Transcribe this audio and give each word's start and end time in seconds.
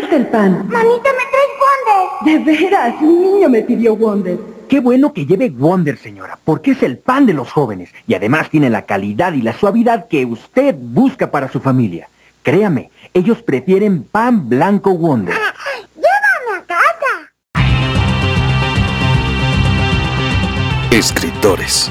falta 0.00 0.16
el 0.16 0.26
pan. 0.26 0.66
Manita, 0.68 1.10
¿me 1.12 1.24
traes 1.30 1.44
De 2.24 2.38
veras, 2.38 2.94
un 3.00 3.22
niño 3.22 3.48
me 3.48 3.62
pidió 3.62 3.96
Wonder. 3.96 4.38
Qué 4.68 4.80
bueno 4.80 5.12
que 5.12 5.26
lleve 5.26 5.50
Wonder, 5.50 5.98
señora, 5.98 6.38
porque 6.42 6.72
es 6.72 6.82
el 6.82 6.98
pan 6.98 7.26
de 7.26 7.34
los 7.34 7.52
jóvenes 7.52 7.90
y 8.06 8.14
además 8.14 8.50
tiene 8.50 8.70
la 8.70 8.82
calidad 8.82 9.34
y 9.34 9.42
la 9.42 9.52
suavidad 9.52 10.08
que 10.08 10.24
usted 10.24 10.74
busca 10.76 11.30
para 11.30 11.48
su 11.48 11.60
familia. 11.60 12.08
Créame, 12.42 12.90
ellos 13.12 13.42
prefieren 13.42 14.02
pan 14.02 14.48
blanco 14.48 14.90
Wonder. 14.96 15.34
Llévame 15.94 16.58
a 16.58 16.62
casa. 16.66 17.32
Escritores. 20.90 21.90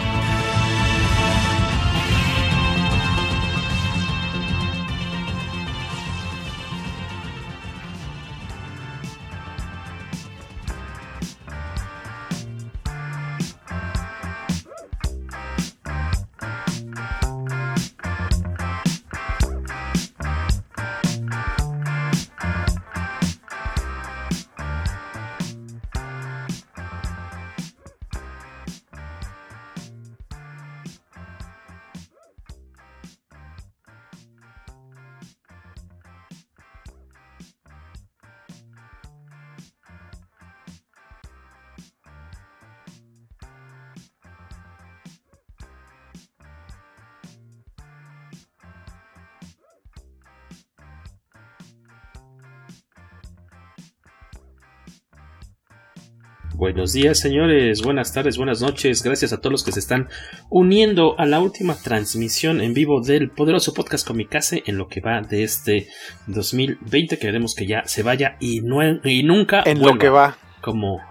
Buenos 56.61 56.93
días, 56.93 57.17
señores. 57.17 57.81
Buenas 57.81 58.13
tardes, 58.13 58.37
buenas 58.37 58.61
noches. 58.61 59.01
Gracias 59.01 59.33
a 59.33 59.37
todos 59.41 59.51
los 59.51 59.63
que 59.63 59.71
se 59.71 59.79
están 59.79 60.09
uniendo 60.47 61.19
a 61.19 61.25
la 61.25 61.39
última 61.39 61.75
transmisión 61.75 62.61
en 62.61 62.75
vivo 62.75 63.01
del 63.01 63.31
poderoso 63.31 63.73
podcast 63.73 64.05
Comicase 64.05 64.61
en 64.67 64.77
lo 64.77 64.87
que 64.87 65.01
va 65.01 65.21
de 65.21 65.41
este 65.41 65.87
2020. 66.27 67.17
Queremos 67.17 67.55
que 67.55 67.65
ya 67.65 67.81
se 67.85 68.03
vaya 68.03 68.37
y, 68.39 68.59
y 68.59 69.23
nunca. 69.23 69.63
En 69.65 69.81
lo 69.81 69.97
que 69.97 70.09
va. 70.09 70.37
Como 70.61 71.01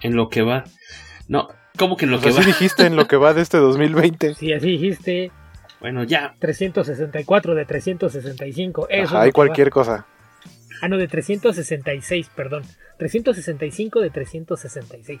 en 0.00 0.14
lo 0.14 0.28
que 0.28 0.42
va. 0.42 0.62
No, 1.26 1.48
¿cómo 1.76 1.96
que 1.96 2.04
en 2.04 2.12
lo 2.12 2.20
pues 2.20 2.36
que 2.36 2.40
así 2.42 2.50
va? 2.50 2.54
dijiste 2.54 2.86
en 2.86 2.94
lo 2.94 3.08
que 3.08 3.16
va 3.16 3.34
de 3.34 3.42
este 3.42 3.58
2020. 3.58 4.36
Sí, 4.36 4.52
así 4.52 4.68
dijiste. 4.78 5.32
Bueno, 5.80 6.04
ya. 6.04 6.36
364 6.38 7.56
de 7.56 7.64
365. 7.64 8.86
Eso 8.88 9.16
Ajá, 9.16 9.22
hay 9.22 9.32
cualquier 9.32 9.70
cosa. 9.70 10.06
Ah, 10.80 10.88
no, 10.88 10.98
de 10.98 11.08
366, 11.08 12.30
perdón. 12.34 12.62
365 12.98 14.00
de 14.00 14.10
366. 14.10 15.20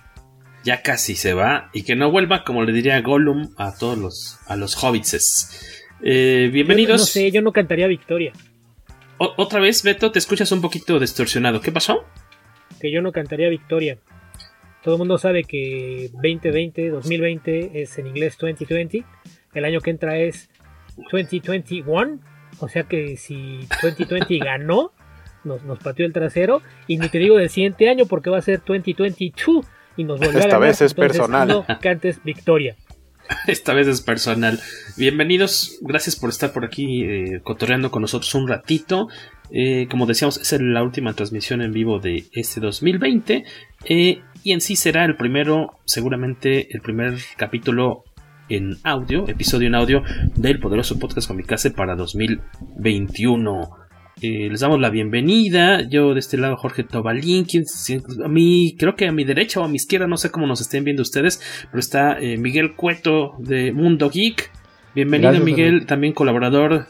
Ya 0.64 0.82
casi 0.82 1.14
se 1.14 1.34
va 1.34 1.70
y 1.72 1.82
que 1.82 1.94
no 1.94 2.10
vuelva, 2.10 2.44
como 2.44 2.62
le 2.62 2.72
diría 2.72 3.00
Gollum 3.02 3.54
a 3.56 3.76
todos 3.76 3.98
los, 3.98 4.38
a 4.46 4.56
los 4.56 4.82
hobbitses. 4.82 5.84
Eh, 6.02 6.48
bienvenidos. 6.52 7.00
Yo, 7.00 7.02
no 7.02 7.06
sé, 7.06 7.30
yo 7.30 7.42
no 7.42 7.52
cantaría 7.52 7.86
Victoria. 7.86 8.32
O, 9.18 9.34
otra 9.36 9.60
vez, 9.60 9.82
Beto, 9.82 10.10
te 10.10 10.18
escuchas 10.18 10.50
un 10.52 10.60
poquito 10.60 10.98
distorsionado. 10.98 11.60
¿Qué 11.60 11.70
pasó? 11.70 12.04
Que 12.80 12.90
yo 12.90 13.02
no 13.02 13.12
cantaría 13.12 13.48
Victoria. 13.48 13.98
Todo 14.82 14.94
el 14.94 14.98
mundo 14.98 15.18
sabe 15.18 15.44
que 15.44 16.10
2020, 16.12 16.90
2020 16.90 17.82
es 17.82 17.98
en 17.98 18.06
inglés 18.06 18.36
2020. 18.38 19.04
El 19.54 19.64
año 19.64 19.80
que 19.80 19.90
entra 19.90 20.18
es 20.18 20.50
2021. 21.10 22.20
O 22.58 22.68
sea 22.68 22.84
que 22.84 23.16
si 23.16 23.66
2020 23.82 24.38
ganó, 24.38 24.92
nos, 25.44 25.62
nos, 25.64 25.78
pateó 25.78 26.06
el 26.06 26.12
trasero. 26.12 26.62
Y 26.86 26.98
ni 26.98 27.08
te 27.08 27.18
digo 27.18 27.36
del 27.36 27.50
siguiente 27.50 27.88
año 27.88 28.06
porque 28.06 28.30
va 28.30 28.38
a 28.38 28.42
ser 28.42 28.62
2022 28.66 29.66
y 29.96 30.04
nos 30.04 30.18
volverá 30.18 30.38
Esta 30.38 30.56
a 30.56 30.58
ganar. 30.58 30.60
vez 30.60 30.80
es 30.80 30.92
Entonces, 30.92 31.18
personal. 31.18 31.48
No 31.48 31.66
cantes 31.80 32.22
victoria. 32.24 32.76
Esta 33.46 33.74
vez 33.74 33.86
es 33.88 34.00
personal. 34.00 34.60
Bienvenidos, 34.96 35.78
gracias 35.80 36.16
por 36.16 36.30
estar 36.30 36.52
por 36.52 36.64
aquí 36.64 37.04
eh, 37.04 37.40
cotorreando 37.42 37.90
con 37.90 38.02
nosotros 38.02 38.34
un 38.34 38.48
ratito. 38.48 39.08
Eh, 39.50 39.86
como 39.90 40.06
decíamos, 40.06 40.38
es 40.38 40.60
la 40.60 40.82
última 40.82 41.14
transmisión 41.14 41.62
en 41.62 41.72
vivo 41.72 42.00
de 42.00 42.24
este 42.32 42.60
2020. 42.60 43.44
Eh, 43.86 44.22
y 44.42 44.52
en 44.52 44.60
sí 44.60 44.76
será 44.76 45.04
el 45.04 45.16
primero, 45.16 45.78
seguramente 45.84 46.68
el 46.74 46.80
primer 46.80 47.18
capítulo 47.36 48.04
en 48.48 48.76
audio, 48.82 49.26
episodio 49.26 49.68
en 49.68 49.74
audio 49.74 50.02
del 50.34 50.58
poderoso 50.60 50.98
podcast 50.98 51.28
Comicase 51.28 51.70
para 51.70 51.96
2021. 51.96 53.83
Eh, 54.20 54.48
les 54.50 54.60
damos 54.60 54.80
la 54.80 54.90
bienvenida. 54.90 55.82
Yo 55.88 56.14
de 56.14 56.20
este 56.20 56.36
lado, 56.38 56.56
Jorge 56.56 56.84
Tobalín. 56.84 57.46
A 58.24 58.28
mí, 58.28 58.76
creo 58.78 58.94
que 58.96 59.06
a 59.08 59.12
mi 59.12 59.24
derecha 59.24 59.60
o 59.60 59.64
a 59.64 59.68
mi 59.68 59.76
izquierda, 59.76 60.06
no 60.06 60.16
sé 60.16 60.30
cómo 60.30 60.46
nos 60.46 60.60
estén 60.60 60.84
viendo 60.84 61.02
ustedes, 61.02 61.40
pero 61.70 61.80
está 61.80 62.18
eh, 62.20 62.36
Miguel 62.38 62.74
Cueto 62.74 63.34
de 63.38 63.72
Mundo 63.72 64.10
Geek. 64.10 64.50
Bienvenido, 64.94 65.30
Gracias, 65.30 65.44
Miguel, 65.44 65.68
amigo. 65.70 65.86
también 65.86 66.12
colaborador. 66.12 66.86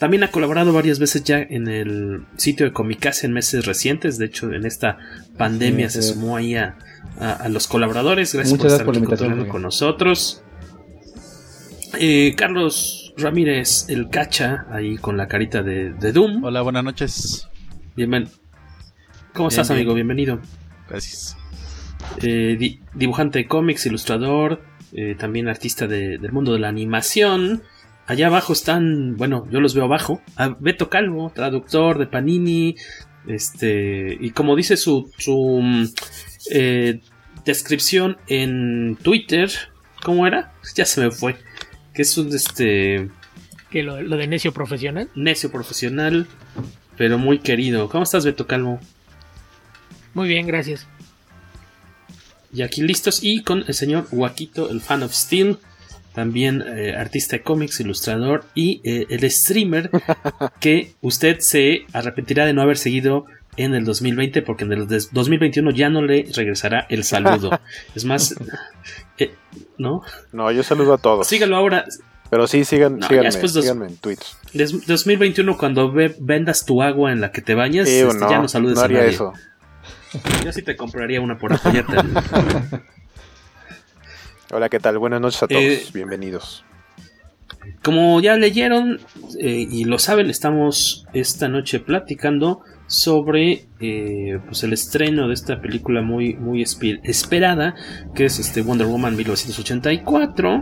También 0.00 0.22
ha 0.24 0.30
colaborado 0.30 0.72
varias 0.72 0.98
veces 0.98 1.24
ya 1.24 1.38
en 1.40 1.68
el 1.68 2.22
sitio 2.36 2.66
de 2.66 2.72
Comicase 2.72 3.26
en 3.26 3.32
meses 3.32 3.64
recientes. 3.64 4.18
De 4.18 4.26
hecho, 4.26 4.52
en 4.52 4.64
esta 4.66 4.98
pandemia 5.36 5.88
Sí, 5.90 6.02
se 6.02 6.14
sumó 6.14 6.36
ahí 6.36 6.54
a, 6.54 6.76
a- 7.18 7.32
a 7.34 7.48
los 7.48 7.66
colaboradores. 7.66 8.32
Gracias 8.34 8.50
Muchas 8.58 8.72
por 8.72 8.72
estar 8.72 8.86
gracias 8.86 8.86
por 8.86 8.94
la 8.94 9.14
aquí 9.14 9.24
invitación, 9.24 9.48
con 9.52 9.62
nosotros. 9.62 10.42
Eh, 11.98 12.34
Carlos 12.36 12.97
Ramírez, 13.18 13.86
el 13.88 14.08
cacha, 14.10 14.66
ahí 14.70 14.96
con 14.96 15.16
la 15.16 15.26
carita 15.26 15.62
de, 15.62 15.90
de 15.92 16.12
Doom. 16.12 16.44
Hola, 16.44 16.62
buenas 16.62 16.84
noches. 16.84 17.48
Bienven- 17.96 18.28
¿Cómo 19.34 19.48
Bien, 19.48 19.60
estás, 19.60 19.68
bien. 19.70 19.78
amigo? 19.80 19.94
Bienvenido. 19.94 20.40
Gracias. 20.88 21.36
Eh, 22.22 22.56
di- 22.58 22.80
dibujante 22.94 23.40
de 23.40 23.48
cómics, 23.48 23.86
ilustrador, 23.86 24.62
eh, 24.92 25.16
también 25.18 25.48
artista 25.48 25.86
de- 25.88 26.18
del 26.18 26.30
mundo 26.32 26.52
de 26.52 26.60
la 26.60 26.68
animación. 26.68 27.62
Allá 28.06 28.28
abajo 28.28 28.52
están, 28.52 29.16
bueno, 29.16 29.46
yo 29.50 29.60
los 29.60 29.74
veo 29.74 29.84
abajo, 29.84 30.22
a 30.36 30.56
Beto 30.60 30.88
Calvo, 30.88 31.30
traductor 31.34 31.98
de 31.98 32.06
Panini, 32.06 32.76
este, 33.26 34.16
y 34.18 34.30
como 34.30 34.54
dice 34.56 34.76
su, 34.76 35.10
su 35.18 35.60
mm, 35.62 35.84
eh, 36.52 37.00
descripción 37.44 38.16
en 38.28 38.96
Twitter, 39.02 39.50
¿cómo 40.04 40.26
era? 40.26 40.54
Ya 40.74 40.84
se 40.86 41.00
me 41.02 41.10
fue, 41.10 41.36
que 41.92 42.02
es 42.02 42.16
un, 42.16 42.34
este, 42.34 43.10
Que 43.70 43.82
lo, 43.82 44.00
lo 44.02 44.16
de 44.16 44.26
necio 44.26 44.52
profesional. 44.52 45.10
necio 45.14 45.50
profesional, 45.52 46.26
pero 46.96 47.18
muy 47.18 47.38
querido. 47.38 47.88
¿Cómo 47.88 48.04
estás, 48.04 48.24
Beto 48.24 48.46
Calvo? 48.46 48.80
Muy 50.14 50.28
bien, 50.28 50.46
gracias. 50.46 50.86
Y 52.52 52.62
aquí 52.62 52.80
listos 52.82 53.20
y 53.22 53.42
con 53.42 53.64
el 53.66 53.74
señor 53.74 54.06
Waquito, 54.10 54.70
el 54.70 54.80
fan 54.80 55.02
of 55.02 55.12
Steel, 55.12 55.58
también 56.14 56.64
eh, 56.66 56.94
artista 56.96 57.36
de 57.36 57.42
cómics, 57.42 57.78
ilustrador 57.80 58.46
y 58.54 58.80
eh, 58.84 59.06
el 59.10 59.30
streamer 59.30 59.90
que 60.60 60.94
usted 61.02 61.40
se 61.40 61.84
arrepentirá 61.92 62.46
de 62.46 62.54
no 62.54 62.62
haber 62.62 62.78
seguido 62.78 63.26
en 63.58 63.74
el 63.74 63.84
2020 63.84 64.40
porque 64.42 64.64
en 64.64 64.72
el 64.72 64.88
des- 64.88 65.12
2021 65.12 65.70
ya 65.72 65.90
no 65.90 66.00
le 66.02 66.26
regresará 66.34 66.86
el 66.88 67.04
saludo. 67.04 67.60
Es 67.94 68.04
más, 68.06 68.34
eh, 69.18 69.34
¿no? 69.76 70.00
No, 70.32 70.50
yo 70.50 70.62
saludo 70.62 70.94
a 70.94 70.98
todos. 70.98 71.26
Sígalo 71.26 71.54
ahora. 71.56 71.84
Pero 72.30 72.46
sí, 72.46 72.64
sigan, 72.64 72.98
No, 72.98 73.08
síganme, 73.08 73.30
dos- 73.30 73.52
síganme 73.52 73.86
en 73.86 73.96
Twitter. 73.96 74.26
Des- 74.52 74.86
2021, 74.86 75.56
cuando 75.56 75.90
ve- 75.90 76.14
vendas 76.20 76.64
tu 76.66 76.82
agua 76.82 77.10
en 77.12 77.20
la 77.20 77.32
que 77.32 77.40
te 77.40 77.54
bañas, 77.54 77.88
Ew, 77.88 78.08
este, 78.08 78.20
no, 78.20 78.30
ya 78.30 78.38
no 78.40 78.48
saludes 78.48 78.76
no 78.76 78.82
a 78.82 78.84
haría 78.84 78.98
nadie. 78.98 79.10
eso. 79.10 79.32
Yo 80.44 80.52
sí 80.52 80.62
te 80.62 80.76
compraría 80.76 81.20
una 81.20 81.38
por 81.38 81.52
apoyarte. 81.52 81.96
Hola, 84.50 84.68
¿qué 84.68 84.80
tal? 84.80 84.98
Buenas 84.98 85.20
noches 85.20 85.42
a 85.42 85.46
todos. 85.48 85.62
Eh, 85.62 85.84
Bienvenidos. 85.92 86.64
Como 87.82 88.20
ya 88.20 88.36
leyeron 88.36 88.98
eh, 89.40 89.66
y 89.70 89.84
lo 89.84 89.98
saben, 89.98 90.30
estamos 90.30 91.06
esta 91.12 91.48
noche 91.48 91.80
platicando 91.80 92.60
sobre 92.86 93.66
eh, 93.80 94.38
pues 94.46 94.62
el 94.62 94.72
estreno 94.72 95.28
de 95.28 95.34
esta 95.34 95.60
película 95.60 96.00
muy, 96.00 96.34
muy 96.34 96.62
esperada, 96.62 97.74
que 98.14 98.24
es 98.24 98.38
este 98.38 98.62
Wonder 98.62 98.86
Woman 98.86 99.16
1984. 99.16 100.60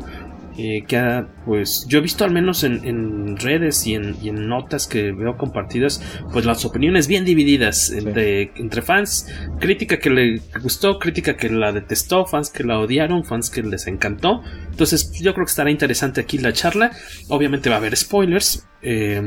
Eh, 0.58 0.84
que 0.86 0.96
ha, 0.96 1.28
pues 1.44 1.86
yo 1.88 1.98
he 1.98 2.02
visto 2.02 2.24
al 2.24 2.30
menos 2.30 2.64
en, 2.64 2.84
en 2.84 3.36
redes 3.36 3.86
y 3.86 3.94
en, 3.94 4.16
y 4.22 4.30
en 4.30 4.48
notas 4.48 4.86
que 4.86 5.12
veo 5.12 5.36
compartidas, 5.36 6.02
pues 6.32 6.44
las 6.44 6.64
opiniones 6.64 7.08
bien 7.08 7.24
divididas 7.24 7.90
entre, 7.90 8.52
entre 8.56 8.82
fans, 8.82 9.26
crítica 9.60 9.98
que 9.98 10.10
le 10.10 10.40
gustó, 10.62 10.98
crítica 10.98 11.36
que 11.36 11.50
la 11.50 11.72
detestó, 11.72 12.24
fans 12.26 12.50
que 12.50 12.64
la 12.64 12.78
odiaron, 12.78 13.24
fans 13.24 13.50
que 13.50 13.62
les 13.62 13.86
encantó. 13.86 14.42
Entonces 14.70 15.12
yo 15.20 15.34
creo 15.34 15.44
que 15.44 15.50
estará 15.50 15.70
interesante 15.70 16.20
aquí 16.20 16.38
la 16.38 16.52
charla. 16.52 16.90
Obviamente 17.28 17.68
va 17.68 17.76
a 17.76 17.78
haber 17.78 17.96
spoilers. 17.96 18.66
eh, 18.82 19.20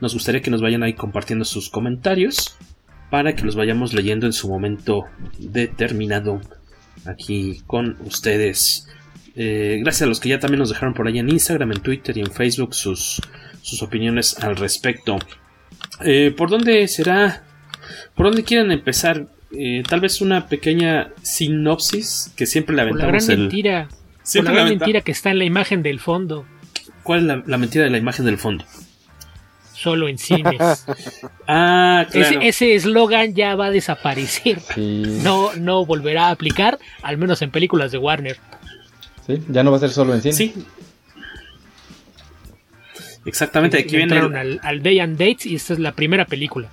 nos 0.00 0.14
gustaría 0.14 0.40
que 0.40 0.50
nos 0.50 0.62
vayan 0.62 0.82
ahí 0.82 0.94
compartiendo 0.94 1.44
sus 1.44 1.68
comentarios 1.68 2.56
para 3.10 3.34
que 3.34 3.42
los 3.42 3.56
vayamos 3.56 3.92
leyendo 3.92 4.26
en 4.26 4.32
su 4.32 4.48
momento 4.48 5.04
determinado 5.38 6.40
aquí 7.04 7.60
con 7.66 7.96
ustedes. 8.06 8.86
Eh, 9.36 9.78
gracias 9.82 10.02
a 10.02 10.06
los 10.06 10.20
que 10.20 10.28
ya 10.28 10.38
también 10.40 10.58
nos 10.58 10.68
dejaron 10.70 10.94
por 10.94 11.06
ahí 11.06 11.18
en 11.18 11.28
Instagram, 11.28 11.72
en 11.72 11.80
Twitter 11.80 12.16
y 12.16 12.20
en 12.20 12.30
Facebook 12.32 12.74
sus, 12.74 13.20
sus 13.62 13.82
opiniones 13.82 14.38
al 14.38 14.56
respecto. 14.56 15.18
Eh, 16.04 16.34
¿Por 16.36 16.50
dónde 16.50 16.86
será? 16.88 17.44
¿Por 18.14 18.26
dónde 18.26 18.42
quieren 18.44 18.70
empezar? 18.72 19.26
Eh, 19.52 19.82
tal 19.88 20.00
vez 20.00 20.20
una 20.20 20.46
pequeña 20.46 21.10
sinopsis 21.22 22.32
que 22.36 22.46
siempre 22.46 22.74
le 22.76 22.82
Por 22.86 22.98
la 22.98 23.04
aventamos 23.04 23.26
gran 23.26 23.36
el. 23.38 23.42
mentira. 23.46 23.88
Por 24.34 24.44
la 24.44 24.52
gran 24.52 24.68
mentira 24.68 25.00
que 25.00 25.12
está 25.12 25.30
en 25.30 25.38
la 25.38 25.44
imagen 25.44 25.82
del 25.82 25.98
fondo. 26.00 26.46
¿Cuál 27.02 27.20
es 27.20 27.24
la, 27.26 27.42
la 27.46 27.58
mentira 27.58 27.84
de 27.84 27.90
la 27.90 27.98
imagen 27.98 28.26
del 28.26 28.38
fondo? 28.38 28.64
Solo 29.74 30.08
en 30.08 30.18
cines. 30.18 30.60
ah, 31.48 32.06
claro. 32.10 32.40
Ese- 32.40 32.48
Ese 32.48 32.74
eslogan 32.74 33.34
ya 33.34 33.54
va 33.56 33.66
a 33.66 33.70
desaparecer. 33.70 34.58
No, 34.76 35.54
no 35.56 35.84
volverá 35.86 36.26
a 36.26 36.30
aplicar, 36.32 36.78
al 37.02 37.16
menos 37.16 37.40
en 37.42 37.50
películas 37.50 37.90
de 37.90 37.98
Warner. 37.98 38.36
Sí, 39.36 39.42
ya 39.48 39.62
no 39.62 39.70
va 39.70 39.76
a 39.76 39.80
ser 39.80 39.90
solo 39.90 40.14
en 40.14 40.22
cine. 40.22 40.34
Sí. 40.34 40.54
Exactamente, 43.26 43.78
aquí 43.78 43.96
viene. 43.96 44.14
Entraron 44.14 44.34
al, 44.36 44.60
al 44.62 44.82
Day 44.82 44.98
and 44.98 45.18
Dates 45.18 45.44
y 45.46 45.54
esta 45.54 45.74
es 45.74 45.78
la 45.78 45.92
primera 45.92 46.24
película. 46.24 46.70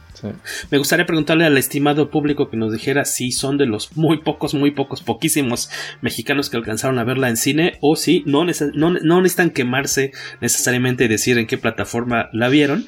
Me 0.72 0.78
gustaría 0.80 1.06
preguntarle 1.06 1.46
al 1.46 1.58
estimado 1.60 2.10
público 2.10 2.50
que 2.50 2.58
nos 2.58 2.74
dijera 2.74 3.06
si 3.06 3.32
son 3.32 3.58
de 3.60 3.68
los 3.68 3.96
muy 3.96 4.18
pocos, 4.22 4.56
muy 4.56 4.72
pocos, 4.72 5.02
poquísimos 5.04 5.70
mexicanos 6.02 6.50
que 6.50 6.58
alcanzaron 6.58 6.98
a 6.98 7.04
verla 7.04 7.30
en 7.30 7.38
cine 7.38 7.78
o 7.82 7.96
si 7.96 8.24
no, 8.26 8.44
neces- 8.44 8.72
no, 8.74 8.90
no 8.92 9.22
necesitan 9.22 9.52
quemarse 9.52 10.12
necesariamente 10.42 11.04
y 11.06 11.08
decir 11.08 11.38
en 11.38 11.46
qué 11.46 11.58
plataforma 11.60 12.30
la 12.34 12.50
vieron, 12.50 12.86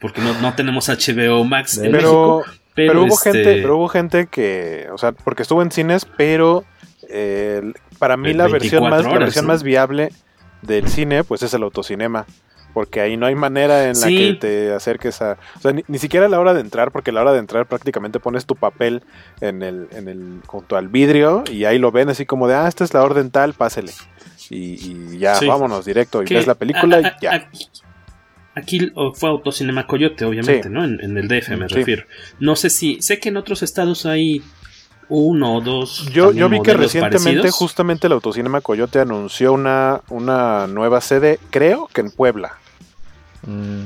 porque 0.00 0.22
no, 0.22 0.40
no 0.40 0.54
tenemos 0.54 0.88
HBO 0.88 1.44
Max 1.44 1.76
en 1.76 1.92
Pero, 1.92 2.38
México. 2.38 2.44
pero, 2.74 3.02
hubo 3.02 3.14
este, 3.14 3.32
gente, 3.32 3.54
pero 3.60 3.76
hubo 3.76 3.88
gente 3.88 4.28
que, 4.30 4.86
o 4.94 4.96
sea, 4.96 5.12
porque 5.12 5.42
estuvo 5.42 5.60
en 5.60 5.72
cines, 5.72 6.06
pero 6.16 6.64
eh, 7.10 7.60
para 8.02 8.16
mí 8.16 8.32
la 8.34 8.48
versión 8.48 8.82
24 8.82 8.90
más, 8.90 9.12
la 9.12 9.18
versión 9.20 9.44
¿no? 9.46 9.52
más 9.52 9.62
viable 9.62 10.08
del 10.60 10.88
cine, 10.88 11.22
pues 11.22 11.44
es 11.44 11.54
el 11.54 11.62
autocinema. 11.62 12.26
Porque 12.74 13.00
ahí 13.00 13.16
no 13.16 13.26
hay 13.26 13.34
manera 13.36 13.82
en 13.84 14.00
la 14.00 14.06
Sí. 14.08 14.16
que 14.16 14.32
te 14.40 14.72
acerques 14.72 15.22
a... 15.22 15.36
O 15.56 15.60
sea, 15.60 15.72
ni, 15.72 15.84
ni 15.86 15.98
siquiera 15.98 16.26
a 16.26 16.28
la 16.28 16.40
hora 16.40 16.52
de 16.54 16.60
entrar, 16.62 16.90
porque 16.90 17.10
a 17.10 17.14
la 17.14 17.20
hora 17.20 17.32
de 17.32 17.38
entrar 17.38 17.66
prácticamente 17.66 18.18
pones 18.18 18.44
tu 18.46 18.56
papel 18.56 19.02
en 19.40 19.62
el, 19.62 19.86
en 19.92 20.08
el, 20.08 20.40
junto 20.46 20.76
al 20.76 20.88
vidrio 20.88 21.44
y 21.52 21.64
ahí 21.66 21.78
lo 21.78 21.92
ven 21.92 22.08
así 22.08 22.26
como 22.26 22.48
de, 22.48 22.54
ah, 22.54 22.66
esta 22.66 22.82
es 22.82 22.92
la 22.94 23.02
orden 23.04 23.30
tal, 23.30 23.52
pásele. 23.54 23.92
Y, 24.50 24.56
y 25.14 25.18
ya, 25.18 25.34
Sí. 25.36 25.46
vámonos 25.46 25.84
directo 25.84 26.22
y 26.22 26.26
Que- 26.26 26.34
ves 26.34 26.46
la 26.48 26.54
película 26.56 26.96
a- 26.96 27.00
y 27.00 27.04
a- 27.04 27.16
ya. 27.20 27.48
Aquí 28.54 28.90
fue 29.14 29.28
Autocinema 29.30 29.86
Coyote, 29.86 30.24
obviamente, 30.24 30.64
Sí. 30.64 30.68
¿no? 30.70 30.84
En, 30.84 30.98
en 31.02 31.16
el 31.16 31.28
DF 31.28 31.56
me 31.56 31.68
refiero. 31.68 32.04
No 32.40 32.54
sé 32.56 32.68
si, 32.68 33.00
sé 33.00 33.18
que 33.18 33.28
en 33.30 33.36
otros 33.38 33.62
estados 33.62 34.04
hay 34.06 34.42
uno 35.14 35.56
o 35.56 35.60
dos. 35.60 36.06
Yo, 36.12 36.32
yo 36.32 36.48
vi 36.48 36.60
que 36.62 36.72
recientemente 36.74 37.40
parecidos. 37.40 37.54
justamente 37.56 38.06
el 38.06 38.14
Autocinema 38.14 38.60
Coyote 38.62 38.98
anunció 39.00 39.52
una, 39.52 40.00
una 40.08 40.66
nueva 40.66 41.00
sede, 41.00 41.38
creo 41.50 41.88
que 41.92 42.00
en 42.00 42.10
Puebla. 42.10 42.52
Mm. 43.46 43.82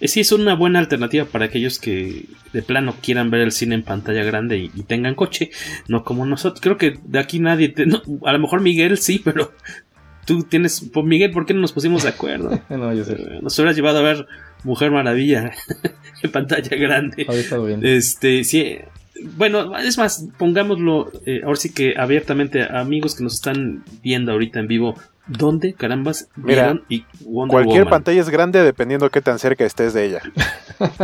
Eh, 0.00 0.08
Sí, 0.08 0.20
es 0.20 0.32
una 0.32 0.54
buena 0.54 0.78
alternativa 0.78 1.26
para 1.26 1.44
aquellos 1.44 1.78
que 1.78 2.24
de 2.54 2.62
plano 2.62 2.94
quieran 3.02 3.30
ver 3.30 3.42
el 3.42 3.52
cine 3.52 3.74
en 3.74 3.82
pantalla 3.82 4.24
grande 4.24 4.56
y, 4.56 4.70
y 4.74 4.82
tengan 4.84 5.14
coche, 5.14 5.50
no 5.88 6.04
como 6.04 6.24
nosotros. 6.24 6.60
Creo 6.62 6.78
que 6.78 6.98
de 7.04 7.18
aquí 7.18 7.38
nadie, 7.38 7.68
te- 7.68 7.84
no, 7.84 8.00
a 8.24 8.32
lo 8.32 8.38
mejor 8.38 8.62
Miguel 8.62 8.96
sí, 8.96 9.20
pero 9.22 9.52
tú 10.26 10.42
tienes, 10.44 10.88
pues 10.92 11.04
Miguel, 11.04 11.32
¿por 11.32 11.44
qué 11.44 11.52
no 11.52 11.60
nos 11.60 11.72
pusimos 11.72 12.02
de 12.02 12.08
acuerdo? 12.08 12.58
no, 12.70 12.94
yo 12.94 13.04
sé. 13.04 13.12
Eh, 13.12 13.38
Nos 13.42 13.58
hubieras 13.58 13.76
llevado 13.76 13.98
a 13.98 14.02
ver 14.02 14.26
Mujer 14.64 14.90
Maravilla 14.90 15.52
en 16.22 16.32
pantalla 16.32 16.76
grande. 16.76 17.26
Había 17.28 17.40
estado 17.40 17.66
bien. 17.66 17.84
Este, 17.84 18.44
sí. 18.44 18.78
Bueno, 19.36 19.76
es 19.76 19.98
más, 19.98 20.26
pongámoslo 20.38 21.10
eh, 21.26 21.42
ahora 21.44 21.56
sí 21.56 21.72
que 21.72 21.94
abiertamente, 21.96 22.62
amigos 22.62 23.14
que 23.14 23.22
nos 23.22 23.34
están 23.34 23.84
viendo 24.02 24.32
ahorita 24.32 24.60
en 24.60 24.66
vivo, 24.66 24.94
¿dónde 25.26 25.74
carambas 25.74 26.28
Mira, 26.36 26.62
vieron 26.62 26.84
y 26.88 27.04
Wonder 27.24 27.50
Cualquier 27.50 27.84
Woman? 27.84 27.90
pantalla 27.90 28.20
es 28.20 28.30
grande 28.30 28.62
dependiendo 28.62 29.10
qué 29.10 29.20
tan 29.20 29.38
cerca 29.38 29.64
estés 29.64 29.92
de 29.92 30.06
ella. 30.06 30.22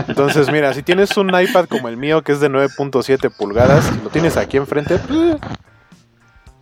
Entonces, 0.08 0.50
mira, 0.50 0.72
si 0.72 0.82
tienes 0.82 1.16
un 1.16 1.28
iPad 1.28 1.66
como 1.66 1.88
el 1.88 1.98
mío 1.98 2.22
que 2.22 2.32
es 2.32 2.40
de 2.40 2.50
9.7 2.50 3.30
pulgadas, 3.36 3.92
y 3.94 4.02
lo 4.02 4.08
tienes 4.08 4.38
aquí 4.38 4.56
enfrente, 4.56 4.94
eh, 4.94 5.36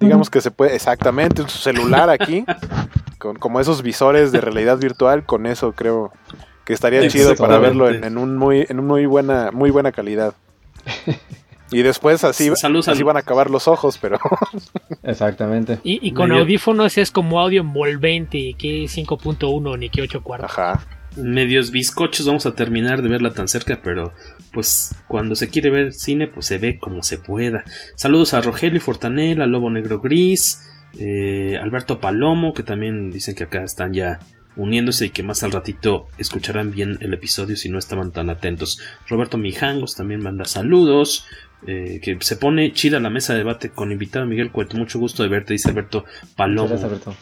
digamos 0.01 0.31
que 0.31 0.41
se 0.41 0.51
puede, 0.51 0.75
exactamente, 0.75 1.43
un 1.43 1.49
celular 1.49 2.11
aquí, 2.11 2.45
con 3.19 3.37
como 3.37 3.61
esos 3.61 3.83
visores 3.83 4.33
de 4.33 4.41
realidad 4.41 4.79
virtual, 4.79 5.25
con 5.25 5.47
eso 5.47 5.73
creo 5.73 6.13
que 6.65 6.73
estaría 6.73 7.07
chido 7.09 7.35
para 7.37 7.59
verlo 7.59 7.89
en, 7.91 8.05
en 8.05 8.19
un 8.19 8.37
muy, 8.37 8.67
en 8.69 8.81
un 8.81 8.87
muy 8.87 9.07
buena, 9.07 9.51
muy 9.53 9.71
buena 9.71 9.93
calidad. 9.93 10.35
Y 11.71 11.83
después 11.83 12.23
así, 12.23 12.55
Salud, 12.55 12.87
así 12.89 13.03
van 13.03 13.17
a 13.17 13.21
acabar 13.21 13.51
los 13.51 13.67
ojos, 13.67 13.99
pero 13.99 14.19
Exactamente. 15.03 15.81
Y, 15.83 16.07
y 16.07 16.13
con 16.13 16.29
Medio- 16.29 16.43
audífonos 16.43 16.97
es 16.99 17.11
como 17.11 17.41
audio 17.41 17.63
envolvente, 17.63 18.55
que 18.57 18.85
5.1 18.85 19.79
ni 19.79 19.89
que 19.89 20.03
8 20.03 20.23
cuartos. 20.23 20.51
Ajá. 20.53 20.87
medios 21.17 21.71
bizcochos 21.73 22.27
vamos 22.27 22.47
a 22.47 22.55
terminar 22.55 23.03
de 23.03 23.09
verla 23.09 23.33
tan 23.33 23.49
cerca, 23.49 23.81
pero 23.83 24.13
pues 24.53 24.95
cuando 25.09 25.35
se 25.35 25.49
quiere 25.49 25.71
ver 25.71 25.93
cine, 25.95 26.29
pues 26.29 26.47
se 26.47 26.59
ve 26.59 26.79
como 26.79 27.03
se 27.03 27.19
pueda. 27.19 27.65
Saludos 27.97 28.35
a 28.35 28.41
Rogelio 28.41 28.81
Fortanel, 28.81 29.41
a 29.43 29.47
Lobo 29.47 29.69
Negro 29.71 30.01
Gris, 30.01 30.63
eh, 30.99 31.59
Alberto 31.61 31.99
Palomo, 31.99 32.53
que 32.53 32.63
también 32.63 33.11
dicen 33.11 33.35
que 33.35 33.45
acá 33.45 33.65
están 33.65 33.93
ya 33.95 34.21
uniéndose 34.57 35.07
y 35.07 35.11
que 35.11 35.23
más 35.23 35.43
al 35.43 35.53
ratito 35.53 36.07
escucharán 36.19 36.71
bien 36.71 36.99
el 37.01 37.13
episodio 37.15 37.57
si 37.57 37.69
no 37.69 37.79
estaban 37.79 38.13
tan 38.13 38.31
atentos. 38.31 38.81
Roberto 39.09 39.37
Mijangos 39.39 39.95
también 39.97 40.23
manda 40.23 40.45
saludos. 40.45 41.27
eh, 41.67 41.99
que 42.03 42.19
se 42.21 42.37
pone 42.37 42.73
chida 42.75 43.01
la 43.01 43.09
mesa 43.09 43.33
de 43.33 43.39
debate 43.39 43.71
con 43.71 43.91
invitado 43.91 44.27
Miguel 44.27 44.51
Cueto. 44.53 44.77
Mucho 44.77 44.99
gusto 44.99 45.23
de 45.23 45.31
verte, 45.31 45.55
dice 45.55 45.71
Alberto 45.71 46.05
Palomo. 46.37 46.69
Gracias, 46.69 46.85
Alberto. 46.85 47.17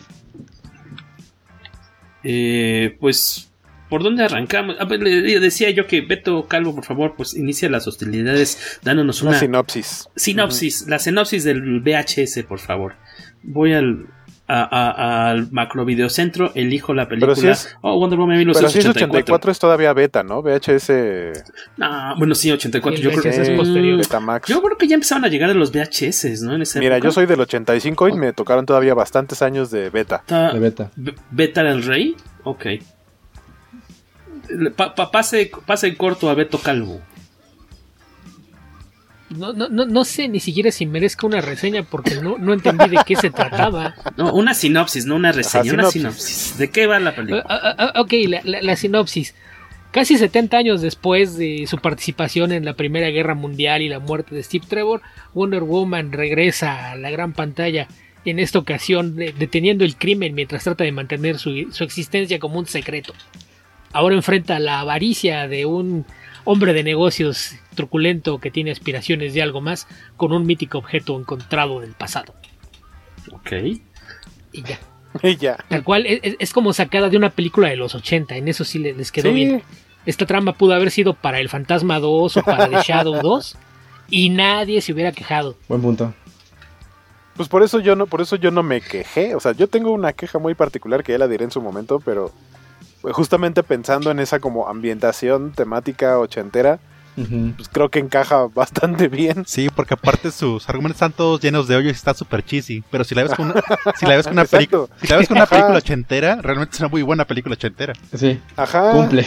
Eh, 2.24 2.96
pues, 3.00 3.50
¿por 3.88 4.02
dónde 4.02 4.24
arrancamos? 4.24 4.76
Ah, 4.78 4.86
pues, 4.86 5.00
le- 5.00 5.40
decía 5.40 5.70
yo 5.70 5.86
que 5.86 6.00
Beto 6.00 6.46
Calvo, 6.48 6.74
por 6.74 6.84
favor, 6.84 7.14
pues 7.16 7.34
inicia 7.34 7.68
las 7.70 7.86
hostilidades 7.86 8.80
dándonos 8.82 9.22
una 9.22 9.30
una, 9.32 9.40
sinopsis. 9.40 10.08
sinopsis, 10.16 10.86
la 10.88 10.98
sinopsis 10.98 11.44
del 11.44 11.80
VHS, 11.80 12.44
por 12.44 12.58
favor. 12.58 12.94
Voy 13.42 13.72
al, 13.74 14.06
al 14.60 15.50
macro 15.52 15.84
videocentro, 15.84 16.52
elijo 16.54 16.92
la 16.94 17.08
película. 17.08 17.34
Pero 17.34 17.40
si 17.40 17.48
es- 17.48 17.76
oh, 17.80 17.98
Wonder 17.98 18.18
Woman 18.18 18.36
Pero 18.38 18.54
si 18.54 18.64
es 18.78 18.84
1984. 18.84 19.18
84 19.18 19.52
es 19.52 19.58
todavía 19.58 19.92
beta, 19.92 20.22
¿no? 20.22 20.42
VHS 20.42 21.32
No, 21.76 22.16
bueno, 22.18 22.34
sí, 22.34 22.50
84. 22.50 22.96
Sí, 22.98 23.02
yo, 23.02 23.10
creo, 23.10 23.22
VHS 23.32 23.38
es 23.42 23.50
posterior. 23.58 23.98
Betamax. 23.98 24.48
yo 24.48 24.62
creo 24.62 24.76
que 24.76 24.86
ya 24.88 24.94
empezaron 24.94 25.24
a 25.24 25.28
llegar 25.28 25.50
a 25.50 25.54
los 25.54 25.72
VHS, 25.72 26.42
¿no? 26.42 26.54
En 26.54 26.62
esa 26.62 26.78
Mira, 26.80 26.96
época. 26.96 27.08
yo 27.08 27.12
soy 27.12 27.26
del 27.26 27.40
85 27.40 28.08
y 28.08 28.12
me 28.12 28.32
tocaron 28.32 28.66
todavía 28.66 28.94
bastantes 28.94 29.42
años 29.42 29.70
de 29.70 29.90
beta. 29.90 30.22
De 30.28 30.58
beta. 30.58 30.90
Be- 30.96 31.14
¿Beta 31.30 31.62
del 31.62 31.82
Rey? 31.82 32.16
Ok. 32.44 32.66
Le- 34.48 34.70
pa- 34.70 34.94
pa- 34.94 35.10
pase, 35.10 35.50
pase 35.66 35.86
en 35.88 35.94
corto 35.94 36.28
a 36.28 36.34
Beto 36.34 36.58
Calvo. 36.58 37.00
No, 39.36 39.52
no, 39.52 39.68
no, 39.68 39.84
no 39.86 40.04
sé 40.04 40.28
ni 40.28 40.40
siquiera 40.40 40.70
si 40.70 40.86
merezca 40.86 41.26
una 41.26 41.40
reseña 41.40 41.82
porque 41.82 42.16
no, 42.16 42.38
no 42.38 42.52
entendí 42.52 42.88
de 42.88 42.98
qué 43.06 43.16
se 43.16 43.30
trataba. 43.30 43.94
No, 44.16 44.32
una 44.34 44.54
sinopsis, 44.54 45.06
no 45.06 45.16
una 45.16 45.32
reseña, 45.32 45.62
Ajá, 45.72 45.74
una 45.74 45.90
sinopsis. 45.90 46.22
sinopsis. 46.24 46.58
¿De 46.58 46.70
qué 46.70 46.86
va 46.86 46.98
la 47.00 47.14
película? 47.14 47.44
Ah, 47.48 47.60
ah, 47.78 47.92
ah, 47.94 48.00
ok, 48.00 48.12
la, 48.28 48.40
la- 48.44 48.62
la 48.62 48.76
sinopsis. 48.76 49.34
Casi 49.90 50.16
70 50.16 50.56
años 50.56 50.80
después 50.80 51.36
de 51.36 51.66
su 51.66 51.76
participación 51.78 52.50
en 52.52 52.64
la 52.64 52.74
Primera 52.74 53.08
Guerra 53.10 53.34
Mundial 53.34 53.82
y 53.82 53.88
la 53.88 53.98
muerte 54.00 54.34
de 54.34 54.42
Steve 54.42 54.64
Trevor, 54.68 55.02
Wonder 55.34 55.62
Woman 55.62 56.12
regresa 56.12 56.92
a 56.92 56.96
la 56.96 57.10
gran 57.10 57.32
pantalla 57.34 57.88
en 58.24 58.38
esta 58.38 58.58
ocasión 58.58 59.16
deteniendo 59.16 59.84
el 59.84 59.96
crimen 59.96 60.34
mientras 60.34 60.64
trata 60.64 60.84
de 60.84 60.92
mantener 60.92 61.38
su, 61.38 61.50
existencia 61.80 62.38
como 62.38 62.58
un 62.58 62.66
secreto. 62.66 63.12
Ahora 63.92 64.14
enfrenta 64.14 64.58
la 64.58 64.80
avaricia 64.80 65.46
de 65.48 65.66
un 65.66 66.06
hombre 66.44 66.72
de 66.72 66.82
negocios 66.82 67.54
truculento 67.74 68.38
que 68.38 68.50
tiene 68.50 68.70
aspiraciones 68.70 69.34
de 69.34 69.42
algo 69.42 69.60
más 69.60 69.86
con 70.16 70.32
un 70.32 70.46
mítico 70.46 70.78
objeto 70.78 71.18
encontrado 71.18 71.80
del 71.80 71.92
pasado. 71.92 72.34
Ok. 73.32 73.52
Y 74.52 74.62
ya. 74.62 74.78
Y 75.22 75.36
ya. 75.36 75.58
Tal 75.68 75.84
cual, 75.84 76.06
es, 76.06 76.52
como 76.54 76.72
sacada 76.72 77.10
de 77.10 77.18
una 77.18 77.28
película 77.28 77.68
de 77.68 77.76
los 77.76 77.94
80, 77.94 78.34
en 78.36 78.48
eso 78.48 78.64
sí 78.64 78.78
les 78.78 79.12
quedó 79.12 79.30
bien. 79.30 79.62
Esta 80.06 80.24
trama 80.24 80.54
pudo 80.54 80.72
haber 80.72 80.90
sido 80.90 81.12
para 81.12 81.38
El 81.38 81.50
Fantasma 81.50 81.98
2 81.98 82.38
o 82.38 82.42
para 82.42 82.66
The 82.68 82.80
Shadow 82.82 83.14
2 83.22 83.56
y 84.08 84.30
nadie 84.30 84.80
se 84.80 84.92
hubiera 84.92 85.12
quejado. 85.12 85.56
Buen 85.68 85.82
punto. 85.82 86.14
Pues 87.36 87.48
por 87.48 87.62
eso 87.62 87.80
yo 87.80 87.96
no, 87.96 88.06
por 88.06 88.20
eso 88.20 88.36
yo 88.36 88.50
no 88.50 88.62
me 88.62 88.80
quejé. 88.80 89.34
O 89.34 89.40
sea, 89.40 89.52
yo 89.52 89.68
tengo 89.68 89.90
una 89.92 90.12
queja 90.12 90.38
muy 90.38 90.54
particular 90.54 91.02
que 91.02 91.12
ya 91.12 91.18
la 91.18 91.28
diré 91.28 91.44
en 91.44 91.50
su 91.50 91.62
momento, 91.62 92.00
pero 92.00 92.32
justamente 93.10 93.62
pensando 93.62 94.10
en 94.10 94.20
esa 94.20 94.38
como 94.38 94.68
ambientación 94.68 95.52
temática 95.52 96.18
ochentera, 96.18 96.78
pues 97.14 97.68
creo 97.68 97.90
que 97.90 97.98
encaja 97.98 98.46
bastante 98.54 99.08
bien. 99.08 99.44
Sí, 99.46 99.68
porque 99.74 99.94
aparte 99.94 100.30
sus 100.30 100.68
argumentos 100.68 100.96
están 100.96 101.12
todos 101.12 101.40
llenos 101.40 101.68
de 101.68 101.76
hoyos 101.76 101.92
y 101.92 101.96
está 101.96 102.14
súper 102.14 102.44
cheesy. 102.44 102.82
Pero 102.90 103.04
si 103.04 103.14
la 103.14 103.24
ves 103.24 103.34
con 103.34 103.50
una, 103.50 103.62
si 103.96 104.06
la 104.06 104.16
ves 104.16 104.26
con 104.26 104.34
una, 104.34 104.44
película, 104.44 104.86
si 105.00 105.08
la 105.08 105.16
ves 105.16 105.28
con 105.28 105.36
una 105.36 105.46
película 105.46 105.78
ochentera, 105.78 106.38
realmente 106.40 106.74
es 106.74 106.80
una 106.80 106.88
muy 106.88 107.02
buena 107.02 107.26
película 107.26 107.54
ochentera. 107.54 107.92
Sí. 108.14 108.40
Ajá. 108.56 108.92
Cumple. 108.92 109.26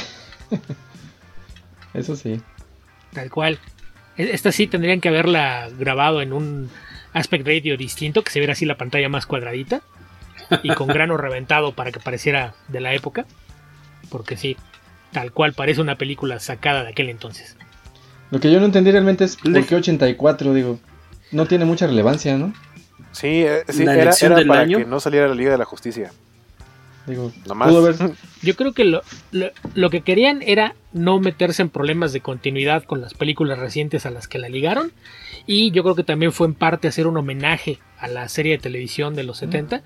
Eso 1.94 2.16
sí. 2.16 2.42
Tal 3.14 3.30
cual. 3.30 3.60
E, 4.18 4.32
esta 4.34 4.52
sí 4.52 4.68
tendrían 4.68 5.02
que 5.02 5.10
haberla 5.10 5.70
grabado 5.78 6.22
en 6.22 6.34
un 6.34 6.70
aspect 7.14 7.46
radio 7.46 7.78
distinto, 7.78 8.24
que 8.24 8.32
se 8.32 8.40
viera 8.40 8.54
así 8.54 8.66
la 8.66 8.78
pantalla 8.78 9.10
más 9.10 9.26
cuadradita 9.26 9.82
y 10.64 10.74
con 10.76 10.88
grano 10.88 11.18
reventado 11.18 11.74
para 11.74 11.92
que 11.92 12.00
pareciera 12.00 12.54
de 12.68 12.82
la 12.82 12.94
época. 12.94 13.26
Porque 14.10 14.38
sí, 14.38 14.58
tal 15.12 15.32
cual 15.32 15.54
parece 15.54 15.82
una 15.82 15.98
película 15.98 16.40
sacada 16.40 16.84
de 16.84 16.90
aquel 16.90 17.10
entonces. 17.10 17.58
Lo 18.32 18.40
que 18.40 18.52
yo 18.52 18.60
no 18.60 18.66
entendí 18.66 18.92
realmente 18.92 19.24
es 19.24 19.38
por 19.38 19.66
qué 19.66 19.76
84, 19.76 20.54
digo, 20.54 20.80
no 21.32 21.46
tiene 21.46 21.66
mucha 21.66 21.88
relevancia, 21.88 22.38
¿no? 22.38 22.54
Sí, 23.12 23.44
eh, 23.44 23.64
sí 23.70 23.84
era, 23.84 24.12
para 24.46 24.68
que 24.68 24.86
no 24.86 25.00
saliera 25.00 25.28
la 25.28 25.36
Liga 25.36 25.52
de 25.52 25.58
la 25.58 25.66
Justicia. 25.66 26.12
Digo, 27.08 27.32
Yo 28.42 28.56
creo 28.56 28.74
que 28.74 28.84
lo, 28.84 29.02
lo, 29.76 29.90
que 29.92 30.02
querían 30.02 30.42
era 30.42 30.76
no 30.92 31.20
meterse 31.20 31.62
en 31.62 31.70
problemas 31.70 32.14
de 32.14 32.22
continuidad 32.22 32.84
con 32.84 33.00
las 33.00 33.14
películas 33.14 33.60
recientes 33.60 34.08
a 34.08 34.12
las 34.12 34.28
que 34.28 34.40
la 34.40 34.50
ligaron. 34.50 34.92
Y 35.46 35.70
yo 35.70 35.84
creo 35.84 35.96
que 35.96 36.04
también 36.04 36.32
fue 36.32 36.48
en 36.48 36.56
parte 36.56 36.88
hacer 36.88 37.06
un 37.06 37.18
homenaje 37.18 37.78
a 38.00 38.08
la 38.08 38.28
serie 38.28 38.54
de 38.54 38.58
televisión 38.58 39.14
de 39.14 39.24
los 39.24 39.38
70, 39.38 39.84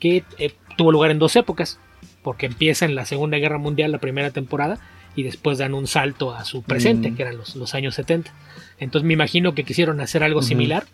que 0.00 0.24
eh, 0.38 0.54
tuvo 0.76 0.90
lugar 0.90 1.12
en 1.12 1.20
dos 1.20 1.36
épocas, 1.36 1.78
porque 2.26 2.46
empieza 2.46 2.86
en 2.86 2.96
la 2.96 3.06
Segunda 3.06 3.38
Guerra 3.38 3.56
Mundial 3.56 3.92
la 3.92 3.98
primera 3.98 4.32
temporada 4.32 4.80
y 5.14 5.22
después 5.22 5.58
dan 5.58 5.74
un 5.74 5.86
salto 5.86 6.34
a 6.34 6.44
su 6.44 6.64
presente, 6.64 7.14
que 7.14 7.22
eran 7.22 7.36
los, 7.36 7.54
los, 7.54 7.72
años 7.76 7.94
70. 7.94 8.34
Entonces 8.80 9.06
me 9.06 9.12
imagino 9.12 9.54
que 9.54 9.62
quisieron 9.62 10.00
hacer 10.00 10.24
algo 10.24 10.42
similar 10.42 10.86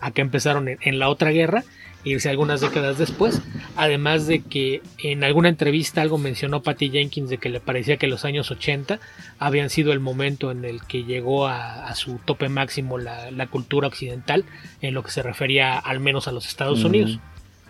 a 0.00 0.10
que 0.10 0.20
empezaron 0.20 0.66
en 0.68 0.98
la 0.98 1.08
otra 1.08 1.30
guerra 1.30 1.62
irse 2.02 2.28
algunas 2.28 2.60
décadas 2.60 2.98
después. 2.98 3.40
Además 3.76 4.26
de 4.26 4.40
que 4.40 4.82
en 4.98 5.22
alguna 5.22 5.48
entrevista 5.48 6.02
algo 6.02 6.18
mencionó 6.18 6.60
Patty 6.60 6.90
Jenkins 6.90 7.30
de 7.30 7.38
que 7.38 7.50
le 7.50 7.60
parecía 7.60 7.96
que 7.96 8.08
los 8.08 8.24
años 8.24 8.50
80 8.50 8.98
habían 9.38 9.70
sido 9.70 9.92
el 9.92 10.00
momento 10.00 10.50
en 10.50 10.64
el 10.64 10.82
que 10.82 11.04
llegó 11.04 11.46
a, 11.46 11.94
su 11.94 12.18
tope 12.24 12.48
máximo 12.48 12.98
la, 12.98 13.46
cultura 13.46 13.86
occidental 13.86 14.44
en 14.82 14.94
lo 14.94 15.04
que 15.04 15.12
se 15.12 15.22
refería 15.22 15.78
al 15.78 16.00
menos 16.00 16.26
a 16.26 16.32
los 16.32 16.48
Estados 16.48 16.82
Unidos. 16.82 17.20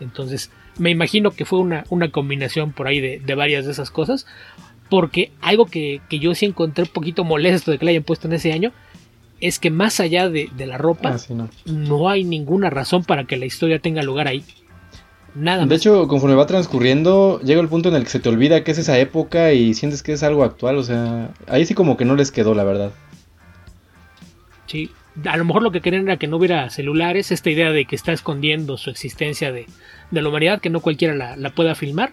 Entonces 0.00 0.50
me 0.78 0.90
imagino 0.90 1.30
que 1.30 1.44
fue 1.44 1.58
una, 1.58 1.84
una 1.90 2.10
combinación 2.10 2.72
por 2.72 2.86
ahí 2.86 3.00
de, 3.00 3.34
varias 3.34 3.66
de 3.66 3.72
esas 3.72 3.90
cosas. 3.90 4.26
Porque 4.88 5.30
algo 5.40 5.66
que, 5.66 6.00
que 6.08 6.18
yo 6.18 6.34
sí 6.34 6.46
encontré 6.46 6.84
un 6.84 6.90
poquito 6.90 7.22
molesto 7.22 7.70
de 7.70 7.78
que 7.78 7.84
le 7.84 7.92
hayan 7.92 8.02
puesto 8.02 8.26
en 8.26 8.34
ese 8.34 8.52
año 8.52 8.72
es 9.40 9.58
que 9.58 9.70
más 9.70 10.00
allá 10.00 10.28
de, 10.28 10.50
la 10.58 10.78
ropa, 10.78 11.16
ah, 11.16 11.48
no. 11.64 12.08
hay 12.08 12.24
ninguna 12.24 12.70
razón 12.70 13.04
para 13.04 13.24
que 13.24 13.36
la 13.36 13.46
historia 13.46 13.78
tenga 13.78 14.02
lugar 14.02 14.28
ahí. 14.28 14.44
Nada 15.34 15.64
de 15.64 15.74
hecho, 15.76 16.08
conforme 16.08 16.34
va 16.34 16.46
transcurriendo, 16.46 17.40
llega 17.40 17.60
el 17.60 17.68
punto 17.68 17.88
en 17.88 17.94
el 17.94 18.02
que 18.02 18.10
se 18.10 18.18
te 18.18 18.28
olvida 18.28 18.64
que 18.64 18.72
es 18.72 18.78
esa 18.78 18.98
época 18.98 19.52
y 19.52 19.74
sientes 19.74 20.02
que 20.02 20.12
es 20.12 20.22
algo 20.22 20.42
actual. 20.42 20.76
O 20.76 20.82
sea, 20.82 21.30
ahí 21.46 21.64
sí 21.64 21.74
como 21.74 21.96
que 21.96 22.04
no 22.04 22.16
les 22.16 22.32
quedó, 22.32 22.54
la 22.54 22.64
verdad. 22.64 22.90
Sí, 24.66 24.90
a 25.25 25.37
lo 25.37 25.45
mejor 25.45 25.62
lo 25.62 25.71
que 25.71 25.81
querían 25.81 26.02
era 26.05 26.17
que 26.17 26.26
no 26.26 26.37
hubiera 26.37 26.71
celulares, 26.71 27.33
esta 27.33 27.50
idea 27.50 27.71
de 27.71 27.85
que 27.85 27.97
está 27.97 28.12
escondiendo 28.12 28.76
su 28.76 28.90
existencia 28.90 29.52
de, 29.52 29.67
de 30.11 30.23
la 30.23 30.29
humanidad, 30.29 30.61
que 30.61 30.71
no 30.71 30.81
cualquiera 30.81 31.14
la, 31.14 31.37
la 31.37 31.50
pueda 31.50 31.75
filmar 31.75 32.12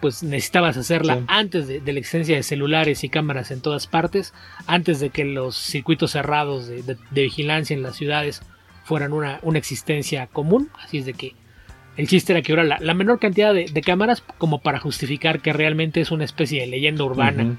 pues 0.00 0.22
necesitabas 0.22 0.76
hacerla 0.76 1.22
antes 1.26 1.66
de, 1.66 1.80
la 1.80 1.98
existencia 1.98 2.36
de 2.36 2.42
celulares 2.42 3.04
y 3.04 3.08
cámaras 3.08 3.50
en 3.50 3.60
todas 3.60 3.86
partes, 3.86 4.32
antes 4.66 5.00
de 5.00 5.10
que 5.10 5.24
los 5.24 5.56
circuitos 5.56 6.12
cerrados 6.12 6.68
de, 6.68 6.96
vigilancia 7.10 7.74
en 7.74 7.82
las 7.82 7.96
ciudades 7.96 8.42
fueran 8.84 9.12
una, 9.12 9.40
existencia 9.54 10.26
común. 10.28 10.70
Así 10.82 10.98
es 10.98 11.06
de 11.06 11.14
que 11.14 11.34
el 11.98 12.08
chiste 12.08 12.32
era 12.32 12.40
que 12.40 12.54
hubiera 12.54 12.78
la, 12.80 12.94
menor 12.94 13.18
cantidad 13.18 13.52
de, 13.52 13.82
cámaras 13.82 14.22
como 14.38 14.60
para 14.60 14.78
justificar 14.78 15.40
que 15.40 15.52
realmente 15.52 16.00
es 16.00 16.10
una 16.10 16.24
especie 16.24 16.62
de 16.62 16.68
leyenda 16.68 17.04
urbana 17.04 17.58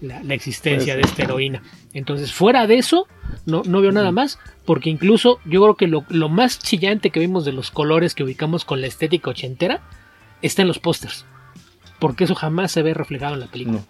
la, 0.00 0.34
existencia 0.34 0.96
de 0.96 1.02
esta 1.02 1.22
heroína. 1.22 1.62
Entonces, 1.92 2.32
fuera 2.32 2.66
de 2.66 2.78
eso, 2.78 3.06
no, 3.46 3.62
no 3.64 3.80
veo 3.80 3.92
nada 3.92 4.10
más, 4.10 4.40
porque 4.64 4.90
incluso 4.90 5.38
yo 5.44 5.62
creo 5.62 5.76
que 5.76 5.86
lo, 5.86 6.04
lo 6.08 6.28
más 6.28 6.58
chillante 6.58 7.10
que 7.10 7.20
vimos 7.20 7.44
de 7.44 7.52
los 7.52 7.70
colores 7.70 8.16
que 8.16 8.24
ubicamos 8.24 8.64
con 8.64 8.80
la 8.80 8.88
estética 8.88 9.30
ochentera 9.30 9.82
está 10.42 10.62
en 10.62 10.68
los 10.68 10.80
pósters 10.80 11.24
porque 12.04 12.24
eso 12.24 12.34
jamás 12.34 12.70
se 12.70 12.82
ve 12.82 12.92
reflejado 12.92 13.32
en 13.32 13.40
la 13.40 13.46
película. 13.46 13.80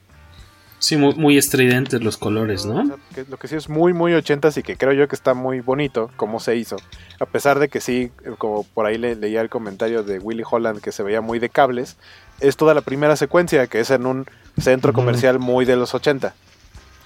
Sí, 0.78 0.96
muy, 0.96 1.38
estridentes 1.38 2.02
los 2.02 2.18
colores, 2.18 2.66
¿no? 2.66 2.84
Lo 3.28 3.36
que 3.38 3.48
sí 3.48 3.56
es 3.56 3.70
muy, 3.70 3.94
muy 3.94 4.12
ochentas 4.12 4.56
y 4.58 4.62
que 4.62 4.76
creo 4.76 4.92
yo 4.92 5.08
que 5.08 5.14
está 5.14 5.32
muy 5.32 5.60
bonito 5.60 6.10
cómo 6.16 6.40
se 6.40 6.56
hizo. 6.56 6.76
A 7.20 7.26
pesar 7.26 7.58
de 7.58 7.68
que 7.68 7.80
sí, 7.80 8.10
como 8.36 8.64
por 8.64 8.84
ahí 8.84 8.98
le, 8.98 9.14
leía 9.14 9.40
el 9.40 9.48
comentario 9.48 10.02
de 10.02 10.18
Willy 10.18 10.42
Holland 10.48 10.82
que 10.82 10.92
se 10.92 11.02
veía 11.02 11.22
muy 11.22 11.38
de 11.38 11.48
cables, 11.48 11.96
es 12.40 12.56
toda 12.56 12.74
la 12.74 12.82
primera 12.82 13.16
secuencia 13.16 13.66
que 13.66 13.80
es 13.80 13.90
en 13.90 14.04
un 14.04 14.26
centro 14.60 14.92
comercial 14.92 15.38
muy 15.38 15.64
de 15.64 15.76
los 15.76 15.94
80. 15.94 16.34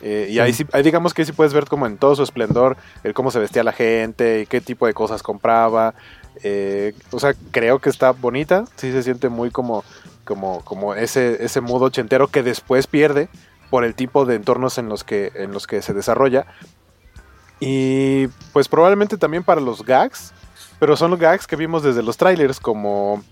Eh, 0.01 0.29
y 0.31 0.39
ahí, 0.39 0.53
sí, 0.53 0.65
ahí 0.73 0.83
digamos 0.83 1.15
que 1.15 1.25
sí 1.25 1.33
puedes 1.33 1.53
ver 1.53 1.67
como 1.67 1.87
en 1.87 1.99
todo 1.99 2.15
su 2.15 2.23
esplendor 2.23 2.77
el 3.03 3.15
cómo 3.15 3.31
se 3.31 3.41
vestía 3.41 3.65
la 3.65 3.73
gente 3.73 4.43
y 4.43 4.47
qué 4.47 4.61
tipo 4.61 4.87
de 4.87 4.95
cosas 4.95 5.23
compraba. 5.23 5.95
Eh, 6.43 6.95
o 7.11 7.19
sea, 7.19 7.35
creo 7.51 7.81
que 7.81 7.91
está 7.91 8.13
bonita, 8.13 8.65
sí 8.77 8.93
se 8.93 9.03
siente 9.03 9.29
muy 9.29 9.51
como 9.51 9.85
como, 10.25 10.63
como 10.63 10.95
ese, 10.95 11.43
ese 11.43 11.63
modo 11.63 11.87
ochentero 11.87 12.29
que 12.29 12.43
después 12.43 12.87
pierde 12.87 13.31
por 13.71 13.85
el 13.85 13.95
tipo 13.95 14.25
de 14.25 14.35
entornos 14.35 14.79
en 14.79 14.89
los 14.89 15.05
que, 15.05 15.33
en 15.35 15.53
los 15.53 15.67
que 15.67 15.83
se 15.83 15.95
desarrolla. 15.95 16.47
Y 17.61 18.29
pues 18.53 18.69
probablemente 18.69 19.17
también 19.17 19.43
para 19.43 19.61
los 19.61 19.85
gags, 19.85 20.33
pero 20.79 20.97
son 20.97 21.11
los 21.11 21.21
gags 21.21 21.47
que 21.47 21.57
vimos 21.57 21.83
desde 21.83 22.03
los 22.03 22.17
trailers, 22.17 22.61
como, 22.61 23.23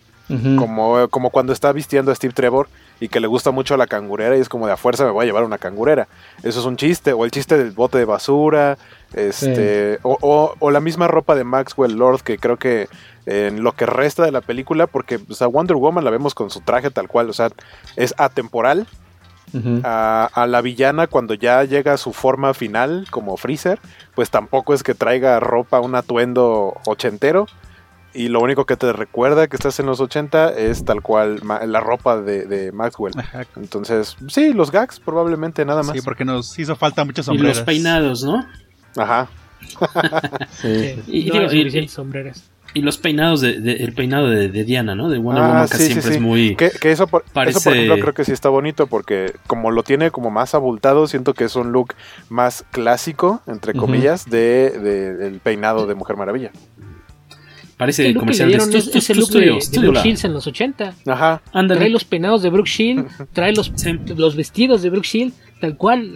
como, 0.58 1.08
como 1.08 1.30
cuando 1.30 1.52
está 1.52 1.72
vistiendo 1.72 2.10
a 2.10 2.14
Steve 2.14 2.34
Trevor 2.34 2.68
y 2.98 3.08
que 3.08 3.20
le 3.20 3.28
gusta 3.28 3.52
mucho 3.52 3.76
la 3.76 3.86
cangurera 3.86 4.36
y 4.36 4.40
es 4.40 4.48
como 4.48 4.66
de 4.66 4.72
a 4.72 4.76
fuerza 4.76 5.04
me 5.04 5.10
voy 5.10 5.22
a 5.22 5.26
llevar 5.26 5.44
una 5.44 5.58
cangurera. 5.58 6.08
Eso 6.42 6.60
es 6.60 6.66
un 6.66 6.76
chiste, 6.76 7.12
o 7.12 7.24
el 7.24 7.30
chiste 7.30 7.56
del 7.56 7.70
bote 7.70 7.98
de 7.98 8.04
basura, 8.04 8.78
este, 9.12 10.00
o, 10.02 10.54
o, 10.58 10.70
la 10.70 10.80
misma 10.80 11.06
ropa 11.06 11.36
de 11.36 11.44
Maxwell 11.44 11.96
Lord 11.96 12.22
que 12.22 12.38
creo 12.38 12.56
que 12.56 12.88
en 13.26 13.62
lo 13.62 13.72
que 13.72 13.86
resta 13.86 14.24
de 14.24 14.32
la 14.32 14.40
película, 14.40 14.86
porque 14.86 15.16
o 15.16 15.48
Wonder 15.50 15.76
Woman 15.76 16.04
la 16.04 16.10
vemos 16.10 16.34
con 16.34 16.50
su 16.50 16.60
traje 16.60 16.90
tal 16.90 17.08
cual, 17.08 17.30
o 17.30 17.32
sea, 17.32 17.50
es 17.96 18.14
atemporal. 18.18 18.86
A, 19.84 20.46
la 20.48 20.60
villana 20.60 21.06
cuando 21.06 21.34
ya 21.34 21.64
llega 21.64 21.94
a 21.94 21.96
su 21.96 22.12
forma 22.12 22.54
final 22.54 23.06
como 23.10 23.36
Freezer, 23.36 23.78
pues 24.14 24.30
tampoco 24.30 24.74
es 24.74 24.82
que 24.82 24.94
traiga 24.94 25.40
ropa, 25.40 25.80
un 25.80 25.94
atuendo 25.94 26.74
ochentero. 26.86 27.46
Y 28.14 28.28
lo 28.28 28.40
único 28.40 28.64
que 28.64 28.76
te 28.76 28.94
recuerda 28.94 29.46
que 29.46 29.56
estás 29.56 29.78
en 29.78 29.84
los 29.84 30.00
80 30.00 30.54
es 30.54 30.86
tal 30.86 31.02
cual 31.02 31.40
la 31.66 31.80
ropa 31.80 32.18
de, 32.18 32.72
Maxwell. 32.72 33.12
Entonces, 33.56 34.16
sí, 34.28 34.54
los 34.54 34.70
gags 34.70 35.00
probablemente 35.00 35.64
nada 35.66 35.82
más. 35.82 35.94
Sí, 35.94 36.00
porque 36.02 36.24
nos 36.24 36.58
hizo 36.58 36.76
falta 36.76 37.04
muchas 37.04 37.26
sombreras. 37.26 37.56
Y 37.56 37.60
los 37.60 37.66
peinados, 37.66 38.24
¿no? 38.24 38.46
Ajá. 38.96 39.28
sí. 40.50 41.02
Y, 41.06 41.78
y, 41.78 41.88
sombreras. 41.88 42.50
Y 42.76 42.82
los 42.82 42.98
peinados, 42.98 43.40
de, 43.40 43.56
el 43.56 43.94
peinado 43.94 44.28
de, 44.28 44.48
Diana, 44.64 44.94
¿no? 44.94 45.08
De 45.08 45.16
Wonder 45.16 45.42
ah, 45.42 45.66
que 45.66 45.78
siempre 45.78 46.16
es 46.16 46.20
muy... 46.20 46.56
Que, 46.56 46.70
eso, 46.82 47.06
por, 47.06 47.24
ejemplo, 47.48 47.98
creo 47.98 48.12
que 48.12 48.22
sí 48.22 48.32
está 48.32 48.50
bonito 48.50 48.86
porque 48.86 49.32
como 49.46 49.70
lo 49.70 49.82
tiene 49.82 50.10
como 50.10 50.30
más 50.30 50.54
abultado, 50.54 51.06
siento 51.06 51.32
que 51.32 51.44
es 51.44 51.56
un 51.56 51.72
look 51.72 51.94
más 52.28 52.66
clásico, 52.72 53.40
entre 53.46 53.72
comillas, 53.72 54.28
de, 54.28 54.68
del 54.78 55.40
peinado 55.40 55.86
de 55.86 55.94
Mujer 55.94 56.18
Maravilla. 56.18 56.50
Parece 57.78 58.06
el 58.06 58.18
comercial 58.18 58.50
de 58.50 58.78
ese 58.78 59.14
look 59.14 59.30
de, 59.30 59.80
Brooke 59.80 60.02
Shields 60.02 60.24
en 60.26 60.34
los 60.34 60.46
80. 60.46 60.94
Ajá. 61.06 61.40
Trae 61.50 61.88
los 61.88 62.04
peinados 62.04 62.42
de 62.42 62.50
Brooke 62.50 62.68
Shields, 62.68 63.10
trae 63.32 63.54
los, 63.54 63.72
los 64.14 64.36
vestidos 64.36 64.82
de 64.82 64.90
Brooke 64.90 65.06
Shields, 65.06 65.34
tal 65.62 65.78
cual. 65.78 66.12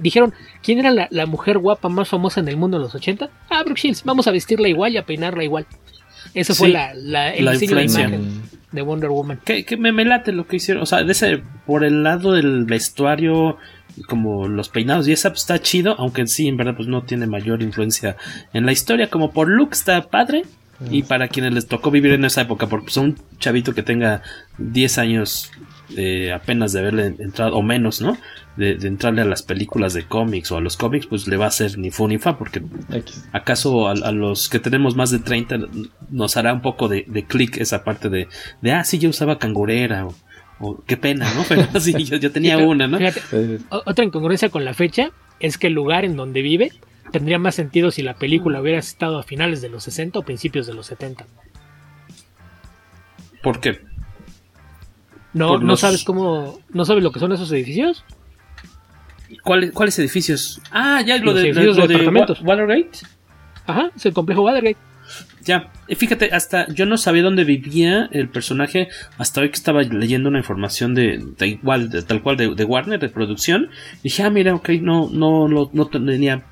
dijeron, 0.00 0.34
¿quién 0.60 0.80
era 0.80 0.90
la, 0.90 1.06
la, 1.12 1.26
mujer 1.26 1.58
guapa 1.58 1.88
más 1.88 2.08
famosa 2.08 2.40
en 2.40 2.48
el 2.48 2.56
mundo 2.56 2.78
en 2.78 2.82
los 2.82 2.96
80? 2.96 3.30
Ah, 3.48 3.62
Brooke 3.62 3.80
Shields, 3.80 4.02
vamos 4.02 4.26
a 4.26 4.32
vestirla 4.32 4.66
igual 4.66 4.92
y 4.94 4.96
a 4.96 5.06
peinarla 5.06 5.44
igual. 5.44 5.68
Esa 6.34 6.54
fue 6.54 6.68
la, 6.68 6.94
la, 6.94 7.34
el 7.34 7.44
la 7.44 7.52
de 7.52 7.64
influencia. 7.64 8.08
imagen 8.08 8.42
de 8.72 8.82
Wonder 8.82 9.10
Woman. 9.10 9.40
Que, 9.44 9.64
que 9.64 9.76
me, 9.76 9.92
me 9.92 10.04
late 10.04 10.32
lo 10.32 10.46
que 10.46 10.56
hicieron. 10.56 10.82
O 10.82 10.86
sea, 10.86 11.02
de 11.02 11.12
ese, 11.12 11.42
por 11.66 11.84
el 11.84 12.02
lado 12.02 12.32
del 12.32 12.64
vestuario, 12.64 13.58
como 14.06 14.48
los 14.48 14.68
peinados 14.68 15.08
y 15.08 15.12
esa, 15.12 15.30
pues 15.30 15.40
está 15.40 15.60
chido. 15.60 15.94
Aunque 15.98 16.26
sí, 16.26 16.48
en 16.48 16.56
verdad, 16.56 16.76
pues 16.76 16.88
no 16.88 17.02
tiene 17.02 17.26
mayor 17.26 17.62
influencia 17.62 18.16
en 18.52 18.66
la 18.66 18.72
historia. 18.72 19.10
Como 19.10 19.32
por 19.32 19.48
look 19.48 19.70
está 19.72 20.08
padre. 20.08 20.42
Y 20.90 21.02
para 21.02 21.28
quienes 21.28 21.52
les 21.52 21.66
tocó 21.66 21.90
vivir 21.90 22.12
en 22.12 22.24
esa 22.24 22.40
época, 22.40 22.66
porque 22.66 22.84
pues 22.84 22.96
un 22.96 23.14
chavito 23.38 23.74
que 23.74 23.82
tenga 23.82 24.22
10 24.56 24.96
años 24.96 25.50
eh, 25.96 26.32
apenas 26.32 26.72
de 26.72 26.80
haberle 26.80 27.06
entrado, 27.18 27.56
o 27.56 27.62
menos, 27.62 28.00
¿no? 28.00 28.16
De, 28.56 28.74
de 28.76 28.88
entrarle 28.88 29.22
a 29.22 29.24
las 29.24 29.42
películas 29.42 29.94
de 29.94 30.04
cómics 30.04 30.50
o 30.52 30.56
a 30.56 30.60
los 30.60 30.76
cómics, 30.76 31.06
pues 31.06 31.26
le 31.26 31.36
va 31.36 31.46
a 31.46 31.48
hacer 31.48 31.78
ni 31.78 31.90
fu 31.90 32.06
ni 32.08 32.18
fa, 32.18 32.38
porque 32.38 32.62
acaso 33.32 33.88
a, 33.88 33.92
a 33.92 34.12
los 34.12 34.48
que 34.48 34.58
tenemos 34.58 34.96
más 34.96 35.10
de 35.10 35.18
30 35.18 35.58
nos 36.10 36.36
hará 36.36 36.52
un 36.52 36.62
poco 36.62 36.88
de, 36.88 37.04
de 37.08 37.24
clic 37.24 37.56
esa 37.58 37.84
parte 37.84 38.08
de, 38.08 38.28
de, 38.60 38.72
ah, 38.72 38.84
sí, 38.84 38.98
yo 38.98 39.10
usaba 39.10 39.38
cangurera, 39.38 40.06
o, 40.06 40.14
o 40.60 40.82
qué 40.86 40.96
pena, 40.96 41.32
¿no? 41.34 41.44
Pero 41.48 41.80
sí, 41.80 41.92
yo, 42.04 42.16
yo 42.16 42.30
tenía 42.30 42.52
Sí, 42.52 42.58
pero 42.58 42.70
una, 42.70 42.86
¿no? 42.86 42.98
fíjate, 42.98 43.58
otra 43.70 44.04
incongruencia 44.04 44.48
con 44.50 44.64
la 44.64 44.74
fecha 44.74 45.10
es 45.38 45.56
que 45.58 45.68
el 45.68 45.72
lugar 45.72 46.04
en 46.04 46.16
donde 46.16 46.42
vive 46.42 46.72
tendría 47.12 47.38
más 47.38 47.54
sentido 47.54 47.90
si 47.90 48.02
la 48.02 48.14
película 48.14 48.60
hubiera 48.60 48.78
estado 48.78 49.18
a 49.18 49.22
finales 49.22 49.62
de 49.62 49.68
los 49.68 49.84
60 49.84 50.18
o 50.18 50.22
principios 50.22 50.66
de 50.66 50.74
los 50.74 50.86
70. 50.86 51.26
¿Por 53.42 53.60
qué? 53.60 53.80
No, 55.32 55.58
no 55.58 55.66
los- 55.68 55.80
sabes 55.80 56.04
cómo, 56.04 56.58
no 56.70 56.84
sabes 56.84 57.02
lo 57.02 57.12
que 57.12 57.20
son 57.20 57.32
esos 57.32 57.50
edificios. 57.52 58.04
¿Cuáles, 59.44 59.70
¿Cuáles 59.72 59.98
edificios? 59.98 60.60
Ah, 60.72 61.02
ya, 61.06 61.16
lo 61.18 61.26
Los 61.26 61.34
de, 61.36 61.52
lo 61.52 61.74
de 61.74 61.82
de 61.82 61.86
departamentos. 61.88 62.40
Wa- 62.40 62.56
Watergate. 62.56 62.98
Ajá, 63.66 63.90
es 63.94 64.04
el 64.06 64.12
complejo 64.12 64.42
Watergate. 64.42 64.76
Ya, 65.44 65.70
fíjate, 65.88 66.30
hasta 66.32 66.66
yo 66.72 66.84
no 66.86 66.96
sabía 66.98 67.22
dónde 67.22 67.44
vivía 67.44 68.08
el 68.12 68.28
personaje 68.28 68.88
hasta 69.18 69.40
hoy 69.40 69.48
que 69.48 69.54
estaba 69.56 69.82
leyendo 69.82 70.28
una 70.28 70.38
información 70.38 70.94
de, 70.94 71.24
de 71.38 71.46
igual, 71.48 71.90
de- 71.90 72.02
tal 72.02 72.22
cual 72.22 72.36
de, 72.36 72.54
de 72.54 72.64
Warner, 72.64 72.98
de 73.00 73.08
producción. 73.08 73.70
Dije, 74.02 74.22
ah, 74.24 74.30
mira, 74.30 74.54
ok, 74.54 74.68
no, 74.80 75.08
no, 75.12 75.48
no, 75.48 75.70
no 75.72 75.86
tenía 75.86 76.42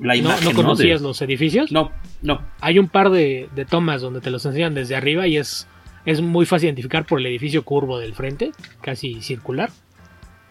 la 0.00 0.14
¿No, 0.14 0.20
imagen. 0.20 0.44
¿No 0.44 0.52
conocías 0.54 1.00
los 1.00 1.20
edificios? 1.22 1.72
No, 1.72 1.90
no. 2.22 2.42
Hay 2.60 2.78
un 2.78 2.88
par 2.88 3.10
de, 3.10 3.48
de 3.54 3.64
tomas 3.64 4.02
donde 4.02 4.20
te 4.20 4.30
los 4.30 4.44
enseñan 4.46 4.74
desde 4.74 4.94
arriba 4.96 5.26
y 5.26 5.36
es, 5.38 5.66
es 6.06 6.22
muy 6.22 6.46
fácil 6.46 6.68
identificar 6.68 7.04
por 7.04 7.18
el 7.18 7.26
edificio 7.26 7.64
curvo 7.64 7.98
del 7.98 8.14
frente, 8.14 8.52
casi 8.80 9.20
circular. 9.20 9.70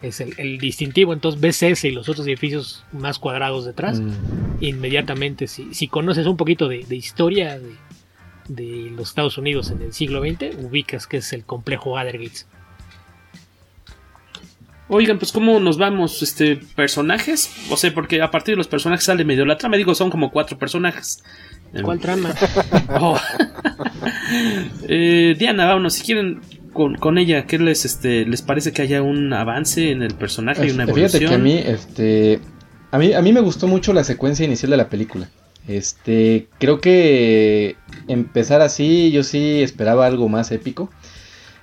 Es 0.02 0.20
el, 0.20 0.34
el 0.36 0.58
distintivo, 0.58 1.14
entonces 1.14 1.40
ves 1.40 1.62
ese 1.62 1.88
y 1.88 1.92
los 1.92 2.08
otros 2.08 2.26
edificios 2.26 2.84
más 2.92 3.18
cuadrados 3.18 3.64
detrás. 3.64 3.98
Mm. 3.98 4.12
Inmediatamente, 4.60 5.46
si, 5.46 5.72
si 5.74 5.88
conoces 5.88 6.26
un 6.26 6.36
poquito 6.36 6.68
de, 6.68 6.84
de 6.84 6.96
historia 6.96 7.58
de, 7.58 7.72
de 8.48 8.90
los 8.90 9.08
Estados 9.08 9.38
Unidos 9.38 9.70
en 9.70 9.80
el 9.82 9.92
siglo 9.94 10.20
XX, 10.20 10.56
ubicas 10.62 11.06
que 11.06 11.16
es 11.16 11.32
el 11.32 11.44
complejo 11.44 11.94
Watergate. 11.94 12.44
Oigan, 14.88 15.18
pues 15.18 15.32
cómo 15.32 15.58
nos 15.58 15.78
vamos, 15.78 16.22
este, 16.22 16.56
personajes, 16.56 17.50
o 17.70 17.76
sea, 17.76 17.92
porque 17.92 18.22
a 18.22 18.30
partir 18.30 18.52
de 18.52 18.58
los 18.58 18.68
personajes 18.68 19.04
sale 19.04 19.24
medio 19.24 19.44
la 19.44 19.58
trama, 19.58 19.76
digo, 19.76 19.96
son 19.96 20.10
como 20.10 20.30
cuatro 20.30 20.58
personajes. 20.58 21.24
¿Cuál 21.82 21.98
trama? 22.00 22.34
Oh. 22.98 23.18
Eh, 24.88 25.34
Diana, 25.38 25.66
vámonos, 25.66 25.94
si 25.94 26.04
quieren 26.04 26.40
con, 26.72 26.96
con 26.96 27.18
ella, 27.18 27.46
¿qué 27.46 27.58
les, 27.58 27.84
este, 27.84 28.24
les 28.26 28.42
parece 28.42 28.72
que 28.72 28.82
haya 28.82 29.02
un 29.02 29.32
avance 29.32 29.90
en 29.90 30.02
el 30.02 30.14
personaje 30.14 30.66
y 30.66 30.70
una 30.70 30.84
Este, 30.84 30.92
evolución? 30.92 31.10
Fíjate 31.10 31.26
que 31.26 31.34
a 31.34 31.38
mí, 31.38 31.62
este, 31.64 32.40
a 32.90 32.98
mí, 32.98 33.12
a 33.12 33.22
mí 33.22 33.32
me 33.32 33.40
gustó 33.40 33.66
mucho 33.66 33.92
la 33.92 34.04
secuencia 34.04 34.44
inicial 34.44 34.70
de 34.70 34.76
la 34.76 34.88
película. 34.88 35.28
Este, 35.68 36.48
creo 36.58 36.80
que 36.80 37.76
empezar 38.08 38.60
así, 38.60 39.10
yo 39.10 39.22
sí 39.22 39.62
esperaba 39.62 40.06
algo 40.06 40.28
más 40.28 40.52
épico. 40.52 40.90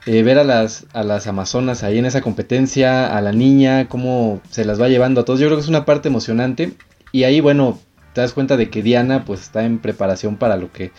Eh, 0.06 0.22
ver 0.24 0.38
a 0.38 0.44
las, 0.44 0.86
a 0.92 1.04
las 1.04 1.28
amazonas 1.28 1.84
ahí 1.84 1.98
en 1.98 2.06
esa 2.06 2.20
competencia, 2.20 3.16
a 3.16 3.22
la 3.22 3.32
niña, 3.32 3.88
cómo 3.88 4.42
se 4.50 4.66
las 4.66 4.82
va 4.82 4.90
llevando 4.90 5.22
a 5.22 5.26
todos. 5.26 5.40
Yo 5.40 5.48
creo 5.48 5.58
que 5.58 5.64
es 5.64 5.70
una 5.70 5.86
parte 5.86 6.10
emocionante. 6.10 6.74
Y 7.14 7.24
ahí, 7.24 7.40
bueno, 7.40 7.80
te 8.14 8.22
das 8.22 8.34
cuenta 8.34 8.58
de 8.58 8.70
que 8.70 8.84
Diana 8.84 9.26
pues 9.26 9.42
está 9.42 9.66
en 9.66 9.80
preparación 9.80 10.38
para 10.38 10.58
lo 10.58 10.72
que 10.72 10.92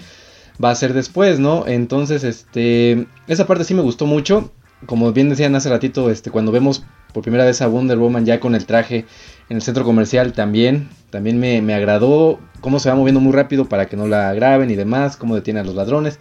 va 0.63 0.71
a 0.71 0.75
ser 0.75 0.93
después, 0.93 1.39
¿no? 1.39 1.67
Entonces, 1.67 2.25
este, 2.25 3.07
esa 3.27 3.47
parte 3.47 3.65
sí 3.65 3.75
me 3.75 3.83
gustó 3.83 4.07
mucho. 4.07 4.53
Como 4.87 5.13
bien 5.13 5.31
decían 5.31 5.55
hace 5.55 5.71
ratito, 5.71 6.11
este, 6.11 6.31
cuando 6.31 6.53
vemos 6.53 6.85
por 7.13 7.23
primera 7.23 7.45
vez 7.45 7.63
a 7.63 7.69
Wonder 7.69 7.97
Woman 7.97 8.27
ya 8.27 8.41
con 8.41 8.55
el 8.55 8.67
traje 8.67 9.07
en 9.49 9.57
el 9.57 9.63
centro 9.63 9.85
comercial 9.85 10.33
también, 10.33 10.89
también 11.11 11.39
me, 11.39 11.63
me 11.63 11.75
agradó 11.75 12.41
cómo 12.61 12.81
se 12.81 12.89
va 12.89 12.97
moviendo 12.97 13.21
muy 13.21 13.33
rápido 13.33 13.67
para 13.67 13.87
que 13.87 13.97
no 13.97 14.09
la 14.09 14.35
graben 14.35 14.71
y 14.71 14.75
demás, 14.75 15.17
cómo 15.17 15.35
detiene 15.35 15.61
a 15.61 15.65
los 15.65 15.75
ladrones. 15.75 16.19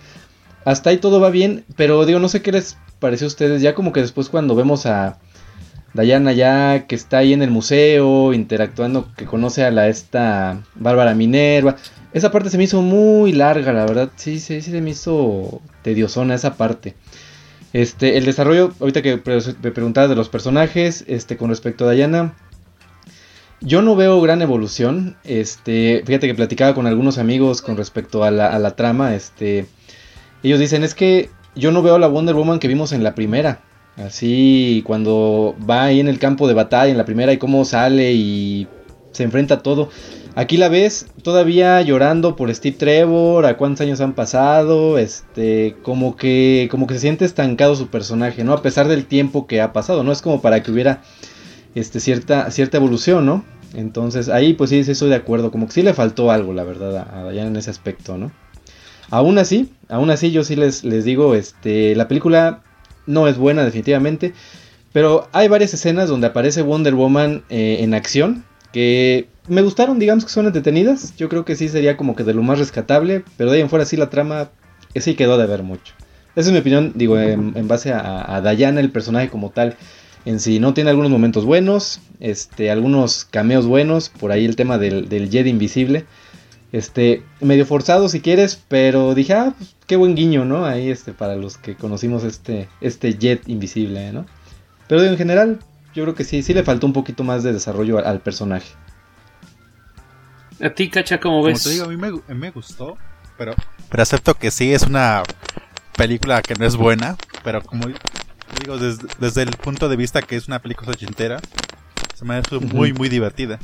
Hasta 0.66 0.92
ahí 0.92 0.98
todo 0.98 1.20
va 1.20 1.30
bien, 1.30 1.66
pero 1.76 2.06
digo, 2.06 2.20
no 2.20 2.30
sé 2.30 2.42
qué 2.42 2.52
les 2.52 2.78
pareció 3.00 3.26
a 3.26 3.30
ustedes, 3.30 3.62
ya 3.62 3.74
como 3.74 3.92
que 3.92 4.02
después 4.02 4.30
cuando 4.30 4.56
vemos 4.56 4.86
a 4.86 5.20
Diana 6.02 6.34
ya 6.34 6.88
que 6.88 6.96
está 6.96 7.20
ahí 7.20 7.34
en 7.34 7.44
el 7.44 7.52
museo, 7.52 8.34
interactuando, 8.34 9.08
que 9.16 9.26
conoce 9.26 9.64
a 9.64 9.70
la 9.70 9.88
esta 9.88 10.64
Bárbara 10.74 11.14
Minerva, 11.14 11.76
esa 12.14 12.32
parte 12.32 12.50
se 12.50 12.58
me 12.58 12.64
hizo 12.64 12.82
muy 12.82 13.32
larga, 13.32 13.74
la 13.74 13.86
verdad, 13.86 14.10
sí, 14.16 14.40
sí, 14.40 14.62
sí 14.62 14.72
se 14.72 14.82
me 14.82 14.92
hizo 14.92 15.62
tediosona 15.84 16.36
esa 16.36 16.58
parte. 16.58 16.96
Este, 17.74 18.18
el 18.18 18.26
desarrollo, 18.26 18.72
ahorita 18.80 19.02
que 19.02 19.16
me 19.62 19.72
preguntabas 19.72 20.10
de 20.10 20.16
los 20.16 20.30
personajes, 20.30 21.04
este, 21.08 21.38
con 21.38 21.50
respecto 21.50 21.88
a 21.88 21.92
Diana, 21.92 22.36
yo 23.62 23.82
no 23.82 23.96
veo 23.96 24.22
gran 24.22 24.42
evolución. 24.42 25.16
Este, 25.24 26.04
fíjate 26.06 26.28
que 26.28 26.36
platicaba 26.36 26.76
con 26.76 26.86
algunos 26.86 27.18
amigos 27.18 27.62
con 27.62 27.78
respecto 27.78 28.24
a 28.24 28.30
la, 28.30 28.48
a 28.48 28.60
la 28.60 28.76
trama. 28.76 29.16
Este, 29.16 29.66
ellos 30.44 30.60
dicen 30.60 30.84
es 30.84 30.94
que 30.94 31.30
yo 31.56 31.72
no 31.72 31.82
veo 31.82 31.98
la 31.98 32.08
Wonder 32.08 32.36
Woman 32.36 32.60
que 32.60 32.68
vimos 32.68 32.92
en 32.92 33.04
la 33.04 33.16
primera. 33.16 33.62
Así 33.98 34.82
cuando 34.86 35.56
va 35.70 35.84
ahí 35.84 36.00
en 36.00 36.08
el 36.08 36.20
campo 36.20 36.48
de 36.48 36.54
batalla 36.54 36.92
en 36.92 36.98
la 36.98 37.06
primera 37.06 37.32
y 37.32 37.38
cómo 37.38 37.64
sale 37.64 38.14
y 38.14 38.68
se 39.12 39.24
enfrenta 39.24 39.56
a 39.56 39.64
todo. 39.64 39.90
Aquí 40.36 40.58
la 40.58 40.68
ves 40.68 41.06
todavía 41.22 41.80
llorando 41.82 42.36
por 42.36 42.54
Steve 42.54 42.76
Trevor, 42.76 43.46
a 43.46 43.56
cuántos 43.56 43.82
años 43.82 44.02
han 44.02 44.14
pasado, 44.14 44.98
este, 44.98 45.76
como 45.84 46.16
que, 46.16 46.68
como 46.72 46.88
que 46.88 46.96
se 46.96 47.02
siente 47.02 47.24
estancado 47.24 47.76
su 47.76 47.90
personaje, 47.90 48.44
¿no? 48.44 48.54
A 48.54 48.64
pesar 48.64 48.88
del 48.88 49.06
tiempo 49.06 49.46
que 49.46 49.62
ha 49.62 49.74
pasado, 49.74 50.04
¿no? 50.04 50.12
Es 50.12 50.24
como 50.24 50.42
para 50.42 50.64
que 50.64 50.72
hubiera, 50.72 51.04
este, 51.76 52.00
cierta, 52.00 52.50
cierta 52.50 52.78
evolución, 52.78 53.28
¿no? 53.28 53.46
Entonces 53.76 54.28
ahí 54.28 54.54
pues 54.54 54.72
sí, 54.72 54.80
estoy 54.80 55.10
de 55.10 55.16
acuerdo, 55.16 55.52
como 55.52 55.68
que 55.68 55.74
sí 55.74 55.82
le 55.84 55.94
faltó 55.94 56.32
algo, 56.32 56.54
la 56.54 56.64
verdad, 56.64 57.08
a 57.12 57.30
Diana 57.30 57.50
en 57.50 57.56
ese 57.56 57.70
aspecto, 57.70 58.18
¿no? 58.18 58.32
Aún 59.12 59.38
así, 59.38 59.72
aún 59.88 60.10
así 60.10 60.32
yo 60.32 60.44
sí 60.44 60.56
les, 60.56 60.84
les 60.84 61.06
digo, 61.06 61.36
este, 61.36 61.96
la 61.96 62.08
película 62.08 62.64
no 63.06 63.28
es 63.28 63.38
buena 63.38 63.64
definitivamente, 63.64 64.34
pero 64.92 65.28
hay 65.32 65.48
varias 65.48 65.74
escenas 65.74 66.10
donde 66.10 66.28
aparece 66.28 66.62
Wonder 66.62 66.96
Woman 66.96 67.44
eh, 67.50 67.78
en 67.80 67.94
acción 67.94 68.46
que 68.72 69.28
me 69.48 69.62
gustaron, 69.62 70.00
digamos 70.00 70.26
que 70.26 70.32
son 70.32 70.46
entretenidas. 70.46 71.16
Yo 71.18 71.30
creo 71.30 71.46
que 71.46 71.56
sí 71.56 71.70
sería 71.70 71.98
como 71.98 72.16
que 72.16 72.24
de 72.24 72.34
lo 72.34 72.44
más 72.44 72.60
rescatable, 72.60 73.24
pero 73.38 73.52
de 73.52 73.58
ahí 73.58 73.62
en 73.62 73.70
fuera 73.70 73.86
sí 73.86 73.98
la 73.98 74.10
trama 74.10 74.50
eh, 74.94 75.02
sí 75.02 75.16
quedó 75.16 75.38
de 75.38 75.46
ver 75.46 75.64
mucho. 75.64 75.94
Esa 76.36 76.50
es 76.50 76.54
mi 76.54 76.60
opinión, 76.60 76.94
digo, 76.96 77.20
en, 77.20 77.54
en 77.56 77.68
base 77.68 77.94
a, 77.94 78.36
a 78.36 78.42
Diana, 78.42 78.80
el 78.80 78.90
personaje 78.90 79.30
como 79.30 79.52
tal. 79.52 79.76
En 80.26 80.40
sí, 80.40 80.60
no 80.60 80.74
tiene 80.74 80.90
algunos 80.90 81.12
momentos 81.12 81.46
buenos, 81.46 82.00
este, 82.20 82.72
algunos 82.72 83.26
cameos 83.26 83.68
buenos, 83.68 84.10
por 84.10 84.32
ahí 84.32 84.46
el 84.46 84.56
tema 84.56 84.78
del, 84.78 85.10
del 85.10 85.30
Jedi 85.30 85.50
invisible. 85.50 86.06
Este, 86.74 87.24
medio 87.40 87.66
forzado 87.66 88.10
si 88.10 88.20
quieres, 88.20 88.62
pero 88.68 89.14
dije, 89.16 89.34
ah, 89.34 89.54
pues, 89.58 89.76
qué 89.88 89.96
buen 89.96 90.16
guiño, 90.16 90.44
¿no? 90.44 90.66
Ahí, 90.66 90.90
este, 90.90 91.14
para 91.14 91.36
los 91.36 91.58
que 91.58 91.76
conocimos 91.76 92.24
este, 92.26 92.68
este 92.82 93.14
Jet 93.18 93.48
invisible, 93.48 94.12
¿no? 94.12 94.26
Pero 94.88 95.02
digo, 95.02 95.14
en 95.14 95.18
general, 95.20 95.60
yo 95.94 96.04
creo 96.04 96.16
que 96.16 96.24
sí, 96.24 96.42
sí 96.44 96.54
le 96.54 96.64
faltó 96.64 96.88
un 96.88 96.94
poquito 96.94 97.24
más 97.24 97.44
de 97.44 97.54
desarrollo 97.54 98.00
al, 98.00 98.06
al 98.08 98.20
personaje. 98.22 98.68
A 100.62 100.70
ti, 100.72 100.90
Cacha, 100.90 101.20
¿cómo 101.20 101.38
Como 101.42 101.48
ves? 101.48 101.64
te 101.64 101.70
digo, 101.70 101.86
a 101.86 101.88
mí 101.88 101.96
me, 101.98 102.12
gu- 102.12 102.24
me 102.30 102.50
gustó, 102.52 102.98
pero, 103.38 103.54
pero 103.90 104.04
acepto 104.04 104.34
que 104.34 104.50
sí 104.50 104.74
es 104.74 104.84
una 104.84 105.24
película 105.96 106.42
que 106.42 106.56
no 106.56 106.66
es 106.66 106.76
buena, 106.76 107.18
pero 107.44 107.62
como 107.62 107.88
digo, 108.62 108.78
desde, 108.80 109.08
desde 109.20 109.44
el 109.44 109.52
punto 109.52 109.90
de 109.90 109.96
vista 109.96 110.22
que 110.24 110.36
es 110.36 110.48
una 110.48 110.60
película 110.60 110.92
ochentera, 110.92 111.40
se 112.16 112.26
me 112.26 112.36
hace 112.36 112.58
muy, 112.60 112.94
muy 112.94 113.10
divertida. 113.10 113.60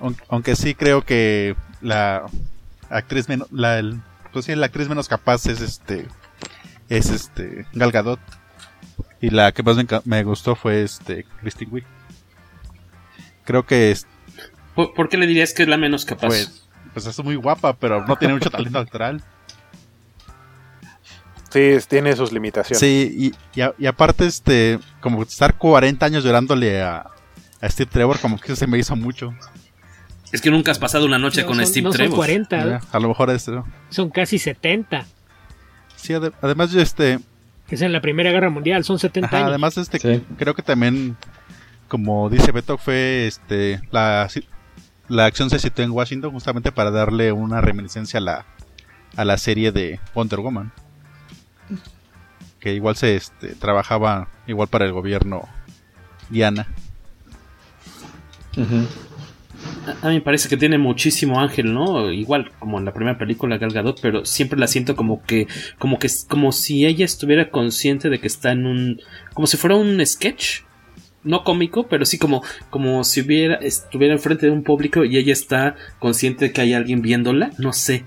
Aun- 0.00 0.16
Aunque 0.28 0.56
sí 0.56 0.74
creo 0.74 1.02
que 1.02 1.54
la 1.82 2.24
actriz 2.90 3.28
menos, 3.28 3.48
la, 3.52 3.78
el- 3.78 4.00
pues 4.32 4.46
sí, 4.46 4.54
la 4.54 4.66
actriz 4.66 4.88
menos 4.88 5.08
capaz 5.08 5.46
es 5.46 5.60
este, 5.60 6.06
es 6.88 7.10
este, 7.10 7.66
Gal 7.74 7.92
Gadot. 7.92 8.20
Y 9.20 9.30
la 9.30 9.52
que 9.52 9.62
más 9.62 9.76
me, 9.76 9.86
me 10.04 10.24
gustó 10.24 10.54
fue 10.56 10.82
este, 10.82 11.24
Kristen 11.40 11.68
Wiig. 11.70 11.84
Creo 13.44 13.64
que 13.66 13.90
es, 13.92 14.06
¿Por, 14.74 14.94
por 14.94 15.08
qué 15.08 15.16
le 15.18 15.26
dirías 15.26 15.52
que 15.54 15.62
es 15.64 15.68
la 15.68 15.76
menos 15.76 16.04
capaz? 16.04 16.26
pues, 16.28 16.66
pues 16.92 17.06
es 17.06 17.22
muy 17.22 17.34
guapa, 17.36 17.74
pero 17.74 18.04
no 18.06 18.16
tiene 18.16 18.34
mucho 18.34 18.50
talento 18.50 18.78
actoral. 18.78 19.22
Sí, 21.50 21.76
tiene 21.88 22.16
sus 22.16 22.32
limitaciones. 22.32 22.78
Sí, 22.80 23.32
y, 23.54 23.58
y, 23.58 23.62
a- 23.62 23.74
y 23.78 23.86
aparte, 23.86 24.26
este, 24.26 24.78
como 25.00 25.22
estar 25.22 25.54
40 25.58 26.06
años 26.06 26.24
llorándole 26.24 26.80
a, 26.82 27.06
a 27.60 27.68
Steve 27.68 27.90
Trevor, 27.92 28.18
como 28.20 28.40
que 28.40 28.56
se 28.56 28.66
me 28.66 28.78
hizo 28.78 28.96
mucho. 28.96 29.34
Es 30.32 30.40
que 30.40 30.50
nunca 30.50 30.70
has 30.70 30.78
pasado 30.78 31.04
una 31.06 31.18
noche 31.18 31.42
No, 31.42 31.48
con 31.48 31.56
son- 31.56 31.66
Steve 31.66 31.84
no 31.84 31.90
son 31.90 31.96
Trevor. 31.98 32.16
40. 32.16 32.66
Ya, 32.66 32.80
A 32.90 32.98
lo 32.98 33.08
mejor 33.08 33.30
es. 33.30 33.46
¿no? 33.48 33.66
Son 33.90 34.08
casi 34.10 34.38
70. 34.38 35.04
Sí, 35.96 36.14
ade- 36.14 36.32
además 36.42 36.70
yo 36.72 36.80
este. 36.80 37.18
Que 37.68 37.74
es 37.76 37.82
en 37.82 37.92
la 37.92 38.00
Primera 38.00 38.30
Guerra 38.32 38.50
Mundial, 38.50 38.82
son 38.84 38.98
70 38.98 39.28
Ajá, 39.28 39.36
años. 39.38 39.48
además 39.50 39.76
este 39.78 40.22
creo 40.36 40.54
que 40.54 40.62
también 40.62 41.16
como 41.88 42.28
dice 42.28 42.50
Beto 42.52 42.76
fue 42.78 43.26
este 43.26 43.80
la 43.92 44.28
la 45.08 45.26
acción 45.26 45.48
se 45.50 45.58
situó 45.58 45.84
en 45.84 45.90
Washington 45.90 46.32
justamente 46.32 46.72
para 46.72 46.90
darle 46.90 47.30
una 47.32 47.60
reminiscencia 47.60 48.18
a 48.18 48.22
la 48.22 48.46
a 49.16 49.24
la 49.24 49.36
serie 49.38 49.70
de 49.72 50.00
Wonder 50.14 50.40
Woman. 50.40 50.72
Que 52.60 52.74
igual 52.74 52.96
se 52.96 53.16
este, 53.16 53.54
trabajaba 53.54 54.28
igual 54.46 54.68
para 54.68 54.84
el 54.86 54.92
gobierno 54.92 55.48
Diana. 56.30 56.66
A 60.02 60.06
a 60.06 60.08
mí 60.10 60.16
me 60.16 60.20
parece 60.20 60.48
que 60.48 60.56
tiene 60.56 60.78
muchísimo 60.78 61.40
ángel, 61.40 61.72
¿no? 61.74 62.10
Igual 62.12 62.50
como 62.58 62.78
en 62.78 62.84
la 62.84 62.92
primera 62.92 63.18
película 63.18 63.58
Gal 63.58 63.72
Gadot, 63.72 64.00
pero 64.00 64.24
siempre 64.24 64.58
la 64.58 64.66
siento 64.66 64.94
como 64.96 65.22
que 65.24 65.46
como 65.78 65.98
que 65.98 66.08
como 66.28 66.52
si 66.52 66.86
ella 66.86 67.04
estuviera 67.04 67.50
consciente 67.50 68.08
de 68.10 68.18
que 68.20 68.26
está 68.26 68.52
en 68.52 68.66
un 68.66 69.00
como 69.34 69.46
si 69.46 69.56
fuera 69.56 69.76
un 69.76 70.04
sketch, 70.04 70.60
no 71.24 71.44
cómico, 71.44 71.86
pero 71.88 72.04
sí 72.04 72.18
como 72.18 72.42
como 72.70 73.02
si 73.04 73.20
hubiera 73.22 73.56
estuviera 73.56 74.14
enfrente 74.14 74.46
de 74.46 74.52
un 74.52 74.62
público 74.62 75.04
y 75.04 75.16
ella 75.16 75.32
está 75.32 75.74
consciente 75.98 76.46
de 76.46 76.52
que 76.52 76.60
hay 76.60 76.72
alguien 76.74 77.02
viéndola, 77.02 77.50
no 77.58 77.72
sé. 77.72 78.04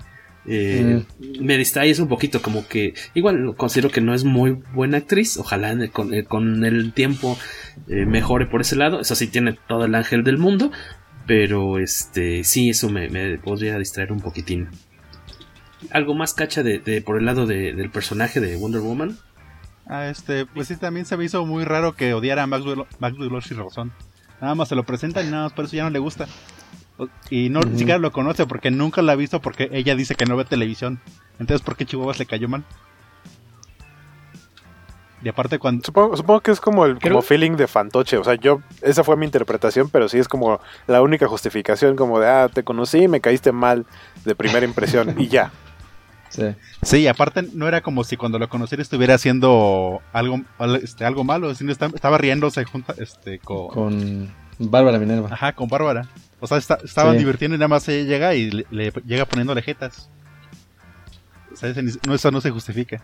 Eh, 0.48 1.02
Me 1.40 1.58
distrae 1.58 1.90
eso 1.90 2.04
un 2.04 2.08
poquito, 2.08 2.40
como 2.40 2.68
que 2.68 2.94
igual 3.14 3.54
considero 3.56 3.90
que 3.90 4.00
no 4.00 4.14
es 4.14 4.22
muy 4.22 4.52
buena 4.74 4.98
actriz. 4.98 5.36
Ojalá 5.38 5.72
en 5.72 5.82
el- 5.82 5.90
con, 5.90 6.14
eh, 6.14 6.22
con 6.24 6.64
el 6.64 6.92
tiempo 6.92 7.36
eh, 7.88 8.06
mejore 8.06 8.46
por 8.46 8.60
ese 8.60 8.76
lado. 8.76 9.00
Eso 9.00 9.14
sí 9.16 9.26
tiene 9.26 9.58
todo 9.66 9.86
el 9.86 9.94
ángel 9.96 10.22
del 10.22 10.38
mundo, 10.38 10.70
pero 11.26 11.78
este 11.78 12.44
sí, 12.44 12.70
eso 12.70 12.88
me, 12.90 13.08
me 13.08 13.38
podría 13.38 13.78
distraer 13.78 14.12
un 14.12 14.20
poquitín. 14.20 14.68
Algo 15.90 16.14
más 16.14 16.34
cacha 16.34 16.62
de, 16.62 16.78
de- 16.78 17.02
por 17.02 17.18
el 17.18 17.26
lado 17.26 17.46
de- 17.46 17.72
del 17.74 17.90
personaje 17.90 18.40
de 18.40 18.56
Wonder 18.56 18.80
Woman. 18.80 19.18
Ah, 19.86 20.06
este, 20.08 20.46
pues 20.46 20.68
sí, 20.68 20.76
también 20.76 21.06
se 21.06 21.16
me 21.16 21.24
hizo 21.24 21.44
muy 21.46 21.64
raro 21.64 21.94
que 21.94 22.12
odiara 22.14 22.42
a 22.42 22.46
Maxwell, 22.46 22.84
Maxwell 22.98 23.28
Lord 23.28 23.44
sin 23.44 23.58
razón. 23.58 23.92
Nada 24.40 24.54
más 24.54 24.68
se 24.68 24.74
lo 24.74 24.84
presentan 24.84 25.26
y 25.26 25.30
nada 25.30 25.44
más 25.44 25.52
por 25.52 25.64
eso 25.66 25.76
ya 25.76 25.84
no 25.84 25.90
le 25.90 25.98
gusta. 25.98 26.26
Y 27.30 27.50
no 27.50 27.60
ni 27.60 27.78
siquiera 27.78 27.98
lo 27.98 28.10
conoce 28.10 28.46
porque 28.46 28.70
nunca 28.70 29.02
lo 29.02 29.12
ha 29.12 29.16
visto 29.16 29.40
porque 29.42 29.68
ella 29.72 29.94
dice 29.94 30.14
que 30.14 30.24
no 30.26 30.36
ve 30.36 30.44
televisión. 30.44 31.00
Entonces, 31.38 31.60
¿por 31.64 31.76
qué 31.76 31.84
Chihuahuas 31.86 32.18
le 32.18 32.26
cayó 32.26 32.48
mal? 32.48 32.64
Y 35.26 35.28
aparte 35.28 35.58
cuando... 35.58 35.84
Supongo, 35.84 36.16
supongo 36.16 36.38
que 36.40 36.52
es 36.52 36.60
como 36.60 36.84
el 36.86 37.00
como 37.00 37.20
feeling 37.20 37.56
de 37.56 37.66
fantoche. 37.66 38.16
O 38.16 38.22
sea, 38.22 38.36
yo, 38.36 38.60
esa 38.80 39.02
fue 39.02 39.16
mi 39.16 39.24
interpretación, 39.26 39.90
pero 39.90 40.08
sí 40.08 40.18
es 40.18 40.28
como 40.28 40.60
la 40.86 41.02
única 41.02 41.26
justificación, 41.26 41.96
como 41.96 42.20
de, 42.20 42.28
ah, 42.28 42.48
te 42.48 42.62
conocí 42.62 42.98
y 43.02 43.08
me 43.08 43.20
caíste 43.20 43.50
mal 43.50 43.86
de 44.24 44.36
primera 44.36 44.64
impresión 44.64 45.16
y 45.18 45.26
ya. 45.26 45.50
Sí. 46.28 46.42
Sí, 46.82 46.96
y 46.98 47.06
aparte 47.08 47.44
no 47.54 47.66
era 47.66 47.80
como 47.80 48.04
si 48.04 48.16
cuando 48.16 48.38
lo 48.38 48.48
conociera 48.48 48.82
estuviera 48.82 49.14
haciendo 49.14 50.00
algo, 50.12 50.40
al- 50.58 50.76
este, 50.76 51.04
algo 51.04 51.24
malo, 51.24 51.54
sino 51.54 51.72
está- 51.72 51.86
estaba 51.86 52.18
riéndose 52.18 52.64
junta, 52.64 52.94
este, 52.98 53.38
con... 53.40 53.68
Con 53.70 54.30
Bárbara 54.58 54.98
Minerva. 54.98 55.28
Ajá, 55.32 55.54
con 55.54 55.68
Bárbara. 55.68 56.06
O 56.40 56.46
sea, 56.46 56.58
está- 56.58 56.78
estaban 56.84 57.14
Sí. 57.14 57.18
divirtiendo 57.20 57.54
y 57.54 57.58
nada 57.58 57.68
más 57.68 57.88
ella 57.88 58.04
llega 58.08 58.34
y 58.34 58.50
le, 58.50 58.66
le 58.70 58.92
llega 59.06 59.24
poniéndole 59.24 59.62
jetas. 59.62 60.08
O 61.52 61.56
sea, 61.56 61.70
ese 61.70 61.82
no, 62.06 62.14
eso 62.14 62.30
no 62.30 62.40
se 62.40 62.50
justifica. 62.50 63.00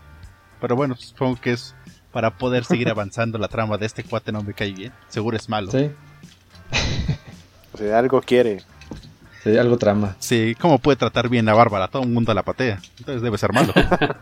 Pero 0.61 0.75
bueno, 0.75 0.95
supongo 0.95 1.39
que 1.41 1.51
es 1.53 1.75
para 2.13 2.37
poder 2.37 2.63
seguir 2.63 2.89
avanzando 2.89 3.37
la 3.37 3.47
trama 3.49 3.77
de 3.77 3.85
este 3.87 4.03
cuate 4.03 4.31
no 4.31 4.41
me 4.43 4.53
cae 4.53 4.71
bien. 4.71 4.93
Seguro 5.09 5.35
es 5.35 5.49
malo. 5.49 5.71
Sí. 5.71 5.89
O 7.73 7.77
sea, 7.77 7.99
algo 7.99 8.21
quiere. 8.21 8.61
Sí, 9.43 9.57
algo 9.57 9.77
trama. 9.77 10.15
Sí, 10.19 10.55
¿cómo 10.59 10.79
puede 10.79 10.95
tratar 10.95 11.27
bien 11.27 11.49
a 11.49 11.53
Bárbara? 11.53 11.89
Todo 11.89 12.03
el 12.03 12.09
mundo 12.09 12.33
la 12.33 12.43
patea. 12.43 12.79
Entonces 12.99 13.21
debe 13.21 13.37
ser 13.37 13.51
malo. 13.51 13.73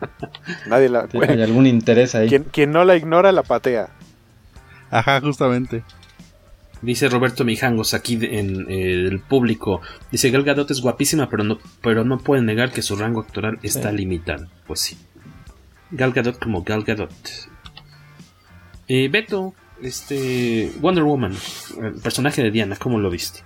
Nadie 0.68 0.90
la... 0.90 1.08
Sí, 1.12 1.20
hay 1.28 1.42
algún 1.44 1.68
interés 1.68 2.16
ahí. 2.16 2.28
Quien, 2.28 2.46
quien 2.46 2.72
no 2.72 2.84
la 2.86 2.96
ignora, 2.96 3.32
la 3.32 3.44
patea. 3.44 3.90
Ajá, 4.90 5.22
justamente. 5.22 5.84
Dice 6.82 7.08
Roberto 7.10 7.44
Mijangos 7.46 7.94
aquí 7.94 8.16
de- 8.16 8.40
en 8.40 8.66
eh, 8.72 8.94
el 9.08 9.20
público. 9.20 9.82
Dice 10.12 10.32
Gal 10.32 10.44
Gadot 10.44 10.72
es 10.72 10.82
guapísima, 10.82 11.30
pero 11.30 11.44
no, 11.44 11.60
pero 11.84 12.04
no 12.04 12.18
pueden 12.18 12.48
negar 12.48 12.72
que 12.72 12.82
su 12.82 12.96
rango 12.96 13.22
actoral 13.22 13.60
está 13.62 13.92
Sí. 13.92 13.98
limitado. 13.98 14.48
Pues 14.66 14.80
sí. 14.80 14.98
Gal 15.92 16.14
Gadot 16.14 16.40
como 16.40 16.64
Gal 16.64 16.84
Gadot. 16.84 17.12
Eh, 18.94 19.08
Beto, 19.10 19.54
este 19.82 20.70
Wonder 20.82 21.06
Woman, 21.06 21.34
el 21.82 21.94
personaje 22.02 22.44
de 22.44 22.52
Diana, 22.52 22.76
¿cómo 22.76 23.00
lo 23.00 23.10
viste? 23.10 23.40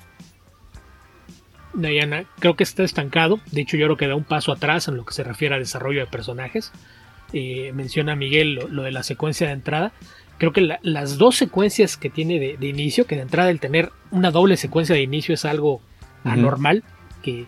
Diana, 1.75 2.25
creo 2.39 2.55
que 2.55 2.63
está 2.63 2.83
estancado. 2.83 3.39
De 3.51 3.61
hecho, 3.61 3.77
yo 3.77 3.85
creo 3.85 3.97
que 3.97 4.07
da 4.07 4.15
un 4.15 4.23
paso 4.23 4.51
atrás 4.51 4.87
en 4.87 4.95
lo 4.97 5.05
que 5.05 5.13
se 5.13 5.23
refiere 5.23 5.53
a 5.53 5.59
desarrollo 5.59 5.99
de 5.99 6.07
personajes. 6.07 6.71
Eh, 7.31 7.71
menciona 7.75 8.15
Miguel 8.15 8.55
lo, 8.55 8.67
lo 8.69 8.81
de 8.83 8.91
la 8.91 9.03
secuencia 9.03 9.45
de 9.45 9.53
entrada. 9.53 9.91
Creo 10.39 10.51
que 10.51 10.61
la- 10.61 10.79
las 10.81 11.19
dos 11.19 11.35
secuencias 11.35 11.95
que 11.95 12.09
tiene 12.09 12.39
de, 12.39 12.57
de 12.57 12.67
inicio, 12.67 13.05
que 13.05 13.15
de 13.15 13.21
entrada 13.21 13.51
el 13.51 13.59
tener 13.59 13.91
una 14.09 14.31
doble 14.31 14.57
secuencia 14.57 14.95
de 14.95 15.01
inicio 15.03 15.35
es 15.35 15.45
algo 15.45 15.79
anormal, 16.23 16.83
que 17.21 17.45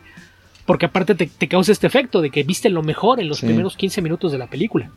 porque 0.67 0.85
aparte 0.85 1.15
te, 1.15 1.25
te 1.25 1.47
causa 1.47 1.71
este 1.71 1.87
efecto 1.87 2.21
de 2.21 2.29
que 2.29 2.43
viste 2.43 2.69
lo 2.69 2.83
mejor 2.83 3.19
en 3.21 3.27
los 3.29 3.39
Sí. 3.39 3.45
primeros 3.47 3.75
15 3.75 4.01
minutos 4.03 4.31
de 4.31 4.37
la 4.37 4.47
película. 4.47 4.91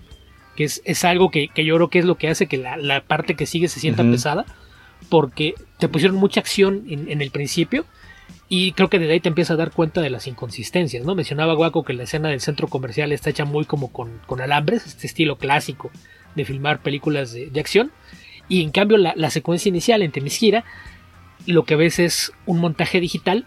Que 0.56 0.64
es, 0.64 0.82
es 0.84 1.04
algo 1.04 1.30
que, 1.30 1.48
que 1.48 1.64
yo 1.64 1.76
creo 1.76 1.88
que 1.88 1.98
es 2.00 2.04
lo 2.04 2.16
que 2.16 2.28
hace 2.28 2.46
que 2.46 2.58
la, 2.58 2.76
la 2.76 3.02
parte 3.02 3.34
que 3.34 3.46
sigue 3.46 3.68
se 3.68 3.80
sienta 3.80 4.02
pesada, 4.02 4.44
porque 5.08 5.54
te 5.78 5.88
pusieron 5.88 6.16
mucha 6.16 6.40
acción 6.40 6.84
en, 6.88 7.10
en 7.10 7.22
el 7.22 7.30
principio 7.30 7.86
y 8.48 8.72
creo 8.72 8.90
que 8.90 8.98
desde 8.98 9.12
ahí 9.12 9.20
te 9.20 9.28
empiezas 9.28 9.54
a 9.54 9.56
dar 9.56 9.70
cuenta 9.70 10.00
de 10.00 10.10
las 10.10 10.26
inconsistencias, 10.26 11.04
¿no? 11.04 11.14
Mencionaba 11.14 11.54
Guaco 11.54 11.84
que 11.84 11.92
la 11.92 12.02
escena 12.02 12.28
del 12.28 12.40
centro 12.40 12.66
comercial 12.68 13.12
está 13.12 13.30
hecha 13.30 13.44
muy 13.44 13.64
como 13.64 13.92
con, 13.92 14.20
con 14.26 14.40
alambres, 14.40 14.86
este 14.86 15.06
estilo 15.06 15.38
clásico 15.38 15.90
de 16.34 16.44
filmar 16.44 16.82
películas 16.82 17.32
de, 17.32 17.46
de 17.46 17.60
acción. 17.60 17.92
Y 18.48 18.62
en 18.62 18.72
cambio 18.72 18.96
la, 18.96 19.14
la 19.16 19.30
secuencia 19.30 19.68
inicial 19.68 20.02
en 20.02 20.10
Temisquira, 20.10 20.64
lo 21.46 21.64
que 21.64 21.76
ves 21.76 22.00
es 22.00 22.32
un 22.44 22.58
montaje 22.58 23.00
digital 23.00 23.46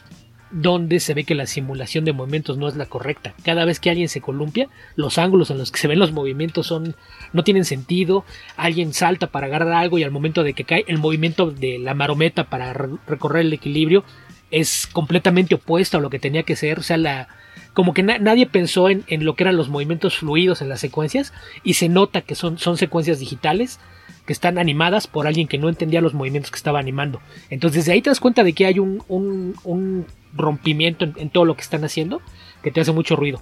donde 0.53 0.99
se 0.99 1.13
ve 1.13 1.23
que 1.23 1.35
la 1.35 1.47
simulación 1.47 2.05
de 2.05 2.13
movimientos 2.13 2.57
no 2.57 2.67
es 2.67 2.75
la 2.75 2.85
correcta. 2.85 3.33
Cada 3.43 3.65
vez 3.65 3.79
que 3.79 3.89
alguien 3.89 4.07
se 4.07 4.21
columpia, 4.21 4.69
los 4.95 5.17
ángulos 5.17 5.49
en 5.49 5.57
los 5.57 5.71
que 5.71 5.79
se 5.79 5.87
ven 5.87 5.99
los 5.99 6.11
movimientos 6.11 6.67
son 6.67 6.95
no 7.33 7.43
tienen 7.43 7.65
sentido. 7.65 8.23
Alguien 8.55 8.93
salta 8.93 9.27
para 9.27 9.47
agarrar 9.47 9.73
algo 9.73 9.97
y 9.97 10.03
al 10.03 10.11
momento 10.11 10.43
de 10.43 10.53
que 10.53 10.63
cae 10.63 10.85
el 10.87 10.99
movimiento 10.99 11.49
de 11.51 11.79
la 11.79 11.93
marometa 11.95 12.45
para 12.45 12.71
re- 12.73 12.89
recorrer 13.07 13.41
el 13.45 13.53
equilibrio 13.53 14.03
es 14.51 14.85
completamente 14.85 15.55
opuesto 15.55 15.97
a 15.97 16.01
lo 16.01 16.11
que 16.11 16.19
tenía 16.19 16.43
que 16.43 16.55
ser. 16.55 16.77
O 16.79 16.83
sea, 16.83 16.97
la 16.97 17.27
como 17.73 17.95
que 17.95 18.03
na- 18.03 18.19
nadie 18.19 18.45
pensó 18.45 18.87
en, 18.89 19.03
en 19.07 19.25
lo 19.25 19.35
que 19.35 19.43
eran 19.45 19.57
los 19.57 19.69
movimientos 19.69 20.17
fluidos 20.19 20.61
en 20.61 20.69
las 20.69 20.79
secuencias 20.79 21.33
y 21.63 21.73
se 21.73 21.89
nota 21.89 22.21
que 22.21 22.35
son, 22.35 22.59
son 22.59 22.77
secuencias 22.77 23.17
digitales 23.17 23.79
que 24.27 24.33
están 24.33 24.59
animadas 24.59 25.07
por 25.07 25.25
alguien 25.25 25.47
que 25.47 25.57
no 25.57 25.67
entendía 25.69 25.99
los 25.99 26.13
movimientos 26.13 26.51
que 26.51 26.57
estaba 26.57 26.77
animando. 26.79 27.19
Entonces 27.49 27.77
desde 27.85 27.93
ahí 27.93 28.01
te 28.03 28.11
das 28.11 28.19
cuenta 28.19 28.43
de 28.43 28.53
que 28.53 28.67
hay 28.67 28.77
un, 28.77 29.03
un- 29.07 29.55
un 29.63 30.05
rompimiento 30.35 31.05
en, 31.05 31.13
en 31.17 31.29
todo 31.29 31.45
lo 31.45 31.55
que 31.55 31.61
están 31.61 31.83
haciendo 31.83 32.21
que 32.61 32.71
te 32.71 32.81
hace 32.81 32.91
mucho 32.91 33.15
ruido. 33.15 33.41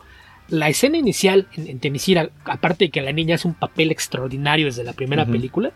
La 0.49 0.67
escena 0.69 0.97
inicial 0.97 1.47
en, 1.55 1.67
en 1.67 1.79
Temisira, 1.79 2.29
aparte 2.45 2.85
de 2.85 2.91
que 2.91 3.01
la 3.01 3.11
niña 3.13 3.35
hace 3.35 3.47
un 3.47 3.53
papel 3.53 3.91
extraordinario 3.91 4.65
desde 4.65 4.83
la 4.83 4.93
primera 4.93 5.25
película, 5.25 5.71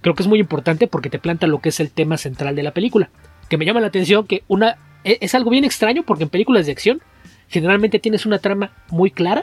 creo 0.00 0.14
que 0.14 0.22
es 0.22 0.28
muy 0.28 0.40
importante 0.40 0.86
porque 0.86 1.10
te 1.10 1.18
planta 1.18 1.46
lo 1.46 1.60
que 1.60 1.68
es 1.68 1.80
el 1.80 1.90
tema 1.90 2.16
central 2.16 2.56
de 2.56 2.62
la 2.62 2.72
película. 2.72 3.10
Que 3.48 3.56
me 3.56 3.64
llama 3.64 3.80
la 3.80 3.86
atención 3.88 4.26
que 4.26 4.42
una 4.48 4.76
e- 5.04 5.18
es 5.20 5.34
algo 5.34 5.50
bien 5.50 5.64
extraño 5.64 6.02
porque 6.02 6.24
en 6.24 6.30
películas 6.30 6.66
de 6.66 6.72
acción 6.72 7.00
generalmente 7.48 7.98
tienes 7.98 8.26
una 8.26 8.38
trama 8.38 8.72
muy 8.90 9.10
clara 9.10 9.42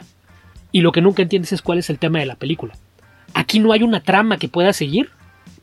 y 0.72 0.80
lo 0.80 0.92
que 0.92 1.00
nunca 1.00 1.22
entiendes 1.22 1.52
es 1.52 1.62
cuál 1.62 1.78
es 1.78 1.88
el 1.90 1.98
tema 1.98 2.18
de 2.18 2.26
la 2.26 2.36
película. 2.36 2.74
Aquí 3.34 3.58
no 3.58 3.72
hay 3.72 3.82
una 3.82 4.02
trama 4.02 4.36
que 4.36 4.48
pueda 4.48 4.72
seguir, 4.72 5.10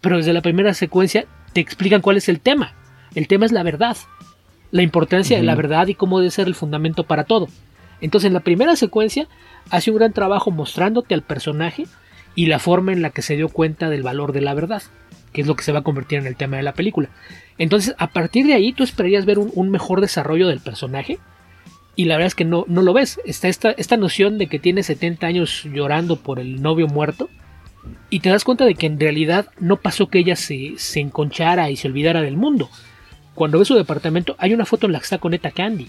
pero 0.02 0.18
desde 0.18 0.34
la 0.34 0.42
primera 0.42 0.74
secuencia 0.74 1.26
te 1.54 1.62
explican 1.62 2.02
cuál 2.02 2.18
es 2.18 2.30
el 2.30 2.39
tema. 2.39 2.74
El 3.16 3.28
tema 3.28 3.46
es 3.46 3.52
la 3.52 3.63
verdad, 3.63 3.96
la 4.74 4.82
importancia 4.82 5.38
de 5.38 5.44
la 5.44 5.54
verdad 5.54 5.86
y 5.86 5.94
cómo 5.94 6.18
debe 6.20 6.32
ser 6.32 6.48
el 6.48 6.56
fundamento 6.56 7.04
para 7.04 7.26
todo. 7.26 7.48
Entonces 8.02 8.28
en 8.28 8.34
la 8.34 8.40
primera 8.40 8.76
secuencia 8.76 9.28
hace 9.70 9.92
un 9.92 9.98
gran 9.98 10.14
trabajo 10.14 10.50
mostrándote 10.50 11.14
al 11.14 11.22
personaje 11.22 11.86
y 12.34 12.48
la 12.48 12.58
forma 12.58 12.92
en 12.92 13.04
la 13.04 13.12
que 13.12 13.22
se 13.22 13.36
dio 13.36 13.50
cuenta 13.50 13.92
del 13.92 14.02
valor 14.02 14.34
de 14.34 14.42
la 14.42 14.56
verdad, 14.56 14.82
que 15.32 15.42
es 15.42 15.48
lo 15.48 15.56
que 15.56 15.64
se 15.64 15.72
va 15.72 15.80
a 15.80 15.84
convertir 15.84 16.18
en 16.18 16.26
el 16.26 16.36
tema 16.36 16.58
de 16.58 16.64
la 16.64 16.74
película. 16.74 17.10
Entonces 17.60 17.94
a 18.00 18.08
partir 18.08 18.48
de 18.48 18.56
ahí 18.56 18.74
tú 18.74 18.82
esperarías 18.82 19.28
ver 19.28 19.38
un, 19.38 19.52
un 19.54 19.70
mejor 19.70 20.02
desarrollo 20.02 20.48
del 20.48 20.60
personaje 20.60 21.20
y 21.96 22.06
la 22.06 22.16
verdad 22.16 22.28
es 22.28 22.36
que 22.36 22.44
no, 22.44 22.66
no 22.68 22.82
lo 22.82 22.94
ves. 22.94 23.22
Está 23.26 23.50
esta, 23.50 23.70
esta 23.74 23.96
noción 23.96 24.40
de 24.40 24.48
que 24.48 24.58
tiene 24.58 24.82
70 24.82 25.28
años 25.28 25.66
llorando 25.72 26.16
por 26.16 26.40
el 26.40 26.64
novio 26.64 26.88
muerto 26.88 27.30
y 28.10 28.22
te 28.22 28.30
das 28.30 28.44
cuenta 28.44 28.66
de 28.66 28.74
que 28.74 28.88
en 28.88 29.00
realidad 29.00 29.52
no 29.60 29.76
pasó 29.76 30.08
que 30.08 30.18
ella 30.18 30.36
se, 30.36 30.74
se 30.78 31.00
enconchara 31.00 31.70
y 31.70 31.76
se 31.76 31.88
olvidara 31.88 32.24
del 32.24 32.38
mundo. 32.38 32.72
Cuando 33.36 33.60
ves 33.60 33.67
su 33.67 33.76
departamento 33.76 34.36
hay 34.39 34.54
una 34.54 34.65
foto 34.65 34.86
en 34.86 34.93
la 34.93 35.00
que 35.00 35.04
está 35.04 35.17
con 35.17 35.34
Eta 35.34 35.52
Candy. 35.52 35.88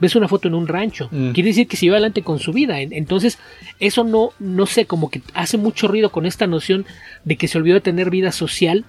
Ves 0.00 0.16
una 0.16 0.26
foto 0.26 0.48
en 0.48 0.54
un 0.54 0.66
rancho. 0.66 1.08
Mm. 1.12 1.30
Quiere 1.30 1.50
decir 1.50 1.68
que 1.68 1.76
siguió 1.76 1.92
adelante 1.94 2.22
con 2.22 2.38
su 2.40 2.52
vida. 2.52 2.80
En- 2.80 2.92
Entonces, 2.92 3.38
eso 3.78 4.02
no, 4.04 4.30
no 4.40 4.66
sé, 4.66 4.86
como 4.86 5.10
que 5.10 5.22
hace 5.34 5.58
mucho 5.58 5.86
ruido 5.86 6.10
con 6.10 6.26
esta 6.26 6.46
noción 6.46 6.86
de 7.24 7.36
que 7.36 7.46
se 7.46 7.58
olvidó 7.58 7.74
de 7.74 7.80
tener 7.82 8.10
vida 8.10 8.32
social 8.32 8.84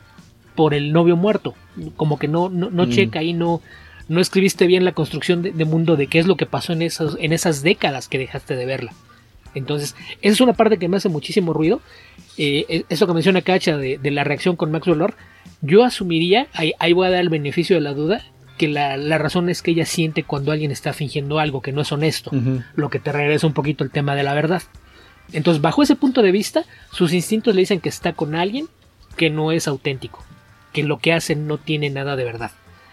por 0.55 0.73
el 0.73 0.91
novio 0.91 1.15
muerto. 1.15 1.53
Como 1.97 2.17
que 2.17 2.27
no, 2.27 2.49
no, 2.49 2.69
no 2.71 2.85
Mm. 2.87 2.89
checa 2.89 3.19
ahí, 3.19 3.33
no, 3.33 3.61
no 4.07 4.21
escribiste 4.21 4.65
bien 4.65 4.85
la 4.85 4.93
construcción 4.93 5.41
de, 5.43 5.51
de 5.51 5.65
mundo 5.65 5.95
de 5.97 6.07
qué 6.07 6.19
es 6.19 6.25
lo 6.25 6.35
que 6.35 6.45
pasó 6.47 6.73
en, 6.73 6.81
esos, 6.81 7.15
en 7.19 7.31
esas 7.33 7.61
décadas 7.61 8.07
que 8.07 8.17
dejaste 8.17 8.55
de 8.55 8.65
verla. 8.65 8.93
Entonces, 9.55 9.95
esa 10.21 10.33
es 10.33 10.41
una 10.41 10.53
parte 10.53 10.77
que 10.77 10.87
me 10.87 10.97
hace 10.97 11.09
muchísimo 11.09 11.53
ruido. 11.53 11.81
Eh, 12.37 12.85
eso 12.89 13.07
que 13.07 13.13
menciona 13.13 13.41
Cacha 13.41 13.77
de, 13.77 13.97
de, 13.97 14.11
la 14.11 14.23
reacción 14.23 14.55
con 14.55 14.71
Maxwell 14.71 14.97
Lord, 14.97 15.15
yo 15.61 15.83
asumiría, 15.83 16.47
ahí, 16.53 16.73
ahí, 16.79 16.93
voy 16.93 17.07
a 17.07 17.11
dar 17.11 17.21
el 17.21 17.29
beneficio 17.29 17.75
de 17.75 17.81
la 17.81 17.93
duda, 17.93 18.23
que 18.57 18.67
la, 18.67 18.97
la, 18.97 19.17
razón 19.17 19.49
es 19.49 19.61
que 19.61 19.71
ella 19.71 19.85
siente 19.85 20.23
cuando 20.23 20.51
alguien 20.51 20.71
está 20.71 20.93
fingiendo 20.93 21.39
algo 21.39 21.61
que 21.61 21.71
no 21.71 21.81
es 21.81 21.91
honesto, 21.91 22.31
uh 22.33 22.35
-huh. 22.35 22.65
lo 22.75 22.89
que 22.89 22.99
te 22.99 23.11
regresa 23.11 23.47
un 23.47 23.53
poquito 23.53 23.83
el 23.83 23.91
tema 23.91 24.15
de 24.15 24.23
la 24.23 24.33
verdad. 24.33 24.63
Entonces, 25.31 25.61
bajo 25.61 25.81
ese 25.83 25.95
punto 25.95 26.21
de 26.21 26.31
vista, 26.31 26.65
sus 26.91 27.13
instintos 27.13 27.55
le 27.55 27.61
dicen 27.61 27.79
que 27.79 27.89
está 27.89 28.13
con 28.13 28.35
alguien 28.35 28.67
que 29.15 29.29
no 29.29 29.51
es 29.51 29.67
auténtico, 29.67 30.23
que 30.73 30.83
lo 30.83 30.99
que 30.99 31.13
hace 31.13 31.35
no 31.35 31.57
tiene 31.57 31.89
nada 31.89 32.15
de 32.15 32.23
verdad. 32.23 32.51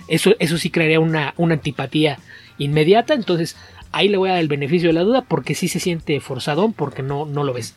Eso, 0.08 0.34
eso 0.38 0.58
sí 0.58 0.70
crearía 0.70 1.00
una, 1.00 1.34
una 1.36 1.54
antipatía 1.54 2.18
inmediata, 2.58 3.14
entonces 3.14 3.56
ahí 3.92 4.08
le 4.08 4.16
voy 4.16 4.28
a 4.28 4.32
dar 4.32 4.40
el 4.40 4.48
beneficio 4.48 4.88
de 4.88 4.92
la 4.92 5.02
duda 5.02 5.22
porque 5.22 5.54
sí 5.54 5.68
se 5.68 5.80
siente 5.80 6.20
forzadón 6.20 6.72
porque 6.72 7.02
no, 7.02 7.26
no 7.26 7.44
lo 7.44 7.52
ves. 7.52 7.74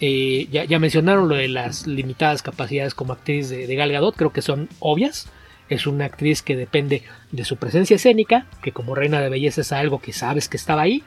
Eh, 0.00 0.48
ya, 0.50 0.64
ya, 0.64 0.78
mencionaron 0.78 1.28
lo 1.28 1.36
de 1.36 1.48
las 1.48 1.86
limitadas 1.86 2.42
capacidades 2.42 2.94
como 2.94 3.12
actriz 3.12 3.48
de, 3.48 3.66
de, 3.68 3.76
Gal 3.76 3.92
Gadot, 3.92 4.16
creo 4.16 4.32
que 4.32 4.42
son 4.42 4.68
obvias. 4.80 5.28
Es 5.68 5.86
una 5.86 6.06
actriz 6.06 6.42
que 6.42 6.56
depende 6.56 7.02
de 7.30 7.44
su 7.44 7.56
presencia 7.56 7.96
escénica, 7.96 8.46
que 8.62 8.72
como 8.72 8.96
reina 8.96 9.20
de 9.20 9.28
belleza 9.28 9.60
es 9.60 9.72
algo 9.72 10.00
que 10.00 10.12
sabes 10.12 10.48
que 10.48 10.56
estaba 10.56 10.82
ahí, 10.82 11.04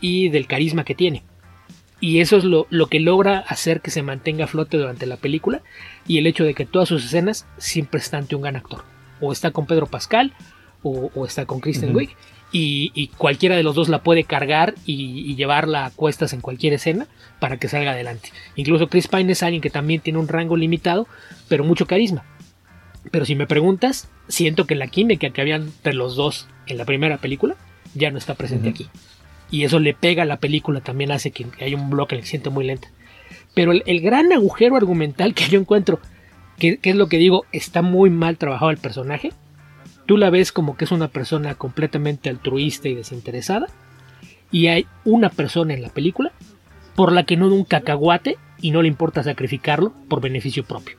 y 0.00 0.28
del 0.28 0.46
carisma 0.46 0.84
que 0.84 0.94
tiene. 0.94 1.22
Y 2.00 2.20
eso 2.20 2.36
es 2.36 2.44
lo, 2.44 2.66
lo 2.70 2.86
que 2.88 3.00
logra 3.00 3.38
hacer 3.38 3.80
que 3.80 3.90
se 3.90 4.02
mantenga 4.02 4.44
a 4.44 4.48
flote 4.48 4.76
durante 4.76 5.06
la 5.06 5.16
película, 5.16 5.62
y 6.06 6.18
el 6.18 6.26
hecho 6.26 6.44
de 6.44 6.52
que 6.52 6.66
todas 6.66 6.88
sus 6.88 7.06
escenas 7.06 7.46
siempre 7.56 7.98
están 7.98 8.20
ante 8.20 8.36
un 8.36 8.42
gran 8.42 8.56
actor. 8.56 8.84
O 9.20 9.32
está 9.32 9.52
con 9.52 9.66
Pedro 9.66 9.86
Pascal, 9.86 10.34
o, 10.82 11.10
o 11.14 11.24
está 11.24 11.46
con 11.46 11.60
Kristen 11.60 11.90
uh 11.90 11.92
-huh. 11.92 11.96
Wiig 11.96 12.10
y, 12.50 12.92
y, 12.94 13.08
cualquiera 13.08 13.56
de 13.56 13.62
los 13.62 13.74
dos 13.74 13.88
la 13.88 14.02
puede 14.02 14.24
cargar 14.24 14.74
y, 14.86 15.30
y, 15.30 15.36
llevarla 15.36 15.84
a 15.84 15.90
cuestas 15.90 16.32
en 16.32 16.40
cualquier 16.40 16.72
escena 16.72 17.06
para 17.40 17.58
que 17.58 17.68
salga 17.68 17.90
adelante. 17.90 18.30
Incluso 18.56 18.88
Chris 18.88 19.06
Pine 19.06 19.32
es 19.32 19.42
alguien 19.42 19.60
que 19.60 19.70
también 19.70 20.00
tiene 20.00 20.18
un 20.18 20.28
rango 20.28 20.56
limitado, 20.56 21.06
pero 21.48 21.64
mucho 21.64 21.86
carisma. 21.86 22.24
Pero 23.10 23.24
si 23.24 23.34
me 23.34 23.46
preguntas, 23.46 24.08
siento 24.28 24.66
que 24.66 24.74
la 24.74 24.88
química 24.88 25.30
que 25.30 25.40
había 25.40 25.56
entre 25.56 25.94
los 25.94 26.16
dos 26.16 26.48
en 26.66 26.78
la 26.78 26.84
primera 26.84 27.18
película 27.18 27.56
ya 27.94 28.10
no 28.10 28.18
está 28.18 28.34
presente 28.34 28.68
uh 28.68 28.70
-huh. 28.70 28.74
aquí. 28.74 28.88
Y 29.50 29.64
eso 29.64 29.78
le 29.78 29.94
pega 29.94 30.22
a 30.22 30.26
la 30.26 30.38
película, 30.38 30.80
también 30.80 31.10
hace 31.10 31.30
que 31.30 31.46
haya 31.60 31.76
un 31.76 31.90
bloque 31.90 32.16
que 32.16 32.22
se 32.22 32.30
siente 32.30 32.50
muy 32.50 32.64
lenta. 32.64 32.88
Pero 33.54 33.72
el, 33.72 33.82
el, 33.86 34.00
gran 34.00 34.32
agujero 34.32 34.76
argumental 34.76 35.34
que 35.34 35.48
yo 35.48 35.58
encuentro, 35.58 36.00
que, 36.58 36.78
que 36.78 36.90
es 36.90 36.96
lo 36.96 37.08
que 37.08 37.18
digo, 37.18 37.44
está 37.52 37.82
muy 37.82 38.10
mal 38.10 38.36
trabajado 38.36 38.70
el 38.70 38.78
personaje, 38.78 39.32
tú 40.08 40.16
la 40.16 40.30
ves 40.30 40.52
como 40.52 40.74
que 40.78 40.86
es 40.86 40.90
una 40.90 41.08
persona 41.08 41.54
completamente 41.54 42.30
altruista 42.30 42.88
y 42.88 42.94
desinteresada, 42.94 43.66
y 44.50 44.68
hay 44.68 44.86
una 45.04 45.28
persona 45.28 45.74
en 45.74 45.82
la 45.82 45.90
película 45.90 46.32
por 46.96 47.12
la 47.12 47.24
que 47.24 47.36
no 47.36 47.50
da 47.50 47.54
un 47.54 47.64
cacahuate 47.64 48.38
y 48.58 48.70
no 48.70 48.80
le 48.80 48.88
importa 48.88 49.22
sacrificarlo 49.22 49.92
por 50.08 50.22
beneficio 50.22 50.64
propio. 50.64 50.96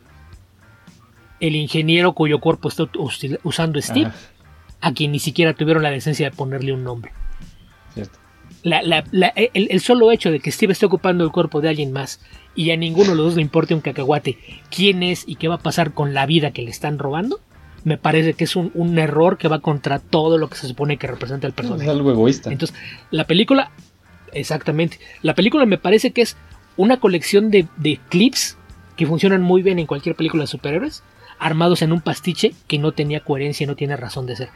El 1.39 1.55
ingeniero 1.55 2.13
cuyo 2.13 2.39
cuerpo 2.39 2.69
está 2.69 2.87
usando 3.41 3.81
Steve, 3.81 4.05
Ajá. 4.05 4.17
a 4.79 4.93
quien 4.93 5.11
ni 5.11 5.17
siquiera 5.17 5.55
tuvieron 5.55 5.81
la 5.81 5.89
decencia 5.89 6.29
de 6.29 6.35
ponerle 6.35 6.71
un 6.71 6.83
nombre. 6.83 7.11
La, 8.61 8.83
la, 8.83 9.03
la, 9.09 9.29
el, 9.29 9.69
el, 9.71 9.79
solo 9.79 10.11
hecho 10.11 10.29
de 10.29 10.39
que 10.39 10.51
Steve 10.51 10.73
esté 10.73 10.85
ocupando 10.85 11.23
el 11.23 11.31
cuerpo 11.31 11.61
de 11.61 11.69
alguien 11.69 11.91
más 11.93 12.21
y 12.53 12.69
a 12.69 12.77
ninguno 12.77 13.11
de 13.11 13.15
los 13.15 13.25
dos 13.25 13.35
le 13.37 13.41
importe 13.41 13.73
un 13.73 13.81
cacahuate 13.81 14.37
quién 14.69 15.01
es 15.01 15.23
y 15.25 15.35
qué 15.35 15.47
va 15.47 15.55
a 15.55 15.59
pasar 15.59 15.93
con 15.93 16.13
la 16.13 16.27
vida 16.27 16.51
que 16.51 16.61
le 16.61 16.69
están 16.69 16.99
robando, 16.99 17.39
me 17.83 17.97
parece 17.97 18.33
que 18.33 18.43
es 18.43 18.55
un, 18.55 18.71
un, 18.73 18.97
error 18.99 19.37
que 19.37 19.47
va 19.47 19.59
contra 19.59 19.99
todo 19.99 20.37
lo 20.37 20.49
que 20.49 20.57
se 20.57 20.67
supone 20.67 20.97
que 20.97 21.07
representa 21.07 21.47
el 21.47 21.53
personaje. 21.53 21.85
Es 21.85 21.89
algo 21.89 22.11
egoísta. 22.11 22.51
Entonces, 22.51 22.75
la 23.11 23.25
película, 23.25 23.71
exactamente, 24.33 24.99
la 25.21 25.35
película 25.35 25.65
me 25.65 25.77
parece 25.77 26.11
que 26.11 26.21
es 26.21 26.35
una 26.77 26.99
colección 26.99 27.51
de, 27.51 27.67
de 27.77 27.99
clips 28.09 28.57
que 28.95 29.05
funcionan 29.05 29.41
muy 29.41 29.61
bien 29.61 29.79
en 29.79 29.85
cualquier 29.85 30.15
película 30.15 30.43
de 30.43 30.47
superhéroes, 30.47 31.03
armados 31.39 31.81
en 31.81 31.93
un 31.93 32.01
pastiche 32.01 32.53
que 32.67 32.79
no 32.79 32.91
tenía 32.91 33.21
coherencia 33.21 33.63
y 33.63 33.67
no 33.67 33.75
tiene 33.75 33.95
razón 33.95 34.25
de 34.25 34.35
ser. 34.35 34.49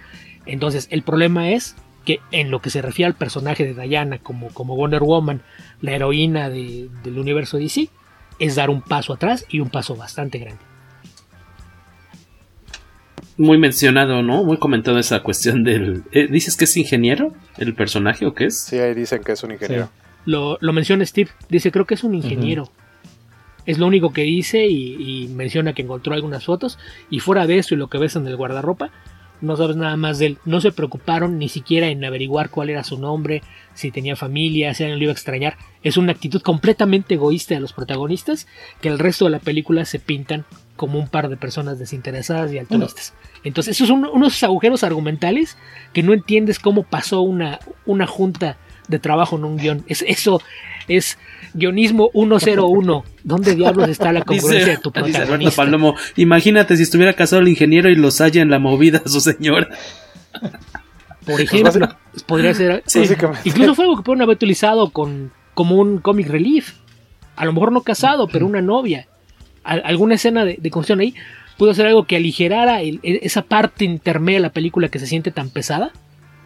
Entonces, 0.45 0.87
el 0.91 1.03
problema 1.03 1.51
es 1.51 1.75
que 2.05 2.19
en 2.31 2.51
lo 2.51 2.61
que 2.61 2.69
se 2.69 2.81
refiere 2.81 3.07
al 3.07 3.15
personaje 3.15 3.73
de 3.73 3.87
Diana 3.87 4.17
como, 4.17 4.49
como 4.49 4.75
Wonder 4.75 5.01
Woman, 5.01 5.41
la 5.79 5.93
heroína 5.93 6.49
de, 6.49 6.89
del 7.03 7.19
universo 7.19 7.57
DC, 7.57 7.87
es 8.39 8.55
dar 8.55 8.69
un 8.69 8.81
paso 8.81 9.13
atrás 9.13 9.45
y 9.47 9.61
un 9.61 9.69
paso 9.69 9.95
bastante 9.95 10.39
grande 10.39 10.72
muy 13.37 13.57
mencionado, 13.57 14.21
¿no? 14.21 14.43
Muy 14.43 14.57
comentado 14.57 14.99
esa 14.99 15.21
cuestión 15.21 15.63
del... 15.63 16.03
Eh, 16.11 16.27
¿Dices 16.27 16.57
que 16.57 16.65
es 16.65 16.77
ingeniero 16.77 17.33
el 17.57 17.73
personaje 17.73 18.25
o 18.25 18.33
qué 18.33 18.45
es? 18.45 18.59
Sí, 18.59 18.77
ahí 18.77 18.93
dicen 18.93 19.23
que 19.23 19.33
es 19.33 19.43
un 19.43 19.51
ingeniero. 19.51 19.85
Sí. 19.85 19.91
Lo, 20.25 20.57
lo, 20.61 20.73
menciona 20.73 21.05
Steve, 21.05 21.31
dice 21.49 21.71
creo 21.71 21.85
que 21.85 21.95
es 21.95 22.03
un 22.03 22.15
ingeniero. 22.15 22.63
Uh 22.63 22.67
-huh. 22.67 23.63
Es 23.65 23.77
lo 23.77 23.87
único 23.87 24.11
que 24.11 24.23
dice 24.23 24.65
y, 24.65 25.23
y, 25.23 25.27
menciona 25.29 25.73
que 25.73 25.81
encontró 25.81 26.13
algunas 26.13 26.45
fotos 26.45 26.77
y 27.09 27.19
fuera 27.19 27.47
de 27.47 27.57
eso 27.57 27.75
y 27.75 27.77
lo 27.77 27.87
que 27.87 27.97
ves 27.97 28.15
en 28.15 28.27
el 28.27 28.35
guardarropa, 28.35 28.91
no 29.43 29.57
sabes 29.57 29.75
nada 29.75 29.97
más 29.97 30.19
de 30.19 30.27
él. 30.27 30.37
No 30.45 30.61
se 30.61 30.71
preocuparon 30.71 31.37
ni 31.37 31.49
siquiera 31.49 31.87
en 31.87 32.03
averiguar 32.03 32.49
cuál 32.49 32.69
era 32.69 32.83
su 32.83 32.97
nombre, 32.97 33.43
si 33.73 33.91
tenía 33.91 34.15
familia, 34.15 34.73
si 34.73 34.83
alguien 34.83 34.99
lo 34.99 35.03
iba 35.03 35.11
a 35.11 35.13
extrañar. 35.13 35.57
Es 35.83 35.97
una 35.97 36.13
actitud 36.13 36.41
completamente 36.41 37.15
egoísta 37.15 37.53
de 37.53 37.59
los 37.59 37.73
protagonistas 37.73 38.47
que 38.81 38.89
el 38.89 38.99
resto 38.99 39.25
de 39.25 39.31
la 39.31 39.39
película 39.39 39.85
se 39.85 39.99
pintan 39.99 40.45
como 40.75 40.99
un 40.99 41.07
par 41.07 41.29
de 41.29 41.37
personas 41.37 41.79
desinteresadas 41.79 42.51
y 42.51 42.57
altruistas. 42.57 43.13
Entonces, 43.43 43.75
esos 43.75 43.87
son 43.87 44.05
unos 44.05 44.41
agujeros 44.43 44.83
argumentales 44.83 45.57
que 45.93 46.03
no 46.03 46.13
entiendes 46.13 46.59
cómo 46.59 46.83
pasó 46.83 47.21
una, 47.21 47.59
una 47.85 48.07
junta 48.07 48.57
de 48.87 48.99
trabajo 48.99 49.35
en 49.37 49.45
un 49.45 49.57
guion. 49.57 49.83
Es, 49.87 50.03
eso 50.07 50.41
es 50.87 51.17
guionismo 51.53 52.09
101. 52.13 53.03
¿Dónde 53.23 53.55
diablos 53.55 53.89
está 53.89 54.11
la 54.11 54.21
congruencia 54.25 54.59
dice, 54.59 54.71
de 54.71 54.77
tu 54.77 54.91
protagonista? 54.91 55.37
Dice 55.37 55.55
Palomo, 55.55 55.95
imagínate 56.15 56.75
si 56.77 56.83
estuviera 56.83 57.13
casado 57.13 57.41
el 57.41 57.47
ingeniero 57.47 57.89
y 57.89 57.95
los 57.95 58.21
haya 58.21 58.41
en 58.41 58.49
la 58.49 58.59
movida 58.59 59.01
a 59.05 59.09
su 59.09 59.21
señora. 59.21 59.69
Por 61.25 61.39
ejemplo, 61.39 61.95
podría 62.25 62.53
ser. 62.53 62.83
Sí. 62.87 63.03
Incluso 63.45 63.75
fue 63.75 63.85
algo 63.85 63.97
que 63.97 64.03
pueden 64.03 64.21
haber 64.21 64.35
utilizado 64.35 64.89
con, 64.89 65.31
como 65.53 65.75
un 65.75 65.99
comic 65.99 66.27
relief. 66.27 66.73
A 67.35 67.45
lo 67.45 67.53
mejor 67.53 67.71
no 67.71 67.81
casado, 67.81 68.27
pero 68.27 68.45
una 68.45 68.61
novia. 68.61 69.07
Alguna 69.63 70.15
escena 70.15 70.45
de, 70.45 70.57
de 70.59 70.69
construcción 70.69 70.99
ahí 70.99 71.15
pudo 71.57 71.73
ser 71.73 71.87
algo 71.87 72.05
que 72.05 72.15
aligerara 72.15 72.81
el, 72.81 72.99
esa 73.03 73.43
parte 73.43 73.85
intermedia 73.85 74.39
de 74.39 74.43
la 74.43 74.51
película 74.51 74.89
que 74.89 74.99
se 74.99 75.07
siente 75.07 75.31
tan 75.31 75.49
pesada. 75.49 75.91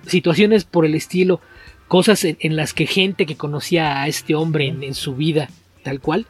Situaciones 0.05 0.63
por 0.63 0.85
el 0.85 0.95
estilo, 0.95 1.41
cosas 1.87 2.23
en, 2.23 2.37
en 2.39 2.55
las 2.55 2.73
que 2.73 2.85
gente 2.85 3.25
que 3.25 3.35
conocía 3.35 4.01
a 4.01 4.07
este 4.07 4.35
hombre 4.35 4.67
en, 4.67 4.83
en, 4.83 4.93
su 4.93 5.15
vida, 5.15 5.49
tal 5.83 5.99
cual, 5.99 6.27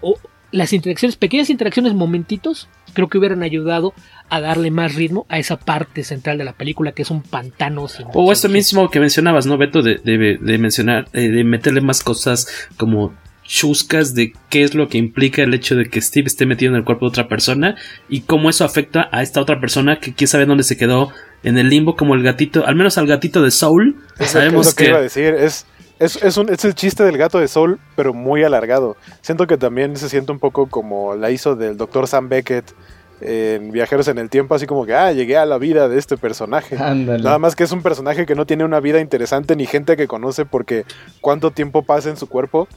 o 0.00 0.16
las 0.52 0.72
interacciones, 0.72 1.16
pequeñas 1.16 1.50
interacciones, 1.50 1.94
momentitos, 1.94 2.68
creo 2.92 3.08
que 3.08 3.18
hubieran 3.18 3.42
ayudado 3.42 3.94
a 4.28 4.40
darle 4.40 4.70
más 4.70 4.94
ritmo 4.94 5.26
a 5.28 5.38
esa 5.38 5.56
parte 5.56 6.02
central 6.02 6.38
de 6.38 6.44
la 6.44 6.52
película 6.52 6.92
que 6.92 7.02
es 7.02 7.10
un 7.10 7.22
pantano. 7.22 7.86
Sin, 7.88 8.06
o 8.12 8.32
esto 8.32 8.48
mismo 8.48 8.90
que 8.90 9.00
mencionabas, 9.00 9.46
¿no, 9.46 9.58
Beto? 9.58 9.82
De, 9.82 9.96
de, 9.96 10.38
de 10.40 10.58
mencionar, 10.58 11.08
eh, 11.12 11.28
de 11.28 11.44
meterle 11.44 11.80
más 11.80 12.02
cosas 12.02 12.68
como 12.76 13.14
chuscas 13.50 14.14
de 14.14 14.32
qué 14.48 14.62
es 14.62 14.76
lo 14.76 14.88
que 14.88 14.96
implica 14.96 15.42
el 15.42 15.52
hecho 15.52 15.74
de 15.74 15.90
que 15.90 16.00
Steve 16.00 16.28
esté 16.28 16.46
metido 16.46 16.70
en 16.70 16.76
el 16.76 16.84
cuerpo 16.84 17.06
de 17.06 17.08
otra 17.08 17.26
persona 17.26 17.74
y 18.08 18.20
cómo 18.20 18.48
eso 18.48 18.64
afecta 18.64 19.08
a 19.10 19.22
esta 19.22 19.40
otra 19.40 19.60
persona 19.60 19.98
que 19.98 20.14
quién 20.14 20.28
sabe 20.28 20.46
dónde 20.46 20.62
se 20.62 20.76
quedó 20.76 21.10
en 21.42 21.58
el 21.58 21.68
limbo 21.68 21.96
como 21.96 22.14
el 22.14 22.22
gatito, 22.22 22.64
al 22.64 22.76
menos 22.76 22.96
al 22.96 23.08
gatito 23.08 23.42
de 23.42 23.50
Soul. 23.50 23.96
Es 24.20 24.30
sabemos 24.30 24.66
lo 24.66 24.72
que, 24.74 24.84
que... 24.84 24.90
iba 24.90 24.98
a 24.98 25.02
decir, 25.02 25.34
es, 25.34 25.66
es, 25.98 26.22
es, 26.22 26.36
un, 26.36 26.48
es 26.48 26.64
el 26.64 26.76
chiste 26.76 27.02
del 27.02 27.18
gato 27.18 27.40
de 27.40 27.48
Soul, 27.48 27.80
pero 27.96 28.14
muy 28.14 28.44
alargado. 28.44 28.96
Siento 29.20 29.48
que 29.48 29.56
también 29.56 29.96
se 29.96 30.08
siente 30.08 30.30
un 30.30 30.38
poco 30.38 30.68
como 30.68 31.16
la 31.16 31.32
hizo 31.32 31.56
del 31.56 31.76
Dr. 31.76 32.06
Sam 32.06 32.28
Beckett 32.28 32.72
en 33.20 33.72
Viajeros 33.72 34.06
en 34.06 34.18
el 34.18 34.30
Tiempo, 34.30 34.54
así 34.54 34.68
como 34.68 34.86
que, 34.86 34.94
ah, 34.94 35.10
llegué 35.10 35.36
a 35.36 35.44
la 35.44 35.58
vida 35.58 35.88
de 35.88 35.98
este 35.98 36.16
personaje. 36.16 36.76
Ándale. 36.78 37.24
Nada 37.24 37.40
más 37.40 37.56
que 37.56 37.64
es 37.64 37.72
un 37.72 37.82
personaje 37.82 38.26
que 38.26 38.36
no 38.36 38.46
tiene 38.46 38.64
una 38.64 38.78
vida 38.78 39.00
interesante 39.00 39.56
ni 39.56 39.66
gente 39.66 39.96
que 39.96 40.06
conoce 40.06 40.44
porque 40.44 40.84
cuánto 41.20 41.50
tiempo 41.50 41.82
pasa 41.82 42.10
en 42.10 42.16
su 42.16 42.28
cuerpo 42.28 42.68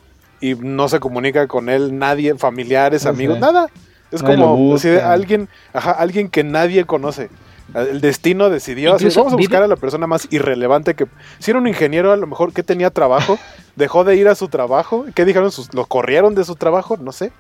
y 0.52 0.56
no 0.56 0.90
se 0.90 1.00
comunica 1.00 1.48
con 1.48 1.70
él 1.70 1.98
nadie, 1.98 2.36
familiares, 2.36 3.04
No 3.06 3.12
amigos, 3.12 3.36
sé. 3.36 3.42
nada. 3.42 3.68
Es 4.12 4.22
Nadie 4.22 4.36
como 4.36 4.56
busca. 4.58 5.12
alguien, 5.12 5.50
ajá, 5.74 5.92
alguien 5.92 6.30
que 6.30 6.44
nadie 6.44 6.86
conoce. 6.86 7.30
El 7.74 8.02
destino 8.02 8.50
decidió, 8.52 8.94
así, 8.94 9.06
vamos 9.16 9.34
a 9.34 9.38
buscar 9.38 9.62
vive- 9.62 9.66
a 9.66 9.68
la 9.70 9.76
persona 9.78 10.06
más 10.06 10.28
irrelevante 10.32 10.94
que... 10.94 11.08
Si 11.40 11.50
era 11.50 11.60
un 11.60 11.68
ingeniero, 11.68 12.12
a 12.12 12.18
lo 12.18 12.28
mejor 12.28 12.54
que 12.54 12.62
tenía 12.62 12.92
trabajo, 12.92 13.40
dejó 13.76 14.04
de 14.04 14.16
ir 14.18 14.28
a 14.28 14.36
su 14.36 14.50
trabajo. 14.50 15.06
¿Qué 15.16 15.26
dijeron? 15.26 15.52
Sus- 15.52 15.74
¿Lo 15.74 15.86
corrieron 15.86 16.36
de 16.36 16.44
su 16.44 16.56
trabajo? 16.56 16.98
No 16.98 17.12
sé. 17.12 17.32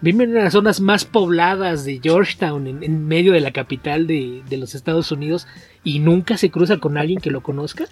Viven 0.00 0.34
en 0.34 0.44
las 0.44 0.52
zonas 0.54 0.80
más 0.80 1.04
pobladas 1.04 1.84
de 1.84 2.00
Georgetown, 2.02 2.66
en, 2.66 2.82
en 2.82 3.06
medio 3.06 3.32
de 3.34 3.40
la 3.40 3.50
capital 3.52 4.06
de, 4.06 4.42
de 4.48 4.56
los 4.56 4.74
Estados 4.74 5.12
Unidos, 5.12 5.46
y 5.84 5.98
nunca 5.98 6.38
se 6.38 6.50
cruza 6.50 6.78
con 6.78 6.96
alguien 6.96 7.20
que 7.20 7.30
lo 7.30 7.42
conozca. 7.42 7.84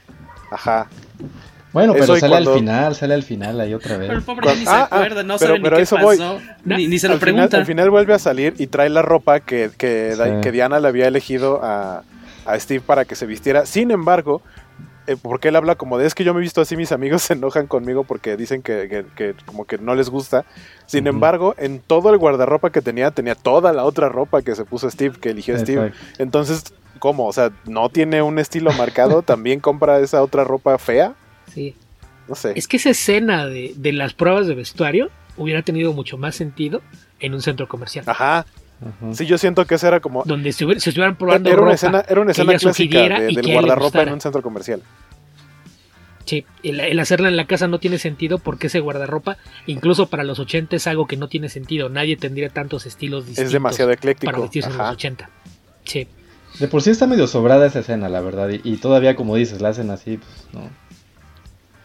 Ajá. 0.51 0.88
Bueno, 1.72 1.92
pero 1.92 2.04
Eso 2.04 2.16
sale 2.16 2.31
cuando- 2.33 2.52
al 2.52 2.59
final, 2.59 2.94
sale 2.94 3.14
al 3.14 3.22
final 3.22 3.61
ahí 3.61 3.74
otra 3.74 3.98
Pero 3.98 4.12
el 4.12 4.16
vez. 4.18 4.24
pobre 4.24 4.42
Cuando- 4.44 4.59
ni 4.61 4.64
se 4.66 4.70
ah, 4.72 4.88
ah, 4.90 4.96
acuerda, 4.96 5.22
no 5.22 5.37
pero- 5.38 5.48
sabe 5.48 5.61
pero 5.61 5.70
ni 5.70 5.76
qué 5.76 5.83
eso 5.83 5.96
voy. 5.98 6.16
pasó, 6.16 6.38
ni, 6.64 6.87
ni 6.88 6.98
se 6.98 7.09
lo 7.09 7.14
al 7.14 7.20
final, 7.20 7.35
pregunta. 7.35 7.57
al 7.59 7.66
final 7.66 7.90
vuelve 7.90 8.14
a 8.14 8.18
salir 8.18 8.54
y 8.59 8.66
trae 8.68 8.88
la 8.88 9.02
ropa 9.02 9.40
que, 9.40 9.70
que, 9.76 10.14
Sí. 10.16 10.22
que 10.42 10.52
Diana 10.52 10.81
le 10.81 10.88
había 10.88 11.07
elegido 11.09 11.61
a, 11.62 12.02
a 12.46 12.59
Steve 12.59 12.81
para 12.85 13.04
que 13.04 13.14
se 13.14 13.26
vistiera. 13.26 13.66
Sin 13.66 13.90
embargo, 13.90 14.40
eh, 15.07 15.16
porque 15.20 15.48
él 15.48 15.57
habla 15.57 15.74
como 15.74 15.98
de 15.98 16.07
es 16.07 16.14
que 16.14 16.24
yo 16.24 16.33
me 16.33 16.40
he 16.40 16.42
visto 16.42 16.61
así, 16.62 16.74
mis 16.76 16.90
amigos 16.92 17.22
se 17.22 17.35
enojan 17.35 17.66
conmigo 17.66 18.04
porque 18.04 18.37
dicen 18.38 18.62
que, 18.62 18.88
que- 18.88 19.04
que 19.14 19.35
como 19.44 19.66
que 19.66 19.76
no 19.76 19.94
les 19.94 20.09
gusta. 20.09 20.46
Sin 20.87 21.07
Ujú. 21.07 21.11
embargo, 21.16 21.54
en 21.59 21.81
todo 21.81 22.11
el 22.11 22.16
guardarropa 22.18 22.70
que 22.70 22.81
tenía, 22.81 23.11
tenía 23.11 23.35
toda 23.35 23.74
la 23.74 23.85
otra 23.85 24.09
ropa 24.09 24.40
que 24.40 24.54
se 24.54 24.64
puso 24.64 24.90
Steve, 24.90 25.16
que 25.20 25.31
eligió 25.31 25.59
Steve. 25.59 25.88
Exacto. 25.88 26.22
Entonces, 26.22 26.64
¿cómo? 26.98 27.26
O 27.26 27.33
sea, 27.35 27.50
¿no 27.66 27.90
tiene 27.90 28.22
un 28.22 28.38
estilo 28.38 28.72
marcado? 28.72 29.20
¿También 29.22 29.61
compra 29.61 29.98
esa 30.00 30.22
otra 30.22 30.44
ropa 30.44 30.78
fea? 30.78 31.12
Sí. 31.54 31.74
No 32.28 32.34
sé. 32.34 32.52
Es 32.56 32.68
que 32.68 32.76
esa 32.76 32.90
escena 32.90 33.46
de, 33.46 33.72
de 33.76 33.92
las 33.92 34.12
pruebas 34.14 34.46
de 34.46 34.54
vestuario 34.54 35.11
hubiera 35.37 35.62
tenido 35.62 35.92
mucho 35.92 36.18
más 36.18 36.34
sentido 36.34 36.82
en 37.20 37.34
un 37.34 37.40
centro 37.42 37.68
comercial. 37.68 38.04
Ajá. 38.08 38.44
Sí, 39.12 39.26
yo 39.26 39.38
siento 39.38 39.64
que 39.66 39.74
esa 39.74 39.88
era 39.88 39.98
como... 40.00 40.22
Donde 40.24 40.52
se, 40.52 40.64
hubiera- 40.64 40.80
se 40.80 40.90
estuvieran 40.90 41.16
probando 41.16 41.48
Era 41.48 41.56
una 41.58 41.64
ropa 41.66 41.74
escena, 41.74 42.04
era 42.08 42.20
una 42.20 42.32
que 42.32 42.42
escena 42.42 42.58
clásica 42.58 43.00
de- 43.18 43.26
del 43.34 43.52
guardarropa 43.52 44.02
en 44.02 44.12
un 44.12 44.20
centro 44.20 44.40
comercial. 44.42 44.82
Sí, 46.26 46.44
el, 46.62 46.78
el 46.80 47.00
hacerla 47.00 47.28
en 47.28 47.37
la 47.37 47.46
casa 47.46 47.66
no 47.68 47.80
tiene 47.80 47.98
sentido 47.98 48.38
porque 48.38 48.66
ese 48.66 48.80
guardarropa, 48.80 49.38
incluso 49.66 50.08
para 50.11 50.24
los 50.24 50.38
80 50.38 50.76
es 50.76 50.87
algo 50.87 51.06
que 51.06 51.16
no 51.16 51.28
tiene 51.28 51.48
sentido. 51.48 51.88
Nadie 51.88 52.16
tendría 52.18 52.50
tantos 52.50 52.84
estilos 52.84 53.26
distintos. 53.26 53.52
demasiado 53.52 53.90
ecléctico, 53.90 54.30
Para 54.30 54.42
vestirse 54.42 54.68
en 54.68 54.74
ajá. 54.74 54.84
los 54.88 54.92
80. 54.92 55.30
Sí. 55.84 56.06
De 56.61 56.68
por 56.68 56.82
sí 56.82 56.90
está 56.90 57.06
medio 57.06 57.26
sobrada 57.26 57.66
esa 57.66 57.78
escena, 57.80 58.08
la 58.11 58.20
verdad. 58.20 58.50
Y, 58.50 58.61
y 58.62 58.76
todavía, 58.76 59.16
como 59.16 59.37
dices, 59.37 59.61
la 59.62 59.70
hacen 59.70 59.90
así, 59.90 60.18
pues 60.18 60.46
no. 60.52 60.68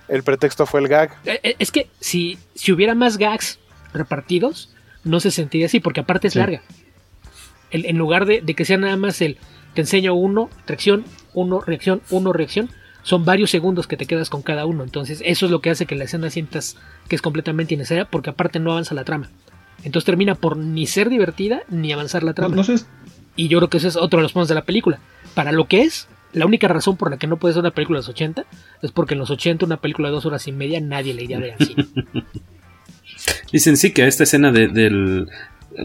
El 0.07 0.23
pretexto 0.23 0.65
fue 0.65 0.81
el 0.81 0.87
gag. 0.87 1.15
Eh, 1.25 1.39
eh, 1.43 1.55
Es 1.59 1.71
que 1.71 1.87
si, 1.99 2.37
si 2.55 2.71
hubiera 2.71 2.93
más 2.95 3.17
gags 3.17 3.59
repartidos, 3.93 4.73
no 5.03 5.19
se 5.19 5.31
sentiría 5.31 5.67
así, 5.67 5.79
porque 5.79 6.01
aparte 6.01 6.27
es 6.27 6.33
Sí. 6.33 6.39
larga. 6.39 6.61
El- 7.71 7.85
en 7.85 7.97
lugar 7.97 8.25
de, 8.25 8.41
de 8.41 8.53
que 8.53 8.65
sea 8.65 8.77
nada 8.77 8.97
más 8.97 9.21
el 9.21 9.37
te 9.73 9.81
enseño 9.81 10.13
uno, 10.13 10.49
reacción, 10.67 11.03
uno, 11.33 11.59
reacción, 11.61 12.01
uno, 12.11 12.31
reacción, 12.33 12.69
son 13.01 13.25
varios 13.25 13.49
segundos 13.49 13.87
que 13.87 13.97
te 13.97 14.05
quedas 14.05 14.29
con 14.29 14.43
cada 14.43 14.65
uno. 14.65 14.83
Entonces, 14.83 15.21
eso 15.25 15.45
es 15.47 15.51
lo 15.51 15.61
que 15.61 15.71
hace 15.71 15.85
que 15.87 15.95
la 15.95 16.03
escena 16.03 16.29
sientas 16.29 16.77
que 17.09 17.15
es 17.15 17.21
completamente 17.21 17.73
innecesaria, 17.73 18.05
porque 18.05 18.29
aparte 18.29 18.59
no 18.59 18.71
avanza 18.71 18.93
la 18.93 19.03
trama. 19.03 19.29
Entonces 19.83 20.05
termina 20.05 20.35
por 20.35 20.55
ni 20.57 20.85
ser 20.87 21.09
divertida 21.09 21.63
ni 21.69 21.91
avanzar 21.91 22.23
la 22.23 22.33
trama. 22.33 22.55
No 22.55 22.63
sé. 22.63 22.75
Y 23.35 23.47
yo 23.47 23.57
creo 23.57 23.69
que 23.69 23.77
ese 23.77 23.87
es 23.89 23.95
otro 23.97 24.19
de 24.19 24.23
los 24.23 24.31
puntos 24.33 24.47
de 24.47 24.55
la 24.55 24.63
película. 24.63 24.99
Para 25.33 25.51
lo 25.51 25.67
que 25.67 25.81
es, 25.81 26.07
la 26.33 26.45
única 26.45 26.67
razón 26.67 26.97
por 26.97 27.09
la 27.11 27.17
que 27.17 27.27
no 27.27 27.37
puede 27.37 27.53
ser 27.53 27.61
una 27.61 27.71
película 27.71 27.97
de 27.97 28.01
los 28.01 28.09
80 28.09 28.45
es 28.81 28.91
porque 28.91 29.13
en 29.13 29.19
los 29.19 29.29
80 29.29 29.65
una 29.65 29.77
película 29.77 30.09
de 30.09 30.13
dos 30.13 30.25
horas 30.25 30.47
y 30.47 30.51
media 30.51 30.79
nadie 30.81 31.13
le 31.13 31.23
iría 31.23 31.37
a 31.37 31.39
ver 31.41 31.55
al 31.59 31.65
cine. 31.67 31.85
Dicen 33.51 33.77
sí 33.77 33.91
que 33.93 34.03
a 34.03 34.07
esta 34.07 34.23
escena 34.23 34.51
de- 34.51 34.67
del. 34.67 35.27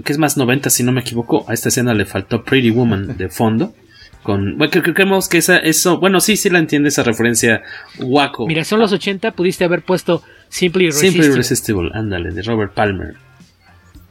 que 0.05 0.13
es 0.13 0.19
más 0.19 0.37
90, 0.37 0.71
si 0.71 0.83
no 0.83 0.93
me 0.93 1.01
equivoco, 1.01 1.45
a 1.49 1.55
esta 1.55 1.69
escena 1.69 1.95
le 1.95 2.05
faltó 2.07 2.43
Pretty 2.45 2.71
Woman 2.71 3.17
de 3.17 3.29
fondo. 3.29 3.75
Con, 4.23 4.59
bueno, 4.59 4.73
creemos 4.83 5.29
que 5.29 5.39
esa, 5.39 5.59
eso. 5.59 5.99
Bueno, 6.01 6.21
sí, 6.21 6.37
sí 6.37 6.51
la 6.51 6.59
entiende 6.59 6.89
esa 6.89 7.03
referencia. 7.03 7.63
Waco. 8.01 8.47
Mira, 8.47 8.65
son 8.65 8.81
los 8.81 8.93
80, 8.93 9.31
pudiste 9.33 9.65
haber 9.65 9.83
puesto 9.83 10.23
Simply 10.49 10.85
Irresistible. 10.87 11.23
Simple 11.23 11.33
Irresistible, 11.35 11.91
ándale, 11.95 12.31
de 12.33 12.43
Robert 12.43 12.75
Palmer. 12.75 13.15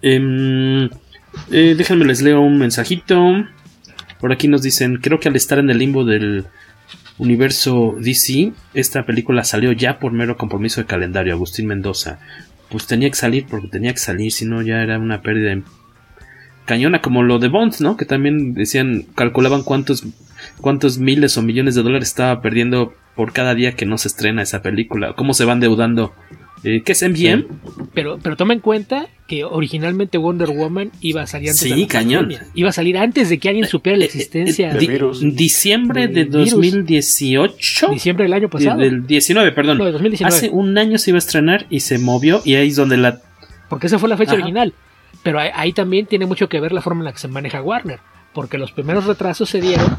Em, 0.01 0.85
eh, 1.51 1.75
déjenme 1.77 2.05
les 2.05 2.21
leo 2.21 2.41
un 2.41 2.57
mensajito. 2.57 3.45
Por 4.19 4.31
aquí 4.31 4.47
nos 4.47 4.61
dicen, 4.61 4.97
creo 4.97 5.19
que 5.19 5.29
al 5.29 5.35
estar 5.35 5.59
en 5.59 5.69
el 5.69 5.77
limbo 5.77 6.05
del 6.05 6.45
universo 7.17 7.95
DC, 7.99 8.53
esta 8.73 9.05
película 9.05 9.43
salió 9.43 9.71
ya 9.71 9.99
por 9.99 10.11
mero 10.11 10.37
compromiso 10.37 10.81
de 10.81 10.87
calendario, 10.87 11.33
Agustín 11.33 11.67
Mendoza. 11.67 12.19
Pues 12.69 12.85
tenía 12.85 13.09
que 13.09 13.15
salir 13.15 13.45
porque 13.49 13.67
tenía 13.67 13.93
que 13.93 13.99
salir, 13.99 14.31
si 14.31 14.45
no 14.45 14.61
ya 14.61 14.81
era 14.81 14.99
una 14.99 15.21
pérdida 15.21 15.61
cañona, 16.65 17.01
como 17.01 17.23
lo 17.23 17.39
de 17.39 17.47
Bond, 17.47 17.75
¿no? 17.79 17.97
Que 17.97 18.05
también 18.05 18.53
decían, 18.53 19.05
calculaban 19.15 19.63
cuántos, 19.63 20.05
cuántos 20.61 20.99
miles 20.99 21.37
o 21.37 21.41
millones 21.41 21.75
de 21.75 21.83
dólares 21.83 22.09
estaba 22.09 22.41
perdiendo 22.41 22.93
por 23.15 23.33
cada 23.33 23.55
día 23.55 23.75
que 23.75 23.85
no 23.85 23.97
se 23.97 24.09
estrena 24.09 24.41
esa 24.43 24.61
película, 24.61 25.13
cómo 25.13 25.33
se 25.33 25.45
van 25.45 25.59
deudando. 25.59 26.13
Eh, 26.69 26.81
¿Qué 26.83 26.91
es 26.91 27.01
MGM? 27.01 27.45
Pero, 27.93 28.19
pero 28.21 28.35
toma 28.35 28.53
en 28.53 28.59
cuenta 28.59 29.07
que 29.27 29.43
originalmente 29.45 30.17
Wonder 30.17 30.49
Woman 30.49 30.91
iba 31.01 31.21
a 31.21 31.27
salir 31.27 31.49
antes 31.49 31.61
Sí, 31.61 31.69
de 31.69 31.77
la 31.77 31.87
cañón. 31.87 32.23
pandemia. 32.25 32.47
Iba 32.55 32.69
a 32.69 32.73
salir 32.73 32.97
antes 32.97 33.29
de 33.29 33.37
que 33.39 33.47
alguien 33.49 33.65
supiera 33.67 33.97
la 33.97 34.05
existencia 34.05 34.73
Di- 34.73 34.87
del 34.87 35.35
diciembre 35.35 36.07
de 36.07 36.25
virus. 36.25 36.51
2018. 36.51 37.89
Diciembre 37.91 38.25
del 38.25 38.33
año 38.33 38.49
pasado. 38.49 38.79
Del 38.79 39.05
19, 39.07 39.51
perdón. 39.53 39.77
No, 39.77 39.85
de 39.85 39.91
2019. 39.93 40.35
Hace 40.35 40.49
un 40.49 40.77
año 40.77 40.97
se 40.97 41.11
iba 41.11 41.17
a 41.17 41.19
estrenar 41.19 41.65
y 41.69 41.79
se 41.81 41.97
movió 41.99 42.41
y 42.43 42.55
ahí 42.55 42.67
es 42.69 42.75
donde 42.75 42.97
la... 42.97 43.19
Porque 43.69 43.87
esa 43.87 43.99
fue 43.99 44.09
la 44.09 44.17
fecha 44.17 44.31
Ajá. 44.33 44.41
original. 44.41 44.73
Pero 45.23 45.39
ahí, 45.39 45.49
ahí 45.53 45.73
también 45.73 46.05
tiene 46.05 46.25
mucho 46.25 46.47
que 46.49 46.59
ver 46.59 46.71
la 46.71 46.81
forma 46.81 47.01
en 47.01 47.05
la 47.05 47.11
que 47.13 47.19
se 47.19 47.27
maneja 47.27 47.61
Warner. 47.61 47.99
Porque 48.33 48.57
los 48.57 48.71
primeros 48.71 49.05
retrasos 49.05 49.49
se 49.49 49.61
dieron 49.61 49.97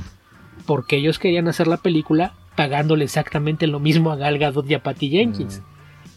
porque 0.66 0.96
ellos 0.96 1.18
querían 1.18 1.48
hacer 1.48 1.66
la 1.66 1.78
película 1.78 2.35
pagándole 2.57 3.04
exactamente 3.04 3.66
lo 3.66 3.81
mismo 3.81 4.11
a 4.12 4.16
Gal 4.16 4.38
Gadot 4.38 4.68
y 4.70 4.74
a 4.74 4.83
Patty 4.83 5.09
Jenkins. 5.09 5.62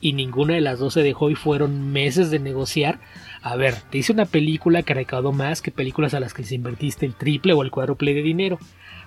Y 0.02 0.14
ninguna 0.14 0.56
de 0.56 0.62
las 0.62 0.80
dos 0.80 0.96
se 0.96 1.04
dejó 1.04 1.30
y 1.30 1.36
fueron 1.36 1.92
meses 1.94 2.32
de 2.32 2.40
negociar. 2.40 3.00
A 3.44 3.56
ver, 3.56 3.76
te 3.90 4.00
hice 4.00 4.12
una 4.12 4.26
película 4.26 4.84
que 4.84 4.94
recaudó 4.94 5.32
más 5.32 5.62
que 5.62 5.72
películas 5.72 6.14
a 6.14 6.20
las 6.20 6.34
que 6.34 6.44
se 6.44 6.56
invertiste 6.56 7.06
el 7.06 7.14
triple 7.14 7.54
o 7.54 7.62
el 7.62 7.72
cuádruple 7.72 8.14
de 8.14 8.22
dinero. 8.22 8.60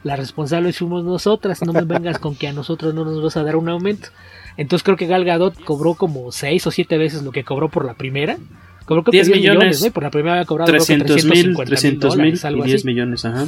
La 0.05 0.17
responsable 0.17 0.73
fuimos 0.73 1.03
nosotras, 1.05 1.63
no 1.63 1.73
me 1.73 1.83
vengas 1.83 2.19
con 2.19 2.37
que 2.37 2.47
a 2.47 2.53
nosotros 2.53 2.95
no 2.95 3.05
nos 3.05 3.23
vas 3.23 3.37
a 3.37 3.43
dar 3.43 3.57
un 3.57 3.69
aumento. 3.69 4.09
Entonces 4.57 4.85
creo 4.85 4.97
que 4.97 5.07
Gal 5.07 5.25
Gadot 5.25 5.63
cobró 5.65 5.95
como 5.95 6.31
6 6.31 6.67
o 6.67 6.71
7 6.71 6.99
veces 6.99 7.23
lo 7.23 7.33
que 7.33 7.43
cobró 7.43 7.69
por 7.69 7.85
la 7.85 7.95
primera. 7.95 8.37
Cobró 8.85 9.03
creo 9.03 9.13
que 9.13 9.25
10 9.25 9.31
millones. 9.31 9.81
¿no? 9.81 9.87
Y 9.87 9.91
por 9.91 10.03
la 10.03 10.11
primera 10.11 10.35
había 10.35 10.45
cobrado 10.45 10.71
creo 10.71 10.85
que 10.85 10.99
300 10.99 11.25
mil, 11.25 11.57
350 11.57 11.65
300 11.65 12.17
mil 12.17 12.19
dólares, 12.19 12.45
algo 12.45 12.65
y 12.65 12.67
10 12.67 12.77
así. 12.81 12.87
millones, 12.87 13.25
ajá. 13.25 13.47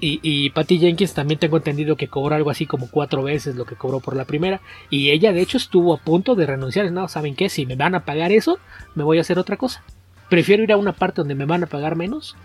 Y, 0.00 0.20
y 0.22 0.50
Patty 0.50 0.78
Jenkins 0.78 1.14
también 1.14 1.40
tengo 1.40 1.56
entendido 1.56 1.96
que 1.96 2.08
cobró 2.08 2.34
algo 2.34 2.50
así 2.50 2.66
como 2.66 2.90
cuatro 2.90 3.22
veces 3.22 3.56
lo 3.56 3.64
que 3.64 3.76
cobró 3.76 4.00
por 4.00 4.16
la 4.16 4.24
primera. 4.24 4.60
Y 4.90 5.10
ella 5.10 5.32
de 5.32 5.40
hecho 5.40 5.56
estuvo 5.56 5.94
a 5.94 5.98
punto 5.98 6.34
de 6.34 6.46
renunciar. 6.46 6.90
No, 6.92 7.08
¿saben 7.08 7.34
qué? 7.34 7.48
Si 7.48 7.66
me 7.66 7.76
van 7.76 7.94
a 7.94 8.04
pagar 8.04 8.32
eso, 8.32 8.58
me 8.94 9.04
voy 9.04 9.18
a 9.18 9.22
hacer 9.22 9.38
otra 9.38 9.56
cosa. 9.56 9.82
Prefiero 10.28 10.62
ir 10.62 10.72
a 10.72 10.76
una 10.76 10.92
parte 10.92 11.20
donde 11.20 11.34
me 11.34 11.44
van 11.44 11.62
a 11.62 11.68
pagar 11.68 11.96
menos, 11.96 12.36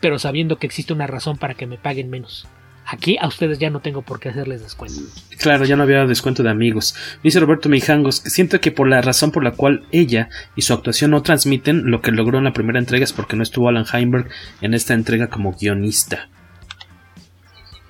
pero 0.00 0.18
sabiendo 0.18 0.56
que 0.56 0.66
existe 0.66 0.92
una 0.92 1.06
razón 1.06 1.36
para 1.36 1.54
que 1.54 1.66
me 1.66 1.78
paguen 1.78 2.08
menos. 2.10 2.48
Aquí 2.88 3.18
a 3.20 3.26
ustedes 3.26 3.58
ya 3.58 3.68
no 3.68 3.80
tengo 3.80 4.02
por 4.02 4.20
qué 4.20 4.28
hacerles 4.28 4.62
descuento. 4.62 5.00
Claro, 5.38 5.64
ya 5.64 5.74
no 5.74 5.82
había 5.82 6.06
descuento 6.06 6.44
de 6.44 6.50
amigos. 6.50 6.94
Dice 7.22 7.40
Roberto 7.40 7.68
Mijangos 7.68 8.22
siento 8.24 8.60
que 8.60 8.70
por 8.70 8.88
la 8.88 9.02
razón 9.02 9.32
por 9.32 9.42
la 9.42 9.50
cual 9.50 9.86
ella 9.90 10.28
y 10.54 10.62
su 10.62 10.72
actuación 10.72 11.10
no 11.10 11.22
transmiten 11.22 11.90
lo 11.90 12.00
que 12.00 12.12
logró 12.12 12.38
en 12.38 12.44
la 12.44 12.52
primera 12.52 12.78
entrega 12.78 13.02
es 13.02 13.12
porque 13.12 13.34
no 13.34 13.42
estuvo 13.42 13.68
Alan 13.68 13.86
Heinberg 13.92 14.28
en 14.60 14.72
esta 14.72 14.94
entrega 14.94 15.26
como 15.26 15.52
guionista. 15.52 16.28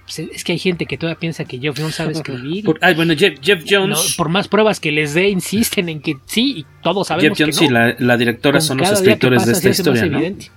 Pues, 0.06 0.18
Es 0.32 0.44
que 0.44 0.52
hay 0.52 0.58
gente 0.58 0.86
que 0.86 0.96
todavía 0.96 1.18
piensa 1.18 1.44
que 1.44 1.58
Jeff 1.58 1.76
Jones 1.78 1.96
sabe 1.96 2.12
escribir. 2.12 2.64
Por- 2.64 2.78
ay, 2.80 2.94
bueno, 2.94 3.14
Jeff, 3.16 3.38
Jeff 3.42 3.64
Jones. 3.68 3.98
No, 3.98 4.16
por 4.16 4.28
más 4.28 4.46
pruebas 4.48 4.78
que 4.80 4.92
les 4.92 5.14
dé, 5.14 5.28
insisten 5.28 5.88
en 5.88 6.00
que 6.00 6.16
sí, 6.26 6.58
y 6.58 6.66
todos 6.82 7.08
sabemos 7.08 7.36
Jeff 7.36 7.46
Jones 7.46 7.58
que 7.58 7.64
no. 7.66 7.70
y 7.70 7.74
la, 7.74 7.96
la 7.98 8.16
directora 8.16 8.58
Con 8.58 8.66
son 8.66 8.78
los 8.78 8.90
escritores 8.92 9.44
de 9.46 9.52
esta 9.52 9.68
más 9.68 9.78
historia, 9.78 10.06
¿no? 10.06 10.18
evidente. 10.18 10.50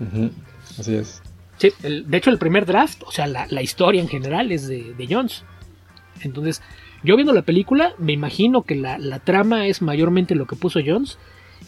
Así 0.78 0.94
es. 0.96 1.22
Sí, 1.58 1.72
el- 1.84 2.10
de 2.10 2.18
hecho 2.18 2.30
el 2.30 2.38
primer 2.38 2.66
draft, 2.66 3.02
o 3.06 3.12
sea, 3.12 3.28
la, 3.28 3.48
la 3.50 3.62
historia 3.62 4.02
en 4.02 4.08
general 4.08 4.52
es 4.52 4.68
de, 4.68 4.94
de 4.98 5.08
Jones. 5.10 5.44
Entonces, 6.22 6.62
yo 7.04 7.16
viendo 7.16 7.34
la 7.34 7.42
película, 7.42 7.94
me 7.98 8.14
imagino 8.14 8.64
que 8.64 8.76
la, 8.76 8.98
la 8.98 9.20
trama 9.20 9.68
es 9.68 9.82
mayormente 9.82 10.36
lo 10.36 10.46
que 10.48 10.56
puso 10.56 10.80
Jones 10.86 11.18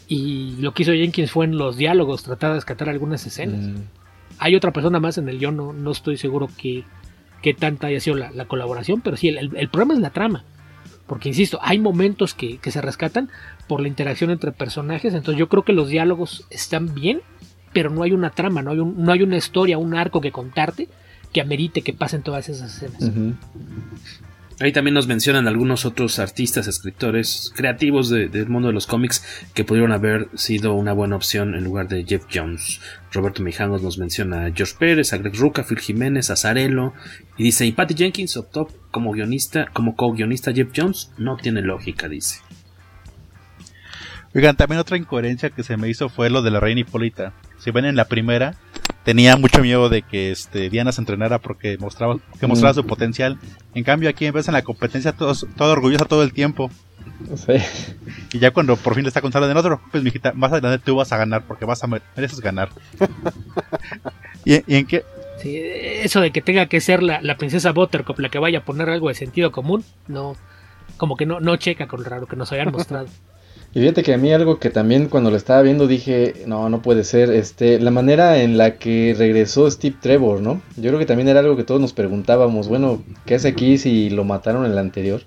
y 0.08 0.56
lo 0.60 0.72
que 0.72 0.82
hizo 0.84 0.92
Jenkins 0.92 1.30
fue 1.30 1.46
en 1.46 1.56
los 1.58 1.76
diálogos 1.76 2.22
tratar 2.22 2.50
de 2.50 2.56
rescatar 2.56 2.88
algunas 2.88 3.26
escenas. 3.26 3.60
Mm. 3.60 3.74
Hay 4.38 4.54
otra 4.56 4.72
persona 4.72 4.98
más 5.00 5.18
en 5.18 5.28
el 5.28 5.38
yo 5.38 5.50
no, 5.52 5.72
no 5.72 5.90
estoy 5.90 6.16
seguro 6.16 6.48
que, 6.56 6.84
que 7.42 7.54
tanta 7.54 7.88
haya 7.88 8.00
sido 8.00 8.16
la, 8.16 8.30
la 8.30 8.46
colaboración, 8.46 9.00
pero 9.00 9.16
sí, 9.16 9.28
el, 9.28 9.68
problema 9.68 9.94
es 9.94 10.00
la 10.00 10.10
trama. 10.10 10.44
Porque, 11.06 11.28
insisto, 11.28 11.58
hay 11.60 11.78
momentos 11.78 12.32
que, 12.32 12.58
que 12.58 12.70
se 12.70 12.80
rescatan 12.80 13.28
por 13.66 13.80
la 13.80 13.88
interacción 13.88 14.30
entre 14.30 14.52
personajes, 14.52 15.12
entonces 15.12 15.38
yo 15.38 15.48
creo 15.48 15.64
que 15.64 15.72
los 15.72 15.88
diálogos 15.88 16.46
están 16.50 16.94
bien, 16.94 17.20
pero 17.72 17.90
no 17.90 18.02
hay 18.02 18.12
una 18.12 18.30
trama, 18.30 18.62
no 18.62 18.70
hay, 18.70 18.78
no 18.78 19.12
hay 19.12 19.22
una 19.22 19.36
historia, 19.36 19.78
un 19.78 19.94
arco 19.94 20.20
que 20.20 20.32
contarte 20.32 20.88
que 21.32 21.40
amerite 21.40 21.82
que 21.82 21.92
pasen 21.92 22.22
todas 22.22 22.48
esas 22.48 22.82
escenas. 22.82 23.34
Ahí 24.62 24.70
también 24.70 24.94
nos 24.94 25.08
mencionan 25.08 25.48
algunos 25.48 25.84
otros 25.84 26.20
artistas, 26.20 26.68
escritores, 26.68 27.52
creativos 27.56 28.08
de- 28.08 28.28
del 28.28 28.48
mundo 28.48 28.68
de 28.68 28.74
los 28.74 28.86
cómics 28.86 29.24
que 29.54 29.64
pudieron 29.64 29.90
haber 29.90 30.28
sido 30.34 30.74
una 30.74 30.92
buena 30.92 31.16
opción 31.16 31.56
en 31.56 31.64
lugar 31.64 31.88
de 31.88 32.04
Jeff 32.04 32.26
Jones. 32.32 32.80
Roberto 33.12 33.42
Mijangos 33.42 33.82
nos 33.82 33.98
menciona 33.98 34.46
a 34.46 34.52
George 34.52 34.74
Pérez, 34.78 35.12
a 35.12 35.18
Greg 35.18 35.34
Ruca, 35.34 35.64
Phil 35.64 35.80
Jiménez, 35.80 36.30
a 36.30 36.36
Zarello. 36.36 36.92
Y 37.36 37.42
dice, 37.42 37.66
y 37.66 37.72
Patty 37.72 37.94
Jenkins 37.94 38.36
optó 38.36 38.68
como 38.92 39.10
guionista, 39.10 39.66
como 39.72 39.96
co-guionista 39.96 40.52
Jeff 40.52 40.68
Jones. 40.76 41.10
No 41.18 41.36
tiene 41.38 41.62
lógica, 41.62 42.08
dice. 42.08 42.38
Oigan, 44.32 44.56
también 44.56 44.78
otra 44.78 44.96
incoherencia 44.96 45.50
que 45.50 45.64
se 45.64 45.76
me 45.76 45.88
hizo 45.88 46.08
fue 46.08 46.30
lo 46.30 46.40
de 46.40 46.52
la 46.52 46.60
reina 46.60 46.82
Hipólita. 46.82 47.34
Si 47.58 47.72
ven 47.72 47.84
en 47.84 47.96
la 47.96 48.06
primera, 48.06 48.54
tenía 49.04 49.36
mucho 49.36 49.60
miedo 49.62 49.88
de 49.88 50.02
que 50.02 50.30
este, 50.30 50.70
Diana 50.70 50.92
se 50.92 51.00
entrenara 51.00 51.38
porque 51.38 51.76
mostraba, 51.78 52.16
que 52.38 52.46
mostraba 52.46 52.72
Mm. 52.72 52.76
su 52.76 52.86
potencial. 52.86 53.38
En 53.74 53.84
cambio, 53.84 54.08
aquí 54.08 54.26
en 54.26 54.34
vez 54.34 54.48
en 54.48 54.54
la 54.54 54.62
competencia, 54.62 55.12
todos, 55.12 55.46
todo 55.56 55.72
orgullosa 55.72 56.04
todo 56.04 56.22
el 56.22 56.32
tiempo. 56.32 56.70
Y 58.32 58.38
ya 58.38 58.50
cuando 58.52 58.76
por 58.76 58.94
fin 58.94 59.02
le 59.04 59.08
está 59.08 59.20
contando 59.20 59.46
de 59.48 59.54
no 59.54 59.62
te 59.62 59.68
preocupes, 59.68 60.02
mijita, 60.02 60.32
más 60.32 60.52
adelante 60.52 60.82
tú 60.84 60.96
vas 60.96 61.12
a 61.12 61.16
ganar 61.16 61.42
porque 61.46 61.64
vas 61.64 61.82
a 61.82 61.86
mer- 61.86 62.02
mereces 62.16 62.40
ganar. 62.40 62.68
¿Y, 64.44 64.54
y 64.72 64.76
en 64.76 64.86
qué? 64.86 65.04
Sí, 65.40 65.56
eso 65.56 66.20
de 66.20 66.30
que 66.30 66.40
tenga 66.42 66.66
que 66.66 66.80
ser 66.80 67.02
la, 67.02 67.20
la, 67.22 67.36
princesa 67.36 67.72
Buttercup 67.72 68.18
la 68.20 68.28
que 68.28 68.38
vaya 68.38 68.58
a 68.58 68.64
poner 68.64 68.88
algo 68.88 69.08
de 69.08 69.14
sentido 69.14 69.50
común, 69.52 69.84
no, 70.08 70.36
como 70.96 71.16
que 71.16 71.26
no, 71.26 71.40
no 71.40 71.56
checa 71.56 71.86
con 71.88 72.02
lo 72.02 72.08
raro 72.08 72.26
que 72.26 72.36
nos 72.36 72.50
habían 72.52 72.70
mostrado. 72.72 73.06
Y 73.74 73.80
fíjate 73.80 74.02
que 74.02 74.12
a 74.12 74.18
mí 74.18 74.30
algo 74.32 74.58
que 74.58 74.68
también 74.68 75.08
cuando 75.08 75.30
lo 75.30 75.36
estaba 75.36 75.62
viendo 75.62 75.86
dije, 75.86 76.34
no, 76.46 76.68
no 76.68 76.82
puede 76.82 77.04
ser, 77.04 77.30
este, 77.30 77.80
la 77.80 77.90
manera 77.90 78.42
en 78.42 78.58
la 78.58 78.76
que 78.76 79.14
regresó 79.16 79.70
Steve 79.70 79.96
Trevor, 79.98 80.42
¿no? 80.42 80.60
Yo 80.76 80.90
creo 80.90 80.98
que 80.98 81.06
también 81.06 81.28
era 81.28 81.40
algo 81.40 81.56
que 81.56 81.64
todos 81.64 81.80
nos 81.80 81.94
preguntábamos, 81.94 82.68
bueno, 82.68 83.02
¿qué 83.24 83.36
hace 83.36 83.48
aquí 83.48 83.78
si 83.78 84.10
lo 84.10 84.24
mataron 84.24 84.66
en 84.66 84.72
el 84.72 84.78
anterior? 84.78 85.22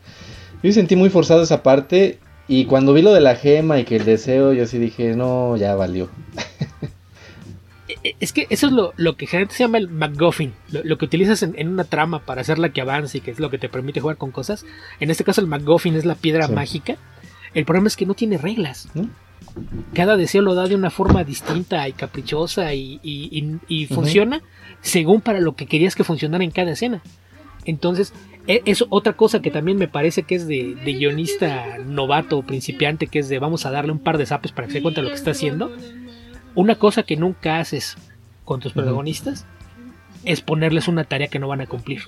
Yo 0.62 0.72
sentí 0.72 0.96
muy 0.96 1.10
forzado 1.10 1.42
esa 1.42 1.64
parte 1.64 2.20
y 2.48 2.66
cuando 2.66 2.94
vi 2.94 3.02
lo 3.02 3.14
de 3.14 3.22
la 3.22 3.36
gema 3.36 3.80
y 3.80 3.84
que 3.84 3.96
el 3.96 4.06
deseo, 4.06 4.54
yo 4.54 4.68
sí 4.68 4.78
dije, 4.78 5.16
no, 5.16 5.58
ya 5.58 5.74
valió. 5.74 6.10
es 8.20 8.32
que 8.32 8.46
eso 8.52 8.68
es 8.68 8.74
lo, 8.74 8.94
lo, 8.96 9.16
que 9.16 9.26
generalmente 9.26 9.56
se 9.56 9.64
llama 9.64 9.80
el 9.80 9.90
MacGuffin, 9.90 10.54
lo, 10.72 10.84
lo 10.84 10.98
que 11.00 11.06
utilizas 11.06 11.42
en, 11.42 11.56
en, 11.58 11.70
una 11.70 11.84
trama 11.84 12.20
para 12.20 12.42
hacerla 12.42 12.70
que 12.70 12.82
avance 12.82 13.18
y 13.18 13.22
que 13.22 13.32
es 13.32 13.40
lo 13.40 13.50
que 13.50 13.58
te 13.58 13.70
permite 13.70 14.02
jugar 14.02 14.18
con 14.18 14.30
cosas. 14.32 14.66
En 15.00 15.10
este 15.10 15.24
caso 15.24 15.42
el 15.42 15.48
MacGuffin 15.48 15.96
es 15.96 16.06
la 16.06 16.14
piedra 16.14 16.48
sí. 16.48 16.54
mágica. 16.54 16.98
El 17.56 17.66
problema 17.66 17.88
es 17.88 17.96
que 17.96 18.06
no 18.06 18.14
tiene 18.14 18.38
reglas. 18.38 18.90
¿no? 18.94 19.10
Cada 19.94 20.18
deseo 20.18 20.42
lo 20.42 20.54
da 20.54 20.68
de 20.68 20.76
una 20.76 20.90
forma 20.92 21.24
distinta 21.24 21.88
y 21.88 21.94
caprichosa 21.94 22.74
y, 22.74 23.00
y, 23.02 23.30
y, 23.32 23.60
y 23.84 23.86
funciona 23.88 24.38
uh 24.38 24.40
-huh. 24.42 24.78
según 24.82 25.22
para 25.22 25.40
lo 25.40 25.56
que 25.56 25.66
querías 25.66 25.96
que 25.96 26.04
funcionara 26.04 26.44
en 26.44 26.52
cada 26.52 26.72
escena. 26.72 27.02
Entonces, 27.64 28.14
e, 28.48 28.62
es 28.66 28.84
otra 28.90 29.14
cosa 29.14 29.42
que 29.42 29.52
también 29.52 29.78
me 29.78 29.88
parece 29.88 30.24
que 30.24 30.36
es 30.36 30.48
de, 30.48 30.76
de 30.76 30.94
guionista 30.94 31.78
novato 31.80 32.38
o 32.38 32.44
principiante, 32.44 33.08
que 33.08 33.20
es 33.20 33.30
de 33.30 33.40
vamos 33.40 33.66
a 33.66 33.72
darle 33.72 33.92
un 33.94 34.00
par 34.00 34.18
de 34.18 34.26
zapes 34.26 34.52
para 34.52 34.68
que 34.68 34.74
se 34.74 34.80
dé 34.80 34.84
cuenta 34.84 35.02
de 35.02 35.06
lo 35.06 35.10
que 35.12 35.18
está 35.18 35.32
haciendo. 35.32 35.72
Una 36.54 36.76
cosa 36.76 37.04
que 37.04 37.16
nunca 37.16 37.60
haces 37.60 37.98
con 38.44 38.60
tus 38.60 38.74
protagonistas 38.74 39.42
uh 39.42 39.46
-huh. 39.46 40.32
es 40.32 40.42
ponerles 40.42 40.88
una 40.88 41.06
tarea 41.06 41.30
que 41.30 41.40
no 41.40 41.48
van 41.48 41.62
a 41.62 41.68
cumplir. 41.68 42.02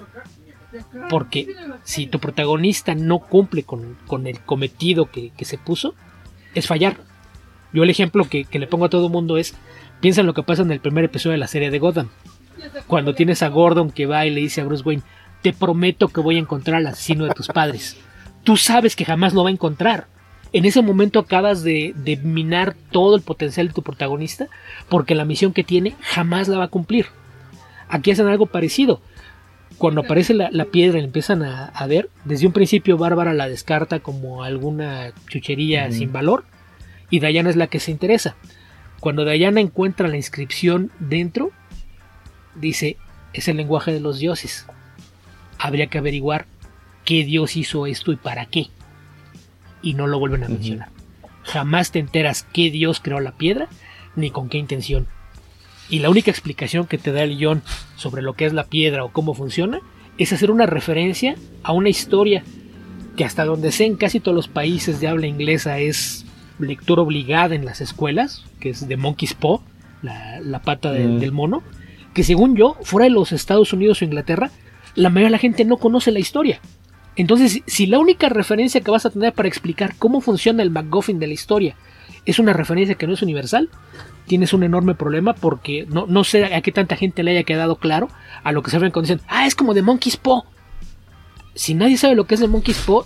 Porque 1.09 1.55
si 1.83 2.07
tu 2.07 2.19
protagonista 2.19 2.93
no 2.95 3.19
cumple 3.19 3.63
con, 3.63 3.97
con 4.05 4.27
el 4.27 4.39
cometido 4.41 5.09
que, 5.09 5.31
que, 5.31 5.45
se 5.45 5.57
puso, 5.57 5.95
es 6.53 6.67
fallar. 6.67 6.97
Yo 7.73 7.83
el 7.83 7.89
ejemplo 7.89 8.27
que, 8.27 8.45
que 8.45 8.59
le 8.59 8.67
pongo 8.67 8.85
a 8.85 8.89
todo 8.89 9.09
mundo 9.09 9.37
es, 9.37 9.55
piensa 10.01 10.21
en 10.21 10.27
lo 10.27 10.33
que 10.33 10.43
pasa 10.43 10.63
en 10.63 10.71
el 10.71 10.79
primer 10.79 11.05
episodio 11.05 11.33
de 11.33 11.37
la 11.37 11.47
serie 11.47 11.71
de 11.71 11.79
Gotham. 11.79 12.09
Cuando 12.87 13.15
tienes 13.15 13.41
a 13.43 13.49
Gordon 13.49 13.91
que 13.91 14.05
va 14.05 14.25
y 14.25 14.29
le 14.29 14.41
dice 14.41 14.61
a 14.61 14.65
Bruce 14.65 14.83
Wayne, 14.83 15.03
te 15.41 15.53
prometo 15.53 16.07
que 16.07 16.21
voy 16.21 16.37
a 16.37 16.39
encontrar 16.39 16.77
al 16.77 16.87
asesino 16.87 17.25
de 17.25 17.33
tus 17.33 17.47
padres. 17.47 17.97
Tú 18.43 18.57
sabes 18.57 18.95
que 18.95 19.05
jamás 19.05 19.33
lo 19.33 19.43
va 19.43 19.49
a 19.49 19.53
encontrar. 19.53 20.07
En 20.53 20.65
ese 20.65 20.81
momento 20.81 21.19
acabas 21.19 21.63
de, 21.63 21.93
de, 21.95 22.15
minar 22.17 22.75
todo 22.91 23.15
el 23.15 23.21
potencial 23.21 23.67
de 23.67 23.73
tu 23.73 23.83
protagonista 23.83 24.47
porque 24.87 25.15
la 25.15 25.25
misión 25.25 25.51
que 25.51 25.63
tiene 25.63 25.95
jamás 26.01 26.47
la 26.47 26.57
va 26.57 26.65
a 26.65 26.69
cumplir. 26.69 27.07
Aquí 27.89 28.11
hacen 28.11 28.27
algo 28.27 28.45
parecido. 28.45 29.01
Cuando 29.77 30.01
aparece 30.01 30.33
la, 30.33 30.49
la 30.51 30.65
piedra 30.65 30.99
y 30.99 31.03
empiezan 31.03 31.43
a, 31.43 31.65
a, 31.65 31.87
ver, 31.87 32.09
desde 32.25 32.47
un 32.47 32.53
principio 32.53 32.97
Bárbara 32.97 33.33
la 33.33 33.47
descarta 33.47 33.99
como 33.99 34.43
alguna 34.43 35.13
chuchería 35.27 35.91
sin 35.91 36.11
valor 36.11 36.45
y 37.09 37.19
Diana 37.19 37.49
es 37.49 37.55
la 37.55 37.67
que 37.67 37.79
se 37.79 37.91
interesa. 37.91 38.35
Cuando 38.99 39.23
Diana 39.23 39.61
encuentra 39.61 40.07
la 40.07 40.17
inscripción 40.17 40.91
dentro, 40.99 41.51
dice, 42.55 42.97
es 43.33 43.47
el 43.47 43.57
lenguaje 43.57 43.93
de 43.93 43.99
los 43.99 44.19
dioses. 44.19 44.65
Habría 45.59 45.87
que 45.87 45.99
averiguar 45.99 46.47
qué 47.05 47.23
dios 47.23 47.55
hizo 47.55 47.85
esto 47.85 48.11
y 48.11 48.15
para 48.15 48.45
qué 48.47 48.67
y 49.81 49.93
no 49.93 50.07
lo 50.07 50.19
vuelven 50.19 50.43
a 50.43 50.49
mencionar. 50.49 50.89
Uh 50.89 51.27
-huh. 51.27 51.27
Jamás 51.43 51.91
te 51.91 51.99
enteras 51.99 52.45
qué 52.51 52.71
dios 52.71 52.99
creó 52.99 53.19
la 53.19 53.31
piedra 53.31 53.69
ni 54.15 54.31
con 54.31 54.49
qué 54.49 54.57
intención. 54.57 55.07
Y 55.89 55.99
la 55.99 56.09
única 56.09 56.31
explicación 56.31 56.85
que 56.85 56.97
te 56.97 57.11
da 57.11 57.23
el 57.23 57.37
guion 57.37 57.61
sobre 57.95 58.21
lo 58.21 58.33
que 58.33 58.45
es 58.45 58.53
la 58.53 58.65
piedra 58.65 59.03
o 59.03 59.11
cómo 59.11 59.33
funciona 59.33 59.79
es 60.17 60.33
hacer 60.33 60.51
una 60.51 60.65
referencia 60.65 61.35
a 61.63 61.71
una 61.71 61.89
historia 61.89 62.43
que 63.15 63.23
hasta 63.23 63.45
donde 63.45 63.71
sé 63.71 63.85
en 63.85 63.95
casi 63.95 64.19
todos 64.19 64.35
los 64.35 64.47
países 64.47 64.99
de 64.99 65.07
habla 65.07 65.27
inglesa 65.27 65.79
es 65.79 66.25
lectura 66.59 67.01
obligada 67.01 67.55
en 67.55 67.65
las 67.65 67.81
escuelas, 67.81 68.45
que 68.59 68.69
es 68.69 68.87
de 68.87 68.97
Monkey's 68.97 69.33
Paw, 69.33 69.61
la, 70.01 70.39
la 70.39 70.61
pata 70.61 70.91
de, 70.91 71.07
mm. 71.07 71.19
del 71.19 71.31
mono, 71.31 71.63
que 72.13 72.23
según 72.23 72.55
yo, 72.55 72.77
fuera 72.81 73.05
de 73.05 73.11
los 73.11 73.31
Estados 73.31 73.73
Unidos 73.73 74.01
o 74.01 74.05
Inglaterra, 74.05 74.51
la 74.95 75.09
mayoría 75.09 75.27
de 75.27 75.31
la 75.31 75.37
gente 75.37 75.65
no 75.65 75.77
conoce 75.77 76.11
la 76.11 76.19
historia. 76.19 76.59
Entonces, 77.15 77.61
si 77.65 77.87
la 77.87 77.99
única 77.99 78.29
referencia 78.29 78.81
que 78.81 78.91
vas 78.91 79.05
a 79.05 79.09
tener 79.09 79.33
para 79.33 79.47
explicar 79.47 79.95
cómo 79.97 80.21
funciona 80.21 80.61
el 80.63 80.69
MacGuffin 80.69 81.19
de 81.19 81.27
la 81.27 81.33
historia 81.33 81.75
es 82.27 82.39
una 82.39 82.53
referencia 82.53 82.95
que 82.95 83.07
no 83.07 83.13
es 83.13 83.21
universal, 83.21 83.69
tienes 84.27 84.53
un 84.53 84.63
enorme 84.63 84.93
problema 84.93 85.33
porque 85.33 85.87
no, 85.89 86.05
no 86.07 86.25
sé 86.25 86.53
a 86.53 86.61
qué 86.61 86.73
tanta 86.73 86.97
gente 86.97 87.23
le 87.23 87.31
haya 87.31 87.43
quedado 87.43 87.77
claro 87.77 88.09
a 88.43 88.51
lo 88.51 88.61
que 88.61 88.69
se 88.69 88.77
ven 88.77 88.91
cuando 88.91 89.13
dicen, 89.13 89.25
ah, 89.29 89.47
es 89.47 89.55
como 89.55 89.73
de 89.73 89.81
Monkey's 89.81 90.17
Paw. 90.17 90.43
Si 91.55 91.73
nadie 91.73 91.97
sabe 91.97 92.15
lo 92.15 92.27
que 92.27 92.35
es 92.35 92.41
de 92.41 92.49
Monkey's 92.49 92.79
Paw, 92.85 93.05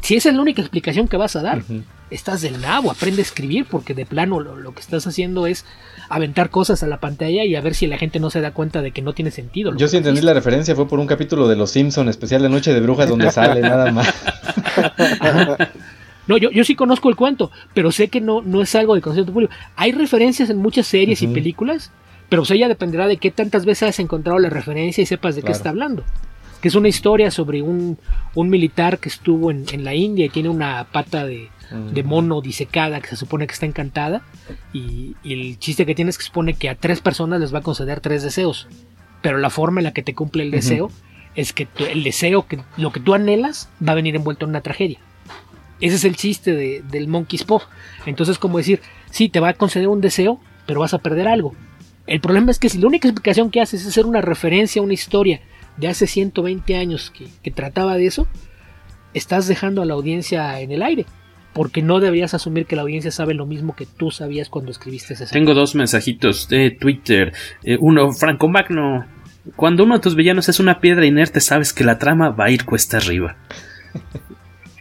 si 0.00 0.16
esa 0.16 0.30
es 0.30 0.34
la 0.34 0.40
única 0.40 0.62
explicación 0.62 1.06
que 1.06 1.18
vas 1.18 1.36
a 1.36 1.42
dar, 1.42 1.58
uh 1.58 1.60
-huh. 1.60 1.82
estás 2.10 2.40
del 2.40 2.60
nabo, 2.62 2.90
aprende 2.90 3.20
a 3.20 3.24
escribir 3.24 3.66
porque 3.70 3.92
de 3.92 4.06
plano 4.06 4.40
lo, 4.40 4.56
lo, 4.56 4.74
que 4.74 4.80
estás 4.80 5.06
haciendo 5.06 5.46
es 5.46 5.66
aventar 6.08 6.48
cosas 6.48 6.82
a 6.82 6.86
la 6.86 6.98
pantalla 6.98 7.44
y 7.44 7.54
a 7.54 7.60
ver 7.60 7.74
si 7.74 7.86
la 7.86 7.98
gente 7.98 8.18
no 8.20 8.30
se 8.30 8.40
da 8.40 8.52
cuenta 8.52 8.80
de 8.80 8.90
que 8.90 9.02
no 9.02 9.12
tiene 9.12 9.30
sentido. 9.30 9.76
Yo 9.76 9.86
sí 9.86 9.98
entendí 9.98 10.22
la 10.22 10.32
referencia, 10.32 10.74
fue 10.74 10.88
por 10.88 10.98
un 10.98 11.06
capítulo 11.06 11.46
de 11.46 11.56
Los 11.56 11.70
Simpson 11.70 12.08
especial 12.08 12.40
de 12.42 12.48
Noche 12.48 12.72
de 12.72 12.80
Brujas 12.80 13.08
donde 13.08 13.30
sale 13.30 13.60
nada 13.60 13.92
más. 13.92 14.12
No, 16.26 16.36
yo, 16.36 16.50
yo 16.50 16.64
sí 16.64 16.74
conozco 16.74 17.08
el 17.08 17.16
cuento, 17.16 17.50
pero 17.74 17.90
sé 17.90 18.08
que 18.08 18.20
no, 18.20 18.42
no 18.42 18.62
es 18.62 18.74
algo 18.74 18.94
de 18.94 19.00
conocimiento 19.00 19.32
público. 19.32 19.52
Hay 19.76 19.92
referencias 19.92 20.50
en 20.50 20.58
muchas 20.58 20.86
series 20.86 21.20
uh 21.22 21.26
-huh. 21.26 21.30
y 21.30 21.34
películas, 21.34 21.90
pero 22.28 22.42
pues 22.42 22.50
ella 22.52 22.68
dependerá 22.68 23.06
de 23.06 23.16
qué 23.16 23.30
tantas 23.30 23.64
veces 23.64 23.88
has 23.88 23.98
encontrado 23.98 24.38
la 24.38 24.48
referencia 24.48 25.02
y 25.02 25.06
sepas 25.06 25.34
de 25.34 25.42
claro. 25.42 25.52
qué 25.52 25.56
está 25.56 25.70
hablando. 25.70 26.04
Que 26.60 26.68
es 26.68 26.74
una 26.76 26.88
historia 26.88 27.30
sobre 27.32 27.60
un, 27.60 27.98
un 28.34 28.48
militar 28.48 28.98
que 28.98 29.08
estuvo 29.08 29.50
en, 29.50 29.64
en, 29.72 29.82
la 29.84 29.94
India 29.94 30.26
y 30.26 30.28
tiene 30.28 30.48
una 30.48 30.86
pata 30.92 31.26
de, 31.26 31.48
uh 31.72 31.74
-huh. 31.74 31.90
de 31.90 32.02
mono 32.04 32.40
disecada 32.40 33.00
que 33.00 33.08
se 33.08 33.16
supone 33.16 33.46
que 33.48 33.52
está 33.52 33.66
encantada. 33.66 34.22
Y, 34.72 35.16
y, 35.24 35.32
el 35.32 35.58
chiste 35.58 35.84
que 35.84 35.94
tiene 35.94 36.10
es 36.10 36.18
que 36.18 36.24
supone 36.24 36.54
que 36.54 36.68
a 36.68 36.76
tres 36.76 37.00
personas 37.00 37.40
les 37.40 37.52
va 37.52 37.58
a 37.58 37.62
conceder 37.62 38.00
tres 38.00 38.22
deseos. 38.22 38.68
Pero 39.22 39.38
la 39.38 39.50
forma 39.50 39.80
en 39.80 39.84
la 39.84 39.92
que 39.92 40.02
te 40.02 40.14
cumple 40.14 40.44
el 40.44 40.52
deseo 40.52 40.86
uh 40.86 40.88
-huh. 40.88 41.34
es 41.34 41.52
que 41.52 41.66
tu, 41.66 41.84
el 41.84 42.04
deseo, 42.04 42.46
que 42.46 42.60
lo 42.76 42.92
que 42.92 43.00
tú 43.00 43.12
anhelas, 43.12 43.68
va 43.86 43.92
a 43.92 43.96
venir 43.96 44.14
envuelto 44.14 44.44
en 44.46 44.50
una 44.50 44.60
tragedia. 44.60 44.98
Ese 45.82 45.96
es 45.96 46.04
el 46.04 46.14
chiste 46.14 46.54
de, 46.54 46.82
del 46.88 47.08
Monkey's 47.08 47.42
Paw. 47.42 47.60
Entonces, 48.06 48.38
como 48.38 48.58
decir, 48.58 48.80
sí, 49.10 49.28
te 49.28 49.40
va 49.40 49.48
a 49.48 49.54
conceder 49.54 49.88
un 49.88 50.00
deseo, 50.00 50.40
pero 50.64 50.78
vas 50.78 50.94
a 50.94 50.98
perder 50.98 51.26
algo. 51.26 51.54
El 52.06 52.20
problema 52.20 52.52
es 52.52 52.60
que 52.60 52.68
si 52.68 52.78
la 52.78 52.86
única 52.86 53.08
explicación 53.08 53.50
que 53.50 53.60
haces 53.60 53.82
es 53.82 53.88
hacer 53.88 54.06
una 54.06 54.20
referencia 54.20 54.80
a 54.80 54.84
una 54.84 54.94
historia 54.94 55.40
de 55.76 55.88
hace 55.88 56.06
120 56.06 56.76
años 56.76 57.10
que, 57.10 57.26
que 57.42 57.50
trataba 57.50 57.96
de 57.96 58.06
eso, 58.06 58.28
estás 59.12 59.48
dejando 59.48 59.82
a 59.82 59.84
la 59.84 59.94
audiencia 59.94 60.60
en 60.60 60.70
el 60.70 60.82
aire. 60.82 61.04
Porque 61.52 61.82
no 61.82 61.98
deberías 61.98 62.32
asumir 62.32 62.66
que 62.66 62.76
la 62.76 62.82
audiencia 62.82 63.10
sabe 63.10 63.34
lo 63.34 63.44
mismo 63.44 63.74
que 63.74 63.84
tú 63.84 64.12
sabías 64.12 64.48
cuando 64.48 64.70
escribiste 64.70 65.14
ese 65.14 65.26
Tengo 65.26 65.52
dos 65.52 65.74
mensajitos 65.74 66.48
de 66.48 66.70
Twitter. 66.70 67.32
Eh, 67.64 67.76
uno, 67.80 68.12
Franco 68.12 68.48
Magno. 68.48 69.04
Cuando 69.56 69.82
uno 69.82 69.96
de 69.96 70.00
tus 70.00 70.14
villanos 70.14 70.48
es 70.48 70.60
una 70.60 70.80
piedra 70.80 71.04
inerte, 71.04 71.40
sabes 71.40 71.72
que 71.72 71.82
la 71.82 71.98
trama 71.98 72.30
va 72.30 72.44
a 72.44 72.50
ir 72.52 72.64
cuesta 72.64 72.98
arriba. 72.98 73.36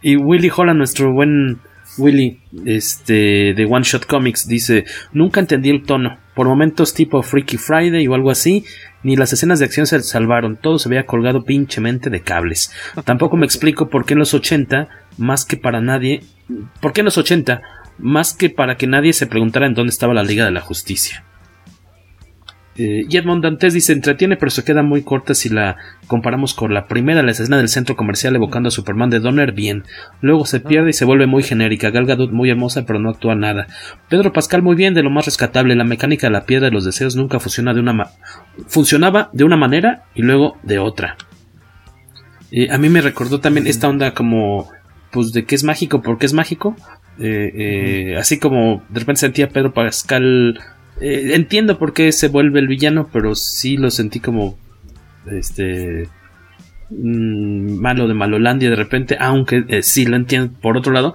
Y 0.02 0.16
Willy 0.16 0.52
Holland, 0.56 0.78
nuestro 0.78 1.12
buen 1.14 1.60
Willy, 1.98 2.40
este, 2.66 3.54
de 3.54 3.68
One 3.70 3.84
Shot 3.84 4.06
Comics, 4.06 4.48
dice, 4.48 4.86
nunca 5.14 5.40
entendí 5.40 5.70
el 5.70 5.84
tono. 5.84 6.18
Por 6.36 6.48
momentos 6.48 6.94
tipo 6.94 7.22
Freaky 7.22 7.58
Friday 7.58 8.08
o 8.08 8.16
algo 8.16 8.32
así, 8.32 8.64
ni 9.04 9.16
las 9.16 9.34
escenas 9.34 9.60
de 9.60 9.66
acción 9.66 9.86
se 9.86 10.00
salvaron, 10.02 10.58
todo 10.58 10.80
se 10.80 10.90
veía 10.90 11.06
colgado 11.06 11.44
pinchemente 11.44 12.10
de 12.10 12.22
cables. 12.22 12.72
Tampoco 13.04 13.36
me 13.36 13.46
explico 13.46 13.90
por 13.90 14.06
qué 14.06 14.14
en 14.14 14.20
los 14.20 14.34
80, 14.34 14.88
más 15.18 15.46
que 15.46 15.58
para 15.58 15.82
nadie, 15.82 16.22
por 16.80 16.94
qué 16.94 17.02
en 17.02 17.06
los 17.06 17.18
80, 17.18 17.62
más 17.98 18.34
que 18.34 18.50
para 18.50 18.78
que 18.78 18.88
nadie 18.88 19.14
se 19.14 19.28
preguntara 19.28 19.68
en 19.68 19.74
dónde 19.74 19.92
estaba 19.92 20.14
la 20.14 20.24
Liga 20.24 20.46
de 20.46 20.52
la 20.52 20.62
Justicia. 20.62 21.26
Eh, 22.78 23.04
y 23.10 23.18
Edmond 23.18 23.44
Dantes 23.44 23.74
dice, 23.74 23.92
entretiene 23.92 24.38
pero 24.38 24.50
se 24.50 24.64
queda 24.64 24.82
muy 24.82 25.02
corta 25.02 25.34
si 25.34 25.50
la 25.50 25.76
comparamos 26.08 26.54
con 26.54 26.74
la 26.74 26.88
primera, 26.88 27.22
la 27.22 27.32
escena 27.32 27.58
del 27.58 27.68
centro 27.68 27.98
comercial 27.98 28.36
evocando 28.36 28.70
a 28.70 28.72
Superman 28.72 29.10
de 29.10 29.20
Donner, 29.20 29.52
bien. 29.52 29.84
Luego 30.22 30.46
se 30.46 30.62
pierde 30.62 30.92
y 30.92 30.94
se 30.94 31.06
vuelve 31.06 31.28
muy 31.28 31.44
genérica, 31.44 31.90
Gal 31.90 32.06
Gadot 32.06 32.32
muy 32.32 32.50
hermosa 32.50 32.86
pero 32.86 33.00
no 33.00 33.10
actúa 33.10 33.36
nada. 33.36 33.68
Pedro 34.10 34.32
Pascal 34.32 34.62
muy 34.62 34.76
bien, 34.76 34.94
de 34.94 35.04
lo 35.04 35.10
más 35.10 35.26
rescatable, 35.26 35.76
la 35.76 35.84
mecánica 35.84 36.28
de 36.28 36.32
la 36.32 36.46
piedra 36.46 36.68
de 36.68 36.72
los 36.72 36.86
deseos 36.86 37.16
nunca 37.16 37.40
funciona 37.40 37.74
de 37.74 37.82
una 37.82 37.94
ma 37.94 38.12
funcionaba 38.68 39.30
de 39.34 39.44
una 39.44 39.58
manera 39.58 40.06
y 40.16 40.22
luego 40.22 40.58
de 40.64 40.80
otra. 40.80 41.18
Eh, 42.52 42.70
a 42.72 42.78
mí 42.78 42.90
me 42.90 43.02
recordó 43.02 43.40
también 43.40 43.68
esta 43.68 43.88
onda 43.88 44.14
como, 44.14 44.70
pues 45.12 45.32
de 45.32 45.46
que 45.46 45.56
es 45.56 45.64
mágico 45.64 46.02
porque 46.02 46.26
es 46.26 46.34
mágico. 46.34 46.76
Eh, 47.20 47.52
eh, 47.56 48.18
así 48.18 48.40
como 48.40 48.84
de 48.90 49.00
repente 49.02 49.20
sentía 49.20 49.50
Pedro 49.50 49.74
Pascal 49.74 50.60
eh, 51.02 51.36
entiendo 51.36 51.78
por 51.78 51.94
qué 51.94 52.12
se 52.12 52.28
vuelve 52.28 52.60
el 52.60 52.68
villano, 52.68 53.10
pero 53.12 53.36
sí 53.36 53.78
lo 53.78 53.90
sentí 53.90 54.20
como 54.20 54.58
este 55.30 56.08
mmm, 56.90 57.80
malo 57.80 58.08
de 58.08 58.14
Malolandia 58.14 58.70
de 58.70 58.76
repente, 58.76 59.18
aunque 59.20 59.66
eh, 59.68 59.84
sí 59.84 60.06
lo 60.06 60.16
entiendo 60.16 60.54
por 60.62 60.78
otro 60.78 60.94
lado, 60.94 61.14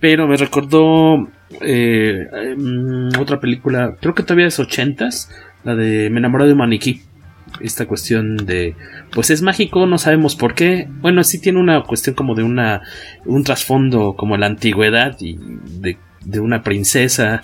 pero 0.00 0.26
me 0.26 0.36
recordó 0.36 1.28
eh, 1.60 2.54
mmm, 2.56 3.18
otra 3.18 3.40
película, 3.40 3.96
creo 4.00 4.14
que 4.14 4.22
todavía 4.22 4.46
es 4.46 4.58
ochentas, 4.58 5.30
la 5.64 5.74
de 5.74 6.10
Me 6.10 6.18
enamoré 6.18 6.46
de 6.46 6.52
un 6.52 6.58
maniquí, 6.58 7.02
esta 7.60 7.86
cuestión 7.86 8.36
de 8.36 8.74
pues 9.10 9.30
es 9.30 9.42
mágico, 9.42 9.86
no 9.86 9.98
sabemos 9.98 10.36
por 10.36 10.54
qué. 10.54 10.86
Bueno, 11.00 11.24
sí 11.24 11.40
tiene 11.40 11.58
una 11.58 11.82
cuestión 11.82 12.14
como 12.14 12.34
de 12.34 12.42
una 12.42 12.82
un 13.24 13.42
trasfondo 13.42 14.14
como 14.16 14.36
la 14.36 14.46
antigüedad 14.46 15.16
y 15.20 15.38
de, 15.80 15.96
de 16.24 16.40
una 16.40 16.62
princesa 16.62 17.40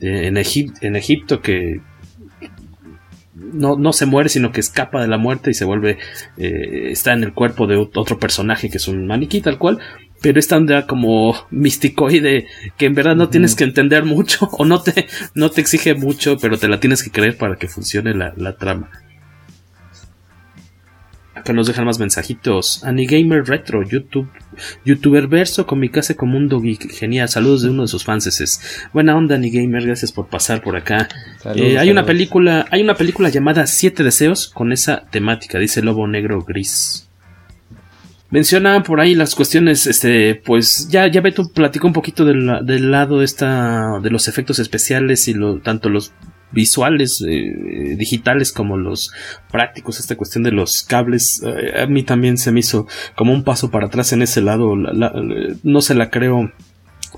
en, 0.00 0.36
en 0.36 0.96
Egipto 0.96 1.40
que 1.40 1.80
no, 3.34 3.76
no, 3.76 3.92
se 3.92 4.06
muere, 4.06 4.28
sino 4.28 4.52
que 4.52 4.60
escapa 4.60 5.00
de 5.00 5.08
la 5.08 5.18
muerte 5.18 5.50
y 5.50 5.54
se 5.54 5.64
vuelve, 5.64 5.98
eh, 6.36 6.90
está 6.90 7.12
en 7.12 7.22
el 7.22 7.32
cuerpo 7.32 7.66
de 7.66 7.76
otro 7.76 8.18
personaje 8.18 8.68
que 8.68 8.78
es 8.78 8.88
un 8.88 9.06
maniquí 9.06 9.40
tal 9.40 9.58
cual, 9.58 9.78
pero 10.20 10.38
es 10.38 10.48
tan 10.48 10.66
como 10.86 11.34
misticoide 11.50 12.46
que 12.76 12.86
en 12.86 12.94
verdad 12.94 13.16
no 13.16 13.28
tienes 13.28 13.54
que 13.54 13.64
entender 13.64 14.04
mucho 14.04 14.48
o 14.52 14.64
no 14.64 14.82
te, 14.82 15.06
no 15.34 15.50
te 15.50 15.60
exige 15.60 15.94
mucho, 15.94 16.36
pero 16.38 16.58
te 16.58 16.68
la 16.68 16.80
tienes 16.80 17.02
que 17.02 17.10
creer 17.10 17.36
para 17.36 17.56
que 17.56 17.68
funcione 17.68 18.14
la, 18.14 18.34
la 18.36 18.56
trama. 18.56 18.90
Acá 21.40 21.52
nos 21.52 21.66
dejan 21.66 21.84
más 21.84 21.98
mensajitos. 21.98 22.84
Anigamer 22.84 23.44
Retro, 23.46 23.82
YouTube, 23.82 24.28
YouTuber 24.84 25.26
verso 25.26 25.66
con 25.66 25.78
mi 25.78 25.88
casa 25.88 26.14
como 26.14 26.36
un 26.36 26.48
geek. 26.48 26.90
Genial, 26.92 27.28
saludos 27.28 27.62
de 27.62 27.70
uno 27.70 27.82
de 27.82 27.88
sus 27.88 28.04
fans. 28.04 28.26
Es 28.26 28.88
buena 28.92 29.16
onda, 29.16 29.36
Anigamer, 29.36 29.84
gracias 29.84 30.12
por 30.12 30.28
pasar 30.28 30.62
por 30.62 30.76
acá. 30.76 31.08
Eh, 31.54 31.78
hay 31.78 31.90
una 31.90 32.04
película, 32.04 32.66
hay 32.70 32.82
una 32.82 32.94
película 32.94 33.28
llamada 33.28 33.66
Siete 33.66 34.02
Deseos 34.02 34.48
con 34.48 34.72
esa 34.72 35.06
temática, 35.10 35.58
dice 35.58 35.82
Lobo 35.82 36.06
Negro 36.06 36.42
Gris. 36.42 37.07
Menciona 38.30 38.82
por 38.82 39.00
ahí 39.00 39.14
las 39.14 39.34
cuestiones, 39.34 39.86
este, 39.86 40.34
pues 40.34 40.88
ya, 40.90 41.06
ya 41.06 41.22
Beto 41.22 41.48
platicó 41.48 41.86
un 41.86 41.94
poquito 41.94 42.26
del, 42.26 42.66
del 42.66 42.90
lado 42.90 43.22
esta, 43.22 44.00
de 44.00 44.10
los 44.10 44.28
efectos 44.28 44.58
especiales 44.58 45.28
y 45.28 45.34
lo, 45.34 45.60
tanto 45.60 45.88
los 45.88 46.12
visuales 46.50 47.24
eh, 47.26 47.94
digitales 47.96 48.52
como 48.52 48.76
los 48.76 49.12
prácticos 49.50 50.00
esta 50.00 50.16
cuestión 50.16 50.44
de 50.44 50.52
los 50.52 50.82
cables 50.82 51.42
eh, 51.44 51.82
a 51.82 51.86
mí 51.86 52.02
también 52.02 52.38
se 52.38 52.52
me 52.52 52.60
hizo 52.60 52.86
como 53.14 53.34
un 53.34 53.44
paso 53.44 53.70
para 53.70 53.88
atrás 53.88 54.14
en 54.14 54.22
ese 54.22 54.40
lado 54.40 54.74
no 54.74 55.80
se 55.82 55.94
la 55.94 56.08
creo 56.08 56.50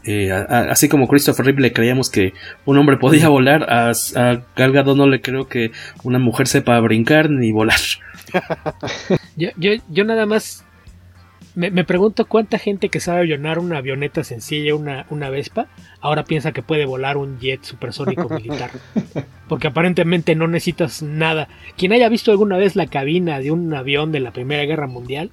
eh, 0.04 0.32
así 0.32 0.88
como 0.88 1.08
Christopher 1.08 1.46
Reeve 1.46 1.62
le 1.62 1.72
creíamos 1.72 2.11
que 2.11 2.32
un 2.64 2.78
hombre 2.78 2.96
podía 2.96 3.28
volar 3.28 3.70
a, 3.70 3.90
a 3.90 4.42
Gal 4.56 4.96
no 4.96 5.06
le 5.06 5.20
creo 5.20 5.46
que 5.48 5.72
una 6.02 6.18
mujer 6.18 6.46
sepa 6.46 6.78
brincar 6.80 7.30
ni 7.30 7.52
volar. 7.52 7.78
Yo, 9.36 9.48
yo, 9.56 9.72
yo 9.88 10.04
nada 10.04 10.24
más 10.24 10.64
me, 11.55 11.84
pregunto 11.84 12.26
cuánta 12.26 12.59
gente 12.59 12.88
que 12.88 13.01
sabe 13.01 13.20
avionar 13.20 13.59
una 13.59 13.78
avioneta 13.78 14.24
sencilla, 14.24 14.74
una, 14.74 15.07
una 15.11 15.30
Vespa, 15.30 15.68
ahora 16.01 16.24
piensa 16.24 16.53
que 16.53 16.62
puede 16.62 16.84
volar 16.84 17.16
un 17.16 17.38
jet 17.40 17.62
supersónico 17.62 18.28
militar. 18.30 18.70
Porque 19.48 19.68
aparentemente 19.68 20.34
no 20.34 20.46
necesitas 20.46 21.03
nada. 21.03 21.48
Quien 21.76 21.92
haya 21.92 22.09
visto 22.09 22.30
alguna 22.30 22.57
vez 22.57 22.76
la 22.76 22.86
cabina 22.86 23.40
de 23.40 23.51
un 23.51 23.72
avión 23.74 24.12
de 24.12 24.20
la 24.20 24.32
Primera 24.32 24.64
Guerra 24.64 24.86
Mundial, 24.86 25.30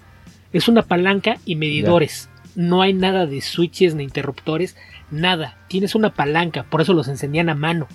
es 0.54 0.68
una 0.68 0.82
palanca 0.82 1.38
y 1.46 1.56
medidores. 1.56 2.30
No 2.56 2.82
hay 2.82 2.94
nada 2.94 3.26
de 3.26 3.42
switches 3.42 3.94
ni 3.94 4.04
interruptores, 4.04 4.76
nada. 5.12 5.58
Tienes 5.68 5.94
una 5.94 6.14
palanca, 6.14 6.64
por 6.64 6.82
eso 6.82 6.94
los 6.94 7.08
encendían 7.08 7.50
a 7.50 7.56
mano. 7.56 7.88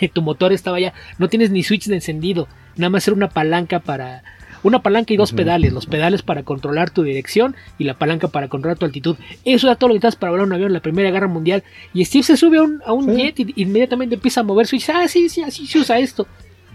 tu 0.12 0.22
motor 0.22 0.52
estaba 0.52 0.80
ya, 0.80 0.92
no 1.18 1.28
tienes 1.28 1.50
ni 1.50 1.62
switch 1.62 1.86
de 1.86 1.96
encendido, 1.96 2.48
nada 2.76 2.90
más 2.90 3.06
era 3.06 3.16
una 3.16 3.28
palanca 3.28 3.80
para 3.80 4.22
una 4.64 4.82
palanca 4.82 5.14
y 5.14 5.16
dos 5.16 5.32
pedales, 5.32 5.72
los 5.72 5.86
pedales 5.86 6.22
para 6.22 6.42
controlar 6.42 6.90
tu 6.90 7.02
dirección 7.02 7.54
y 7.78 7.84
la 7.84 7.94
palanca 7.94 8.28
para 8.28 8.48
controlar 8.48 8.78
tu 8.78 8.86
altitud. 8.86 9.16
Eso 9.44 9.68
era 9.68 9.76
todo 9.76 9.88
lo 9.88 9.94
que 9.94 9.98
necesitas 9.98 10.16
para 10.16 10.32
volar 10.32 10.46
un 10.46 10.52
avión 10.54 10.68
en 10.68 10.72
la 10.72 10.80
Primera 10.80 11.10
Guerra 11.10 11.28
Mundial. 11.28 11.62
Y 11.92 12.04
Steve 12.04 12.24
se 12.24 12.36
sube 12.36 12.58
a 12.58 12.92
un, 12.92 13.16
jet 13.16 13.38
y 13.38 13.52
inmediatamente 13.56 14.16
empieza 14.16 14.40
a 14.40 14.44
moverse 14.44 14.74
y 14.74 14.78
dice, 14.80 14.92
ah, 14.92 15.06
sí, 15.06 15.28
sí, 15.28 15.42
así 15.42 15.66
se 15.66 15.78
usa 15.78 15.98
esto. 15.98 16.26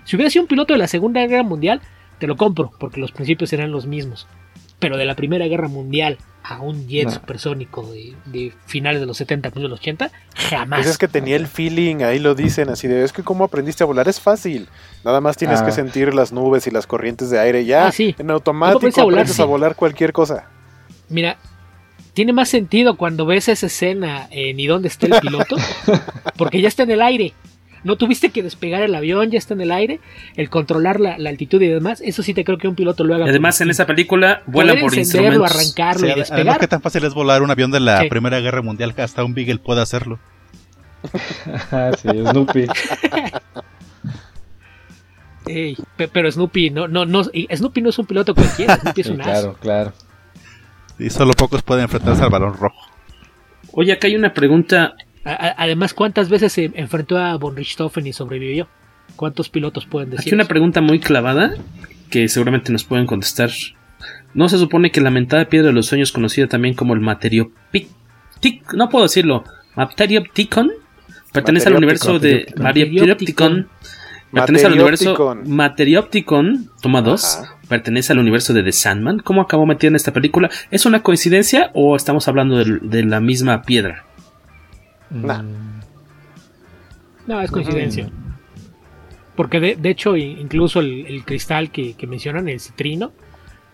Si 0.05 0.15
hubiera 0.15 0.29
sido 0.29 0.43
un 0.43 0.47
piloto 0.47 0.73
de 0.73 0.79
la 0.79 0.87
Segunda 0.87 1.25
Guerra 1.25 1.43
Mundial, 1.43 1.81
te 2.19 2.27
lo 2.27 2.37
compro, 2.37 2.71
porque 2.79 2.99
los 2.99 3.11
principios 3.11 3.51
eran 3.53 3.71
los 3.71 3.87
mismos. 3.87 4.27
Pero 4.79 4.97
de 4.97 5.05
la 5.05 5.15
Primera 5.15 5.45
Guerra 5.47 5.67
Mundial 5.67 6.17
a 6.43 6.61
un 6.61 6.87
jet 6.87 7.09
supersónico 7.09 7.91
de, 8.25 8.53
finales 8.65 9.01
de 9.01 9.05
los 9.05 9.17
70, 9.17 9.49
de 9.51 9.59
los 9.59 9.79
80, 9.79 10.09
jamás. 10.33 10.79
Pues 10.79 10.89
es 10.89 10.97
que 10.97 11.07
tenía 11.07 11.35
el 11.35 11.47
feeling, 11.47 11.97
ahí 11.97 12.17
lo 12.17 12.33
dicen, 12.33 12.69
así 12.69 12.87
de, 12.87 13.03
es 13.03 13.13
que 13.13 13.23
cómo 13.23 13.43
aprendiste 13.43 13.83
a 13.83 13.85
volar, 13.87 14.07
es 14.07 14.19
fácil. 14.19 14.67
Nada 15.03 15.21
más 15.21 15.37
tienes 15.37 15.61
que 15.61 15.69
ah. 15.69 15.73
sentir 15.73 16.13
las 16.13 16.31
nubes 16.31 16.65
y 16.65 16.71
las 16.71 16.87
corrientes 16.87 17.29
de 17.29 17.39
aire 17.39 17.65
ya. 17.65 17.87
Ah, 17.87 17.93
en 17.97 18.31
automático 18.31 19.01
aprendes 19.01 19.39
a 19.39 19.45
volar 19.45 19.75
cualquier 19.75 20.11
cosa. 20.13 20.47
Mira, 21.09 21.37
tiene 22.13 22.33
más 22.33 22.49
sentido 22.49 22.97
cuando 22.97 23.25
ves 23.25 23.47
esa 23.47 23.67
escena 23.67 24.27
en 24.31 24.59
¿Y 24.59 24.67
dónde 24.67 24.87
está 24.87 25.07
el 25.07 25.19
piloto? 25.21 25.55
Porque 26.37 26.61
ya 26.61 26.67
está 26.67 26.83
en 26.83 26.91
el 26.91 27.01
aire. 27.01 27.33
No 27.83 27.95
tuviste 27.95 28.29
que 28.29 28.43
despegar 28.43 28.81
el 28.81 28.93
avión, 28.95 29.31
ya 29.31 29.37
está 29.37 29.53
en 29.53 29.61
el 29.61 29.71
aire, 29.71 29.99
el 30.35 30.49
controlar 30.49 30.99
la, 30.99 31.13
altitud 31.13 31.61
y 31.61 31.67
demás, 31.67 32.01
eso 32.01 32.23
sí 32.23 32.33
te 32.33 32.43
creo 32.43 32.57
que 32.57 32.67
un 32.67 32.75
piloto 32.75 33.03
lo 33.03 33.15
haga. 33.15 33.25
además 33.25 33.61
en 33.61 33.69
esa 33.69 33.85
película 33.85 34.41
vuela 34.47 34.75
por 34.79 34.95
instrumentos. 34.97 35.51
arrancarlo 35.51 36.07
y 36.07 36.13
despegar. 36.13 36.41
Además, 36.41 36.57
¿qué 36.59 36.67
tan 36.67 36.81
fácil 36.81 37.05
es 37.05 37.13
volar 37.13 37.41
un 37.41 37.51
avión 37.51 37.71
de 37.71 37.79
la 37.79 38.03
Primera 38.09 38.39
Guerra 38.39 38.61
Mundial 38.61 38.93
que 38.95 39.01
hasta 39.01 39.23
un 39.23 39.33
Beagle 39.33 39.59
puede 39.59 39.81
hacerlo? 39.81 40.19
sí, 42.01 42.09
Snoopy. 42.09 42.67
pero 46.13 46.31
Snoopy 46.31 46.69
no, 46.69 46.87
no, 46.87 47.05
no, 47.05 47.23
Snoopy 47.23 47.81
no 47.81 47.89
es 47.89 47.99
un 47.99 48.05
piloto 48.05 48.35
cualquiera, 48.35 48.77
Snoopy 48.81 49.01
es 49.01 49.07
un 49.07 49.17
Claro, 49.17 49.57
claro. 49.59 49.93
Y 50.97 51.09
solo 51.09 51.33
pocos 51.33 51.61
pueden 51.61 51.83
enfrentarse 51.83 52.23
al 52.23 52.29
balón 52.29 52.55
rojo. 52.55 52.77
Oye, 53.71 53.93
acá 53.93 54.07
hay 54.07 54.15
una 54.15 54.33
pregunta 54.33 54.95
además, 55.23 55.93
¿cuántas 55.93 56.29
veces 56.29 56.53
se 56.53 56.71
enfrentó 56.75 57.17
a 57.17 57.35
von 57.37 57.55
Richthofen 57.55 58.07
y 58.07 58.13
sobrevivió? 58.13 58.67
¿Cuántos 59.15 59.49
pilotos 59.49 59.85
pueden 59.85 60.11
decir? 60.11 60.27
Aquí 60.27 60.35
una 60.35 60.45
pregunta 60.45 60.81
muy 60.81 60.99
clavada 60.99 61.53
que 62.09 62.27
seguramente 62.27 62.71
nos 62.71 62.83
pueden 62.83 63.05
contestar. 63.05 63.49
¿No 64.33 64.47
se 64.49 64.57
supone 64.57 64.91
que 64.91 65.01
la 65.01 65.09
mentada 65.09 65.45
piedra 65.45 65.67
de 65.67 65.73
los 65.73 65.87
sueños, 65.87 66.11
conocida 66.11 66.47
también 66.47 66.75
como 66.75 66.93
el 66.93 66.99
Materioptic, 66.99 67.89
no 68.73 68.89
puedo 68.89 69.03
decirlo, 69.03 69.43
Materiopticon, 69.75 70.71
pertenece 71.33 71.67
al 71.67 71.75
universo 71.75 72.19
de 72.19 72.45
Materiopticon, 72.57 73.67
pertenece 74.31 74.67
al 74.67 74.73
universo 74.73 75.35
Materiopticon, 75.45 76.69
toma 76.81 77.01
dos, 77.01 77.41
pertenece 77.67 78.13
al 78.13 78.19
universo 78.19 78.53
de 78.53 78.63
The 78.63 78.71
Sandman. 78.71 79.19
¿Cómo 79.19 79.41
acabó 79.41 79.65
metida 79.65 79.89
en 79.89 79.95
esta 79.95 80.13
película? 80.13 80.49
¿Es 80.71 80.85
una 80.85 81.01
coincidencia 81.01 81.71
o 81.73 81.95
estamos 81.95 82.27
hablando 82.27 82.63
de 82.63 83.03
la 83.03 83.19
misma 83.19 83.63
piedra? 83.63 84.05
Mm. 85.09 85.79
No, 87.27 87.41
es 87.41 87.51
coincidencia. 87.51 88.09
Porque 89.35 89.59
de, 89.59 89.89
hecho, 89.89 90.17
incluso 90.17 90.81
el, 90.81 91.23
cristal 91.25 91.71
que, 91.71 91.95
mencionan, 92.07 92.49
el 92.49 92.59
citrino, 92.59 93.11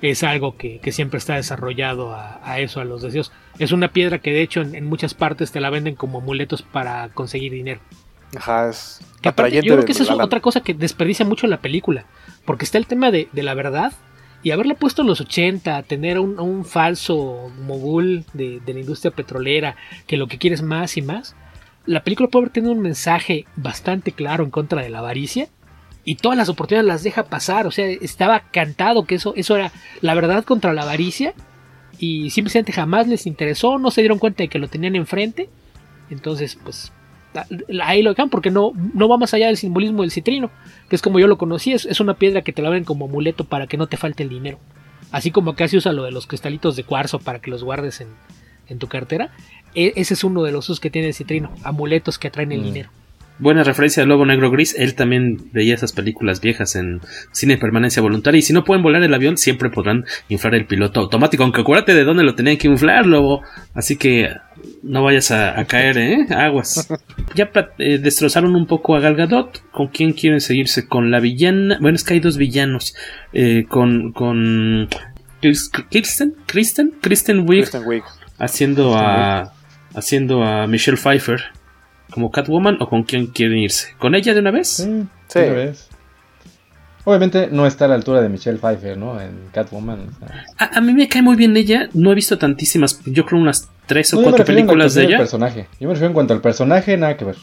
es 0.02 0.24
algo 0.24 0.58
que, 0.58 0.80
siempre 0.92 1.18
está 1.18 1.36
desarrollado 1.36 2.14
a, 2.14 2.60
eso, 2.60 2.82
a 2.82 2.86
los 2.86 3.02
deseos. 3.02 3.32
Es 3.58 3.72
una 3.72 3.88
piedra 3.88 4.20
que 4.20 4.32
de 4.32 4.42
hecho 4.42 4.62
en, 4.62 4.86
muchas 4.86 5.14
partes 5.14 5.52
te 5.52 5.60
la 5.60 5.70
venden 5.70 5.96
como 5.96 6.20
amuletos 6.20 6.62
para 6.62 7.10
conseguir 7.10 7.54
dinero. 7.54 7.82
Ajá, 8.36 8.70
es 8.70 9.02
yo 9.24 9.34
creo 9.34 9.86
que 9.86 9.92
esa 9.92 10.04
es 10.04 10.10
otra 10.12 10.40
cosa 10.40 10.62
que 10.62 10.74
desperdicia 10.74 11.26
mucho 11.26 11.48
la 11.48 11.62
película. 11.62 12.06
Porque 12.46 12.66
está 12.66 12.78
el 12.78 12.86
tema 12.86 13.10
de, 13.10 13.28
la 13.34 13.54
verdad. 13.54 13.94
Y 14.46 14.52
haberla 14.52 14.76
puesto 14.76 15.02
en 15.02 15.08
los 15.08 15.22
80, 15.22 15.82
tener 15.84 16.20
un, 16.20 16.40
un 16.40 16.66
falso 16.66 17.52
mogul 17.64 18.26
de, 18.34 18.60
de, 18.64 18.74
la 18.76 18.82
industria 18.82 19.10
petrolera, 19.10 19.76
que 20.06 20.18
lo 20.18 20.28
que 20.28 20.38
quiere 20.38 20.54
es 20.54 20.62
más 20.62 20.98
y 20.98 21.02
más, 21.02 21.36
la 21.88 22.04
película 22.04 22.30
puede 22.30 22.44
haber 22.44 22.54
tenido 22.54 22.72
un 22.72 22.80
mensaje 22.80 23.48
bastante 23.56 24.12
claro 24.12 24.44
en 24.44 24.52
contra 24.52 24.84
de 24.84 24.90
la 24.92 25.00
avaricia, 25.00 25.48
y 26.04 26.18
todas 26.18 26.38
las 26.38 26.48
oportunidades 26.48 26.88
las 26.88 27.02
deja 27.02 27.24
pasar, 27.24 27.66
o 27.66 27.72
sea, 27.72 27.88
estaba 27.88 28.52
cantado 28.52 29.06
que 29.06 29.16
eso, 29.16 29.34
eso 29.36 29.56
era 29.56 29.72
la 30.02 30.14
verdad 30.14 30.44
contra 30.44 30.74
la 30.74 30.84
avaricia, 30.84 31.34
y 31.98 32.30
simplemente 32.30 32.72
jamás 32.72 33.08
les 33.08 33.26
interesó, 33.26 33.80
no 33.80 33.90
se 33.90 34.02
dieron 34.02 34.20
cuenta 34.20 34.44
de 34.44 34.50
que 34.50 34.60
lo 34.60 34.68
tenían 34.68 34.96
enfrente, 34.96 35.50
entonces 36.12 36.56
pues 36.64 36.94
ahí 37.84 38.02
lo 38.02 38.12
dejan 38.12 38.30
porque 38.30 38.52
no, 38.52 38.72
no 38.94 39.08
va 39.08 39.18
más 39.18 39.34
allá 39.34 39.48
del 39.48 39.58
simbolismo 39.58 40.02
del 40.02 40.12
citrino, 40.12 40.52
que 40.90 40.96
es 40.96 41.02
como 41.02 41.20
yo 41.20 41.28
lo 41.28 41.38
conocí, 41.38 41.74
es, 41.74 42.00
una 42.00 42.16
piedra 42.16 42.42
que 42.42 42.54
te 42.54 42.62
la 42.62 42.70
ven 42.70 42.84
como 42.84 43.06
amuleto 43.06 43.44
para 43.44 43.68
que 43.68 43.78
no 43.78 43.88
te 43.88 43.98
falte 43.98 44.24
el 44.24 44.30
dinero. 44.30 44.60
Así 45.12 45.32
como 45.32 45.56
casi 45.56 45.78
usa 45.78 45.94
lo 45.94 46.04
de 46.04 46.12
los 46.12 46.28
cristalitos 46.28 46.76
de 46.76 46.84
cuarzo 46.84 47.20
para 47.20 47.40
que 47.40 47.52
los 47.52 47.64
guardes 47.64 48.02
en, 48.02 48.10
en 48.68 48.80
tu 48.80 48.88
cartera. 48.88 49.32
E, 49.74 49.94
ese 49.96 50.14
es 50.14 50.24
uno 50.24 50.44
de 50.44 50.52
los 50.52 50.66
usos 50.66 50.80
que 50.80 50.90
tiene 50.90 51.10
el 51.10 51.14
citrino, 51.14 51.52
amuletos 51.64 52.18
que 52.18 52.28
atraen 52.28 52.52
el 52.52 52.62
mm. 52.62 52.64
dinero. 52.64 52.90
Buena 53.38 53.64
referencia 53.64 54.02
al 54.02 54.10
Lobo 54.10 54.26
Negro 54.26 54.50
Gris. 54.50 54.76
Él 54.78 54.96
también 54.96 55.50
veía 55.52 55.76
esas 55.76 55.92
películas 55.92 56.40
viejas 56.40 56.78
en 56.78 57.02
cine 57.34 57.56
de 57.56 57.60
permanencia 57.60 58.02
voluntaria. 58.02 58.40
Y 58.40 58.42
si 58.42 58.54
no 58.54 58.64
pueden 58.64 58.82
volar 58.82 59.04
el 59.04 59.14
avión, 59.14 59.36
siempre 59.38 59.70
podrán 59.70 60.06
inflar 60.30 60.56
el 60.56 60.66
piloto 60.66 61.02
automático. 61.02 61.44
Aunque 61.44 61.60
acuérdate 61.60 61.94
de 61.94 62.06
dónde 62.06 62.24
lo 62.24 62.36
tenían 62.36 62.56
que 62.56 62.70
inflar, 62.70 63.06
Lobo. 63.06 63.42
Así 63.74 63.98
que 63.98 64.30
no 64.84 65.04
vayas 65.04 65.32
a, 65.32 65.64
caer, 65.66 65.98
¿eh? 65.98 66.28
Aguas. 66.30 66.88
Ya 67.34 67.52
eh, 67.80 67.98
destrozaron 67.98 68.56
un 68.56 68.66
poco 68.66 68.96
a 68.96 69.02
Galgadot. 69.02 69.62
¿Con 69.72 69.88
quién 69.88 70.14
quieren 70.14 70.40
seguirse? 70.40 70.88
Con 70.88 71.12
la 71.12 71.20
villana. 71.20 71.78
Bueno, 71.82 71.98
es 71.98 72.06
que 72.06 72.14
hay 72.14 72.20
dos 72.22 72.38
villanos. 72.38 72.96
Eh, 73.34 73.66
con. 73.68 74.14
con. 74.14 74.88
Kristen, 75.42 76.36
Kristen, 76.46 76.94
Kristen 77.02 77.46
Wiig, 77.48 77.70
haciendo 78.40 78.96
a 78.96 79.54
haciendo 79.94 80.44
a 80.44 80.66
Michelle 80.68 80.98
Pfeiffer 80.98 81.42
como 82.12 82.32
Catwoman 82.32 82.78
o 82.82 82.90
con 82.90 83.04
quién 83.04 83.28
quieren 83.28 83.58
irse? 83.58 83.94
¿Con 83.98 84.16
ella 84.16 84.34
de 84.34 84.40
una 84.40 84.52
vez? 84.52 84.70
Sí, 84.70 85.06
sí. 85.28 85.40
Una 85.40 85.54
vez. 85.54 85.90
Obviamente 87.06 87.50
no 87.52 87.68
está 87.68 87.86
a 87.86 87.88
la 87.88 87.96
altura 87.96 88.22
de 88.22 88.30
Michelle 88.30 88.58
Pfeiffer, 88.58 88.98
¿no? 88.98 89.22
En 89.22 89.50
Catwoman. 89.54 90.10
O 90.10 90.20
sea. 90.20 90.46
a, 90.58 90.78
a, 90.78 90.82
mí 90.82 90.94
me 90.94 91.08
cae 91.08 91.22
muy 91.22 91.36
bien 91.36 91.56
ella. 91.56 91.88
No 91.94 92.12
he 92.12 92.16
visto 92.16 92.38
tantísimas, 92.38 93.00
yo 93.06 93.26
creo 93.26 93.40
unas 93.40 93.70
tres 93.86 94.14
o 94.14 94.18
no, 94.18 94.24
cuatro 94.24 94.44
películas 94.44 94.96
de 94.96 95.04
ella. 95.06 95.18
Personaje. 95.20 95.68
Yo 95.80 95.88
me 95.88 95.94
refiero 95.94 96.08
en 96.08 96.14
cuanto 96.14 96.34
al 96.34 96.42
personaje, 96.42 96.98
nada 96.98 97.16
que 97.16 97.26
ver. 97.26 97.36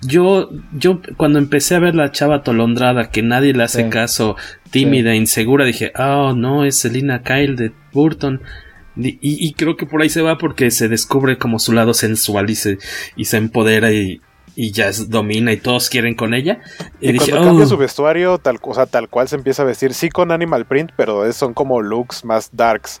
Yo, 0.00 0.50
yo 0.72 1.00
cuando 1.16 1.38
empecé 1.38 1.74
a 1.74 1.80
ver 1.80 1.94
la 1.94 2.10
chava 2.10 2.42
tolondrada, 2.42 3.10
que 3.10 3.22
nadie 3.22 3.52
le 3.52 3.64
hace 3.64 3.84
sí. 3.84 3.90
caso, 3.90 4.36
tímida, 4.70 5.10
sí. 5.12 5.18
insegura, 5.18 5.64
dije, 5.64 5.92
oh 5.98 6.32
no, 6.32 6.64
es 6.64 6.76
Selina 6.76 7.22
Kyle 7.22 7.56
de 7.56 7.72
Burton. 7.92 8.40
Y, 8.96 9.18
y, 9.20 9.52
creo 9.52 9.76
que 9.76 9.86
por 9.86 10.02
ahí 10.02 10.08
se 10.08 10.22
va 10.22 10.38
porque 10.38 10.72
se 10.72 10.88
descubre 10.88 11.38
como 11.38 11.60
su 11.60 11.72
lado 11.72 11.94
sensual 11.94 12.50
y 12.50 12.56
se, 12.56 12.78
y 13.14 13.26
se 13.26 13.36
empodera 13.36 13.92
y, 13.92 14.20
y 14.60 14.72
ya 14.72 14.88
es, 14.88 15.08
domina 15.08 15.52
y 15.52 15.58
todos 15.58 15.88
quieren 15.88 16.16
con 16.16 16.34
ella. 16.34 16.58
Y, 17.00 17.10
y 17.10 17.12
dije, 17.12 17.30
cuando 17.30 17.46
oh. 17.46 17.50
cambia 17.50 17.66
su 17.66 17.76
vestuario, 17.76 18.38
tal, 18.38 18.58
o 18.60 18.74
sea, 18.74 18.86
tal 18.86 19.08
cual 19.08 19.28
se 19.28 19.36
empieza 19.36 19.62
a 19.62 19.66
vestir, 19.66 19.94
sí 19.94 20.08
con 20.08 20.32
Animal 20.32 20.66
Print, 20.66 20.90
pero 20.96 21.24
es, 21.24 21.36
son 21.36 21.54
como 21.54 21.80
looks 21.80 22.24
más 22.24 22.50
darks. 22.52 23.00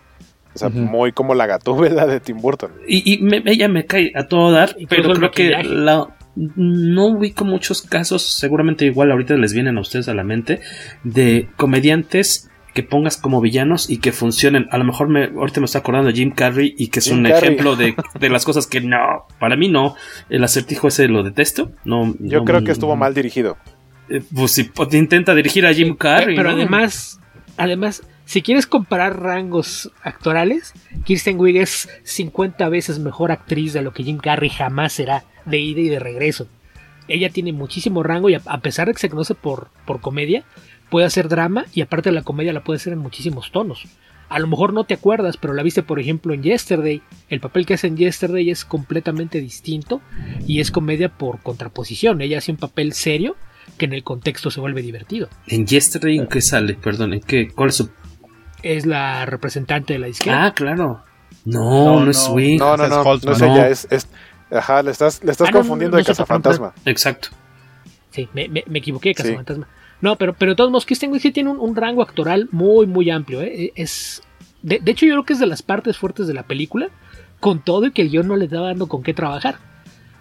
O 0.54 0.58
sea, 0.58 0.68
uh 0.68 0.70
-huh. 0.70 0.88
muy 0.88 1.10
como 1.10 1.34
la 1.34 1.48
gatúbela 1.48 2.06
de 2.06 2.20
Tim 2.20 2.40
Burton. 2.40 2.70
Y, 2.86 3.12
y 3.12 3.18
me, 3.18 3.42
ella 3.44 3.66
me 3.66 3.86
cae 3.86 4.12
a 4.14 4.28
todo 4.28 4.52
dar, 4.52 4.76
pero 4.88 5.12
creo 5.14 5.32
que 5.32 5.50
la, 5.64 6.06
no 6.36 7.06
ubico 7.06 7.44
muchos 7.44 7.82
casos, 7.82 8.22
seguramente 8.22 8.84
igual 8.84 9.10
ahorita 9.10 9.34
les 9.34 9.52
vienen 9.52 9.78
a 9.78 9.80
ustedes 9.80 10.08
a 10.08 10.14
la 10.14 10.22
mente, 10.22 10.60
de 11.02 11.48
comediantes 11.56 12.48
que 12.78 12.84
pongas 12.84 13.16
como 13.16 13.40
villanos 13.40 13.90
y 13.90 13.98
que 13.98 14.12
funcionen. 14.12 14.68
A 14.70 14.78
lo 14.78 14.84
mejor 14.84 15.08
me, 15.08 15.24
ahorita 15.24 15.58
me 15.58 15.64
estoy 15.64 15.80
acordando 15.80 16.12
de 16.12 16.14
Jim 16.14 16.30
Carrey 16.30 16.76
y 16.78 16.86
que 16.86 17.00
es 17.00 17.06
Jim 17.06 17.16
un 17.16 17.24
Carrey. 17.24 17.38
ejemplo 17.38 17.74
de, 17.74 17.96
de, 18.20 18.28
las 18.28 18.44
cosas 18.44 18.68
que 18.68 18.80
no, 18.80 19.26
para 19.40 19.56
mí 19.56 19.68
no. 19.68 19.96
El 20.30 20.44
acertijo 20.44 20.86
ese 20.86 21.08
lo 21.08 21.24
detesto. 21.24 21.72
No, 21.84 22.14
Yo 22.20 22.38
no, 22.38 22.44
creo 22.44 22.62
que 22.62 22.70
estuvo 22.70 22.94
mal 22.94 23.14
dirigido. 23.14 23.56
Eh, 24.08 24.22
pues 24.32 24.52
si 24.52 24.62
pues, 24.62 24.94
intenta 24.94 25.34
dirigir 25.34 25.66
a 25.66 25.74
Jim 25.74 25.96
Carrey. 25.96 26.36
Pero 26.36 26.50
¿no? 26.50 26.54
además, 26.54 27.18
además, 27.56 28.04
si 28.26 28.42
quieres 28.42 28.68
comparar 28.68 29.20
rangos 29.20 29.90
actorales, 30.04 30.72
Kirsten 31.04 31.40
Wiig 31.40 31.56
es 31.56 31.88
50 32.04 32.68
veces 32.68 33.00
mejor 33.00 33.32
actriz 33.32 33.72
de 33.72 33.82
lo 33.82 33.92
que 33.92 34.04
Jim 34.04 34.18
Carrey 34.18 34.50
jamás 34.50 34.92
será, 34.92 35.24
de 35.46 35.58
ida 35.58 35.80
y 35.80 35.88
de 35.88 35.98
regreso. 35.98 36.46
Ella 37.08 37.28
tiene 37.30 37.52
muchísimo 37.52 38.04
rango 38.04 38.30
y 38.30 38.34
a, 38.34 38.42
a 38.46 38.60
pesar 38.60 38.86
de 38.86 38.92
que 38.92 39.00
se 39.00 39.10
conoce 39.10 39.34
por, 39.34 39.70
por 39.84 40.00
comedia, 40.00 40.44
puede 40.90 41.06
hacer 41.06 41.28
drama 41.28 41.66
y 41.74 41.80
aparte 41.82 42.10
de 42.10 42.14
la 42.14 42.22
comedia 42.22 42.52
la 42.52 42.64
puede 42.64 42.78
hacer 42.78 42.92
en 42.92 42.98
muchísimos 42.98 43.52
tonos. 43.52 43.86
A 44.28 44.38
lo 44.38 44.46
mejor 44.46 44.74
no 44.74 44.84
te 44.84 44.94
acuerdas, 44.94 45.38
pero 45.38 45.54
la 45.54 45.62
viste 45.62 45.82
por 45.82 45.98
ejemplo 45.98 46.34
en 46.34 46.42
Yesterday. 46.42 47.00
El 47.30 47.40
papel 47.40 47.64
que 47.64 47.74
hace 47.74 47.86
en 47.86 47.96
Yesterday 47.96 48.50
es 48.50 48.64
completamente 48.64 49.40
distinto 49.40 50.02
y 50.46 50.60
es 50.60 50.70
comedia 50.70 51.08
por 51.08 51.40
contraposición. 51.40 52.20
Ella 52.20 52.38
hace 52.38 52.50
un 52.50 52.58
papel 52.58 52.92
serio 52.92 53.36
que 53.78 53.86
en 53.86 53.94
el 53.94 54.02
contexto 54.02 54.50
se 54.50 54.60
vuelve 54.60 54.82
divertido. 54.82 55.28
¿En 55.46 55.66
Yesterday 55.66 56.18
en 56.18 56.26
qué 56.26 56.42
sale? 56.42 56.74
Perdón, 56.74 57.14
¿en 57.14 57.20
qué? 57.20 57.48
¿Cuál 57.48 57.70
es 57.70 57.76
su...? 57.76 57.90
Es 58.62 58.84
la 58.84 59.24
representante 59.24 59.94
de 59.94 59.98
la 59.98 60.08
izquierda. 60.08 60.46
Ah, 60.46 60.52
claro. 60.52 61.04
No, 61.44 61.84
no, 61.84 62.04
no, 62.04 62.10
es 62.10 62.28
Wing. 62.28 62.58
No, 62.58 62.76
no, 62.76 62.88
no, 62.88 63.04
no, 63.04 63.16
no 63.16 63.32
es 63.32 63.40
ella, 63.40 63.68
es, 63.68 63.88
es... 63.90 64.08
Ajá, 64.50 64.82
le 64.82 64.90
estás, 64.90 65.22
le 65.22 65.30
estás 65.30 65.48
ah, 65.48 65.52
confundiendo 65.52 65.96
de 65.96 66.04
Cazafantasma. 66.04 66.74
Exacto. 66.84 67.28
Sí, 68.10 68.28
me, 68.34 68.48
me, 68.48 68.64
me 68.66 68.78
equivoqué 68.78 69.10
de 69.10 69.14
Cazafantasma. 69.14 69.66
Sí. 69.66 69.77
No, 70.00 70.16
pero, 70.16 70.34
pero 70.34 70.52
de 70.52 70.56
todos 70.56 70.70
modos, 70.70 70.86
Kristen 70.86 71.10
Wiig 71.10 71.22
sí 71.22 71.32
tiene 71.32 71.50
un, 71.50 71.58
un, 71.58 71.74
rango 71.74 72.02
actoral 72.02 72.48
muy, 72.52 72.86
muy 72.86 73.10
amplio. 73.10 73.42
¿eh? 73.42 73.72
Es, 73.74 74.22
de, 74.62 74.78
de, 74.78 74.92
hecho, 74.92 75.06
yo 75.06 75.14
creo 75.14 75.24
que 75.24 75.32
es 75.32 75.40
de 75.40 75.46
las 75.46 75.62
partes 75.62 75.96
fuertes 75.96 76.26
de 76.26 76.34
la 76.34 76.44
película, 76.44 76.88
con 77.40 77.60
todo 77.60 77.86
y 77.86 77.92
que 77.92 78.02
el 78.02 78.10
guion 78.10 78.28
no 78.28 78.36
le 78.36 78.44
estaba 78.44 78.68
dando 78.68 78.86
con 78.86 79.02
qué 79.02 79.14
trabajar. 79.14 79.58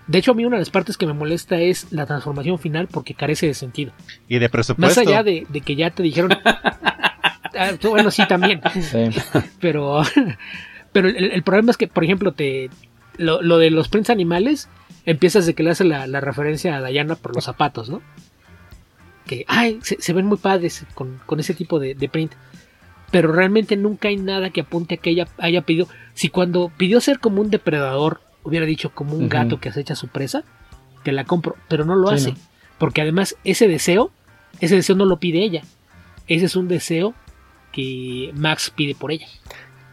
De 0.08 0.18
hecho, 0.20 0.32
a 0.32 0.34
mí 0.34 0.46
una 0.46 0.56
de 0.56 0.62
las 0.62 0.70
partes 0.70 0.98
que 0.98 1.06
me 1.06 1.14
molesta 1.14 1.60
es 1.60 1.92
la 1.92 2.06
transformación 2.06 2.58
final 2.60 2.88
porque 2.88 3.14
carece 3.14 3.48
de 3.48 3.54
sentido. 3.54 3.92
Y 4.28 4.40
de 4.40 4.50
presupuesto. 4.50 5.02
Más 5.02 5.08
allá 5.08 5.22
de, 5.22 5.46
de 5.50 5.62
que 5.62 5.76
ya 5.76 5.90
te 5.92 6.02
dijeron... 6.02 6.32
ah, 6.46 7.72
bueno, 7.84 8.10
sí, 8.10 8.26
también. 8.28 8.62
Sí. 8.82 9.10
Pero, 9.60 10.02
pero 10.94 11.10
el, 11.10 11.32
el, 11.32 11.44
problema 11.44 11.72
es 11.72 11.78
que, 11.78 11.88
por 11.88 12.06
ejemplo, 12.06 12.32
te 12.32 12.70
lo, 13.18 13.42
lo 13.42 13.58
de 13.58 13.70
los 13.70 13.90
prints 13.90 14.10
animales 14.10 14.70
empiezas 15.06 15.46
de 15.46 15.54
que 15.56 15.64
le 15.64 15.72
hace 15.72 15.84
la, 15.84 16.08
la 16.08 16.22
referencia 16.22 16.78
a 16.78 16.86
Diana 16.86 17.16
por 17.16 17.36
los 17.36 17.44
zapatos, 17.44 17.90
¿no? 17.90 18.02
Que 19.28 19.46
ay, 19.48 19.80
se, 19.84 20.02
se, 20.02 20.14
ven 20.14 20.26
muy 20.26 20.38
padres 20.38 20.86
con, 20.96 21.20
con 21.26 21.40
ese 21.40 21.54
tipo 21.54 21.80
de, 21.80 21.94
de, 21.94 22.10
print. 22.10 22.34
Pero 23.12 23.32
realmente 23.32 23.78
nunca 23.78 24.08
hay 24.08 24.18
nada 24.18 24.50
que 24.50 24.62
apunte 24.62 24.96
a 24.96 24.98
que 24.98 25.12
ella 25.12 25.28
haya 25.38 25.62
pedido. 25.62 25.88
Si 26.14 26.30
cuando 26.30 26.72
pidió 26.76 27.00
ser 27.00 27.20
como 27.20 27.42
un 27.42 27.50
depredador, 27.50 28.22
hubiera 28.44 28.66
dicho 28.66 28.90
como 28.94 29.14
un 29.14 29.26
uh 29.26 29.28
-huh. 29.28 29.32
gato 29.32 29.60
que 29.60 29.70
acecha 29.70 29.94
a 29.94 29.98
su 29.98 30.08
presa, 30.08 30.44
te 31.04 31.12
la 31.12 31.26
compro. 31.26 31.56
Pero 31.68 31.86
no 31.86 31.96
lo 31.96 32.10
sí, 32.10 32.16
hace. 32.16 32.32
No. 32.32 32.38
Porque 32.80 33.02
además 33.02 33.36
ese 33.44 33.68
deseo, 33.68 34.12
ese 34.60 34.76
deseo 34.76 34.96
no 34.96 35.06
lo 35.06 35.20
pide 35.20 35.44
ella. 35.44 35.64
Ese 36.28 36.46
es 36.46 36.56
un 36.56 36.68
deseo 36.68 37.14
que 37.72 38.32
Max 38.34 38.72
pide 38.76 38.96
por 38.96 39.12
ella. 39.12 39.28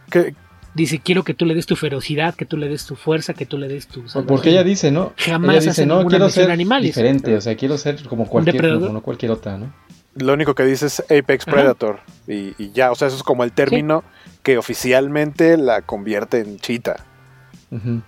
¿Qué, 0.09 0.35
dice 0.75 0.99
quiero 0.99 1.23
que 1.23 1.33
tú 1.33 1.45
le 1.45 1.55
des 1.55 1.65
tu 1.65 1.75
ferocidad, 1.75 2.35
que 2.35 2.45
tú 2.45 2.57
le 2.57 2.67
des 2.67 2.85
tu 2.85 2.95
fuerza, 2.95 3.33
que 3.33 3.45
tú 3.45 3.57
le 3.57 3.67
des 3.67 3.87
tu 3.87 4.01
salvación. 4.01 4.27
Porque 4.27 4.49
ella 4.51 4.63
dice, 4.63 4.91
¿no? 4.91 5.13
Jamás 5.17 5.55
ella 5.55 5.71
dice, 5.71 5.85
no, 5.85 6.05
quiero 6.05 6.29
ser 6.29 6.51
animales. 6.51 6.89
diferente, 6.89 7.35
o 7.35 7.41
sea, 7.41 7.55
quiero 7.55 7.77
ser 7.77 8.03
como 8.03 8.27
cualquier, 8.27 8.73
como, 8.73 8.89
no 8.89 9.01
cualquier 9.01 9.31
otra, 9.31 9.57
¿no? 9.57 9.73
Lo 10.15 10.33
único 10.33 10.53
que 10.53 10.63
dice 10.63 10.85
es 10.85 10.99
Apex 11.09 11.45
Predator 11.45 11.99
y, 12.27 12.53
y, 12.61 12.71
ya, 12.73 12.91
o 12.91 12.95
sea, 12.95 13.07
eso 13.07 13.17
es 13.17 13.23
como 13.23 13.43
el 13.43 13.51
término 13.51 14.03
sí. 14.25 14.31
que 14.43 14.57
oficialmente 14.57 15.57
la 15.57 15.81
convierte 15.81 16.39
en 16.39 16.59
chita. 16.59 16.97
Uh 17.71 17.77
-huh. 17.77 18.01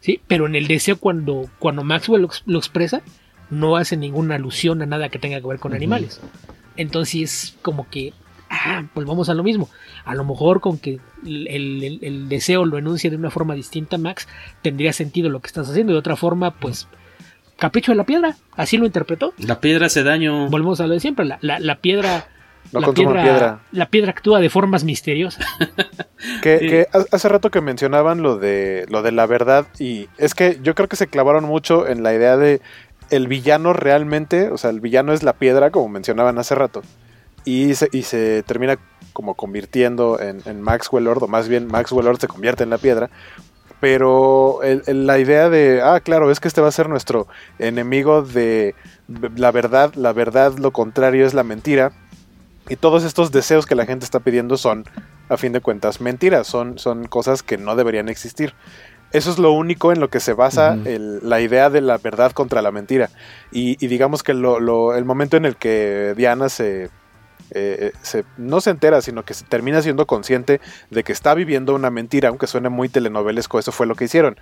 Sí, 0.00 0.20
pero 0.26 0.46
en 0.46 0.56
el 0.56 0.66
deseo 0.66 0.96
cuando, 0.96 1.48
cuando 1.58 1.84
Maxwell 1.84 2.22
lo, 2.22 2.30
lo, 2.44 2.58
expresa, 2.58 3.02
no 3.48 3.76
hace 3.76 3.96
ninguna 3.96 4.34
alusión 4.34 4.82
a 4.82 4.86
nada 4.86 5.08
que 5.08 5.18
tenga 5.18 5.40
que 5.40 5.46
ver 5.46 5.58
con 5.58 5.72
uh 5.72 5.74
-huh. 5.74 5.78
animales. 5.78 6.20
Entonces, 6.76 7.56
como 7.62 7.88
que 7.88 8.12
ah, 8.64 8.84
volvamos 8.94 9.28
a 9.28 9.34
lo 9.34 9.42
mismo. 9.42 9.68
A 10.04 10.14
lo 10.14 10.24
mejor 10.24 10.60
con 10.60 10.78
que 10.78 11.00
el, 11.26 11.48
el, 11.48 11.98
el, 12.02 12.28
deseo 12.28 12.64
lo 12.64 12.78
enuncie 12.78 13.10
de 13.10 13.16
una 13.16 13.30
forma 13.30 13.54
distinta, 13.54 13.98
Max, 13.98 14.28
tendría 14.62 14.92
sentido 14.92 15.30
lo 15.30 15.40
que 15.40 15.48
estás 15.48 15.68
haciendo. 15.68 15.92
De 15.92 15.98
otra 15.98 16.16
forma, 16.16 16.52
pues, 16.52 16.88
capricho 17.56 17.92
de 17.92 17.96
la 17.96 18.04
piedra. 18.04 18.36
Así 18.56 18.76
lo 18.76 18.86
interpretó. 18.86 19.34
La 19.38 19.60
piedra 19.60 19.86
hace 19.86 20.02
daño. 20.02 20.48
Volvemos 20.48 20.80
a 20.80 20.86
lo 20.86 20.94
de 20.94 21.00
siempre. 21.00 21.24
La, 21.24 21.38
la, 21.40 21.58
la 21.58 21.76
piedra. 21.76 22.26
No 22.72 22.80
la, 22.80 22.92
piedra, 22.92 23.22
piedra, 23.22 23.60
la 23.72 23.86
piedra 23.90 24.10
actúa 24.12 24.38
de 24.38 24.48
formas 24.48 24.84
misteriosas. 24.84 25.44
que, 26.42 26.58
que, 26.60 26.86
hace 27.10 27.28
rato 27.28 27.50
que 27.50 27.60
mencionaban 27.60 28.22
lo 28.22 28.38
de 28.38 28.86
lo 28.88 29.02
de 29.02 29.10
la 29.10 29.26
verdad 29.26 29.66
y 29.80 30.08
es 30.16 30.34
que 30.34 30.60
yo 30.62 30.76
creo 30.76 30.88
que 30.88 30.94
se 30.94 31.08
clavaron 31.08 31.44
mucho 31.44 31.88
en 31.88 32.04
la 32.04 32.14
idea 32.14 32.36
de 32.36 32.60
el 33.10 33.26
villano 33.26 33.72
realmente, 33.72 34.48
o 34.48 34.58
sea, 34.58 34.70
el 34.70 34.80
villano 34.80 35.12
es 35.12 35.24
la 35.24 35.32
piedra, 35.32 35.70
como 35.70 35.88
mencionaban 35.88 36.38
hace 36.38 36.54
rato 36.54 36.82
y 37.44 37.74
se, 37.74 37.88
y 37.92 38.02
se 38.02 38.42
termina 38.44 38.78
como 39.12 39.34
convirtiendo 39.34 40.20
en, 40.20 40.42
en, 40.46 40.60
Maxwell 40.60 41.04
Lord, 41.04 41.22
o 41.24 41.28
más 41.28 41.48
bien 41.48 41.66
Maxwell 41.66 42.06
Lord 42.06 42.20
se 42.20 42.28
convierte 42.28 42.64
en 42.64 42.70
la 42.70 42.78
piedra. 42.78 43.10
Pero 43.80 44.62
el, 44.62 44.82
el, 44.86 45.06
la 45.06 45.18
idea 45.18 45.50
de, 45.50 45.82
ah, 45.82 46.00
claro, 46.00 46.30
es 46.30 46.38
que 46.38 46.46
este 46.46 46.60
va 46.60 46.68
a 46.68 46.72
ser 46.72 46.88
nuestro 46.88 47.26
enemigo 47.58 48.22
de 48.22 48.74
la 49.36 49.50
verdad, 49.50 49.94
la 49.94 50.12
verdad, 50.12 50.56
lo 50.56 50.70
contrario 50.70 51.26
es 51.26 51.34
la 51.34 51.42
mentira. 51.42 51.92
Y 52.68 52.76
todos 52.76 53.02
estos 53.02 53.32
deseos 53.32 53.66
que 53.66 53.74
la 53.74 53.84
gente 53.84 54.04
está 54.04 54.20
pidiendo 54.20 54.56
son, 54.56 54.84
a 55.28 55.36
fin 55.36 55.52
de 55.52 55.60
cuentas, 55.60 56.00
mentiras, 56.00 56.46
son, 56.46 56.78
son 56.78 57.06
cosas 57.08 57.42
que 57.42 57.58
no 57.58 57.74
deberían 57.74 58.08
existir. 58.08 58.54
Eso 59.10 59.30
es 59.30 59.38
lo 59.38 59.52
único 59.52 59.92
en 59.92 60.00
lo 60.00 60.08
que 60.08 60.20
se 60.20 60.32
basa 60.32 60.74
uh 60.74 60.76
-huh. 60.76 60.86
el, 60.86 61.28
la 61.28 61.40
idea 61.40 61.68
de 61.68 61.80
la 61.80 61.98
verdad 61.98 62.32
contra 62.32 62.62
la 62.62 62.70
mentira. 62.70 63.10
Y, 63.50 63.84
y 63.84 63.88
digamos 63.88 64.22
que 64.22 64.32
lo, 64.32 64.60
lo, 64.60 64.94
el 64.94 65.04
momento 65.04 65.36
en 65.36 65.44
el 65.44 65.56
que 65.56 66.14
Diana 66.16 66.48
se 66.48 66.88
eh, 67.50 67.92
se, 68.02 68.24
no 68.36 68.60
se 68.60 68.70
entera, 68.70 69.02
sino 69.02 69.24
que 69.24 69.34
se 69.34 69.44
termina 69.44 69.82
siendo 69.82 70.06
consciente 70.06 70.60
de 70.90 71.04
que 71.04 71.12
está 71.12 71.34
viviendo 71.34 71.74
una 71.74 71.90
mentira, 71.90 72.28
aunque 72.28 72.46
suene 72.46 72.68
muy 72.68 72.88
telenovelesco, 72.88 73.58
eso 73.58 73.72
fue 73.72 73.86
lo 73.86 73.94
que 73.94 74.04
hicieron. 74.04 74.38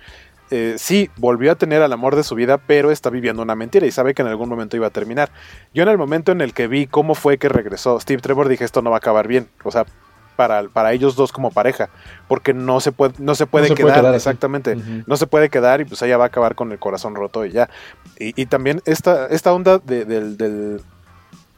Eh, 0.51 0.75
sí, 0.77 1.09
volvió 1.15 1.51
a 1.53 1.55
tener 1.55 1.81
al 1.81 1.93
amor 1.93 2.15
de 2.15 2.23
su 2.23 2.35
vida, 2.35 2.57
pero 2.57 2.91
está 2.91 3.09
viviendo 3.09 3.41
una 3.41 3.55
mentira 3.55 3.87
y 3.87 3.91
sabe 3.91 4.13
que 4.13 4.21
en 4.21 4.27
algún 4.27 4.49
momento 4.49 4.75
iba 4.75 4.87
a 4.87 4.91
terminar. 4.91 5.31
Yo 5.73 5.83
en 5.83 5.89
el 5.89 5.97
momento 5.97 6.33
en 6.33 6.41
el 6.41 6.53
que 6.53 6.67
vi 6.67 6.87
cómo 6.87 7.15
fue 7.15 7.37
que 7.37 7.47
regresó 7.47 7.99
Steve 7.99 8.21
Trevor 8.21 8.49
dije 8.49 8.65
esto 8.65 8.81
no 8.81 8.89
va 8.89 8.97
a 8.97 8.99
acabar 8.99 9.27
bien, 9.27 9.47
o 9.63 9.71
sea, 9.71 9.85
para, 10.35 10.63
para 10.63 10.91
ellos 10.91 11.15
dos 11.15 11.31
como 11.31 11.51
pareja, 11.51 11.89
porque 12.27 12.53
no 12.53 12.81
se 12.81 12.91
puede, 12.91 13.13
no 13.17 13.35
se 13.35 13.45
puede, 13.45 13.65
no 13.65 13.67
se 13.69 13.75
quedar, 13.75 13.91
puede 13.91 14.01
quedar, 14.01 14.15
exactamente, 14.15 14.75
uh 14.75 14.79
-huh. 14.79 15.03
no 15.05 15.15
se 15.15 15.27
puede 15.27 15.49
quedar 15.49 15.81
y 15.81 15.85
pues 15.85 16.01
ella 16.01 16.17
va 16.17 16.25
a 16.25 16.27
acabar 16.27 16.55
con 16.55 16.71
el 16.71 16.79
corazón 16.79 17.15
roto 17.15 17.45
y 17.45 17.51
ya. 17.51 17.69
Y, 18.19 18.41
y 18.41 18.45
también 18.47 18.81
esta, 18.85 19.27
esta 19.27 19.53
onda 19.53 19.77
de, 19.77 20.03
de, 20.03 20.35
del 20.35 20.81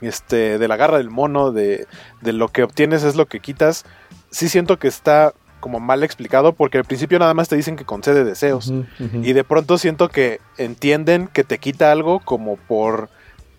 este, 0.06 0.58
de 0.58 0.68
la 0.68 0.78
garra 0.78 0.97
del 0.97 1.10
mono, 1.10 1.51
de, 1.51 1.88
de, 2.22 2.34
lo 2.34 2.47
que 2.47 2.64
obtienes 2.64 3.04
es 3.04 3.16
lo 3.16 3.26
que 3.26 3.39
quitas, 3.39 3.86
sí 4.30 4.49
siento 4.49 4.78
que 4.78 4.88
está 4.88 5.34
como 5.60 5.80
mal 5.80 6.04
explicado 6.04 6.54
porque 6.54 6.78
al 6.78 6.84
principio 6.84 7.20
nada 7.20 7.34
más 7.34 7.47
te 7.47 7.56
dicen 7.56 7.78
que 7.78 7.86
concede 7.86 8.26
deseos 8.26 8.68
uh 8.68 8.74
-huh, 8.74 8.88
uh 8.99 9.04
-huh. 9.04 9.26
y 9.26 9.32
de 9.32 9.45
pronto 9.45 9.78
siento 9.78 10.10
que 10.10 10.41
entienden 10.58 11.28
que 11.28 11.45
te 11.45 11.58
quita 11.58 11.91
algo 11.91 12.20
como 12.20 12.58
por, 12.58 13.10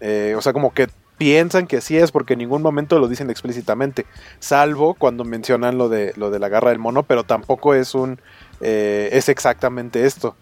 eh, 0.01 0.35
o 0.37 0.43
sea, 0.43 0.53
como 0.53 0.75
que 0.75 0.89
piensan 1.17 1.67
que 1.67 1.79
así 1.79 1.97
es 1.97 2.13
porque 2.13 2.35
en 2.35 2.41
ningún 2.41 2.63
momento 2.63 2.99
lo 2.99 3.09
dicen 3.09 3.31
explícitamente, 3.31 4.05
salvo 4.39 4.95
cuando 4.95 5.25
mencionan 5.25 5.79
lo 5.79 5.89
de, 5.89 6.13
lo 6.17 6.31
de 6.31 6.39
la 6.39 6.49
garra 6.49 6.71
del 6.71 6.79
mono, 6.79 7.05
pero 7.05 7.25
tampoco 7.25 7.75
es 7.75 7.95
un, 7.95 8.21
eh, 8.61 9.09
es 9.13 9.29
exactamente 9.29 10.05
esto. 10.05 10.37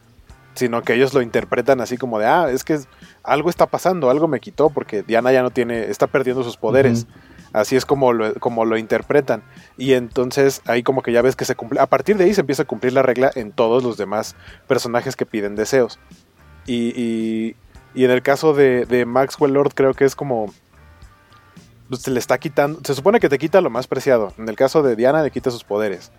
Sino 0.54 0.82
que 0.82 0.94
ellos 0.94 1.14
lo 1.14 1.22
interpretan 1.22 1.80
así 1.80 1.96
como 1.96 2.18
de, 2.18 2.26
ah, 2.26 2.50
es 2.50 2.64
que 2.64 2.78
algo 3.22 3.50
está 3.50 3.66
pasando, 3.66 4.10
algo 4.10 4.28
me 4.28 4.40
quitó 4.40 4.70
porque 4.70 5.02
Diana 5.02 5.32
ya 5.32 5.42
no 5.42 5.50
tiene, 5.50 5.90
está 5.90 6.06
perdiendo 6.06 6.42
sus 6.42 6.56
poderes. 6.56 7.06
Así 7.52 7.76
es 7.76 7.84
como 7.84 8.12
lo, 8.14 8.34
como 8.34 8.64
lo 8.64 8.78
interpretan. 8.78 9.42
Y 9.76 9.92
entonces 9.92 10.62
ahí 10.66 10.82
como 10.82 11.02
que 11.02 11.12
ya 11.12 11.20
ves 11.20 11.36
que 11.36 11.44
se 11.44 11.54
cumple. 11.54 11.80
A 11.80 11.86
partir 11.86 12.16
de 12.16 12.24
ahí 12.24 12.34
se 12.34 12.40
empieza 12.40 12.62
a 12.62 12.66
cumplir 12.66 12.94
la 12.94 13.02
regla 13.02 13.30
en 13.34 13.52
todos 13.52 13.82
los 13.84 13.96
demás 13.96 14.36
personajes 14.66 15.16
que 15.16 15.26
piden 15.26 15.54
deseos. 15.54 15.98
Y, 16.66 16.92
y, 16.96 17.56
y 17.94 18.04
en 18.04 18.10
el 18.10 18.22
caso 18.22 18.54
de, 18.54 18.86
de, 18.86 19.04
Maxwell 19.04 19.52
Lord 19.52 19.74
creo 19.74 19.94
que 19.94 20.04
es 20.04 20.16
como... 20.16 20.52
Pues, 21.88 22.02
se 22.02 22.10
le 22.10 22.18
está 22.18 22.38
quitando... 22.38 22.80
Se 22.84 22.94
supone 22.94 23.20
que 23.20 23.28
te 23.28 23.38
quita 23.38 23.60
lo 23.60 23.68
más 23.68 23.86
preciado. 23.86 24.32
En 24.38 24.48
el 24.48 24.56
caso 24.56 24.82
de 24.82 24.96
Diana 24.96 25.22
le 25.22 25.30
quita 25.30 25.50
sus 25.50 25.64
poderes. 25.64 26.10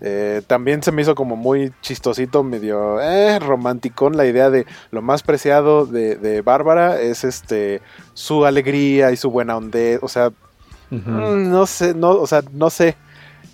Eh, 0.00 0.42
también 0.46 0.82
se 0.82 0.92
me 0.92 1.02
hizo 1.02 1.14
como 1.14 1.36
muy 1.36 1.72
chistosito, 1.80 2.42
medio 2.42 3.00
eh, 3.00 3.38
romanticón 3.38 4.16
la 4.16 4.26
idea 4.26 4.50
de 4.50 4.66
lo 4.90 5.02
más 5.02 5.22
preciado 5.22 5.86
de, 5.86 6.16
de 6.16 6.42
Bárbara 6.42 7.00
es 7.00 7.24
este 7.24 7.80
su 8.12 8.44
alegría 8.44 9.12
y 9.12 9.16
su 9.16 9.30
buena 9.30 9.56
onda. 9.56 9.78
O 10.02 10.08
sea, 10.08 10.28
uh 10.28 10.94
-huh. 10.94 11.36
no 11.36 11.66
sé, 11.66 11.94
no, 11.94 12.10
o 12.10 12.26
sea, 12.26 12.42
no 12.52 12.70
sé. 12.70 12.96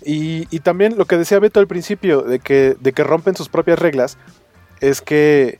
Y, 0.03 0.47
y, 0.49 0.59
también 0.61 0.97
lo 0.97 1.05
que 1.05 1.15
decía 1.17 1.39
Beto 1.39 1.59
al 1.59 1.67
principio, 1.67 2.23
de 2.23 2.39
que, 2.39 2.75
de 2.79 2.91
que 2.91 3.03
rompen 3.03 3.35
sus 3.35 3.49
propias 3.49 3.77
reglas, 3.77 4.17
es 4.79 4.99
que 4.99 5.59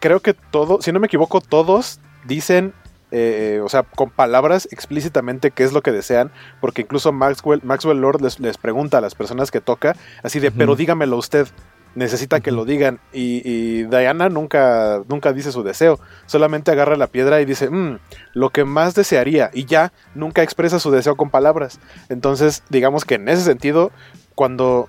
creo 0.00 0.20
que 0.20 0.32
todo, 0.32 0.80
si 0.80 0.90
no 0.90 1.00
me 1.00 1.06
equivoco, 1.06 1.42
todos 1.42 2.00
dicen 2.24 2.72
eh, 3.10 3.60
o 3.64 3.68
sea, 3.68 3.82
con 3.82 4.10
palabras 4.10 4.68
explícitamente 4.70 5.50
qué 5.50 5.64
es 5.64 5.72
lo 5.72 5.82
que 5.82 5.92
desean, 5.92 6.30
porque 6.60 6.82
incluso 6.82 7.12
Maxwell, 7.12 7.60
Maxwell 7.64 8.00
Lord 8.00 8.20
les, 8.20 8.38
les 8.40 8.58
pregunta 8.58 8.98
a 8.98 9.00
las 9.00 9.14
personas 9.14 9.50
que 9.50 9.60
toca, 9.60 9.96
así 10.22 10.40
de, 10.40 10.48
uh 10.48 10.50
-huh. 10.50 10.54
pero 10.58 10.76
dígamelo 10.76 11.16
usted, 11.16 11.48
necesita 11.94 12.40
que 12.40 12.52
lo 12.52 12.64
digan, 12.64 13.00
y, 13.12 13.42
y, 13.44 13.84
Diana 13.84 14.28
nunca, 14.28 15.02
nunca 15.08 15.32
dice 15.32 15.52
su 15.52 15.62
deseo, 15.62 15.98
solamente 16.26 16.70
agarra 16.70 16.96
la 16.96 17.06
piedra 17.06 17.40
y 17.40 17.44
dice, 17.44 17.70
mmm, 17.70 17.98
lo 18.34 18.50
que 18.50 18.64
más 18.64 18.94
desearía, 18.94 19.50
y 19.52 19.64
ya, 19.64 19.92
nunca 20.14 20.42
expresa 20.42 20.78
su 20.78 20.90
deseo 20.90 21.16
con 21.16 21.30
palabras, 21.30 21.80
entonces, 22.08 22.62
digamos 22.68 23.04
que 23.04 23.14
en 23.14 23.28
ese 23.28 23.42
sentido, 23.42 23.90
cuando, 24.34 24.88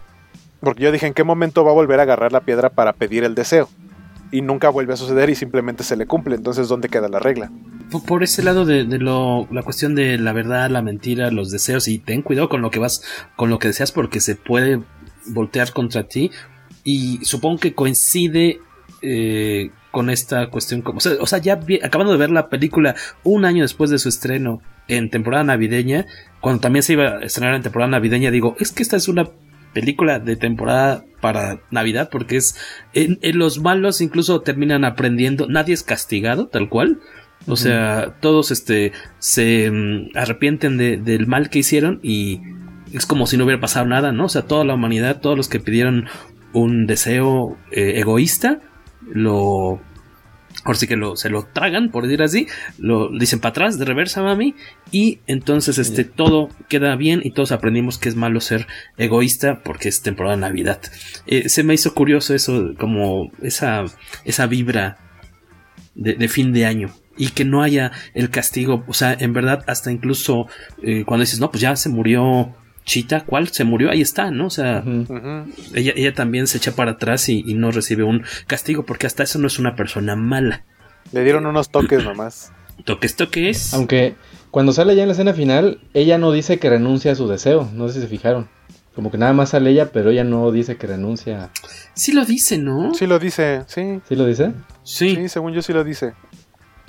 porque 0.59 0.83
yo 0.83 0.91
dije, 0.91 1.07
¿en 1.07 1.13
qué 1.13 1.23
momento 1.23 1.63
va 1.63 1.71
a 1.71 1.73
volver 1.73 1.99
a 1.99 2.03
agarrar 2.03 2.31
la 2.31 2.41
piedra 2.41 2.69
para 2.69 2.93
pedir 2.93 3.23
el 3.23 3.33
deseo? 3.33 3.69
Y 4.31 4.41
nunca 4.41 4.69
vuelve 4.69 4.93
a 4.93 4.97
suceder 4.97 5.29
y 5.29 5.35
simplemente 5.35 5.83
se 5.83 5.95
le 5.95 6.05
cumple. 6.05 6.35
Entonces, 6.35 6.67
¿dónde 6.67 6.89
queda 6.89 7.09
la 7.09 7.19
regla? 7.19 7.51
Por, 8.07 8.23
ese 8.23 8.43
lado 8.43 8.65
de, 8.65 8.83
lo, 8.83 9.47
la 9.51 9.63
cuestión 9.63 9.95
de 9.95 10.17
la 10.17 10.33
verdad, 10.33 10.69
la 10.69 10.81
mentira, 10.81 11.31
los 11.31 11.51
deseos, 11.51 11.87
y 11.87 11.97
ten 11.97 12.21
cuidado 12.21 12.49
con 12.49 12.61
lo 12.61 12.69
que 12.69 12.79
vas, 12.79 13.03
con 13.35 13.49
lo 13.49 13.59
que 13.59 13.69
deseas, 13.69 13.91
porque 13.91 14.19
se 14.19 14.35
puede 14.35 14.81
voltear 15.27 15.73
contra 15.73 16.07
ti. 16.07 16.31
Y 16.83 17.23
supongo 17.23 17.59
que 17.59 17.73
coincide 17.73 18.59
eh, 19.01 19.71
con 19.91 20.09
esta 20.09 20.49
cuestión. 20.49 20.83
O 20.85 20.99
sea, 20.99 21.13
o 21.19 21.25
sea 21.25 21.39
ya 21.39 21.59
acabando 21.83 22.11
de 22.11 22.19
ver 22.19 22.31
la 22.31 22.49
película 22.49 22.95
un 23.23 23.45
año 23.45 23.63
después 23.63 23.89
de 23.89 23.99
su 23.99 24.09
estreno 24.09 24.61
en 24.87 25.09
temporada 25.09 25.43
navideña, 25.43 26.05
cuando 26.41 26.61
también 26.61 26.83
se 26.83 26.93
iba 26.93 27.17
a 27.17 27.19
estrenar 27.19 27.55
en 27.55 27.61
temporada 27.63 27.91
navideña, 27.91 28.31
digo, 28.31 28.55
es 28.59 28.71
que 28.71 28.83
esta 28.83 28.97
es 28.97 29.07
una 29.07 29.29
película 29.73 30.19
de 30.19 30.35
temporada 30.35 31.05
para 31.21 31.59
Navidad 31.71 32.09
porque 32.11 32.37
es 32.37 32.55
en, 32.93 33.19
en, 33.21 33.37
los 33.37 33.59
malos 33.59 34.01
incluso 34.01 34.41
terminan 34.41 34.85
aprendiendo 34.85 35.47
nadie 35.47 35.73
es 35.73 35.83
castigado 35.83 36.47
tal 36.47 36.69
cual. 36.69 36.99
O 37.47 37.55
sea 37.55 38.17
todos 38.19 38.51
este 38.51 38.91
se 39.17 39.69
um, 39.69 40.09
arrepienten 40.13 40.77
de, 40.77 40.97
del 40.97 41.25
mal 41.25 41.49
que 41.49 41.59
hicieron 41.59 41.99
y 42.03 42.41
es 42.93 43.05
como 43.05 43.27
si 43.27 43.37
no 43.37 43.45
hubiera 43.45 43.61
pasado 43.61 43.85
nada 43.85 44.11
no 44.11 44.25
o 44.25 44.29
sea 44.29 44.41
toda 44.43 44.65
la 44.65 44.73
humanidad 44.73 45.21
todos 45.21 45.37
los 45.37 45.47
que 45.47 45.59
pidieron 45.59 46.07
un 46.51 46.85
deseo 46.85 47.57
eh, 47.71 47.93
egoísta 47.95 48.59
lo 49.09 49.79
ahora 50.63 50.77
sí 50.77 50.87
que 50.87 50.95
lo, 50.95 51.15
se 51.15 51.29
lo 51.29 51.43
tragan, 51.45 51.89
por 51.89 52.03
decir 52.03 52.21
así, 52.21 52.47
lo 52.77 53.09
dicen 53.17 53.39
para 53.39 53.51
atrás, 53.51 53.79
de 53.79 53.85
reversa, 53.85 54.21
mami, 54.21 54.55
y 54.91 55.19
entonces 55.27 55.77
este 55.77 56.03
todo 56.03 56.49
queda 56.67 56.95
bien 56.95 57.21
y 57.23 57.31
todos 57.31 57.51
aprendimos 57.51 57.97
que 57.97 58.09
es 58.09 58.15
malo 58.15 58.41
ser 58.41 58.67
egoísta 58.97 59.61
porque 59.63 59.89
es 59.89 60.01
temporada 60.01 60.35
de 60.35 60.41
Navidad. 60.41 60.81
Eh, 61.27 61.49
se 61.49 61.63
me 61.63 61.73
hizo 61.73 61.93
curioso 61.93 62.33
eso, 62.33 62.73
como 62.77 63.31
esa, 63.41 63.85
esa 64.25 64.47
vibra 64.47 64.97
de, 65.95 66.13
de, 66.15 66.27
fin 66.27 66.51
de 66.53 66.65
año. 66.65 66.89
Y 67.17 67.29
que 67.29 67.43
no 67.43 67.61
haya 67.61 67.91
el 68.13 68.29
castigo, 68.29 68.85
o 68.87 68.93
sea, 68.93 69.13
en 69.19 69.33
verdad, 69.33 69.63
hasta 69.67 69.91
incluso 69.91 70.47
eh, 70.81 71.03
cuando 71.05 71.23
dices, 71.23 71.39
no, 71.39 71.51
pues 71.51 71.61
ya 71.61 71.75
se 71.75 71.89
murió 71.89 72.55
Chita, 72.89 73.23
¿cuál? 73.23 73.49
Se 73.49 73.65
murió, 73.65 73.91
ahí 73.91 74.01
está, 74.01 74.31
¿no? 74.31 74.47
O 74.47 74.49
sea, 74.49 74.81
uh 74.83 74.89
-huh. 74.89 75.45
ella, 75.75 75.93
ella, 75.95 76.11
también 76.15 76.47
se 76.47 76.57
echa 76.57 76.71
para 76.71 76.93
atrás 76.93 77.29
y, 77.29 77.43
y, 77.45 77.53
no 77.53 77.69
recibe 77.69 78.01
un 78.01 78.23
castigo 78.47 78.83
porque 78.83 79.05
hasta 79.05 79.21
eso 79.21 79.37
no 79.37 79.45
es 79.45 79.59
una 79.59 79.75
persona 79.75 80.15
mala. 80.15 80.63
Le 81.11 81.23
dieron 81.23 81.45
unos 81.45 81.69
toques 81.69 82.03
nomás. 82.03 82.51
¿Toques, 82.85 83.15
toques? 83.15 83.75
Aunque 83.75 84.15
cuando 84.49 84.71
sale 84.73 84.95
ya 84.95 85.03
en 85.03 85.09
la 85.09 85.13
escena 85.13 85.35
final, 85.35 85.79
ella 85.93 86.17
no 86.17 86.31
dice 86.31 86.57
que 86.57 86.67
renuncia 86.67 87.11
a 87.11 87.15
su 87.15 87.27
deseo, 87.27 87.69
no 87.75 87.87
sé 87.89 87.93
si 87.93 88.01
se 88.01 88.07
fijaron. 88.07 88.49
Como 88.95 89.11
que 89.11 89.19
nada 89.19 89.33
más 89.33 89.49
sale 89.49 89.69
ella, 89.69 89.91
pero 89.91 90.09
ella 90.09 90.23
no 90.23 90.51
dice 90.51 90.77
que 90.77 90.87
renuncia. 90.87 91.51
Sí 91.93 92.11
lo 92.11 92.25
dice, 92.25 92.57
¿no? 92.57 92.95
Sí 92.95 93.05
lo 93.05 93.19
dice, 93.19 93.65
sí. 93.67 94.01
¿Sí 94.09 94.15
lo 94.15 94.25
dice? 94.25 94.53
Sí. 94.81 95.15
Sí, 95.15 95.29
según 95.29 95.53
yo 95.53 95.61
sí 95.61 95.73
lo 95.73 95.83
dice. 95.83 96.15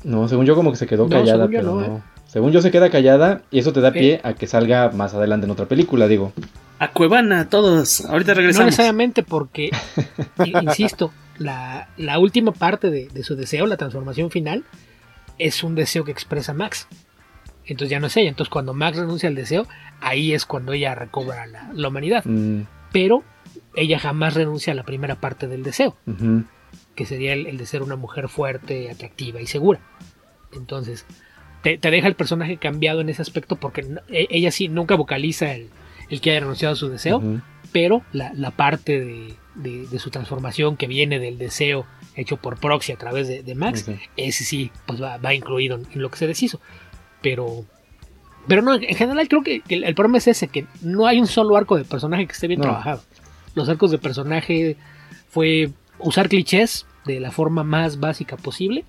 No, 0.02 0.28
según 0.28 0.46
yo 0.46 0.54
como 0.54 0.70
que 0.70 0.78
se 0.78 0.86
quedó 0.86 1.04
no, 1.04 1.10
callada, 1.10 1.46
pero 1.46 1.62
no. 1.62 1.80
no. 1.82 2.02
Según 2.30 2.52
yo 2.52 2.62
se 2.62 2.70
queda 2.70 2.90
callada 2.90 3.42
y 3.50 3.58
eso 3.58 3.72
te 3.72 3.80
da 3.80 3.90
pie 3.90 4.20
a 4.22 4.34
que 4.34 4.46
salga 4.46 4.90
más 4.90 5.14
adelante 5.14 5.46
en 5.46 5.50
otra 5.50 5.66
película, 5.66 6.06
digo. 6.06 6.32
A 6.78 6.92
Cuevana, 6.92 7.48
todos. 7.48 8.04
Ahorita 8.04 8.34
regresamos. 8.34 8.60
No 8.60 8.66
necesariamente 8.66 9.24
porque, 9.24 9.70
insisto, 10.62 11.12
la, 11.38 11.88
la, 11.96 12.20
última 12.20 12.52
parte 12.52 12.88
de, 12.88 13.08
de, 13.08 13.24
su 13.24 13.34
deseo, 13.34 13.66
la 13.66 13.76
transformación 13.76 14.30
final, 14.30 14.62
es 15.38 15.64
un 15.64 15.74
deseo 15.74 16.04
que 16.04 16.12
expresa 16.12 16.54
Max. 16.54 16.86
Entonces 17.66 17.90
ya 17.90 17.98
no 17.98 18.06
es 18.06 18.16
ella. 18.16 18.28
Entonces 18.28 18.50
cuando 18.50 18.74
Max 18.74 18.96
renuncia 18.96 19.28
al 19.28 19.34
deseo, 19.34 19.66
ahí 20.00 20.32
es 20.32 20.46
cuando 20.46 20.72
ella 20.72 20.94
recobra 20.94 21.48
la, 21.48 21.72
la 21.74 21.88
humanidad. 21.88 22.24
Mm. 22.24 22.62
Pero 22.92 23.24
ella 23.74 23.98
jamás 23.98 24.34
renuncia 24.34 24.72
a 24.72 24.76
la 24.76 24.84
primera 24.84 25.16
parte 25.16 25.48
del 25.48 25.64
deseo. 25.64 25.96
Uh 26.06 26.12
-huh. 26.12 26.44
Que 26.94 27.06
sería 27.06 27.32
el, 27.32 27.48
el 27.48 27.58
de 27.58 27.66
ser 27.66 27.82
una 27.82 27.96
mujer 27.96 28.28
fuerte, 28.28 28.88
atractiva 28.88 29.40
y 29.40 29.48
segura. 29.48 29.80
Entonces, 30.52 31.06
te, 31.62 31.78
te, 31.78 31.90
deja 31.90 32.08
el 32.08 32.14
personaje 32.14 32.56
cambiado 32.56 33.00
en 33.00 33.08
ese 33.08 33.22
aspecto 33.22 33.56
porque 33.56 33.86
e, 34.08 34.26
ella 34.30 34.50
sí 34.50 34.68
nunca 34.68 34.94
vocaliza 34.96 35.52
el, 35.54 35.68
el 36.08 36.20
que 36.20 36.30
haya 36.30 36.40
renunciado 36.40 36.74
a 36.74 36.76
su 36.76 36.88
deseo, 36.88 37.18
uh 37.18 37.22
-huh. 37.22 37.42
pero 37.72 38.02
la, 38.12 38.32
la 38.34 38.50
parte 38.50 39.00
de, 39.00 39.34
de, 39.54 39.86
de, 39.86 39.98
su 39.98 40.10
transformación 40.10 40.76
que 40.76 40.86
viene 40.86 41.18
del 41.18 41.38
deseo 41.38 41.86
hecho 42.16 42.36
por 42.36 42.58
proxy 42.58 42.92
a 42.92 42.96
través 42.96 43.28
de, 43.28 43.42
de 43.42 43.54
Max, 43.54 43.86
uh 43.88 43.92
-huh. 43.92 44.00
ese 44.16 44.44
sí 44.44 44.70
pues 44.86 45.02
va, 45.02 45.18
va 45.18 45.34
incluido 45.34 45.76
en, 45.76 45.86
en, 45.92 46.02
lo 46.02 46.10
que 46.10 46.18
se 46.18 46.26
deshizo. 46.26 46.60
Pero, 47.22 47.64
pero 48.48 48.62
no, 48.62 48.74
en 48.74 48.94
general 48.94 49.28
creo 49.28 49.42
que, 49.42 49.62
el 49.68 49.94
problema 49.94 50.18
es 50.18 50.28
ese, 50.28 50.48
que 50.48 50.66
no 50.82 51.06
hay 51.06 51.20
un 51.20 51.26
solo 51.26 51.56
arco 51.56 51.76
de 51.76 51.84
personaje 51.84 52.26
que 52.26 52.32
esté 52.32 52.46
bien 52.46 52.60
no. 52.60 52.64
trabajado. 52.64 53.02
Los 53.54 53.68
arcos 53.68 53.90
de 53.90 53.98
personaje 53.98 54.76
fue 55.28 55.70
usar 55.98 56.28
clichés 56.28 56.86
de 57.04 57.20
la 57.20 57.30
forma 57.30 57.62
más 57.64 58.00
básica 58.00 58.36
posible, 58.36 58.84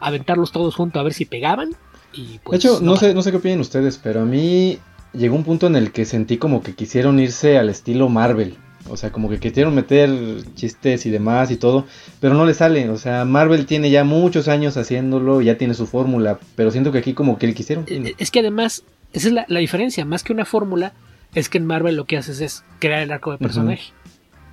aventarlos 0.00 0.52
todos 0.52 0.74
juntos 0.74 1.00
a 1.00 1.02
ver 1.02 1.14
si 1.14 1.24
pegaban 1.24 1.70
y 2.12 2.40
pues, 2.42 2.62
de 2.62 2.68
hecho, 2.68 2.80
no, 2.80 2.92
no, 2.92 2.96
sé, 2.96 3.14
no 3.14 3.22
sé 3.22 3.30
qué 3.30 3.36
opinan 3.38 3.60
ustedes, 3.60 3.98
pero 4.02 4.22
a 4.22 4.24
mí 4.24 4.78
llegó 5.12 5.36
un 5.36 5.44
punto 5.44 5.66
en 5.66 5.76
el 5.76 5.92
que 5.92 6.04
sentí 6.04 6.36
como 6.36 6.62
que 6.62 6.74
quisieron 6.74 7.18
irse 7.18 7.58
al 7.58 7.68
estilo 7.68 8.08
Marvel. 8.08 8.56
O 8.88 8.96
sea, 8.96 9.12
como 9.12 9.28
que 9.28 9.38
quisieron 9.38 9.74
meter 9.74 10.10
chistes 10.54 11.06
y 11.06 11.10
demás 11.10 11.50
y 11.50 11.56
todo, 11.56 11.86
pero 12.18 12.34
no 12.34 12.44
le 12.46 12.54
sale. 12.54 12.88
O 12.88 12.96
sea, 12.96 13.24
Marvel 13.24 13.66
tiene 13.66 13.90
ya 13.90 14.04
muchos 14.04 14.48
años 14.48 14.76
haciéndolo, 14.76 15.42
ya 15.42 15.58
tiene 15.58 15.74
su 15.74 15.86
fórmula, 15.86 16.40
pero 16.56 16.70
siento 16.70 16.90
que 16.90 16.98
aquí 16.98 17.12
como 17.12 17.38
que 17.38 17.46
le 17.46 17.54
quisieron. 17.54 17.84
Eh, 17.88 18.14
es 18.18 18.30
que 18.30 18.40
además, 18.40 18.84
esa 19.12 19.28
es 19.28 19.34
la, 19.34 19.44
la 19.48 19.60
diferencia, 19.60 20.04
más 20.04 20.24
que 20.24 20.32
una 20.32 20.44
fórmula, 20.44 20.92
es 21.34 21.48
que 21.48 21.58
en 21.58 21.66
Marvel 21.66 21.94
lo 21.94 22.06
que 22.06 22.16
haces 22.16 22.40
es 22.40 22.64
crear 22.80 23.02
el 23.02 23.12
arco 23.12 23.30
de 23.32 23.38
personaje. 23.38 23.92
Uh 23.92 24.08
-huh. 24.08 24.10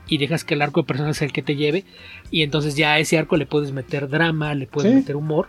Y 0.10 0.18
dejas 0.20 0.44
que 0.44 0.54
el 0.54 0.62
arco 0.62 0.82
de 0.82 0.88
personaje 0.88 1.16
sea 1.16 1.26
el 1.26 1.34
que 1.34 1.42
te 1.42 1.56
lleve, 1.56 1.86
y 2.30 2.44
entonces 2.44 2.76
ya 2.76 2.94
a 2.94 3.00
ese 3.00 3.18
arco 3.18 3.38
le 3.38 3.46
puedes 3.46 3.72
meter 3.72 4.08
drama, 4.08 4.54
le 4.54 4.68
puedes 4.68 4.92
¿Sí? 4.92 4.96
meter 4.98 5.16
humor, 5.16 5.48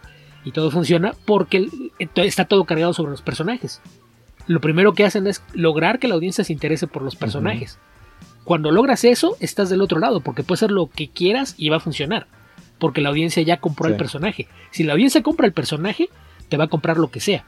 y 0.49 0.53
todo 0.53 0.71
funciona 0.71 1.13
porque 1.27 1.69
está 1.99 2.47
todo 2.47 2.65
cargado 2.65 2.95
sobre 2.95 3.11
los 3.11 3.21
personajes. 3.21 3.83
Lo 4.47 4.63
primero 4.63 4.95
que 4.95 5.05
hacen 5.05 5.27
es 5.27 5.43
lograr 5.53 5.99
que 5.99 6.09
la 6.09 6.15
audiencia 6.15 6.43
se 6.43 6.55
interese 6.55 6.87
por 6.87 7.03
los 7.03 7.17
personajes. 7.17 7.75
Uh 7.75 7.77
-huh. 7.77 8.45
Cuando 8.45 8.71
logras 8.71 9.05
eso, 9.05 9.37
estás 9.41 9.69
del 9.69 9.83
otro 9.83 9.99
lado, 9.99 10.21
porque 10.21 10.43
puede 10.43 10.61
ser 10.61 10.71
lo 10.71 10.89
que 10.89 11.09
quieras 11.09 11.55
y 11.59 11.69
va 11.69 11.77
a 11.77 11.81
funcionar. 11.81 12.29
Porque 12.79 13.03
la 13.03 13.11
audiencia 13.11 13.43
ya 13.43 13.59
compró 13.59 13.89
sí. 13.89 13.93
el 13.93 13.99
personaje. 13.99 14.49
Si 14.71 14.85
la 14.85 14.95
audiencia 14.95 15.23
compra 15.23 15.47
el 15.47 15.53
personaje, 15.53 16.09
te 16.49 16.57
va 16.57 16.65
a 16.65 16.69
comprar 16.69 16.97
lo 16.97 17.11
que 17.11 17.21
sea. 17.21 17.45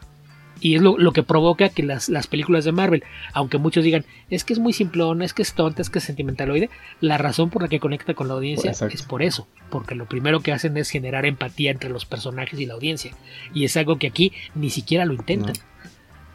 Y 0.61 0.75
es 0.75 0.81
lo, 0.81 0.97
lo 0.97 1.11
que 1.11 1.23
provoca 1.23 1.69
que 1.69 1.81
las, 1.81 2.07
las, 2.07 2.27
películas 2.27 2.63
de 2.63 2.71
Marvel, 2.71 3.03
aunque 3.33 3.57
muchos 3.57 3.83
digan, 3.83 4.05
es 4.29 4.43
que 4.43 4.53
es 4.53 4.59
muy 4.59 4.73
simplón, 4.73 5.23
es 5.23 5.33
que 5.33 5.41
es 5.41 5.53
tonta, 5.53 5.81
es 5.81 5.89
que 5.89 5.97
es 5.97 6.05
sentimentaloide, 6.05 6.69
la 7.01 7.17
razón 7.17 7.49
por 7.49 7.63
la 7.63 7.67
que 7.67 7.79
conecta 7.79 8.13
con 8.13 8.27
la 8.27 8.35
audiencia 8.35 8.69
Exacto. 8.69 8.93
es 8.93 9.01
por 9.01 9.23
eso. 9.23 9.47
Porque 9.71 9.95
lo 9.95 10.05
primero 10.05 10.41
que 10.41 10.51
hacen 10.51 10.77
es 10.77 10.89
generar 10.91 11.25
empatía 11.25 11.71
entre 11.71 11.89
los 11.89 12.05
personajes 12.05 12.59
y 12.59 12.67
la 12.67 12.75
audiencia. 12.75 13.11
Y 13.55 13.65
es 13.65 13.75
algo 13.75 13.97
que 13.97 14.07
aquí 14.07 14.33
ni 14.53 14.69
siquiera 14.69 15.03
lo 15.05 15.13
intentan. 15.13 15.53
No. 15.53 15.81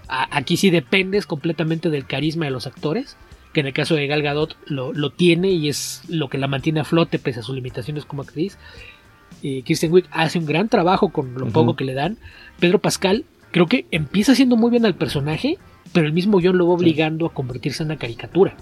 A, 0.08 0.36
aquí 0.36 0.56
sí 0.56 0.70
dependes 0.70 1.24
completamente 1.24 1.88
del 1.88 2.06
carisma 2.06 2.46
de 2.46 2.50
los 2.50 2.66
actores 2.66 3.16
que 3.52 3.60
en 3.60 3.68
el 3.68 3.72
caso 3.72 3.94
de 3.94 4.06
Gal 4.06 4.20
Gadot 4.20 4.54
lo, 4.66 4.92
lo 4.92 5.12
tiene 5.12 5.50
y 5.50 5.70
es 5.70 6.02
lo 6.08 6.28
que 6.28 6.36
la 6.36 6.46
mantiene 6.46 6.80
a 6.80 6.84
flote 6.84 7.18
pese 7.18 7.40
a 7.40 7.42
sus 7.42 7.54
limitaciones 7.54 8.04
como 8.04 8.20
actriz. 8.20 8.58
Eh, 9.42 9.62
Kirsten 9.62 9.92
Wick 9.92 10.06
hace 10.10 10.38
un 10.38 10.44
gran 10.44 10.68
trabajo 10.68 11.08
con 11.08 11.32
lo 11.34 11.48
poco 11.48 11.74
que 11.74 11.84
le 11.84 11.94
dan. 11.94 12.18
Pedro 12.58 12.80
Pascal 12.80 13.24
creo 13.56 13.68
que 13.68 13.86
empieza 13.90 14.32
haciendo 14.32 14.58
muy 14.58 14.70
bien 14.70 14.84
al 14.84 14.96
personaje, 14.96 15.56
pero 15.94 16.06
el 16.06 16.12
mismo 16.12 16.40
John 16.42 16.58
lo 16.58 16.68
va 16.68 16.74
obligando 16.74 17.24
a 17.24 17.32
convertirse 17.32 17.82
en 17.82 17.88
una 17.88 17.96
caricatura. 17.96 18.54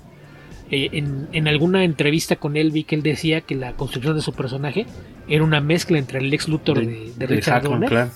Eh, 0.71 0.91
en, 0.93 1.27
en, 1.33 1.49
alguna 1.49 1.83
entrevista 1.83 2.37
con 2.37 2.57
él 2.57 2.71
vi 2.71 2.85
que 2.85 2.95
él 2.95 3.03
decía 3.03 3.41
que 3.41 3.57
la 3.57 3.73
construcción 3.73 4.15
de 4.15 4.23
su 4.23 4.33
personaje 4.33 4.87
era 5.27 5.43
una 5.43 5.61
mezcla 5.61 5.99
entre 5.99 6.21
el 6.21 6.31
Lex 6.31 6.47
Luthor 6.47 6.79
de, 6.79 6.87
de, 6.87 7.13
de 7.17 7.27
Richard 7.27 7.55
Hackman, 7.55 7.81
Donner 7.81 7.89
claro. 7.89 8.11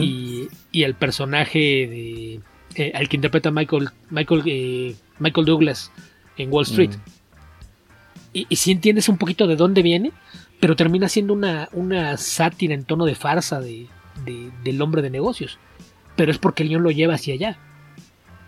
y, 0.00 0.46
y, 0.70 0.84
el 0.84 0.94
personaje 0.94 1.58
de 1.58 2.40
eh, 2.76 2.92
al 2.94 3.08
que 3.08 3.16
interpreta 3.16 3.50
Michael 3.50 3.88
Michael 4.10 4.42
eh, 4.46 4.94
Michael 5.18 5.44
Douglas 5.44 5.90
en 6.36 6.52
Wall 6.52 6.66
Street. 6.66 6.90
Mm. 6.90 7.10
Y, 8.32 8.46
y 8.48 8.56
si 8.56 8.70
entiendes 8.70 9.08
un 9.08 9.18
poquito 9.18 9.48
de 9.48 9.56
dónde 9.56 9.82
viene, 9.82 10.12
pero 10.60 10.76
termina 10.76 11.08
siendo 11.08 11.34
una, 11.34 11.68
una 11.72 12.16
sátira 12.16 12.74
en 12.74 12.84
tono 12.84 13.06
de 13.06 13.16
farsa 13.16 13.60
de, 13.60 13.88
del 14.62 14.80
hombre 14.82 15.02
de 15.02 15.10
negocios. 15.10 15.58
Pero 16.16 16.30
es 16.30 16.38
porque 16.38 16.62
el 16.62 16.68
guion 16.70 16.82
lo 16.82 16.90
lleva 16.90 17.14
hacia 17.14 17.34
allá. 17.34 17.58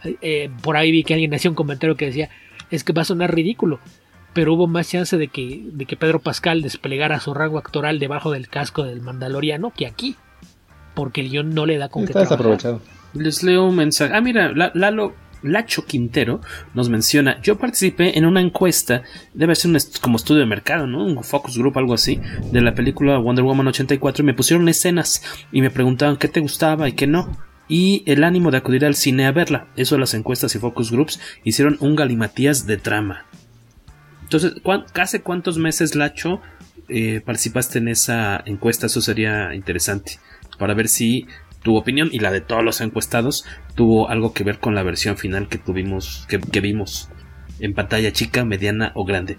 Eh, 0.05 0.51
por 0.62 0.77
ahí 0.77 0.91
vi 0.91 1.03
que 1.03 1.15
alguien 1.15 1.33
hacía 1.35 1.51
un 1.51 1.55
comentario 1.57 1.97
que 1.97 2.07
decía, 2.07 2.29
es 2.71 2.85
que 2.85 2.93
va 2.93 3.03
a 3.03 3.07
sonar 3.07 3.35
ridículo, 3.35 3.81
pero 4.35 4.53
hubo 4.55 4.67
más 4.67 4.91
chance 4.91 5.17
de 5.17 5.29
que, 5.29 5.62
de 5.65 5.87
que 5.87 5.97
Pedro 5.97 6.19
Pascal 6.19 6.61
desplegara 6.61 7.21
su 7.21 7.33
rango 7.33 7.57
actoral 7.59 7.99
debajo 7.99 8.31
del 8.33 8.49
casco 8.49 8.85
del 8.85 9.01
Mandaloriano 9.01 9.73
que 9.75 9.87
aquí. 9.87 10.17
Porque 10.95 11.23
el 11.23 11.31
guion 11.31 11.55
no 11.55 11.67
le 11.67 11.79
da 11.79 11.89
con 11.89 12.03
Está 12.05 12.21
qué 12.21 12.27
trabajar. 12.27 12.39
desaprovechado. 12.39 12.81
Les 13.15 13.43
leo 13.43 13.65
un 13.67 13.77
mensaje. 13.77 14.12
Ah, 14.15 14.21
mira, 14.21 14.53
La- 14.53 14.71
Lalo 14.75 15.15
Lacho 15.43 15.85
Quintero 15.87 16.41
nos 16.75 16.89
menciona, 16.89 17.41
yo 17.43 17.59
participé 17.59 18.17
en 18.19 18.25
una 18.27 18.41
encuesta, 18.41 19.03
debe 19.35 19.55
ser 19.55 19.71
un 19.71 19.77
est- 19.77 20.01
como 20.01 20.17
estudio 20.17 20.41
de 20.41 20.47
mercado, 20.47 20.87
¿no? 20.87 21.05
Un 21.05 21.23
focus 21.25 21.59
group, 21.59 21.77
algo 21.79 21.95
así, 21.95 22.21
de 22.51 22.61
la 22.61 22.75
película 22.75 23.19
Wonder 23.19 23.45
Woman 23.45 23.67
84 23.69 24.23
y 24.23 24.27
me 24.27 24.35
pusieron 24.35 24.69
escenas 24.69 25.23
y 25.53 25.61
me 25.62 25.71
preguntaban 25.71 26.17
qué 26.17 26.29
te 26.29 26.41
gustaba 26.41 26.89
y 26.89 26.93
qué 26.93 27.07
no. 27.07 27.37
Y 27.69 28.03
el 28.07 28.25
ánimo 28.25 28.51
de 28.51 28.59
acudir 28.59 28.85
al 28.85 28.95
cine 28.95 29.27
a 29.27 29.33
verla. 29.33 29.69
Eso 29.77 29.97
las 29.99 30.15
encuestas 30.15 30.55
y 30.55 30.59
focus 30.59 30.91
groups 30.91 31.21
hicieron 31.45 31.77
un 31.81 31.97
galimatías 31.97 32.67
de 32.67 32.77
trama. 32.77 33.25
Entonces, 34.23 34.55
¿cuán- 34.62 34.85
¿hace 34.95 35.21
cuántos 35.23 35.59
meses, 35.59 35.95
Lacho, 35.95 36.41
eh, 36.89 37.21
participaste 37.25 37.79
en 37.79 37.89
esa 37.89 38.43
encuesta? 38.47 38.87
Eso 38.87 39.01
sería 39.01 39.55
interesante. 39.55 40.19
Para 40.59 40.75
ver 40.75 40.89
si 40.89 41.27
tu 41.62 41.77
opinión 41.77 42.11
y 42.12 42.19
la 42.19 42.31
de 42.31 42.41
todos 42.43 42.62
los 42.62 42.81
encuestados 42.83 43.45
tuvo 43.75 44.09
algo 44.11 44.35
que 44.35 44.45
ver 44.45 44.59
con 44.59 44.75
la 44.75 44.83
versión 44.83 45.17
final 45.17 45.49
que 45.49 45.57
tuvimos, 45.59 46.27
que, 46.29 46.39
que 46.39 46.61
vimos 46.61 47.09
en 47.61 47.73
pantalla 47.73 48.12
chica, 48.12 48.45
mediana 48.45 48.93
o 48.95 49.05
grande. 49.07 49.39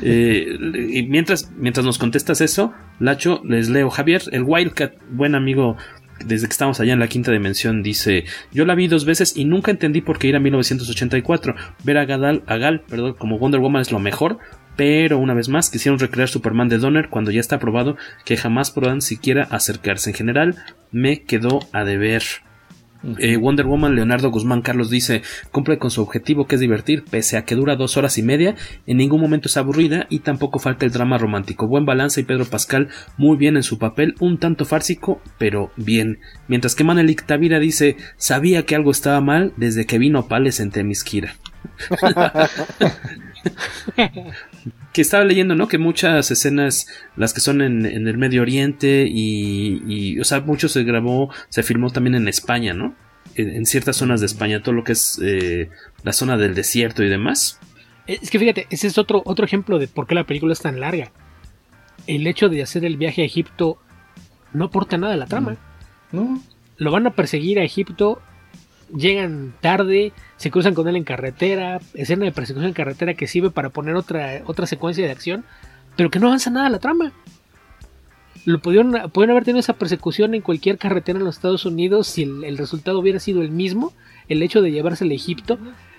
Eh, 0.00 0.46
y 0.90 1.02
mientras, 1.02 1.50
mientras 1.56 1.84
nos 1.84 1.98
contestas 1.98 2.40
eso, 2.40 2.72
Lacho, 3.00 3.42
les 3.44 3.68
leo. 3.68 3.90
Javier, 3.90 4.22
el 4.32 4.44
Wildcat, 4.44 4.94
buen 5.10 5.34
amigo, 5.34 5.76
desde 6.24 6.46
que 6.46 6.52
estamos 6.52 6.80
allá 6.80 6.92
en 6.92 7.00
la 7.00 7.08
quinta 7.08 7.32
dimensión, 7.32 7.82
dice: 7.82 8.24
Yo 8.52 8.64
la 8.64 8.74
vi 8.74 8.88
dos 8.88 9.04
veces 9.04 9.36
y 9.36 9.44
nunca 9.44 9.70
entendí 9.70 10.00
por 10.00 10.18
qué 10.18 10.28
ir 10.28 10.36
a 10.36 10.40
1984. 10.40 11.54
Ver 11.84 11.98
a 11.98 12.04
Gadal, 12.04 12.42
a 12.46 12.56
Gal, 12.56 12.82
perdón, 12.88 13.14
como 13.14 13.38
Wonder 13.38 13.60
Woman 13.60 13.82
es 13.82 13.92
lo 13.92 13.98
mejor. 13.98 14.38
Pero 14.76 15.18
una 15.18 15.32
vez 15.32 15.48
más 15.48 15.70
quisieron 15.70 15.98
recrear 15.98 16.28
Superman 16.28 16.68
de 16.68 16.76
Donner 16.78 17.08
cuando 17.08 17.30
ya 17.30 17.40
está 17.40 17.58
probado 17.58 17.96
que 18.26 18.36
jamás 18.36 18.70
podrán 18.70 19.00
siquiera 19.00 19.44
acercarse. 19.50 20.10
En 20.10 20.16
general, 20.16 20.56
me 20.92 21.22
quedó 21.22 21.60
a 21.72 21.84
deber. 21.84 22.22
Eh, 23.18 23.36
Wonder 23.36 23.66
Woman 23.66 23.94
Leonardo 23.94 24.30
Guzmán 24.30 24.62
Carlos 24.62 24.90
dice 24.90 25.22
cumple 25.52 25.78
con 25.78 25.90
su 25.90 26.02
objetivo 26.02 26.46
que 26.46 26.56
es 26.56 26.60
divertir 26.60 27.04
pese 27.04 27.36
a 27.36 27.44
que 27.44 27.54
dura 27.54 27.76
dos 27.76 27.96
horas 27.96 28.18
y 28.18 28.22
media 28.22 28.56
en 28.86 28.96
ningún 28.96 29.20
momento 29.20 29.48
es 29.48 29.56
aburrida 29.56 30.06
y 30.08 30.20
tampoco 30.20 30.58
falta 30.58 30.86
el 30.86 30.92
drama 30.92 31.18
romántico. 31.18 31.66
Buen 31.66 31.84
balance 31.84 32.20
y 32.20 32.24
Pedro 32.24 32.46
Pascal 32.46 32.88
muy 33.16 33.36
bien 33.36 33.56
en 33.56 33.62
su 33.62 33.78
papel 33.78 34.14
un 34.20 34.38
tanto 34.38 34.64
fársico 34.64 35.20
pero 35.38 35.70
bien 35.76 36.18
mientras 36.48 36.74
que 36.74 36.84
Manelik 36.84 37.26
Tavira 37.26 37.58
dice 37.58 37.96
sabía 38.16 38.64
que 38.64 38.74
algo 38.74 38.90
estaba 38.90 39.20
mal 39.20 39.52
desde 39.56 39.86
que 39.86 39.98
vino 39.98 40.28
Pales 40.28 40.60
en 40.60 40.70
Temisquira 40.70 41.34
que 44.92 45.02
estaba 45.02 45.24
leyendo, 45.24 45.54
¿no? 45.54 45.68
Que 45.68 45.78
muchas 45.78 46.30
escenas, 46.30 46.86
las 47.16 47.32
que 47.34 47.40
son 47.40 47.60
en, 47.60 47.84
en 47.86 48.08
el 48.08 48.18
Medio 48.18 48.42
Oriente 48.42 49.06
y, 49.08 49.82
y, 49.86 50.20
o 50.20 50.24
sea, 50.24 50.40
mucho 50.40 50.68
se 50.68 50.84
grabó, 50.84 51.32
se 51.48 51.62
filmó 51.62 51.90
también 51.90 52.14
en 52.14 52.28
España, 52.28 52.74
¿no? 52.74 52.94
En, 53.34 53.50
en 53.50 53.66
ciertas 53.66 53.96
zonas 53.96 54.20
de 54.20 54.26
España, 54.26 54.62
todo 54.62 54.74
lo 54.74 54.84
que 54.84 54.92
es 54.92 55.20
eh, 55.22 55.68
la 56.02 56.12
zona 56.12 56.36
del 56.36 56.54
desierto 56.54 57.02
y 57.02 57.08
demás. 57.08 57.60
Es 58.06 58.30
que 58.30 58.38
fíjate, 58.38 58.66
ese 58.70 58.86
es 58.86 58.98
otro, 58.98 59.22
otro 59.24 59.44
ejemplo 59.44 59.78
de 59.78 59.88
por 59.88 60.06
qué 60.06 60.14
la 60.14 60.24
película 60.24 60.52
es 60.52 60.60
tan 60.60 60.80
larga. 60.80 61.10
El 62.06 62.26
hecho 62.26 62.48
de 62.48 62.62
hacer 62.62 62.84
el 62.84 62.96
viaje 62.96 63.22
a 63.22 63.24
Egipto 63.24 63.78
no 64.52 64.66
aporta 64.66 64.96
nada 64.96 65.14
a 65.14 65.16
la 65.16 65.26
trama. 65.26 65.56
No. 66.12 66.40
Lo 66.76 66.90
van 66.92 67.06
a 67.06 67.14
perseguir 67.14 67.58
a 67.58 67.64
Egipto, 67.64 68.22
llegan 68.94 69.54
tarde, 69.60 70.12
se 70.36 70.50
cruzan 70.50 70.74
con 70.74 70.88
él 70.88 70.96
en 70.96 71.04
carretera, 71.04 71.80
escena 71.94 72.24
de 72.24 72.32
persecución 72.32 72.68
en 72.68 72.74
carretera 72.74 73.14
que 73.14 73.26
sirve 73.26 73.50
para 73.50 73.70
poner 73.70 73.96
otra, 73.96 74.42
otra 74.46 74.66
secuencia 74.66 75.04
de 75.04 75.12
acción, 75.12 75.44
pero 75.96 76.10
que 76.10 76.18
no 76.18 76.28
avanza 76.28 76.50
nada 76.50 76.68
la 76.68 76.78
trama. 76.78 77.12
Lo 78.44 78.60
pudieron, 78.60 78.92
pudieron 79.10 79.32
haber 79.32 79.44
tenido 79.44 79.60
esa 79.60 79.72
persecución 79.72 80.34
en 80.34 80.42
cualquier 80.42 80.78
carretera 80.78 81.18
en 81.18 81.24
los 81.24 81.36
Estados 81.36 81.64
Unidos 81.64 82.06
si 82.06 82.22
el, 82.22 82.44
el 82.44 82.58
resultado 82.58 83.00
hubiera 83.00 83.18
sido 83.18 83.42
el 83.42 83.50
mismo, 83.50 83.92
el 84.28 84.42
hecho 84.42 84.62
de 84.62 84.70
llevarse 84.70 85.04
a 85.04 85.08
Egipto, 85.08 85.58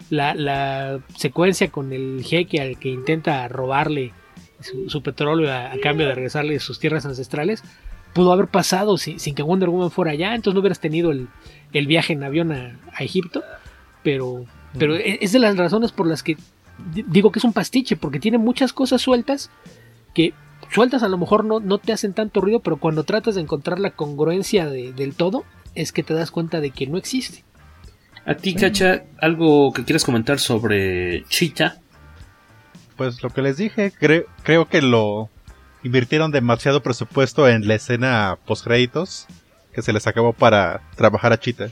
la, 0.09 0.33
la 0.33 0.99
secuencia 1.15 1.69
con 1.69 1.91
el 1.91 2.23
jeque 2.23 2.61
al 2.61 2.79
que 2.79 2.89
intenta 2.89 3.45
robarle 3.49 4.13
su, 4.61 4.89
su 4.89 5.03
petróleo 5.03 5.51
a, 5.51 5.73
a, 5.73 5.79
cambio 5.79 6.07
de 6.07 6.15
regresarle 6.15 6.59
sus 6.59 6.79
tierras 6.79 7.05
ancestrales, 7.05 7.63
pudo 8.13 8.31
haber 8.31 8.47
pasado 8.47 8.97
sin, 8.97 9.19
sin 9.19 9.35
que 9.35 9.43
Wonder 9.43 9.69
Woman 9.69 9.91
fuera 9.91 10.11
allá, 10.11 10.33
entonces 10.33 10.55
no 10.55 10.61
hubieras 10.61 10.79
tenido 10.79 11.11
el, 11.11 11.27
el 11.73 11.87
viaje 11.87 12.13
en 12.13 12.23
avión 12.23 12.51
a, 12.51 12.79
a 12.93 13.03
Egipto, 13.03 13.43
pero, 14.03 14.45
pero 14.77 14.95
es 14.95 15.31
de 15.31 15.39
las 15.39 15.57
razones 15.57 15.91
por 15.91 16.07
las 16.07 16.23
que 16.23 16.37
digo 16.77 17.31
que 17.31 17.39
es 17.39 17.45
un 17.45 17.53
pastiche, 17.53 17.95
porque 17.95 18.19
tiene 18.19 18.37
muchas 18.37 18.73
cosas 18.73 19.01
sueltas 19.01 19.49
que 20.13 20.33
sueltas 20.71 21.03
a 21.03 21.07
lo 21.07 21.17
mejor 21.17 21.45
no, 21.45 21.59
no 21.59 21.77
te 21.77 21.93
hacen 21.93 22.13
tanto 22.13 22.41
ruido, 22.41 22.59
pero 22.59 22.77
cuando 22.77 23.03
tratas 23.03 23.35
de 23.35 23.41
encontrar 23.41 23.79
la 23.79 23.91
congruencia 23.91 24.67
de, 24.67 24.93
del 24.93 25.15
todo, 25.15 25.43
es 25.75 25.91
que 25.91 26.03
te 26.03 26.13
das 26.13 26.31
cuenta 26.31 26.59
de 26.59 26.71
que 26.71 26.87
no 26.87 26.97
existe. 26.97 27.43
A 28.25 28.35
ti, 28.35 28.55
Cacha, 28.55 29.03
algo 29.21 29.71
que 29.71 29.85
quieras 29.85 30.03
comentar 30.03 30.39
sobre 30.39 31.23
Cheetah. 31.29 31.77
Pues 32.97 33.23
lo 33.23 33.29
que 33.29 33.41
les 33.41 33.57
dije, 33.57 33.91
cre 33.91 34.25
creo 34.43 34.67
que 34.67 34.81
lo 34.81 35.29
invirtieron 35.83 36.31
demasiado 36.31 36.81
presupuesto 36.81 37.47
en 37.47 37.67
la 37.67 37.75
escena 37.75 38.37
post 38.45 38.65
créditos 38.65 39.27
que 39.77 39.83
se 39.83 39.93
les 39.93 40.07
acabó 40.07 40.33
para 40.33 40.81
trabajar 40.95 41.31
a 41.31 41.37
Cheetah. 41.37 41.69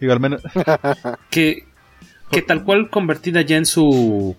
Digo, 0.00 0.14
al 0.14 0.20
menos. 0.20 0.40
que, 1.30 1.66
que 2.30 2.40
tal 2.40 2.64
cual 2.64 2.88
convertida 2.88 3.42
ya 3.42 3.58
en 3.58 3.66
su 3.66 4.34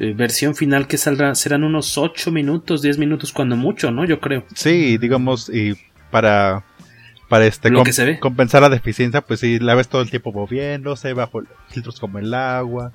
eh, 0.00 0.12
versión 0.12 0.56
final 0.56 0.88
que 0.88 0.98
saldrá, 0.98 1.32
serán 1.36 1.62
unos 1.62 1.96
8 1.96 2.32
minutos, 2.32 2.82
10 2.82 2.98
minutos 2.98 3.32
cuando 3.32 3.54
mucho, 3.54 3.92
¿no? 3.92 4.04
Yo 4.04 4.18
creo. 4.18 4.44
Sí, 4.52 4.98
digamos, 4.98 5.48
y 5.48 5.74
para. 6.10 6.64
Para 7.28 7.46
este 7.46 7.70
Lo 7.70 7.84
que 7.84 7.92
se 7.92 8.04
ve. 8.04 8.18
compensar 8.18 8.62
la 8.62 8.68
deficiencia, 8.68 9.20
pues 9.20 9.38
sí, 9.38 9.60
la 9.60 9.76
ves 9.76 9.86
todo 9.86 10.02
el 10.02 10.10
tiempo 10.10 10.32
moviéndose, 10.32 11.12
bajo 11.12 11.42
filtros 11.68 12.00
como 12.00 12.18
el 12.18 12.34
agua. 12.34 12.90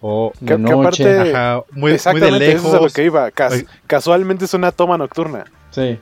O 0.00 0.32
que, 0.40 0.56
que 0.56 0.72
aparte, 0.72 1.20
ajá, 1.20 1.62
muy, 1.72 1.92
exactamente, 1.92 2.30
muy 2.30 2.40
de 2.40 2.46
lejos. 2.46 2.64
eso 2.64 2.76
es 2.76 2.80
a 2.80 2.84
lo 2.84 2.90
que 2.90 3.04
iba. 3.04 3.30
Cas 3.30 3.66
casualmente 3.86 4.46
es 4.46 4.54
una 4.54 4.72
toma 4.72 4.96
nocturna. 4.96 5.44
Sí. 5.70 5.98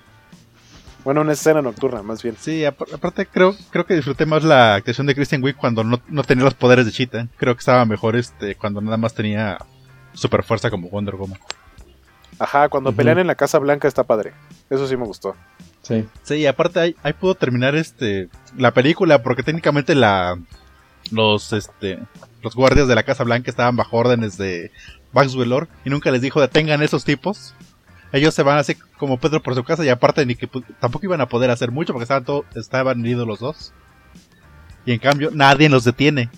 Bueno, 1.06 1.20
una 1.20 1.34
escena 1.34 1.62
nocturna, 1.62 2.02
más 2.02 2.20
bien. 2.20 2.34
Sí, 2.36 2.64
aparte 2.64 3.26
creo, 3.26 3.54
creo 3.70 3.86
que 3.86 3.94
disfruté 3.94 4.26
más 4.26 4.42
la 4.42 4.74
actuación 4.74 5.06
de 5.06 5.14
Christian 5.14 5.40
Wick 5.40 5.56
cuando 5.56 5.84
no, 5.84 6.02
no, 6.08 6.24
tenía 6.24 6.42
los 6.42 6.54
poderes 6.54 6.84
de 6.84 6.90
Cheetah. 6.90 7.28
Creo 7.36 7.54
que 7.54 7.60
estaba 7.60 7.84
mejor 7.84 8.16
este 8.16 8.56
cuando 8.56 8.80
nada 8.80 8.96
más 8.96 9.14
tenía 9.14 9.56
super 10.14 10.42
fuerza 10.42 10.68
como 10.68 10.88
Wonder 10.88 11.14
Woman. 11.14 11.38
Ajá, 12.40 12.68
cuando 12.68 12.90
uh 12.90 12.92
-huh. 12.92 12.96
pelean 12.96 13.20
en 13.20 13.28
la 13.28 13.36
Casa 13.36 13.60
Blanca 13.60 13.86
está 13.86 14.02
padre. 14.02 14.32
Eso 14.68 14.88
sí 14.88 14.96
me 14.96 15.04
gustó. 15.04 15.36
Sí. 15.82 16.08
Sí, 16.24 16.44
aparte 16.44 16.80
ahí, 16.80 16.96
ahí 17.04 17.12
pudo 17.12 17.36
terminar 17.36 17.76
este 17.76 18.28
la 18.58 18.72
película 18.72 19.22
porque 19.22 19.44
técnicamente 19.44 19.94
la 19.94 20.36
los 21.12 21.52
este 21.52 22.00
los 22.42 22.56
guardias 22.56 22.88
de 22.88 22.96
la 22.96 23.04
Casa 23.04 23.22
Blanca 23.22 23.48
estaban 23.48 23.76
bajo 23.76 23.96
órdenes 23.96 24.38
de 24.38 24.72
Max 25.12 25.36
Wheeler 25.36 25.68
y 25.84 25.90
nunca 25.90 26.10
les 26.10 26.20
dijo 26.20 26.40
detengan 26.40 26.82
esos 26.82 27.04
tipos. 27.04 27.54
Ellos 28.12 28.34
se 28.34 28.42
van 28.42 28.58
así 28.58 28.74
como 28.98 29.18
Pedro 29.18 29.42
por 29.42 29.54
su 29.54 29.64
casa 29.64 29.84
y 29.84 29.88
aparte 29.88 30.24
ni 30.24 30.36
que 30.36 30.48
tampoco 30.80 31.06
iban 31.06 31.20
a 31.20 31.28
poder 31.28 31.50
hacer 31.50 31.70
mucho 31.70 31.92
porque 31.92 32.04
estaban 32.04 32.24
todo, 32.24 32.44
estaban 32.54 33.00
heridos 33.00 33.26
los 33.26 33.40
dos. 33.40 33.72
Y 34.84 34.92
en 34.92 34.98
cambio 34.98 35.30
nadie 35.32 35.68
los 35.68 35.84
detiene. 35.84 36.30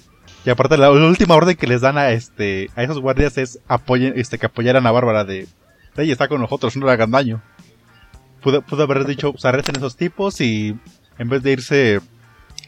Y 0.44 0.50
aparte 0.50 0.78
la, 0.78 0.90
última 0.90 1.34
orden 1.34 1.56
que 1.56 1.66
les 1.66 1.82
dan 1.82 1.98
a 1.98 2.10
este 2.10 2.70
a 2.74 2.82
esos 2.82 3.00
guardias 3.00 3.36
es 3.36 3.60
apoyen 3.68 4.14
este 4.16 4.38
que 4.38 4.46
apoyaran 4.46 4.86
a 4.86 4.92
Bárbara 4.92 5.24
de 5.24 5.46
ella 5.96 6.12
está 6.12 6.28
con 6.28 6.40
nosotros, 6.40 6.76
no 6.76 6.86
le 6.86 6.92
hagan 6.92 7.10
daño. 7.10 7.42
Pudo, 8.40 8.62
pudo 8.62 8.84
haber 8.84 9.04
dicho, 9.04 9.32
pues 9.32 9.44
arresten 9.44 9.76
esos 9.76 9.96
tipos 9.96 10.40
y 10.40 10.78
en 11.18 11.28
vez 11.28 11.42
de 11.42 11.52
irse 11.52 12.00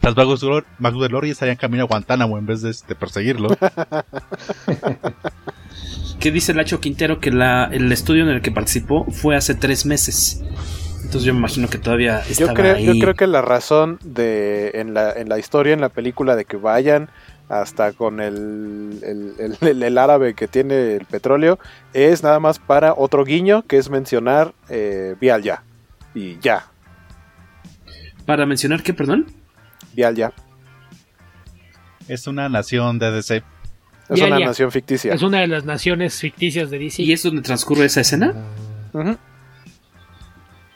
Las 0.03 0.16
magos, 0.16 0.44
magos 0.78 1.03
de 1.03 1.09
Lori 1.11 1.30
estarían 1.30 1.57
camino 1.57 1.84
a 1.84 1.86
Guantánamo 1.86 2.38
en 2.38 2.46
vez 2.46 2.62
de, 2.62 2.74
de 2.88 2.94
perseguirlo. 2.94 3.51
¿Qué 6.20 6.30
dice 6.30 6.55
Lacho 6.55 6.80
Quintero? 6.80 7.20
Que 7.20 7.30
la, 7.30 7.64
el 7.72 7.90
estudio 7.92 8.22
en 8.22 8.30
el 8.30 8.42
que 8.42 8.51
participó 8.51 9.07
fue 9.11 9.36
hace 9.36 9.55
tres 9.55 9.86
meses. 9.86 10.42
Entonces 10.96 11.24
yo 11.24 11.32
me 11.32 11.38
imagino 11.40 11.68
que 11.68 11.78
todavía 11.78 12.20
estaba 12.20 12.51
yo 12.51 12.55
creo, 12.55 12.76
ahí. 12.76 12.84
Yo 12.84 12.92
creo 13.01 13.14
que 13.14 13.26
la 13.26 13.42
razón 13.42 13.98
de 14.05 14.72
en 14.74 14.94
la, 14.94 15.12
en 15.12 15.28
la 15.28 15.38
historia, 15.38 15.72
en 15.72 15.80
la 15.80 15.88
película, 15.88 16.36
de 16.36 16.44
que 16.44 16.57
vayan 16.57 17.11
hasta 17.48 17.92
con 17.92 18.20
el, 18.20 19.01
el, 19.03 19.57
el, 19.68 19.82
el, 19.82 19.98
árabe 19.98 20.34
que 20.34 20.46
tiene 20.46 20.94
el 20.94 21.05
petróleo, 21.07 21.59
es 21.94 22.22
nada 22.22 22.38
más 22.38 22.59
para 22.59 22.94
otro 22.94 23.24
guiño, 23.24 23.62
que 23.66 23.78
es 23.78 23.90
mencionar 23.90 24.53
eh, 24.68 25.16
Vial 25.20 25.42
ya. 25.42 25.62
Y 26.14 26.38
ya. 26.40 26.66
¿Para 28.26 28.46
mencionar 28.46 28.82
qué, 28.82 28.94
perdón? 28.94 29.39
Vial 29.95 30.14
ya. 30.14 30.32
Es 32.09 32.26
una 32.26 32.49
nación 32.49 32.99
de 32.99 33.11
DC. 33.11 33.43
Es 34.09 34.20
una 34.20 34.41
nación 34.41 34.72
ficticia. 34.72 35.14
Es 35.14 35.22
una 35.22 35.41
de 35.41 35.47
las 35.47 35.64
naciones 35.64 36.18
ficticias 36.18 36.70
de 36.70 36.78
DC. 36.78 37.03
¿Y 37.03 37.12
es 37.12 37.22
donde 37.22 37.43
transcurre 37.43 37.84
esa 37.84 38.01
escena? 38.01 38.34
Uh 38.93 38.99
-huh. 38.99 39.18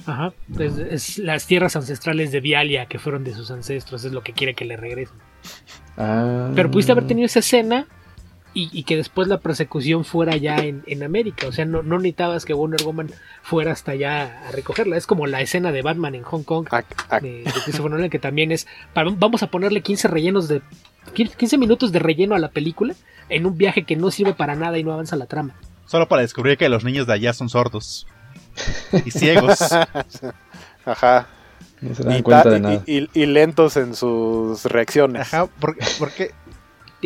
Ajá. 0.06 0.32
Es, 0.58 0.78
es, 0.78 1.18
las 1.18 1.46
tierras 1.46 1.74
ancestrales 1.74 2.30
de 2.30 2.40
Vialia 2.40 2.86
que 2.86 2.98
fueron 2.98 3.24
de 3.24 3.34
sus 3.34 3.50
ancestros. 3.50 4.04
Es 4.04 4.12
lo 4.12 4.22
que 4.22 4.32
quiere 4.32 4.54
que 4.54 4.64
le 4.64 4.76
regresen. 4.76 5.16
Ah. 5.96 6.50
Pero 6.54 6.70
pudiste 6.70 6.92
haber 6.92 7.06
tenido 7.06 7.26
esa 7.26 7.40
escena 7.40 7.86
y, 8.54 8.70
y 8.72 8.84
que 8.84 8.96
después 8.96 9.28
la 9.28 9.38
persecución 9.38 10.04
fuera 10.04 10.36
ya 10.36 10.56
en, 10.58 10.84
en 10.86 11.02
América. 11.02 11.48
O 11.48 11.52
sea, 11.52 11.64
no, 11.64 11.82
no, 11.82 11.98
necesitabas 11.98 12.44
que 12.44 12.54
Wonder 12.54 12.82
Woman 12.84 13.10
fuera 13.42 13.72
hasta 13.72 13.92
allá 13.92 14.48
a 14.48 14.52
recogerla. 14.52 14.96
Es 14.96 15.06
como 15.06 15.26
la 15.26 15.40
escena 15.40 15.72
de 15.72 15.82
Batman 15.82 16.14
en 16.14 16.22
Hong 16.22 16.44
Kong 16.44 16.68
ac 16.70 16.86
ac 17.10 17.22
de, 17.22 17.42
de 17.42 17.52
Christopher 17.64 17.90
Nolan, 17.90 18.10
que 18.10 18.20
también 18.20 18.52
es. 18.52 18.66
Para, 18.92 19.10
vamos 19.10 19.42
a 19.42 19.48
ponerle 19.48 19.82
15 19.82 20.08
rellenos 20.08 20.48
de. 20.48 20.62
15 21.12 21.58
minutos 21.58 21.92
de 21.92 21.98
relleno 21.98 22.34
a 22.34 22.38
la 22.38 22.48
película 22.48 22.94
en 23.28 23.44
un 23.44 23.58
viaje 23.58 23.84
que 23.84 23.96
no 23.96 24.10
sirve 24.10 24.32
para 24.32 24.54
nada 24.54 24.78
y 24.78 24.84
no 24.84 24.92
avanza 24.92 25.16
la 25.16 25.26
trama. 25.26 25.54
Solo 25.86 26.08
para 26.08 26.22
descubrir 26.22 26.56
que 26.56 26.68
los 26.70 26.82
niños 26.82 27.06
de 27.06 27.12
allá 27.12 27.32
son 27.34 27.50
sordos 27.50 28.06
y 29.04 29.10
ciegos. 29.10 29.58
Ajá. 30.86 31.28
No 31.80 31.94
se 31.94 32.04
dan 32.04 32.18
y, 32.18 32.22
cuenta 32.22 32.50
de 32.50 32.60
nada. 32.60 32.82
Y, 32.86 33.00
y, 33.00 33.10
y, 33.12 33.26
lentos 33.26 33.76
en 33.76 33.94
sus 33.94 34.64
reacciones. 34.64 35.22
Ajá, 35.22 35.46
porque, 35.60 35.84
porque... 35.98 36.30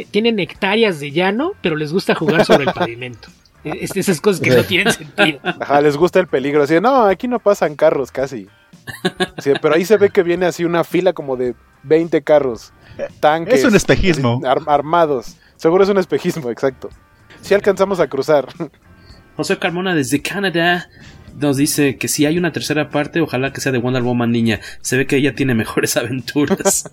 tienen 0.05 0.39
hectáreas 0.39 1.01
de 1.01 1.11
llano, 1.11 1.53
pero 1.61 1.77
les 1.77 1.93
gusta 1.93 2.15
jugar 2.15 2.45
sobre 2.45 2.65
el 2.65 2.73
pavimento. 2.75 3.29
Es, 3.65 3.97
esas 3.97 4.21
cosas 4.21 4.41
que 4.41 4.51
no 4.51 4.63
tienen 4.65 4.93
sentido. 4.93 5.41
Ajá, 5.43 5.81
les 5.81 5.97
gusta 5.97 6.21
el 6.21 6.27
peligro. 6.27 6.63
Así, 6.63 6.81
no, 6.81 7.05
aquí 7.05 7.29
no 7.29 7.39
pasan 7.39 7.75
carros 7.75 8.13
casi. 8.13 8.47
Sí, 9.39 9.53
pero 9.61 9.75
ahí 9.75 9.85
se 9.85 9.97
ve 9.97 10.11
que 10.11 10.23
viene 10.23 10.47
así 10.47 10.65
una 10.65 10.85
fila 10.85 11.13
como 11.13 11.37
de 11.37 11.55
20 11.83 12.23
carros. 12.23 12.73
Tanques. 13.21 13.61
Es 13.61 13.65
un 13.65 13.75
espejismo. 13.75 14.41
Ar 14.45 14.61
armados. 14.67 15.37
Seguro 15.57 15.85
es 15.85 15.91
un 15.91 15.99
espejismo, 15.99 16.51
exacto. 16.51 16.89
Si 17.41 17.49
sí 17.49 17.55
alcanzamos 17.55 18.01
a 18.01 18.07
cruzar. 18.07 18.47
José 19.37 19.59
Carmona 19.59 19.95
desde 19.95 20.23
Canadá 20.23 20.89
nos 21.41 21.57
dice 21.57 21.97
que 21.97 22.09
si 22.09 22.27
hay 22.27 22.39
una 22.39 22.53
tercera 22.53 22.91
parte, 22.91 23.21
ojalá 23.21 23.53
que 23.53 23.61
sea 23.61 23.73
de 23.73 23.79
Wonder 23.79 24.03
Woman 24.03 24.31
niña. 24.31 24.61
Se 24.81 24.97
ve 24.97 25.07
que 25.07 25.17
ella 25.17 25.35
tiene 25.35 25.55
mejores 25.55 25.97
aventuras. 25.97 26.91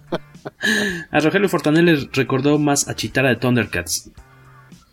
a 1.12 1.20
Rogelio 1.20 1.50
Fortanel 1.50 1.86
le 1.86 2.10
recordó 2.14 2.58
más 2.60 2.88
a 2.88 2.96
Chitara 2.96 3.30
de 3.30 3.36
Thundercats. 3.38 4.10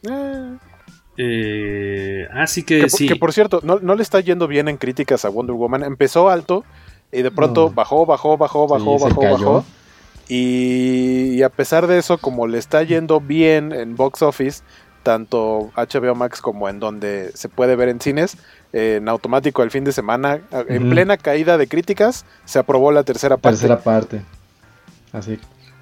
Eh. 0.09 0.57
Eh, 1.19 2.27
así 2.33 2.63
que, 2.63 2.83
que, 2.83 2.91
sí. 2.91 3.07
que 3.07 3.17
por 3.17 3.33
cierto, 3.33 3.61
no, 3.63 3.79
no, 3.81 3.95
le 3.95 4.03
está 4.03 4.21
yendo 4.21 4.49
bien 4.49 4.69
en 4.69 4.79
críticas 4.79 5.25
a 5.25 5.29
Wonder 5.29 5.55
Woman. 5.55 5.83
Empezó 5.85 6.31
alto 6.31 6.65
y 7.13 7.23
de 7.23 7.31
pronto 7.31 7.69
no. 7.69 7.71
bajó, 7.75 8.07
bajó, 8.07 8.37
bajó, 8.39 8.67
bajó, 8.67 8.99
sí, 8.99 9.05
bajó, 9.05 9.23
bajó. 9.23 9.65
Y, 10.29 11.35
y 11.35 11.43
a 11.43 11.51
pesar 11.51 11.87
de 11.87 11.99
eso, 11.99 12.17
como 12.17 12.47
le 12.47 12.59
está 12.59 12.83
yendo 12.83 13.21
bien 13.21 13.73
en 13.73 13.97
box 13.97 14.23
office, 14.23 14.63
tanto 15.03 15.71
HBO 15.77 16.15
Max 16.15 16.41
como 16.41 16.69
en 16.69 16.81
donde 16.81 17.33
se 17.35 17.49
puede 17.49 17.77
ver 17.77 17.89
en 17.89 18.01
cines, 18.01 18.39
en 18.73 19.09
automático 19.09 19.63
el 19.63 19.71
fin 19.71 19.85
de 19.85 19.93
semana, 19.93 20.41
uh 20.51 20.57
-huh. 20.57 20.65
en 20.69 20.91
plena 20.91 21.17
caída 21.17 21.59
de 21.59 21.67
críticas, 21.67 22.25
se 22.45 22.59
aprobó 22.59 22.91
la 22.93 23.05
tercera 23.05 23.37
parte. 23.37 23.59
Tercera 23.59 23.81
parte. 23.81 24.23
Así. 25.13 25.39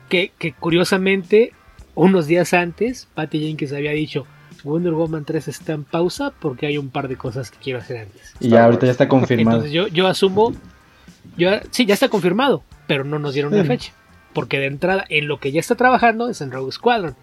Que, 0.09 0.32
que 0.38 0.53
curiosamente, 0.53 1.53
unos 1.95 2.26
días 2.26 2.53
antes, 2.53 3.07
Patty 3.14 3.41
Jenkins 3.41 3.72
había 3.72 3.93
dicho, 3.93 4.26
Wonder 4.64 4.93
Woman 4.93 5.24
3 5.24 5.49
está 5.49 5.72
en 5.72 5.84
pausa 5.84 6.32
porque 6.38 6.66
hay 6.66 6.78
un 6.78 6.91
par 6.91 7.09
de 7.09 7.16
cosas 7.16 7.51
que 7.51 7.59
quiero 7.59 7.78
hacer 7.78 7.99
antes. 7.99 8.34
Y 8.41 8.49
ya 8.49 8.64
ahorita 8.64 8.86
ya 8.86 8.93
está 8.93 9.09
confirmado. 9.09 9.59
Entonces 9.59 9.72
yo, 9.72 9.86
yo 9.88 10.07
asumo, 10.07 10.53
yo, 11.36 11.51
sí, 11.70 11.86
ya 11.86 11.95
está 11.95 12.09
confirmado, 12.09 12.62
pero 12.86 13.05
no 13.05 13.18
nos 13.18 13.34
dieron 13.34 13.53
sí. 13.53 13.59
una 13.59 13.68
fecha. 13.68 13.93
Porque 14.32 14.59
de 14.59 14.66
entrada, 14.66 15.05
en 15.09 15.28
lo 15.28 15.41
que 15.41 15.53
ya 15.53 15.61
está 15.61 15.74
trabajando 15.74 16.28
es 16.28 16.41
en 16.41 16.53
Rogue 16.53 16.72
Squadron. 16.72 17.16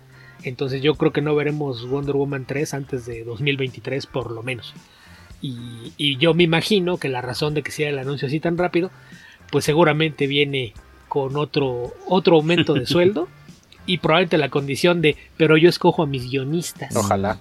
Entonces 0.43 0.81
yo 0.81 0.95
creo 0.95 1.11
que 1.11 1.21
no 1.21 1.35
veremos 1.35 1.87
Wonder 1.87 2.15
Woman 2.15 2.45
3 2.45 2.73
antes 2.73 3.05
de 3.05 3.23
2023 3.23 4.05
por 4.07 4.31
lo 4.31 4.43
menos. 4.43 4.73
Y, 5.41 5.93
y, 5.97 6.17
yo 6.17 6.33
me 6.33 6.43
imagino 6.43 6.97
que 6.97 7.09
la 7.09 7.21
razón 7.21 7.53
de 7.53 7.61
que 7.61 7.71
sea 7.71 7.89
el 7.89 7.99
anuncio 7.99 8.27
así 8.27 8.39
tan 8.39 8.57
rápido, 8.57 8.89
pues 9.51 9.65
seguramente 9.65 10.25
viene 10.25 10.73
con 11.07 11.37
otro, 11.37 11.93
otro 12.07 12.37
aumento 12.37 12.73
de 12.73 12.85
sueldo 12.87 13.27
y 13.85 13.99
probablemente 13.99 14.37
la 14.37 14.49
condición 14.49 15.01
de, 15.01 15.15
pero 15.37 15.57
yo 15.57 15.69
escojo 15.69 16.03
a 16.03 16.07
mis 16.07 16.29
guionistas. 16.29 16.95
Ojalá. 16.95 17.39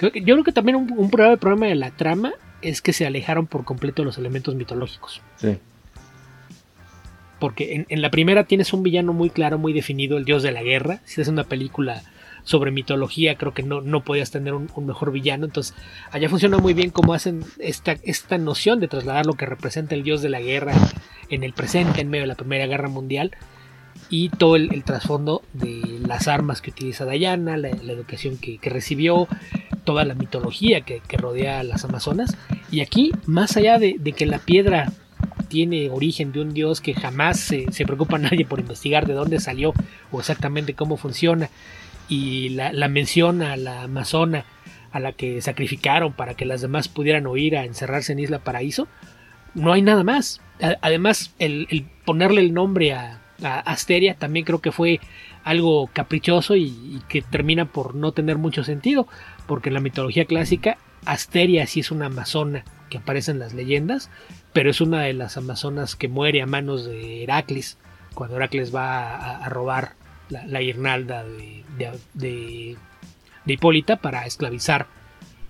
Yo 0.00 0.10
creo 0.10 0.44
que 0.44 0.52
también 0.52 0.76
un, 0.76 0.92
un 0.96 1.10
problema, 1.10 1.36
problema 1.36 1.66
de 1.66 1.74
la 1.74 1.90
trama 1.90 2.32
es 2.62 2.82
que 2.82 2.92
se 2.92 3.06
alejaron 3.06 3.46
por 3.46 3.64
completo 3.64 4.02
de 4.02 4.06
los 4.06 4.18
elementos 4.18 4.54
mitológicos. 4.54 5.20
Sí. 5.36 5.58
Porque 7.40 7.74
en, 7.74 7.86
en, 7.88 8.02
la 8.02 8.10
primera 8.10 8.44
tienes 8.44 8.72
un 8.72 8.82
villano 8.82 9.12
muy 9.12 9.30
claro, 9.30 9.58
muy 9.58 9.72
definido, 9.72 10.16
el 10.16 10.24
dios 10.24 10.42
de 10.42 10.52
la 10.52 10.62
guerra. 10.62 11.00
Si 11.04 11.20
es 11.20 11.28
una 11.28 11.44
película 11.44 12.02
sobre 12.48 12.70
mitología, 12.70 13.34
creo 13.36 13.52
que 13.52 13.62
no, 13.62 13.82
no 13.82 14.02
podías 14.02 14.30
tener 14.30 14.54
un, 14.54 14.70
mejor 14.86 15.12
villano. 15.12 15.44
Entonces, 15.44 15.74
allá 16.10 16.30
funciona 16.30 16.56
muy 16.56 16.72
bien 16.72 16.88
cómo 16.88 17.12
hacen 17.12 17.44
esta, 17.58 17.92
esta 18.04 18.38
noción 18.38 18.80
de 18.80 18.88
trasladar 18.88 19.26
lo 19.26 19.34
que 19.34 19.44
representa 19.44 19.94
el 19.94 20.02
dios 20.02 20.22
de 20.22 20.30
la 20.30 20.40
guerra 20.40 20.72
en 21.28 21.44
el 21.44 21.52
presente, 21.52 22.00
en 22.00 22.08
medio 22.08 22.22
de 22.22 22.28
la 22.28 22.36
Primera 22.36 22.66
Guerra 22.66 22.88
Mundial. 22.88 23.32
Y 24.08 24.30
todo 24.30 24.56
el, 24.56 24.82
trasfondo 24.82 25.42
de 25.52 26.00
las 26.06 26.26
armas 26.26 26.62
que 26.62 26.70
utiliza 26.70 27.04
Diana, 27.04 27.58
la, 27.58 27.68
educación 27.68 28.38
que, 28.38 28.56
que, 28.56 28.70
recibió, 28.70 29.28
toda 29.84 30.06
la 30.06 30.14
mitología 30.14 30.80
que, 30.80 31.02
que, 31.06 31.18
rodea 31.18 31.60
a 31.60 31.64
las 31.64 31.84
Amazonas. 31.84 32.34
Y 32.70 32.80
aquí, 32.80 33.12
más 33.26 33.58
allá 33.58 33.78
de, 33.78 33.96
de 33.98 34.12
que 34.12 34.24
la 34.24 34.38
piedra 34.38 34.90
tiene 35.48 35.90
origen 35.90 36.32
de 36.32 36.40
un 36.40 36.54
dios 36.54 36.80
que 36.80 36.94
jamás 36.94 37.40
se, 37.40 37.70
se, 37.72 37.84
preocupa 37.84 38.16
nadie 38.16 38.46
por 38.46 38.60
investigar 38.60 39.06
de 39.06 39.12
dónde 39.12 39.38
salió 39.38 39.74
o 40.10 40.20
exactamente 40.20 40.72
cómo 40.72 40.96
funciona. 40.96 41.50
Y 42.08 42.50
la, 42.50 42.88
mención 42.88 43.42
a 43.42 43.56
la 43.56 43.82
amazona 43.82 44.44
a 44.92 45.00
la 45.00 45.12
que 45.12 45.42
sacrificaron 45.42 46.12
para 46.14 46.34
que 46.34 46.46
las 46.46 46.62
demás 46.62 46.88
pudieran 46.88 47.26
oír 47.26 47.56
a 47.56 47.64
encerrarse 47.64 48.12
en 48.12 48.20
Isla 48.20 48.38
Paraíso. 48.38 48.88
No 49.54 49.72
hay 49.72 49.82
nada 49.82 50.04
más. 50.04 50.40
Además, 50.80 51.34
el, 51.38 51.86
ponerle 52.04 52.40
el 52.40 52.54
nombre 52.54 52.92
a, 52.94 53.20
Asteria 53.40 54.14
también 54.14 54.44
creo 54.44 54.60
que 54.60 54.72
fue 54.72 54.98
algo 55.44 55.88
caprichoso 55.92 56.56
y, 56.56 57.00
que 57.08 57.22
termina 57.22 57.66
por 57.66 57.94
no 57.94 58.12
tener 58.12 58.38
mucho 58.38 58.64
sentido. 58.64 59.06
Porque 59.46 59.68
en 59.68 59.74
la 59.74 59.80
mitología 59.80 60.24
clásica, 60.24 60.78
Asteria 61.04 61.66
sí 61.66 61.80
es 61.80 61.90
una 61.90 62.06
amazona 62.06 62.64
que 62.88 62.98
aparece 62.98 63.30
en 63.30 63.38
las 63.38 63.54
leyendas, 63.54 64.10
pero 64.52 64.70
es 64.70 64.80
una 64.80 65.02
de 65.02 65.12
las 65.12 65.36
amazonas 65.36 65.94
que 65.94 66.08
muere 66.08 66.42
a 66.42 66.46
manos 66.46 66.84
de 66.86 67.22
Heracles, 67.22 67.78
cuando 68.14 68.36
Heracles 68.36 68.74
va 68.74 69.36
a 69.44 69.48
robar 69.48 69.97
la, 70.28 70.46
la 70.46 70.60
guirnalda 70.60 71.24
de, 71.24 71.64
de, 71.76 71.90
de, 72.14 72.76
de, 73.44 73.52
Hipólita 73.52 73.96
para 73.96 74.26
esclavizar 74.26 74.86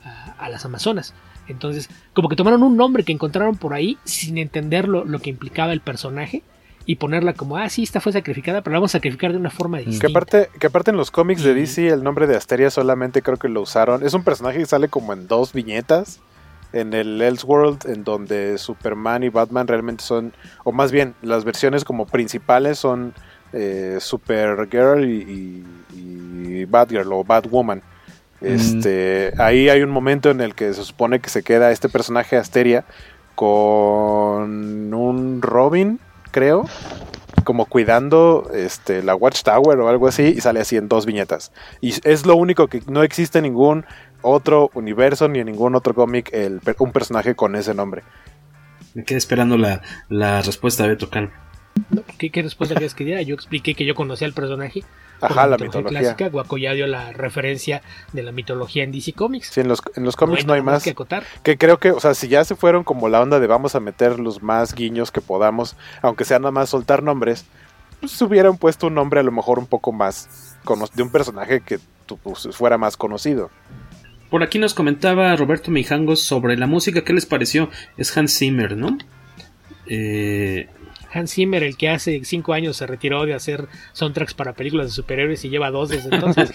a, 0.05 0.35
a, 0.39 0.49
las 0.49 0.65
amazonas. 0.65 1.15
Entonces, 1.49 1.89
como 2.13 2.29
que 2.29 2.37
tomaron 2.37 2.63
un 2.63 2.77
nombre 2.77 3.05
que 3.05 3.13
encontraron 3.13 3.57
por 3.57 3.75
ahí 3.75 3.99
sin 4.05 4.39
entender 4.39 4.87
lo, 4.87 5.05
lo, 5.05 5.19
que 5.19 5.31
implicaba 5.31 5.73
el 5.73 5.81
personaje 5.81 6.43
y 6.85 6.97
ponerla 6.97 7.35
como, 7.35 7.57
ah, 7.57 7.69
sí, 7.69 7.83
esta 7.83 8.01
fue 8.01 8.13
sacrificada, 8.13 8.63
pero 8.63 8.73
la 8.73 8.79
vamos 8.79 8.93
a 8.93 8.99
sacrificar 8.99 9.33
de 9.33 9.39
una 9.39 9.51
forma 9.51 9.79
distinta. 9.79 10.07
Que 10.07 10.13
aparte, 10.13 10.49
que 10.59 10.67
aparte 10.67 10.91
en 10.91 10.97
los 10.97 11.11
cómics 11.11 11.43
de 11.43 11.55
DC 11.55 11.89
el 11.89 12.03
nombre 12.03 12.27
de 12.27 12.37
Asteria 12.37 12.71
solamente 12.71 13.23
creo 13.23 13.37
que 13.37 13.49
lo 13.49 13.63
usaron. 13.63 14.05
Es 14.05 14.15
un 14.15 14.25
personaje 14.25 14.59
que 14.59 14.67
sale 14.67 14.89
como 14.89 15.13
en 15.13 15.29
dos 15.29 15.53
viñetas 15.53 16.21
en 16.73 16.93
el 16.95 17.21
Elseworld, 17.21 17.87
en 17.87 18.05
donde 18.05 18.59
Superman 18.59 19.23
y 19.23 19.29
Batman 19.29 19.67
realmente 19.67 20.05
son, 20.05 20.33
o 20.65 20.73
más 20.73 20.93
bien, 20.93 21.15
las 21.23 21.45
versiones 21.45 21.85
como 21.85 22.07
principales 22.07 22.79
son 22.79 23.15
eh, 23.53 23.99
Supergirl 24.01 25.05
y, 25.05 25.65
y, 25.95 26.61
y, 26.61 26.65
Batgirl 26.65 27.13
o 27.13 27.25
Batwoman. 27.25 27.83
Este, 28.41 29.33
mm. 29.35 29.41
Ahí 29.41 29.69
hay 29.69 29.83
un 29.83 29.91
momento 29.91 30.31
en 30.31 30.41
el 30.41 30.55
que 30.55 30.73
se 30.75 30.85
supone 30.85 31.21
que 31.21 31.29
se 31.29 31.43
queda 31.43 31.73
este 31.73 31.89
personaje 31.89 32.37
Asteria 32.37 32.85
con 33.35 34.93
un 34.95 35.43
Robin, 35.43 36.01
creo, 36.31 36.65
como 37.45 37.67
cuidando 37.67 38.51
este, 38.53 39.03
la 39.03 39.15
Watchtower 39.15 39.79
o 39.79 39.89
algo 39.89 40.09
así, 40.09 40.35
y 40.37 40.41
sale 40.41 40.61
así 40.61 40.77
en 40.77 40.89
dos 40.89 41.07
viñetas. 41.07 41.53
Y 41.81 41.95
es 42.05 42.27
lo 42.27 42.37
único 42.37 42.67
que 42.69 42.83
no 42.89 43.03
existe 43.03 43.41
ningún 43.41 43.85
otro 44.23 44.71
universo 44.75 45.29
ni 45.29 45.39
en 45.39 45.47
ningún 45.47 45.75
otro 45.75 45.95
cómic 45.95 46.33
un 46.79 46.93
personaje 46.93 47.35
con 47.35 47.57
ese 47.57 47.75
nombre. 47.75 48.03
Me 48.95 49.05
quedé 49.05 49.19
esperando 49.19 49.57
la, 49.57 49.83
la 50.09 50.43
respuesta 50.43 50.83
de 50.83 50.91
Beto 50.91 51.09
Can. 51.09 51.31
¿Qué, 52.19 52.31
qué 52.31 52.43
respuesta 52.43 52.75
quieres 52.75 52.95
que 52.95 53.05
diera? 53.05 53.23
Yo 53.23 53.35
expliqué 53.35 53.75
que 53.75 53.85
yo 53.85 53.95
conocía 53.95 54.27
al 54.27 54.33
personaje. 54.33 54.85
Ajá, 55.21 55.47
la 55.49 55.57
mitología. 55.59 56.01
clásica. 56.01 56.29
Guaco 56.29 56.59
ya 56.59 56.73
dio 56.75 56.87
la 56.87 57.13
referencia 57.13 57.83
de 58.13 58.23
la 58.23 58.31
mitología 58.33 58.85
en 58.85 58.93
DC 58.93 59.13
Comics. 59.15 59.49
Sí, 59.49 59.61
en 59.61 59.69
los, 59.69 59.83
en 59.97 60.05
los 60.05 60.15
cómics 60.17 60.47
no 60.47 60.53
hay, 60.53 60.63
más. 60.63 60.85
que 60.85 60.91
acotar. 60.91 61.25
Que 61.43 61.59
creo 61.59 61.79
que, 61.79 61.91
o 61.91 61.99
sea, 62.01 62.15
si 62.15 62.29
ya 62.29 62.45
se 62.45 62.55
fueron 62.55 62.85
como 62.85 63.09
la 63.09 63.21
onda 63.21 63.41
de 63.41 63.47
vamos 63.49 63.75
a 63.75 63.81
meter 63.81 64.21
los 64.21 64.43
más 64.43 64.75
guiños 64.75 65.11
que 65.11 65.21
podamos, 65.21 65.77
aunque 66.03 66.25
sea 66.25 66.39
nada 66.39 66.53
más 66.53 66.71
soltar 66.71 67.03
nombres, 67.03 67.47
pues 67.99 68.13
se 68.13 68.25
hubieran 68.25 68.57
puesto 68.59 68.87
un 68.87 68.95
nombre 68.95 69.19
a 69.19 69.25
lo 69.25 69.33
mejor 69.33 69.59
un 69.59 69.67
poco 69.67 69.91
más 69.93 70.29
de 70.95 71.03
un 71.03 71.11
personaje 71.11 71.63
que 71.63 71.81
tu- 72.07 72.17
pues, 72.19 72.49
fuera 72.53 72.79
más 72.79 72.97
conocido. 72.97 73.51
Por 74.31 74.43
aquí 74.45 74.59
nos 74.61 74.75
comentaba 74.75 75.35
Roberto 75.35 75.71
Mijangos 75.73 76.23
sobre 76.23 76.57
la 76.57 76.67
música. 76.69 77.03
¿Qué 77.03 77.13
les 77.15 77.27
pareció? 77.27 77.71
Es 77.97 78.17
Hans 78.17 78.39
Zimmer, 78.39 78.77
¿no? 78.77 78.97
Eh, 79.87 80.69
Hans 81.13 81.33
Zimmer, 81.33 81.63
el 81.63 81.77
que 81.77 81.89
hace 81.89 82.25
cinco 82.25 82.53
años 82.53 82.77
se 82.77 82.87
retiró 82.87 83.25
de 83.25 83.35
hacer 83.35 83.67
soundtracks 83.93 84.35
para 84.35 84.53
películas 84.53 84.87
de 84.89 84.93
superhéroes 84.93 85.45
y 85.45 85.49
lleva 85.49 85.71
dos 85.71 85.89
desde 85.89 86.15
entonces. 86.15 86.51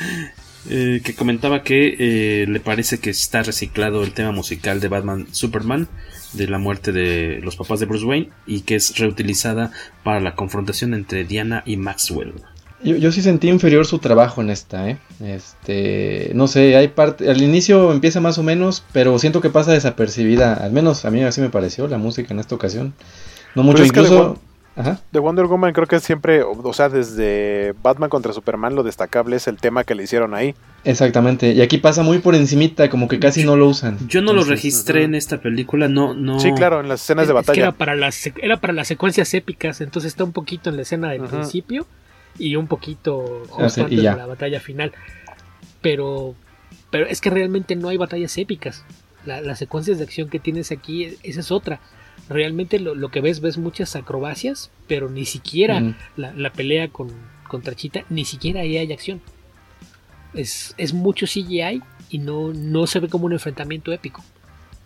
eh, 0.70 1.00
que 1.04 1.14
comentaba 1.14 1.62
que 1.62 1.96
eh, 1.98 2.46
le 2.46 2.60
parece 2.60 2.98
que 2.98 3.10
está 3.10 3.42
reciclado 3.42 4.02
el 4.04 4.12
tema 4.12 4.32
musical 4.32 4.80
de 4.80 4.88
Batman 4.88 5.26
Superman 5.32 5.88
de 6.32 6.46
la 6.48 6.58
muerte 6.58 6.92
de 6.92 7.40
los 7.42 7.56
papás 7.56 7.80
de 7.80 7.86
Bruce 7.86 8.04
Wayne 8.04 8.30
y 8.46 8.60
que 8.60 8.76
es 8.76 8.96
reutilizada 8.98 9.72
para 10.04 10.20
la 10.20 10.34
confrontación 10.34 10.94
entre 10.94 11.24
Diana 11.24 11.62
y 11.66 11.76
Maxwell. 11.76 12.34
Yo, 12.82 12.96
yo 12.96 13.12
sí 13.12 13.20
sentí 13.20 13.48
inferior 13.48 13.84
su 13.84 13.98
trabajo 13.98 14.40
en 14.40 14.48
esta, 14.48 14.88
¿eh? 14.88 14.98
Este, 15.22 16.30
no 16.34 16.46
sé, 16.46 16.76
hay 16.76 16.88
parte, 16.88 17.28
al 17.28 17.42
inicio 17.42 17.92
empieza 17.92 18.20
más 18.20 18.38
o 18.38 18.42
menos, 18.42 18.84
pero 18.92 19.18
siento 19.18 19.42
que 19.42 19.50
pasa 19.50 19.72
desapercibida, 19.72 20.54
al 20.54 20.72
menos 20.72 21.04
a 21.04 21.10
mí 21.10 21.22
así 21.22 21.42
me 21.42 21.50
pareció 21.50 21.88
la 21.88 21.98
música 21.98 22.32
en 22.32 22.40
esta 22.40 22.54
ocasión. 22.54 22.94
No 23.54 23.62
mucho, 23.62 23.76
Pero 23.76 23.84
es 23.86 23.92
que 23.92 24.00
de 24.00 24.06
incluso... 24.06 24.38
Ajá. 24.76 25.00
De 25.10 25.18
Wonder 25.18 25.46
Woman 25.46 25.72
creo 25.74 25.86
que 25.88 25.98
siempre, 26.00 26.42
o 26.42 26.72
sea, 26.72 26.88
desde 26.88 27.74
Batman 27.82 28.08
contra 28.08 28.32
Superman 28.32 28.76
lo 28.76 28.82
destacable 28.84 29.36
es 29.36 29.46
el 29.48 29.56
tema 29.58 29.82
que 29.84 29.94
le 29.96 30.04
hicieron 30.04 30.32
ahí. 30.32 30.54
Exactamente, 30.84 31.52
y 31.52 31.60
aquí 31.60 31.76
pasa 31.78 32.02
muy 32.02 32.20
por 32.20 32.34
encimita, 32.36 32.88
como 32.88 33.08
que 33.08 33.18
casi 33.18 33.44
no 33.44 33.56
lo 33.56 33.66
usan. 33.68 33.98
Yo 34.08 34.22
no 34.22 34.32
lo 34.32 34.44
registré 34.44 35.02
en 35.02 35.14
esta 35.16 35.38
película, 35.42 35.88
no, 35.88 36.14
no. 36.14 36.38
Sí, 36.40 36.52
claro, 36.52 36.80
en 36.80 36.88
las 36.88 37.02
escenas 37.02 37.26
de 37.26 37.32
Es 37.32 37.34
que 37.34 37.46
batalla. 37.46 37.62
era 37.62 37.72
para, 37.72 37.96
las, 37.96 38.26
era 38.40 38.58
para 38.58 38.72
las 38.72 38.86
secuencias 38.88 39.34
épicas, 39.34 39.80
entonces 39.82 40.12
está 40.12 40.24
un 40.24 40.32
poquito 40.32 40.70
en 40.70 40.76
la 40.76 40.82
escena 40.82 41.10
del 41.10 41.22
principio 41.24 41.84
y 42.38 42.54
un 42.56 42.68
poquito 42.68 43.42
justo 43.50 43.82
antes 43.82 44.00
ya. 44.00 44.12
de 44.12 44.16
la 44.18 44.26
batalla 44.26 44.60
final. 44.60 44.92
Pero, 45.82 46.34
pero 46.90 47.06
es 47.06 47.20
que 47.20 47.28
realmente 47.30 47.76
no 47.76 47.88
hay 47.88 47.96
batallas 47.96 48.38
épicas. 48.38 48.84
La- 49.26 49.40
las 49.40 49.58
secuencias 49.58 49.98
de 49.98 50.04
acción 50.04 50.28
que 50.28 50.38
tienes 50.38 50.70
aquí, 50.72 51.16
esa 51.22 51.40
es 51.40 51.50
otra. 51.50 51.80
Realmente 52.30 52.78
lo, 52.78 52.94
lo 52.94 53.10
que 53.10 53.20
ves, 53.20 53.40
ves 53.40 53.58
muchas 53.58 53.94
acrobacias, 53.96 54.70
pero 54.86 55.10
ni 55.10 55.24
siquiera 55.26 55.96
la, 56.16 56.32
la 56.32 56.52
pelea 56.52 56.88
con, 56.88 57.08
contra 57.48 57.74
Chita, 57.74 58.04
ni 58.08 58.24
siquiera 58.24 58.60
ahí 58.60 58.78
hay 58.78 58.92
acción. 58.92 59.20
Es, 60.32 60.74
es 60.78 60.94
mucho 60.94 61.26
CGI 61.26 61.82
y 62.08 62.18
no, 62.18 62.52
no 62.54 62.86
se 62.86 63.00
ve 63.00 63.08
como 63.08 63.26
un 63.26 63.32
enfrentamiento 63.32 63.92
épico. 63.92 64.24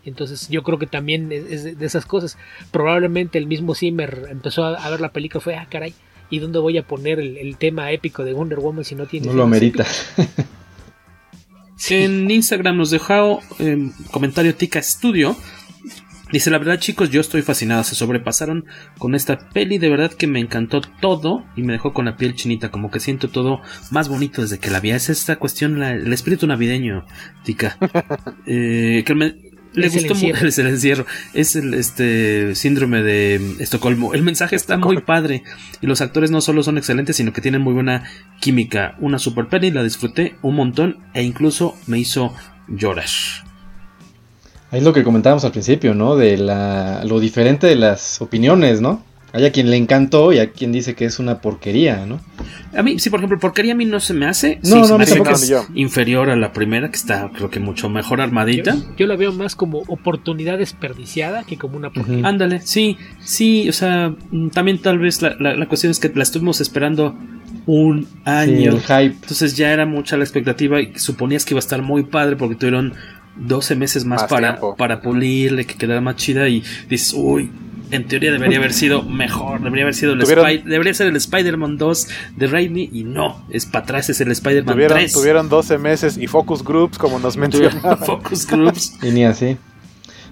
Entonces 0.05 0.49
yo 0.49 0.63
creo 0.63 0.79
que 0.79 0.87
también 0.87 1.31
es, 1.31 1.45
es 1.65 1.77
de- 1.79 1.85
esas 1.85 2.05
cosas. 2.07 2.35
Probablemente 2.71 3.37
el 3.37 3.45
mismo 3.45 3.75
Zimmer 3.75 4.27
empezó 4.31 4.65
a, 4.65 4.75
a 4.83 4.89
ver 4.89 4.99
la 5.01 5.09
película 5.11 5.39
y 5.39 5.43
fue, 5.43 5.55
ah, 5.55 5.67
caray, 5.69 5.93
¿y 6.31 6.39
dónde 6.39 6.57
voy 6.57 6.79
a 6.79 6.87
poner 6.87 7.19
el, 7.19 7.37
el 7.37 7.57
tema 7.57 7.91
épico 7.91 8.23
de 8.23 8.33
Wonder 8.33 8.59
Woman 8.59 8.83
si 8.83 8.95
no 8.95 9.05
tiene... 9.05 9.27
No 9.27 9.33
lo 9.33 9.43
amerita. 9.43 9.83
épicas? 9.83 10.31
En 11.89 12.31
Instagram 12.31 12.77
nos 12.77 12.89
dejó 12.89 13.41
eh, 13.59 13.91
comentario 14.11 14.55
Tika 14.55 14.81
Studio. 14.81 15.35
Dice, 16.31 16.49
la 16.49 16.57
verdad 16.57 16.79
chicos, 16.79 17.11
yo 17.11 17.21
estoy 17.21 17.43
fascinada, 17.43 17.83
se 17.83 17.95
sobrepasaron 17.95 18.65
con 18.97 19.13
esta 19.15 19.49
peli, 19.49 19.77
de 19.77 19.89
verdad 19.89 20.11
que 20.11 20.27
me 20.27 20.39
encantó 20.39 20.81
todo 20.81 21.45
y 21.55 21.61
me 21.61 21.73
dejó 21.73 21.93
con 21.93 22.05
la 22.05 22.17
piel 22.17 22.33
chinita, 22.35 22.71
como 22.71 22.89
que 22.91 22.99
siento 22.99 23.29
todo 23.29 23.61
más 23.91 24.09
bonito 24.09 24.41
desde 24.41 24.57
que 24.59 24.69
la 24.71 24.79
vi. 24.79 24.91
Es 24.91 25.09
esta 25.09 25.35
cuestión, 25.37 25.79
la- 25.79 25.91
el 25.93 26.11
espíritu 26.11 26.47
navideño, 26.47 27.05
Tika. 27.43 27.77
Eh, 28.47 29.03
que 29.05 29.15
me- 29.15 29.35
le 29.73 29.87
Es 29.87 29.93
gustó 29.93 30.15
mucho 30.15 30.45
el 30.61 30.67
encierro, 30.67 31.05
es 31.33 31.55
el 31.55 31.73
este 31.73 32.55
síndrome 32.55 33.03
de 33.03 33.35
Estocolmo. 33.59 34.13
El 34.13 34.23
mensaje 34.23 34.55
está 34.55 34.77
muy 34.77 35.01
padre 35.01 35.43
y 35.81 35.87
los 35.87 36.01
actores 36.01 36.31
no 36.31 36.41
solo 36.41 36.63
son 36.63 36.77
excelentes, 36.77 37.17
sino 37.17 37.33
que 37.33 37.41
tienen 37.41 37.61
muy 37.61 37.73
buena 37.73 38.03
química. 38.39 38.95
Una 38.99 39.19
super 39.19 39.47
peli, 39.47 39.71
la 39.71 39.83
disfruté 39.83 40.35
un 40.41 40.55
montón 40.55 40.97
e 41.13 41.23
incluso 41.23 41.77
me 41.87 41.99
hizo 41.99 42.33
llorar. 42.67 43.05
Ahí 44.75 44.79
es 44.79 44.83
lo 44.83 44.91
que 44.91 45.03
comentábamos 45.05 45.45
al 45.45 45.53
principio, 45.53 45.93
¿no? 45.95 46.17
De 46.17 46.37
la, 46.37 47.05
lo 47.05 47.21
diferente 47.21 47.65
de 47.65 47.75
las 47.77 48.21
opiniones, 48.21 48.81
¿no? 48.81 49.01
Hay 49.31 49.45
a 49.45 49.51
quien 49.53 49.69
le 49.69 49.77
encantó 49.77 50.33
y 50.33 50.39
a 50.39 50.51
quien 50.51 50.73
dice 50.73 50.95
que 50.95 51.05
es 51.05 51.17
una 51.17 51.39
porquería, 51.39 52.05
¿no? 52.05 52.19
A 52.75 52.83
mí, 52.83 52.99
sí, 52.99 53.09
por 53.09 53.19
ejemplo, 53.21 53.39
porquería 53.39 53.71
a 53.71 53.75
mí 53.77 53.85
no 53.85 54.01
se 54.01 54.13
me 54.13 54.25
hace. 54.25 54.59
No, 54.63 54.69
Sí, 54.69 54.75
no, 54.75 54.85
se 54.85 54.97
me 54.97 55.03
hace 55.03 55.23
que 55.23 55.31
es 55.31 55.53
inferior 55.75 56.29
a 56.29 56.35
la 56.35 56.51
primera, 56.51 56.89
que 56.89 56.97
está, 56.97 57.29
creo 57.33 57.49
que 57.49 57.61
mucho 57.61 57.87
mejor 57.89 58.19
armadita. 58.19 58.75
Yo, 58.75 58.81
yo 58.97 59.07
la 59.07 59.15
veo 59.15 59.31
más 59.31 59.55
como 59.55 59.79
oportunidad 59.87 60.57
desperdiciada 60.57 61.45
que 61.45 61.57
como 61.57 61.77
una 61.77 61.89
porquería. 61.91 62.27
Ándale, 62.27 62.59
sí, 62.61 62.97
sí, 63.23 63.69
o 63.69 63.73
sea, 63.73 64.13
mm, 64.31 64.49
también 64.49 64.81
tal 64.81 64.99
vez 64.99 65.21
la, 65.21 65.35
la- 65.39 65.55
la 65.55 65.67
cuestión 65.67 65.91
es 65.91 65.99
que 66.01 66.11
la 66.13 66.23
estuvimos 66.23 66.59
esperando 66.59 67.15
un 67.65 68.03
Sí, 68.05 68.09
año. 68.25 68.71
el 68.73 68.79
hype. 68.81 69.15
Entonces 69.21 69.55
ya 69.57 69.71
era 69.71 69.85
mucha 69.85 70.17
la 70.17 70.23
expectativa 70.23 70.79
y 70.81 70.93
suponías 70.97 71.45
que 71.45 71.53
iba 71.55 71.59
a 71.59 71.65
estar 71.65 71.81
muy 71.81 72.03
padre 72.03 72.35
porque 72.35 72.55
tuvieron 72.55 72.93
12 73.37 73.75
meses 73.75 74.05
más, 74.05 74.21
Más 74.23 74.29
para, 74.29 74.49
tiempo. 74.53 74.75
para 74.75 75.01
pulirle, 75.01 75.65
que 75.65 75.75
quedara 75.75 76.01
más 76.01 76.15
chida 76.15 76.47
y 76.49 76.63
dices, 76.89 77.13
uy, 77.15 77.51
en 77.91 78.07
teoría 78.07 78.31
debería 78.31 78.57
haber 78.57 78.73
sido 78.73 79.03
mejor, 79.03 79.61
debería 79.61 79.83
haber 79.83 79.93
sido 79.93 80.13
el 80.13 80.21
Spy- 80.21 80.63
debería 80.63 80.93
ser 80.93 81.07
el 81.07 81.15
Spider-Man 81.15 81.77
2 81.77 82.07
de 82.37 82.47
Raimi 82.47 82.89
y 82.91 83.03
no, 83.03 83.45
es 83.49 83.65
para 83.65 83.83
atrás, 83.83 84.09
es 84.09 84.19
el 84.21 84.31
Spider-Man 84.31 84.73
Tuvieron, 84.73 84.97
3. 84.97 85.13
tuvieron 85.13 85.49
12 85.49 85.77
meses 85.77 86.17
y 86.17 86.27
focus 86.27 86.63
groups, 86.63 86.97
como 86.97 87.19
nos 87.19 87.37
mencionaban. 87.37 87.97
focus 88.05 88.47
groups. 88.47 88.97
Y 89.03 89.11
ni 89.11 89.23
así. 89.25 89.57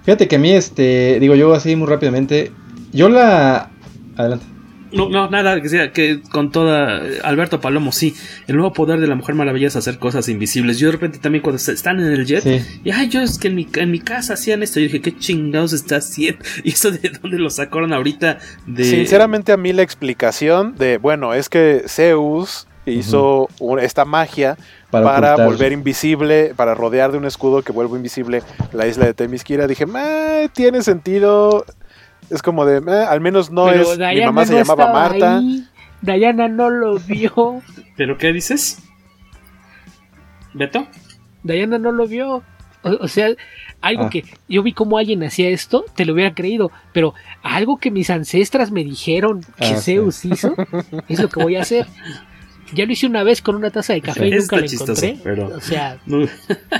Fíjate 0.04 0.28
que 0.28 0.36
a 0.38 0.39
mí, 0.39 0.51
este, 0.51 1.20
digo 1.20 1.36
yo 1.36 1.54
así 1.54 1.76
muy 1.76 1.88
rápidamente, 1.88 2.51
yo 2.91 3.08
la... 3.10 3.70
Adelante. 4.18 4.45
No, 4.93 5.09
no, 5.09 5.29
nada, 5.29 5.59
que 5.61 5.69
sea, 5.69 5.91
que 5.91 6.21
con 6.31 6.51
toda. 6.51 7.01
Alberto 7.23 7.59
Palomo, 7.59 7.91
sí. 7.91 8.15
El 8.47 8.55
nuevo 8.57 8.73
poder 8.73 8.99
de 8.99 9.07
la 9.07 9.15
Mujer 9.15 9.35
Maravilla 9.35 9.67
es 9.67 9.75
hacer 9.75 9.97
cosas 9.99 10.29
invisibles. 10.29 10.79
Yo 10.79 10.87
de 10.87 10.93
repente 10.93 11.17
también 11.19 11.41
cuando 11.41 11.57
están 11.57 11.99
en 11.99 12.07
el 12.13 12.25
jet, 12.25 12.43
Sí. 12.43 12.61
y 12.83 12.91
ay, 12.91 13.09
yo 13.09 13.21
es 13.21 13.37
que 13.39 13.47
en 13.49 13.55
mi, 13.55 13.67
en 13.75 13.91
mi 13.91 13.99
casa 13.99 14.33
hacían 14.35 14.63
esto. 14.63 14.79
Yo 14.79 14.85
dije, 14.85 15.01
¿qué 15.01 15.17
chingados 15.17 15.73
está 15.73 15.97
haciendo? 15.97 16.43
¿Y 16.63 16.69
eso 16.71 16.91
de 16.91 17.09
dónde 17.21 17.37
lo 17.39 17.49
sacaron 17.49 17.91
ahorita? 17.93 18.37
De... 18.67 18.83
Sinceramente 18.83 19.51
a 19.51 19.57
mí 19.57 19.73
la 19.73 19.81
explicación 19.81 20.75
de, 20.77 20.97
bueno, 20.97 21.33
es 21.33 21.49
que 21.49 21.83
Zeus 21.87 22.67
hizo 22.85 23.47
un- 23.59 23.79
esta 23.79 24.03
magia 24.05 24.57
Para 24.91 25.37
volver 25.37 25.71
invisible, 25.71 26.53
para 26.55 26.75
rodear 26.75 27.11
de 27.11 27.17
un 27.17 27.25
escudo 27.25 27.61
que 27.63 27.71
vuelve 27.71 27.95
invisible 27.97 28.43
la 28.73 28.85
isla 28.87 29.05
de 29.05 29.13
Temisquira. 29.13 29.65
Dije, 29.67 29.85
"Meh, 29.85 30.49
tiene 30.53 30.83
sentido. 30.83 31.65
Es 32.34 32.41
como 32.41 32.65
de, 32.65 32.81
"Meh, 32.81 32.91
al 33.03 33.21
menos 33.21 33.51
no 33.51 33.65
Pero 33.65 33.93
es, 33.93 33.97
mi 33.99 34.21
mamá 34.25 34.45
se 34.45 34.53
no 34.53 34.57
llamaba 34.59 34.91
Marta. 34.91 35.38
ahí. 35.38 35.65
Diana 36.01 36.47
no 36.47 36.69
lo 36.69 36.97
vio. 36.99 37.61
¿Pero 37.95 38.17
qué 38.17 38.33
dices? 38.33 38.79
¿Beto? 40.53 40.87
Diana 41.43 41.78
no 41.78 41.91
lo 41.91 42.08
vio. 42.08 42.43
O, 42.83 42.89
o 42.99 43.08
sea, 43.08 43.29
algo 43.82 44.03
Ah. 44.05 44.09
que 44.09 44.24
yo 44.49 44.62
vi 44.63 44.74
cómo 44.74 44.97
alguien 44.97 45.24
hacía 45.24 45.49
esto, 45.49 45.86
te 45.95 46.05
lo 46.05 46.13
hubiera 46.13 46.33
creído, 46.33 46.71
pero 46.91 47.13
algo 47.41 47.78
que 47.78 47.91
mis 47.91 48.09
ancestras 48.09 48.71
me 48.71 48.83
dijeron 48.83 49.41
que 49.58 49.66
Ah, 49.66 49.75
sí. 49.78 49.93
Zeus 49.93 50.25
hizo, 50.25 50.53
es 51.08 51.20
lo 51.20 51.29
que 51.29 51.41
voy 51.41 51.55
a 51.55 51.62
hacer. 51.62 51.87
Ya 52.74 52.86
lo 52.86 52.91
hice 52.91 53.05
una 53.08 53.24
vez 53.24 53.41
con 53.41 53.55
una 53.55 53.70
taza 53.70 53.93
de 53.93 54.01
café 54.01 54.28
y 54.28 54.32
nunca 54.32 54.58
lo 54.58 54.66
chistoso, 54.67 55.05
encontré. 55.05 55.20
pero- 55.24 55.55
O 55.55 55.62
sea, 55.62 55.97
No, 56.08 56.17
no, 56.17 56.28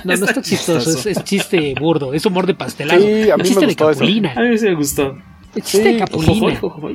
no 0.04 0.14
está 0.14 0.42
chistoso, 0.42 0.90
es, 0.90 1.06
es 1.06 1.24
chiste 1.24 1.74
burdo, 1.80 2.14
es 2.14 2.26
humor 2.26 2.48
de 2.48 2.56
pastelado. 2.56 3.00
Sí, 3.00 3.30
a 3.30 3.38
mí 3.38 3.44
es 3.44 3.48
chiste 3.50 3.62
me 3.62 3.68
de 3.68 3.72
eso. 3.74 3.88
capulina. 3.90 4.34
A 4.36 4.42
mí 4.42 4.58
sí 4.58 4.66
me 4.66 4.76
gustó. 4.76 5.18
De 5.56 5.62
Sí, 5.62 5.98
capulina, 5.98 6.58
Ojo, 6.58 6.68
ojo, 6.68 6.78
ojo. 6.78 6.90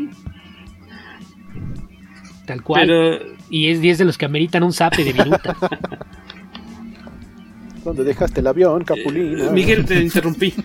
tal 2.46 2.62
cual. 2.62 2.86
Pero 2.86 3.18
Y 3.50 3.68
es 3.68 3.80
10 3.80 3.98
de 3.98 4.04
los 4.04 4.18
que 4.18 4.24
ameritan 4.24 4.62
un 4.62 4.72
zape 4.72 5.04
de 5.04 5.12
viruta. 5.12 5.56
¿Dónde 7.84 8.04
dejaste 8.04 8.40
el 8.40 8.46
avión, 8.46 8.84
Capulina? 8.84 9.50
Miguel, 9.50 9.84
te 9.84 10.00
interrumpí. 10.02 10.54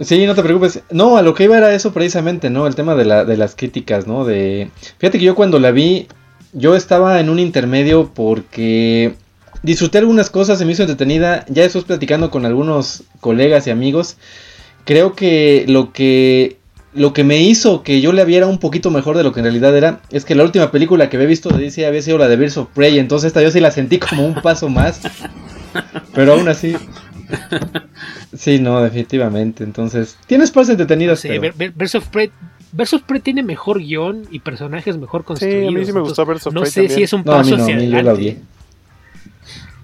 Sí, 0.00 0.24
no 0.24 0.34
te 0.34 0.42
preocupes. 0.42 0.82
No, 0.90 1.18
a 1.18 1.22
lo 1.22 1.34
que 1.34 1.44
iba 1.44 1.58
era 1.58 1.74
eso 1.74 1.92
precisamente, 1.92 2.48
¿no? 2.48 2.66
El 2.66 2.74
tema 2.74 2.94
de, 2.94 3.04
la, 3.04 3.26
de 3.26 3.36
las 3.36 3.54
críticas, 3.54 4.06
¿no? 4.06 4.24
De... 4.24 4.70
Fíjate 4.96 5.18
que 5.18 5.26
yo 5.26 5.34
cuando 5.34 5.58
la 5.58 5.72
vi, 5.72 6.08
yo 6.54 6.74
estaba 6.74 7.20
en 7.20 7.28
un 7.28 7.38
intermedio 7.38 8.10
porque 8.14 9.12
disfruté 9.62 9.98
algunas 9.98 10.30
cosas, 10.30 10.58
se 10.58 10.64
me 10.64 10.72
hizo 10.72 10.84
entretenida. 10.84 11.44
Ya 11.50 11.64
después 11.64 11.84
platicando 11.84 12.30
con 12.30 12.46
algunos 12.46 13.02
colegas 13.20 13.66
y 13.66 13.70
amigos, 13.72 14.16
creo 14.86 15.14
que 15.14 15.66
lo 15.68 15.92
que 15.92 16.56
lo 16.92 17.12
que 17.12 17.22
me 17.24 17.40
hizo 17.40 17.82
que 17.82 18.00
yo 18.00 18.12
la 18.12 18.24
viera 18.24 18.46
un 18.46 18.58
poquito 18.58 18.90
mejor 18.90 19.16
de 19.16 19.22
lo 19.22 19.32
que 19.32 19.40
en 19.40 19.44
realidad 19.44 19.76
era, 19.76 20.00
es 20.10 20.24
que 20.24 20.34
la 20.34 20.42
última 20.42 20.70
película 20.70 21.08
que 21.08 21.16
había 21.16 21.28
visto 21.28 21.48
de 21.50 21.62
DC 21.62 21.86
había 21.86 22.02
sido 22.02 22.18
la 22.18 22.28
de 22.28 22.36
Birds 22.36 22.56
of 22.56 22.68
Prey, 22.74 22.98
entonces 22.98 23.28
esta 23.28 23.42
yo 23.42 23.50
sí 23.50 23.60
la 23.60 23.70
sentí 23.70 23.98
como 23.98 24.26
un 24.26 24.34
paso 24.34 24.68
más. 24.68 25.00
Pero 26.14 26.32
aún 26.34 26.48
así. 26.48 26.74
Sí, 28.36 28.58
no, 28.58 28.82
definitivamente. 28.82 29.62
Entonces, 29.62 30.16
tienes 30.26 30.50
partes 30.50 30.70
entretenidas. 30.70 31.20
Sí, 31.20 31.28
pero- 31.40 31.54
Birds 31.74 31.94
of 31.94 32.08
Prey 32.08 32.30
Birds 32.72 32.92
of 32.94 33.02
Prey 33.02 33.20
tiene 33.20 33.42
mejor 33.42 33.80
guion 33.80 34.26
y 34.30 34.38
personajes 34.40 34.96
mejor 34.96 35.24
construidos. 35.24 35.60
Sí, 35.62 35.68
a 35.68 35.70
mí 35.78 35.84
sí 35.84 35.92
me 35.92 36.00
gustó 36.00 36.24
Birds 36.26 36.46
of 36.46 36.54
No 36.54 36.60
Prey 36.62 36.72
sé 36.72 36.80
también. 36.82 36.96
si 36.98 37.02
es 37.04 37.12
un 37.12 37.22
No, 37.24 37.32
a 37.32 37.36
mí 37.38 37.42
paso 37.42 37.56
no, 37.56 37.62
hacia 37.62 37.74
a 37.74 37.78
mí 37.78 37.84
yo 37.86 37.90
la 37.92 37.96
adelante. 37.98 38.20
odié. 38.20 38.38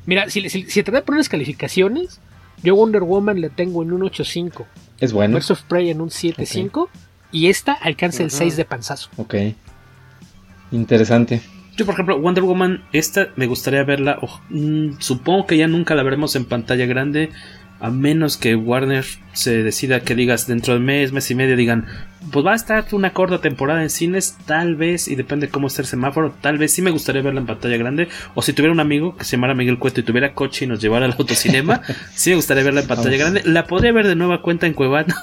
Mira, 0.06 0.30
si, 0.30 0.48
si, 0.48 0.62
si 0.64 0.82
trata 0.82 0.98
de 0.98 1.02
poner 1.04 1.18
las 1.18 1.28
calificaciones, 1.28 2.20
yo 2.62 2.76
Wonder 2.76 3.02
Woman 3.02 3.40
le 3.40 3.50
tengo 3.50 3.82
en 3.82 3.92
un 3.92 4.02
8.5. 4.02 4.64
Es 5.00 5.12
bueno. 5.12 5.34
Birds 5.34 5.50
of 5.50 5.62
Prey 5.62 5.90
en 5.90 6.00
un 6.00 6.08
7.5. 6.10 6.88
Y 7.32 7.48
esta 7.48 7.72
alcanza 7.72 8.22
el 8.22 8.28
Ajá. 8.28 8.38
6 8.38 8.56
de 8.56 8.64
panzazo. 8.64 9.10
Ok. 9.16 9.34
Interesante. 10.72 11.40
Yo, 11.76 11.84
por 11.84 11.94
ejemplo, 11.94 12.18
Wonder 12.18 12.44
Woman, 12.44 12.82
esta 12.92 13.28
me 13.36 13.46
gustaría 13.46 13.84
verla. 13.84 14.18
mm, 14.48 14.92
supongo 14.98 15.46
que 15.46 15.58
ya 15.58 15.68
nunca 15.68 15.94
la 15.94 16.02
veremos 16.02 16.34
en 16.36 16.46
pantalla 16.46 16.86
grande. 16.86 17.30
A 17.78 17.90
menos 17.90 18.36
que 18.36 18.56
Warner 18.56 19.04
se 19.32 19.62
decida 19.62 20.00
que 20.00 20.14
digas 20.14 20.46
dentro 20.46 20.74
de 20.74 20.80
mes, 20.80 21.12
mes 21.12 21.30
y 21.30 21.34
medio, 21.34 21.56
digan, 21.56 21.86
pues 22.32 22.44
va 22.44 22.52
a 22.52 22.56
estar 22.56 22.86
una 22.92 23.12
corta 23.12 23.40
temporada 23.40 23.82
en 23.82 23.90
cines, 23.90 24.38
tal 24.46 24.76
vez, 24.76 25.08
y 25.08 25.14
depende 25.14 25.48
cómo 25.48 25.66
esté 25.66 25.82
el 25.82 25.86
semáforo, 25.86 26.34
tal 26.40 26.58
vez 26.58 26.72
sí 26.72 26.80
me 26.82 26.90
gustaría 26.90 27.22
verla 27.22 27.40
en 27.40 27.46
pantalla 27.46 27.76
grande. 27.76 28.08
O 28.34 28.42
si 28.42 28.52
tuviera 28.52 28.72
un 28.72 28.80
amigo 28.80 29.16
que 29.16 29.24
se 29.24 29.36
llamara 29.36 29.54
Miguel 29.54 29.78
Cueto 29.78 30.00
y 30.00 30.04
tuviera 30.04 30.32
coche 30.32 30.64
y 30.64 30.68
nos 30.68 30.80
llevara 30.80 31.06
al 31.06 31.14
autocinema, 31.18 31.82
sí 32.14 32.30
me 32.30 32.36
gustaría 32.36 32.64
verla 32.64 32.80
en 32.80 32.88
pantalla 32.88 33.16
grande. 33.16 33.42
La 33.44 33.66
podría 33.66 33.92
ver 33.92 34.06
de 34.06 34.16
nueva 34.16 34.42
cuenta 34.42 34.66
en 34.66 34.72
Cuevana, 34.72 35.14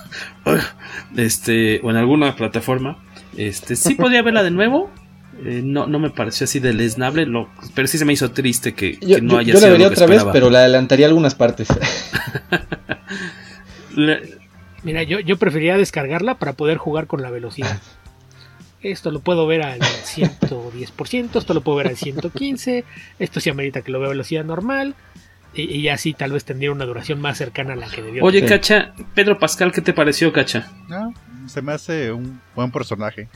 este, 1.18 1.82
o 1.84 1.90
en 1.90 1.98
alguna 1.98 2.36
plataforma. 2.36 3.00
Este, 3.36 3.76
sí 3.76 3.96
podría 3.96 4.22
verla 4.22 4.44
de 4.44 4.52
nuevo. 4.52 4.92
Eh, 5.46 5.62
no, 5.64 5.88
no 5.88 6.00
me 6.00 6.10
pareció 6.10 6.46
así 6.46 6.60
deleznable, 6.60 7.26
lo, 7.26 7.50
pero 7.76 7.88
sí 7.88 7.98
se 7.98 8.06
me 8.06 8.14
hizo 8.14 8.32
triste 8.32 8.74
que, 8.74 8.98
Yo, 9.02 9.16
que 9.16 9.22
no 9.22 9.34
yo- 9.34 9.38
haya 9.40 9.54
yo 9.54 9.60
la 9.60 9.70
vería 9.70 9.90
lo 9.90 9.96
que 9.96 10.02
otra 10.04 10.16
vez, 10.16 10.24
pero 10.32 10.50
la 10.50 10.60
adelantaría 10.60 11.06
algunas 11.08 11.36
partes. 11.36 11.68
Mira, 14.84 15.04
yo, 15.04 15.20
yo 15.20 15.38
preferiría 15.38 15.78
descargarla 15.78 16.36
para 16.36 16.54
poder 16.54 16.78
jugar 16.78 17.08
con 17.08 17.22
la 17.22 17.30
velocidad. 17.30 17.80
Esto 18.82 19.12
lo 19.12 19.22
puedo 19.22 19.48
ver 19.48 19.62
al 19.64 19.80
110%, 19.80 21.38
esto 21.38 21.54
lo 21.54 21.62
puedo 21.62 21.78
ver 21.78 21.88
al 21.88 21.96
115, 21.96 22.84
esto 23.18 23.40
sí 23.40 23.50
amerita 23.50 23.82
que 23.82 23.94
lo 23.94 24.00
vea 24.02 24.08
a 24.08 24.10
velocidad 24.10 24.44
normal, 24.44 24.96
y, 25.54 25.74
y 25.74 25.88
así 25.88 26.14
tal 26.14 26.34
vez 26.34 26.44
tendría 26.44 26.70
una 26.70 26.84
duración 26.84 27.22
más 27.22 27.38
cercana 27.38 27.74
a 27.74 27.76
la 27.78 27.88
que 27.88 28.02
debió 28.02 28.26
Oye, 28.26 28.42
tener. 28.42 28.60
Cacha, 28.60 28.94
Pedro 29.16 29.40
Pascal, 29.40 29.72
¿qué 29.72 29.80
te 29.80 29.94
pareció, 29.94 30.34
Cacha? 30.34 30.70
No, 30.90 31.14
se 31.48 31.62
me 31.62 31.72
hace 31.72 32.12
un 32.12 32.42
buen 32.56 32.72
personaje. 32.72 33.30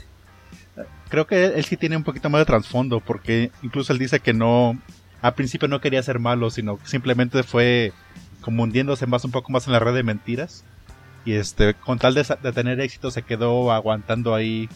Creo 1.09 1.25
que 1.25 1.45
él, 1.45 1.65
sí 1.65 1.77
tiene 1.77 1.97
un 1.97 2.03
poquito 2.03 2.29
más 2.29 2.41
de 2.41 2.45
trasfondo, 2.45 2.99
porque 2.99 3.51
incluso 3.61 3.93
él 3.93 3.99
dice 3.99 4.19
que 4.19 4.33
no, 4.33 4.77
al 5.21 5.33
principio 5.33 5.67
no 5.67 5.81
quería 5.81 6.03
ser 6.03 6.19
malo, 6.19 6.49
sino 6.49 6.77
que 6.77 6.87
simplemente 6.87 7.43
fue 7.43 7.93
como 8.41 8.63
hundiéndose 8.63 9.07
más 9.07 9.25
un 9.25 9.31
poco 9.31 9.51
más 9.51 9.67
en 9.67 9.73
la 9.73 9.79
red 9.79 9.93
de 9.93 10.03
mentiras. 10.03 10.63
Y 11.25 11.33
este, 11.33 11.73
con 11.73 11.99
tal 11.99 12.13
de, 12.13 12.25
de 12.41 12.51
tener 12.53 12.79
éxito, 12.79 13.11
se 13.11 13.21
quedó 13.21 13.71
aguantando 13.71 14.33
ahí, 14.33 14.69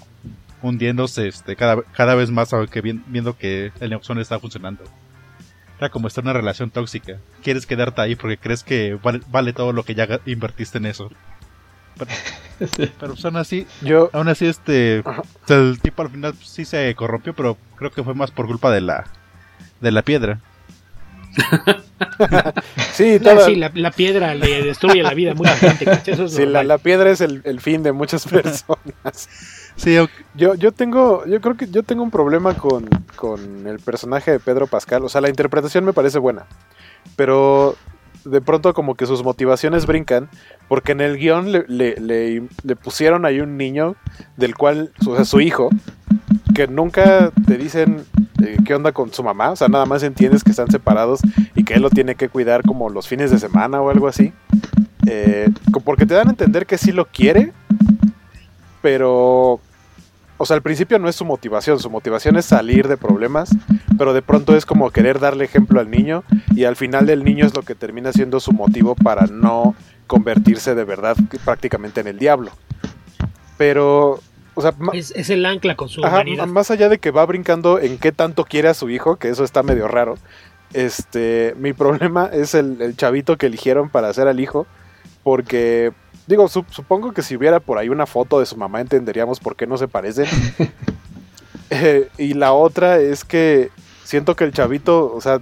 hundiéndose 0.61 1.27
este, 1.27 1.55
cada, 1.55 1.81
cada 1.93 2.15
vez 2.15 2.29
más, 2.29 2.51
aunque 2.53 2.81
vi- 2.81 3.01
viendo 3.07 3.37
que 3.37 3.71
el 3.79 3.89
negocio 3.89 4.15
no 4.15 4.21
está 4.21 4.39
funcionando. 4.39 4.83
Era 5.79 5.89
como 5.89 6.07
estar 6.07 6.23
en 6.23 6.29
una 6.29 6.39
relación 6.39 6.69
tóxica. 6.69 7.17
Quieres 7.43 7.65
quedarte 7.65 8.01
ahí 8.01 8.15
porque 8.15 8.37
crees 8.37 8.63
que 8.63 8.99
vale, 9.01 9.21
vale 9.29 9.53
todo 9.53 9.73
lo 9.73 9.83
que 9.83 9.95
ya 9.95 10.19
invertiste 10.25 10.77
en 10.77 10.85
eso. 10.85 11.09
Pero, 11.97 12.11
pero 12.99 13.13
aún 13.23 13.37
así, 13.37 13.67
Yo, 13.81 14.09
aún 14.13 14.27
así 14.29 14.45
este, 14.45 14.99
o 14.99 15.23
sea, 15.45 15.57
el 15.57 15.79
tipo 15.81 16.01
al 16.01 16.09
final 16.09 16.33
sí 16.43 16.65
se 16.65 16.93
corrompió, 16.95 17.33
pero 17.33 17.57
creo 17.75 17.91
que 17.91 18.03
fue 18.03 18.13
más 18.13 18.31
por 18.31 18.47
culpa 18.47 18.71
de 18.71 18.81
la, 18.81 19.05
de 19.79 19.91
la 19.91 20.01
piedra. 20.03 20.39
sí, 22.93 23.17
No, 23.21 23.31
toda- 23.31 23.45
sí, 23.45 23.55
la, 23.55 23.71
la 23.73 23.91
piedra 23.91 24.35
le 24.35 24.63
destruye 24.63 25.01
la 25.03 25.13
vida 25.13 25.31
a 25.31 25.35
mucha 25.35 25.55
gente. 25.55 25.85
es 26.11 26.33
sí, 26.33 26.45
la, 26.45 26.63
la 26.63 26.77
piedra 26.77 27.09
es 27.09 27.21
el, 27.21 27.41
el 27.45 27.61
fin 27.61 27.83
de 27.83 27.91
muchas 27.91 28.25
personas. 28.27 29.29
Sí, 29.75 29.95
Yo, 30.35 30.55
yo 30.55 30.71
tengo, 30.71 31.25
yo 31.25 31.39
creo 31.41 31.55
que 31.55 31.67
yo 31.69 31.83
tengo 31.83 32.03
un 32.03 32.11
problema 32.11 32.53
con, 32.55 32.87
con 33.15 33.65
el 33.67 33.79
personaje 33.79 34.31
de 34.31 34.39
Pedro 34.39 34.67
Pascal. 34.67 35.03
O 35.05 35.09
sea, 35.09 35.21
la 35.21 35.29
interpretación 35.29 35.85
me 35.85 35.93
parece 35.93 36.19
buena. 36.19 36.45
Pero 37.15 37.75
de 38.25 38.41
pronto 38.41 38.73
como 38.73 38.95
que 38.95 39.05
sus 39.07 39.23
motivaciones 39.23 39.85
brincan. 39.85 40.29
Porque 40.71 40.93
en 40.93 41.01
el 41.01 41.17
guion 41.17 41.51
le, 41.51 42.75
pusieron 42.81 43.25
ahí 43.25 43.41
un 43.41 43.57
niño 43.57 43.97
del 44.37 44.55
cual, 44.55 44.93
o 45.05 45.17
sea, 45.17 45.25
su 45.25 45.41
hijo, 45.41 45.69
que 46.55 46.67
nunca 46.67 47.29
te 47.45 47.57
dicen 47.57 48.05
eh, 48.41 48.55
qué 48.63 48.73
onda 48.73 48.93
con 48.93 49.11
su 49.11 49.21
mamá. 49.21 49.51
O 49.51 49.57
sea, 49.57 49.67
nada 49.67 49.85
más 49.85 50.01
entiendes 50.01 50.45
que 50.45 50.51
están 50.51 50.71
separados 50.71 51.19
y 51.55 51.65
que 51.65 51.73
él 51.73 51.81
lo 51.81 51.89
tiene 51.89 52.15
que 52.15 52.29
cuidar 52.29 52.61
como 52.63 52.89
los 52.89 53.05
fines 53.05 53.31
de 53.31 53.39
semana 53.39 53.81
o 53.81 53.89
algo 53.89 54.07
así. 54.07 54.31
Eh, 55.07 55.49
porque 55.83 56.05
te 56.05 56.13
dan 56.13 56.29
a 56.29 56.31
entender 56.31 56.65
que 56.65 56.77
sí 56.77 56.93
lo 56.93 57.05
quiere, 57.05 57.51
pero 58.81 59.59
o 60.41 60.45
sea, 60.45 60.55
al 60.55 60.63
principio 60.63 60.97
no 60.97 61.07
es 61.07 61.15
su 61.15 61.23
motivación, 61.23 61.77
su 61.77 61.91
motivación 61.91 62.35
es 62.35 62.45
salir 62.45 62.87
de 62.87 62.97
problemas, 62.97 63.55
pero 63.95 64.11
de 64.11 64.23
pronto 64.23 64.55
es 64.55 64.65
como 64.65 64.89
querer 64.89 65.19
darle 65.19 65.45
ejemplo 65.45 65.79
al 65.79 65.91
niño 65.91 66.23
y 66.55 66.63
al 66.63 66.75
final 66.75 67.09
el 67.11 67.23
niño 67.23 67.45
es 67.45 67.53
lo 67.55 67.61
que 67.61 67.75
termina 67.75 68.11
siendo 68.11 68.39
su 68.39 68.51
motivo 68.51 68.95
para 68.95 69.27
no 69.27 69.75
convertirse 70.11 70.75
de 70.75 70.83
verdad 70.83 71.15
prácticamente 71.45 72.01
en 72.01 72.07
el 72.07 72.19
diablo. 72.19 72.51
Pero, 73.57 74.19
o 74.55 74.61
sea, 74.61 74.73
Es, 74.93 75.11
es 75.11 75.29
el 75.29 75.45
ancla 75.45 75.75
con 75.75 75.87
su 75.87 76.03
ajá, 76.05 76.17
humanidad. 76.17 76.47
más 76.47 76.69
allá 76.71 76.89
de 76.89 76.97
que 76.99 77.11
va 77.11 77.25
brincando 77.25 77.79
en 77.79 77.97
qué 77.97 78.11
tanto 78.11 78.43
quiere 78.43 78.67
a 78.67 78.73
su 78.73 78.89
hijo, 78.89 79.15
que 79.15 79.29
eso 79.29 79.43
está 79.43 79.63
medio 79.63 79.87
raro, 79.87 80.17
este, 80.73 81.55
mi 81.57 81.73
problema 81.73 82.25
es 82.33 82.53
el, 82.55 82.81
el 82.81 82.97
chavito 82.97 83.37
que 83.37 83.45
eligieron 83.47 83.89
para 83.89 84.09
hacer 84.09 84.27
al 84.27 84.39
hijo, 84.39 84.67
porque 85.23 85.93
Digo, 86.27 86.47
su- 86.47 86.65
supongo 86.69 87.13
que 87.13 87.23
si 87.23 87.35
hubiera 87.35 87.59
por 87.59 87.77
ahí 87.77 87.89
una 87.89 88.05
foto 88.05 88.39
de 88.39 88.45
su 88.45 88.55
mamá 88.55 88.79
entenderíamos 88.79 89.39
por 89.39 89.55
qué 89.55 89.65
no 89.67 89.77
se 89.77 89.87
parecen. 89.87 90.27
Eh, 91.73 92.09
y 92.17 92.33
la 92.33 92.51
otra 92.51 92.99
es 92.99 93.23
que 93.23 93.69
siento 94.03 94.35
que 94.35 94.43
el 94.43 94.51
chavito, 94.51 95.13
o 95.13 95.21
sea, 95.21 95.39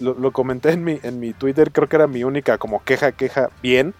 lo, 0.00 0.14
lo 0.14 0.32
comenté 0.32 0.70
en 0.72 0.84
mi, 0.84 0.98
en 1.02 1.20
mi 1.20 1.32
Twitter, 1.32 1.72
creo 1.72 1.88
que 1.88 1.96
era 1.96 2.06
mi 2.06 2.24
única 2.24 2.58
como 2.58 2.82
queja, 2.84 3.12
queja 3.12 3.50
bien. 3.62 3.94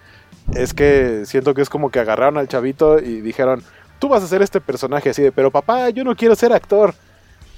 Es 0.55 0.73
que 0.73 1.23
siento 1.25 1.53
que 1.53 1.61
es 1.61 1.69
como 1.69 1.91
que 1.91 1.99
agarraron 1.99 2.37
al 2.37 2.47
chavito 2.47 2.99
y 2.99 3.21
dijeron, 3.21 3.63
tú 3.99 4.09
vas 4.09 4.23
a 4.23 4.27
ser 4.27 4.41
este 4.41 4.59
personaje 4.59 5.11
así 5.11 5.21
de, 5.21 5.31
pero 5.31 5.51
papá, 5.51 5.89
yo 5.89 6.03
no 6.03 6.15
quiero 6.15 6.35
ser 6.35 6.51
actor. 6.53 6.93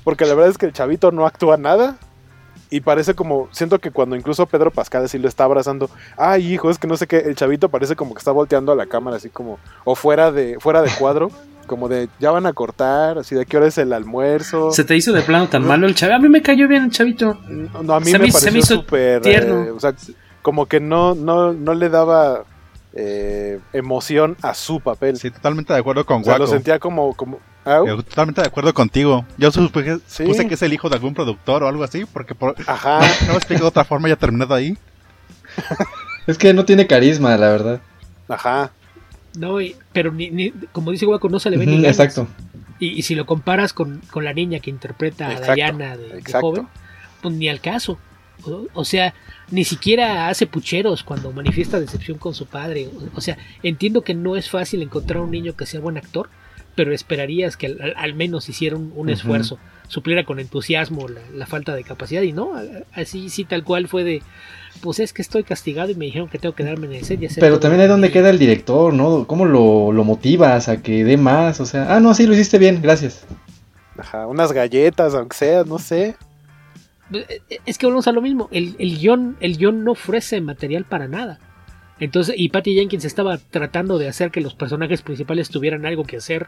Porque 0.04 0.26
la 0.26 0.36
verdad 0.36 0.52
es 0.52 0.58
que 0.58 0.66
el 0.66 0.74
chavito 0.74 1.12
no 1.12 1.26
actúa 1.26 1.58
nada. 1.58 1.98
Y 2.70 2.82
parece 2.82 3.14
como, 3.14 3.50
siento 3.52 3.80
que 3.80 3.92
cuando 3.92 4.16
incluso 4.16 4.48
Pedro 4.48 4.72
Pascal 4.72 5.06
así 5.06 5.20
lo 5.20 5.28
está 5.28 5.44
abrazando, 5.44 5.92
ay 6.18 6.54
hijo, 6.54 6.72
es 6.72 6.80
que 6.80 6.88
no 6.88 6.98
sé 6.98 7.06
qué, 7.06 7.18
el 7.20 7.36
chavito 7.36 7.70
parece 7.70 7.96
como 7.96 8.16
que 8.16 8.18
está 8.18 8.32
volteando 8.32 8.72
a 8.72 8.76
la 8.76 8.88
cámara 8.88 9.18
así 9.18 9.30
como, 9.30 9.60
o 9.84 9.94
fuera 9.94 10.32
de, 10.32 10.58
fuera 10.60 10.82
de 10.82 10.90
cuadro, 10.98 11.30
como 11.68 11.88
de, 11.90 12.10
ya 12.20 12.32
van 12.32 12.46
a 12.46 12.54
cortar, 12.54 13.18
así 13.18 13.36
de 13.36 13.46
qué 13.46 13.58
hora 13.58 13.68
es 13.68 13.78
el 13.78 13.94
almuerzo. 13.94 14.72
¿Se 14.72 14.84
te 14.84 14.96
hizo 14.96 15.14
de 15.14 15.22
plano 15.22 15.48
tan 15.50 15.66
malo 15.66 15.88
el 15.88 15.96
chavito? 15.96 16.16
A 16.16 16.20
mí 16.20 16.30
me 16.30 16.42
cayó 16.42 16.68
bien 16.68 16.84
el 16.86 16.92
chavito. 16.92 17.40
No, 17.48 17.94
a 17.94 18.00
mí 18.00 18.08
Se 18.12 18.20
me 18.20 18.26
me- 18.26 18.32
se 18.32 18.52
me 18.52 18.52
pareció 18.52 18.60
hizo 18.60 18.76
súper, 18.82 19.22
tierno. 19.22 19.64
eh, 19.64 19.72
o 19.72 19.80
sea, 19.80 19.94
como 20.42 20.66
que 20.68 20.80
no, 20.80 21.16
no, 21.16 21.54
no 21.54 21.74
le 21.74 21.90
daba 21.90 22.44
eh, 22.94 23.60
emoción 23.74 24.38
a 24.42 24.54
su 24.54 24.80
papel. 24.80 25.18
Sí, 25.18 25.32
totalmente 25.32 25.74
de 25.74 25.80
acuerdo 25.80 26.06
con 26.06 26.22
O 26.22 26.24
sea, 26.24 26.38
lo 26.38 26.46
sentía 26.48 26.78
como, 26.80 27.16
como, 27.16 27.40
¿au? 27.66 27.88
Yo 27.88 28.04
totalmente 28.04 28.42
de 28.42 28.48
acuerdo 28.48 28.74
contigo. 28.74 29.26
Yo 29.38 29.52
supuse, 29.52 29.98
Sí. 30.06 30.24
supuse 30.26 30.48
que 30.48 30.54
es 30.54 30.62
el 30.62 30.74
hijo 30.74 30.90
de 30.90 30.96
algún 30.96 31.14
productor 31.14 31.64
o 31.64 31.68
algo 31.68 31.84
así, 31.84 32.06
porque 32.06 32.36
por, 32.36 32.56
Ajá. 32.68 33.00
no, 33.26 33.30
me 33.32 33.38
explico 33.38 33.64
de 33.64 33.68
otra 33.70 33.84
forma 33.86 34.10
ya 34.10 34.16
terminado 34.16 34.54
ahí. 34.54 34.78
Es 36.28 36.38
que 36.38 36.54
no 36.54 36.64
tiene 36.66 36.88
carisma, 36.88 37.36
la 37.38 37.50
verdad. 37.50 37.82
Ajá. 38.30 38.72
No, 39.38 39.60
y- 39.62 39.76
pero 39.92 40.12
ni, 40.12 40.30
ni- 40.30 40.52
como 40.72 40.92
dice 40.92 41.06
Guaco, 41.06 41.30
no 41.30 41.40
se 41.40 41.50
le 41.50 41.58
ve 41.58 41.66
ni 41.66 41.74
Ujú, 41.74 41.82
ganas. 41.84 42.00
exacto. 42.00 42.28
Y, 42.80 42.90
y 42.90 43.02
si 43.04 43.16
lo 43.16 43.26
comparas 43.26 43.74
con, 43.74 44.02
con 44.12 44.24
la 44.24 44.34
niña 44.34 44.60
que 44.60 44.70
interpreta 44.70 45.28
a 45.30 45.34
Exacto, 45.34 45.54
Diana 45.56 45.98
de, 45.98 46.22
joven, 46.40 46.68
pues 47.22 47.34
ni 47.36 47.50
al 47.50 47.62
caso. 47.62 47.98
O, 48.46 48.68
o 48.74 48.86
sea, 48.86 49.14
ni 49.52 49.64
siquiera 49.64 50.28
hace 50.28 50.48
pucheros 50.48 51.04
cuando 51.04 51.32
manifiesta 51.32 51.80
decepción 51.80 52.18
con 52.18 52.34
su 52.34 52.46
padre. 52.46 52.88
O, 52.88 53.18
o 53.18 53.22
sea, 53.22 53.38
entiendo 53.64 54.02
que 54.02 54.14
no 54.14 54.36
es 54.36 54.50
fácil 54.50 54.82
encontrar 54.82 55.22
un 55.22 55.32
niño 55.32 55.56
que 55.56 55.66
sea 55.66 55.80
buen 55.80 55.98
actor, 55.98 56.30
pero 56.76 56.94
esperarías 56.94 57.56
que 57.56 57.76
al, 57.96 58.14
menos 58.16 58.50
hiciera 58.50 58.76
un, 58.76 59.10
esfuerzo, 59.10 59.60
supliera 59.88 60.26
con 60.26 60.40
entusiasmo 60.40 61.08
la, 61.08 61.22
la 61.34 61.46
falta 61.46 61.76
de 61.76 61.84
capacidad. 61.84 62.24
Y 62.24 62.34
no, 62.34 62.52
así 62.94 63.30
sí 63.30 63.46
tal 63.46 63.64
cual 63.64 63.88
fue 63.88 64.04
de, 64.04 64.24
pues 64.84 65.00
es 65.00 65.14
que 65.14 65.22
estoy 65.22 65.44
castigado 65.44 65.90
y 65.90 65.96
me 65.96 66.06
dijeron 66.06 66.28
que 66.28 66.38
tengo 66.38 66.54
que 66.54 66.66
darme 66.66 66.88
en 66.88 66.94
el 66.94 67.06
set 67.06 67.22
y 67.22 67.28
hacer 67.28 67.40
Pero 67.40 67.58
también 67.58 67.82
que 67.82 67.88
donde 67.88 68.12
queda 68.12 68.30
el 68.30 68.38
director, 68.38 68.94
¿no? 68.94 69.26
¿Cómo 69.26 69.46
lo, 69.46 69.94
lo 69.94 70.04
motivas 70.04 70.68
a 70.68 70.82
que 70.82 71.06
dé 71.06 71.16
más? 71.16 71.62
O 71.62 71.66
sea, 71.66 71.96
ah, 71.96 72.02
no, 72.02 72.14
sí, 72.14 72.28
lo 72.28 72.34
hiciste 72.34 72.58
bien, 72.58 72.82
gracias. 72.82 73.26
Ajá, 73.98 74.28
unas 74.28 74.52
galletas, 74.52 75.16
aunque 75.16 75.38
sea, 75.38 75.64
no 75.64 75.80
sé. 75.80 76.18
Es 77.66 77.78
que 77.78 77.86
volvemos 77.86 78.10
a 78.10 78.12
lo 78.12 78.22
mismo. 78.22 78.50
El, 78.52 78.76
el, 78.78 79.00
guion, 79.00 79.38
el 79.40 79.58
guion 79.58 79.86
no 79.86 79.94
ofrece 79.94 80.42
material 80.42 80.84
para 80.84 81.08
nada. 81.08 81.40
Entonces, 82.00 82.36
y 82.38 82.50
Patty 82.50 82.76
Jenkins 82.76 83.06
estaba 83.06 83.38
tratando 83.38 83.98
de 83.98 84.10
hacer 84.10 84.32
que 84.32 84.42
los 84.42 84.54
personajes 84.54 85.02
principales 85.02 85.48
tuvieran 85.48 85.86
algo 85.86 86.04
que 86.04 86.18
hacer 86.18 86.48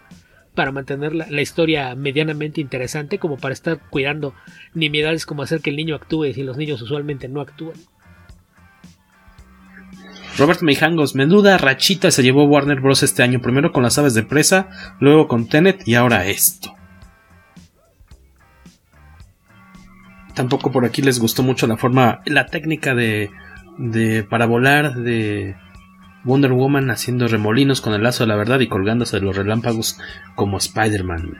para 0.55 0.73
mantener 0.73 1.15
la, 1.15 1.27
la 1.29 1.41
historia 1.41 1.95
medianamente 1.95 2.59
interesante, 2.59 3.17
como 3.17 3.37
para 3.37 3.53
estar 3.53 3.79
cuidando 3.89 4.33
nimiedades 4.73 5.25
como 5.25 5.41
hacer 5.41 5.61
que 5.61 5.69
el 5.69 5.77
niño 5.77 5.95
actúe 5.95 6.33
si 6.33 6.43
los 6.43 6.57
niños 6.57 6.81
usualmente 6.81 7.29
no 7.29 7.39
actúan. 7.39 7.77
Robert 10.37 10.61
Meijangos, 10.61 11.15
menuda 11.15 11.57
rachita 11.57 12.11
se 12.11 12.21
llevó 12.21 12.43
Warner 12.45 12.81
Bros. 12.81 13.03
este 13.03 13.23
año, 13.23 13.39
primero 13.39 13.71
con 13.71 13.83
las 13.83 13.97
aves 13.97 14.13
de 14.13 14.23
presa, 14.23 14.69
luego 14.99 15.27
con 15.27 15.47
Tenet 15.47 15.87
y 15.87 15.95
ahora 15.95 16.25
esto. 16.25 16.73
Tampoco 20.33 20.71
por 20.71 20.83
aquí 20.83 21.01
les 21.01 21.19
gustó 21.19 21.43
mucho 21.43 21.67
la 21.67 21.77
forma, 21.77 22.21
la 22.25 22.47
técnica 22.47 22.93
de, 22.93 23.31
de 23.77 24.23
para 24.23 24.45
volar 24.45 24.95
de 24.95 25.55
Wonder 26.25 26.51
Woman 26.51 26.91
haciendo 26.91 27.29
remolinos 27.29 27.79
con 27.79 27.93
el 27.93 28.03
lazo 28.03 28.25
de 28.25 28.27
la 28.27 28.35
verdad 28.35 28.59
y 28.59 28.67
colgándose 28.67 29.17
de 29.17 29.25
los 29.25 29.37
relámpagos 29.37 29.97
como 30.35 30.57
Spider-Man. 30.57 31.37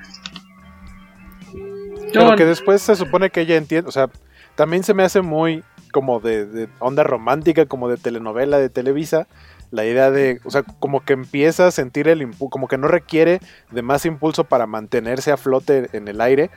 Pero 2.14 2.36
que 2.38 2.46
después 2.46 2.82
se 2.82 2.96
supone 2.96 3.30
que 3.30 3.42
ella 3.42 3.58
entiende, 3.58 3.90
o 3.90 3.92
sea, 3.92 4.10
también 4.56 4.84
se 4.84 4.94
me 4.94 5.04
hace 5.04 5.22
muy 5.22 5.64
como 5.96 6.20
de, 6.20 6.46
de, 6.46 6.68
onda 6.80 7.06
romántica, 7.06 7.68
como 7.68 7.88
de 7.88 7.96
telenovela 7.96 8.58
de 8.58 8.68
Televisa, 8.68 9.30
la 9.72 9.86
idea 9.86 10.12
de, 10.12 10.42
o 10.44 10.52
sea, 10.52 10.64
como 10.64 11.06
que 11.06 11.14
empieza 11.14 11.68
a 11.68 11.72
sentir 11.72 12.10
el 12.10 12.22
impulso, 12.22 12.50
como 12.50 12.68
que 12.68 12.78
no 12.78 12.90
requiere 12.90 13.40
de 13.72 13.82
más 13.82 14.06
impulso 14.06 14.44
para 14.44 14.68
mantenerse 14.68 15.32
a 15.32 15.38
flote 15.38 15.88
en 15.94 16.10
el 16.10 16.20
aire, 16.20 16.52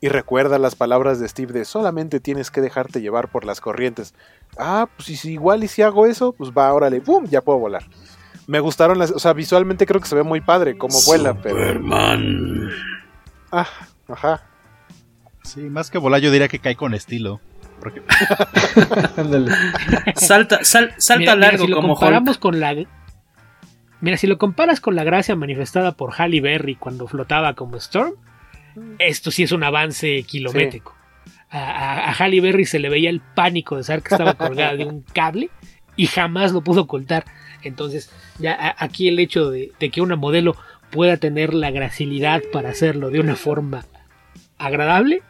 y 0.00 0.08
recuerda 0.08 0.58
las 0.58 0.74
palabras 0.74 1.20
de 1.20 1.28
Steve 1.28 1.52
de 1.52 1.66
solamente 1.66 2.18
tienes 2.18 2.50
que 2.50 2.62
dejarte 2.62 3.02
llevar 3.02 3.30
por 3.30 3.44
las 3.44 3.60
corrientes. 3.60 4.14
Ah, 4.56 4.88
pues 4.96 5.20
si 5.20 5.32
igual 5.32 5.62
y 5.64 5.68
si 5.68 5.82
hago 5.82 6.06
eso, 6.06 6.32
pues 6.32 6.50
va, 6.50 6.72
órale, 6.72 7.02
¡pum! 7.02 7.26
Ya 7.26 7.42
puedo 7.42 7.58
volar. 7.58 7.84
Me 8.46 8.60
gustaron 8.60 8.98
las, 8.98 9.10
o 9.10 9.18
sea, 9.18 9.34
visualmente 9.34 9.84
creo 9.84 10.00
que 10.00 10.08
se 10.08 10.14
ve 10.14 10.22
muy 10.22 10.40
padre 10.40 10.78
como 10.78 10.98
vuela, 11.04 11.34
pero... 11.34 11.78
Ah, 13.52 13.68
ajá. 14.08 14.46
Sí, 15.42 15.60
más 15.60 15.90
que 15.90 15.98
volar 15.98 16.22
yo 16.22 16.30
diría 16.30 16.48
que 16.48 16.58
cae 16.58 16.74
con 16.74 16.94
estilo. 16.94 17.42
Porque... 17.80 18.02
salta, 20.16 20.64
sal, 20.64 20.94
salta 20.98 21.18
mira, 21.20 21.36
largo 21.36 21.64
mira, 21.64 21.66
si 21.66 21.70
lo 21.70 21.76
como 21.76 21.94
comparamos 21.94 22.36
Hulk. 22.36 22.40
con 22.40 22.60
la 22.60 22.76
Mira, 24.00 24.16
si 24.16 24.26
lo 24.26 24.38
comparas 24.38 24.80
con 24.80 24.94
la 24.94 25.04
gracia 25.04 25.34
manifestada 25.34 25.92
por 25.92 26.12
Halle 26.12 26.40
Berry 26.40 26.76
cuando 26.76 27.08
flotaba 27.08 27.54
como 27.54 27.76
Storm, 27.76 28.14
esto 28.98 29.30
sí 29.30 29.42
es 29.42 29.52
un 29.52 29.64
avance 29.64 30.22
kilométrico. 30.22 30.94
Sí. 31.24 31.32
A, 31.50 31.58
a, 31.58 32.10
a, 32.10 32.12
Halle 32.12 32.40
Berry 32.40 32.64
se 32.64 32.78
le 32.78 32.90
veía 32.90 33.10
el 33.10 33.20
pánico 33.20 33.76
de 33.76 33.82
saber 33.82 34.02
que 34.02 34.14
estaba 34.14 34.34
colgada 34.34 34.76
de 34.76 34.84
un 34.84 35.02
cable 35.02 35.50
y 35.96 36.06
jamás 36.06 36.52
lo 36.52 36.62
pudo 36.62 36.82
ocultar. 36.82 37.24
Entonces, 37.62 38.10
ya 38.38 38.54
a, 38.54 38.76
aquí 38.78 39.08
el 39.08 39.18
hecho 39.18 39.50
de, 39.50 39.72
de, 39.80 39.90
que 39.90 40.00
una 40.00 40.16
modelo 40.16 40.56
pueda 40.90 41.16
tener 41.16 41.54
la 41.54 41.70
gracilidad 41.70 42.42
para 42.52 42.70
hacerlo 42.70 43.10
de 43.10 43.20
una 43.20 43.34
forma 43.34 43.84
agradable. 44.58 45.22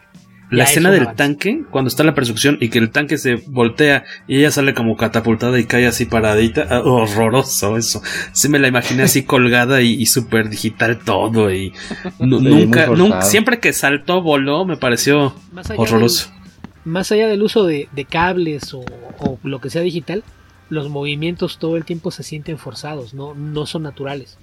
La 0.51 0.65
escena 0.65 0.91
del 0.91 1.03
avance. 1.03 1.17
tanque, 1.17 1.65
cuando 1.71 1.89
está 1.89 2.05
la 2.05 2.15
persecución 2.15 2.57
y 2.61 2.71
que 2.71 2.79
el 2.79 2.91
tanque 2.91 3.19
se 3.19 3.35
voltea 3.35 4.05
y 4.27 4.39
ella 4.39 4.51
sale 4.51 4.73
como 4.73 4.97
catapultada 4.97 5.59
y 5.59 5.65
cae 5.65 5.87
así 5.87 6.07
paradita, 6.07 6.81
oh, 6.85 7.03
horroroso 7.03 7.77
eso. 7.77 8.03
Sí 8.33 8.49
me 8.49 8.59
la 8.59 8.69
imaginé 8.69 9.03
así 9.03 9.23
colgada 9.27 9.83
y, 9.83 9.95
y 9.95 10.07
súper 10.07 10.49
digital 10.49 10.99
todo 10.99 11.53
y 11.53 11.71
sí, 11.71 12.13
nunca, 12.21 12.87
nunca, 12.87 13.23
siempre 13.23 13.61
que 13.61 13.73
saltó, 13.73 14.23
voló, 14.23 14.65
me 14.65 14.77
pareció 14.77 15.35
horroroso. 15.77 16.31
Del, 16.31 16.93
más 16.93 17.13
allá 17.13 17.29
del 17.29 17.43
uso 17.43 17.65
de, 17.65 17.89
de 17.93 18.05
cables 18.07 18.73
o, 18.73 18.85
o, 19.19 19.39
lo 19.43 19.61
que 19.61 19.69
sea 19.69 19.83
digital, 19.83 20.25
los 20.71 20.89
movimientos 20.89 21.59
todo 21.59 21.77
el 21.77 21.85
tiempo 21.85 22.11
se 22.11 22.23
sienten 22.23 22.57
forzados, 22.57 23.13
no, 23.13 23.35
no 23.35 23.67
son 23.67 23.83
naturales 23.83 24.39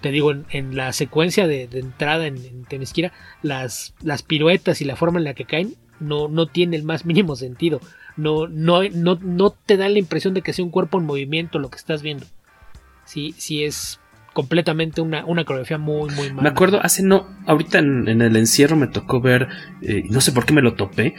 te 0.00 0.10
digo, 0.10 0.30
en, 0.30 0.46
en 0.50 0.76
la 0.76 0.92
secuencia 0.92 1.46
de, 1.46 1.66
de 1.66 1.80
entrada 1.80 2.26
en, 2.26 2.36
en, 2.36 2.64
Temesquira, 2.64 3.12
las, 3.42 3.94
las 4.02 4.22
piruetas 4.22 4.80
y 4.80 4.84
la 4.84 4.96
forma 4.96 5.18
en 5.18 5.24
la 5.24 5.34
que 5.34 5.44
caen 5.44 5.74
no, 6.00 6.28
no 6.28 6.46
tiene 6.46 6.76
el 6.76 6.84
más 6.84 7.04
mínimo 7.04 7.36
sentido. 7.36 7.80
No, 8.16 8.48
no, 8.48 8.82
no, 8.88 9.18
no 9.20 9.50
te 9.50 9.76
da 9.76 9.88
la 9.88 9.98
impresión 9.98 10.34
de 10.34 10.42
que 10.42 10.52
sea 10.52 10.64
un 10.64 10.70
cuerpo 10.70 10.98
en 10.98 11.06
movimiento 11.06 11.58
lo 11.58 11.70
que 11.70 11.76
estás 11.78 12.02
viendo. 12.02 12.26
Sí, 13.04 13.34
sí 13.38 13.64
es 13.64 14.00
completamente 14.32 15.00
una, 15.00 15.24
una 15.24 15.44
coreografía 15.44 15.78
muy, 15.78 16.10
muy 16.14 16.28
mala. 16.30 16.42
Me 16.42 16.48
acuerdo, 16.48 16.80
hace 16.82 17.02
no, 17.02 17.26
ahorita 17.46 17.78
en, 17.78 18.06
en 18.08 18.22
el 18.22 18.36
encierro 18.36 18.76
me 18.76 18.86
tocó 18.86 19.20
ver, 19.20 19.48
eh, 19.82 20.04
no 20.10 20.20
sé 20.20 20.32
por 20.32 20.46
qué 20.46 20.52
me 20.54 20.62
lo 20.62 20.74
topé, 20.74 21.14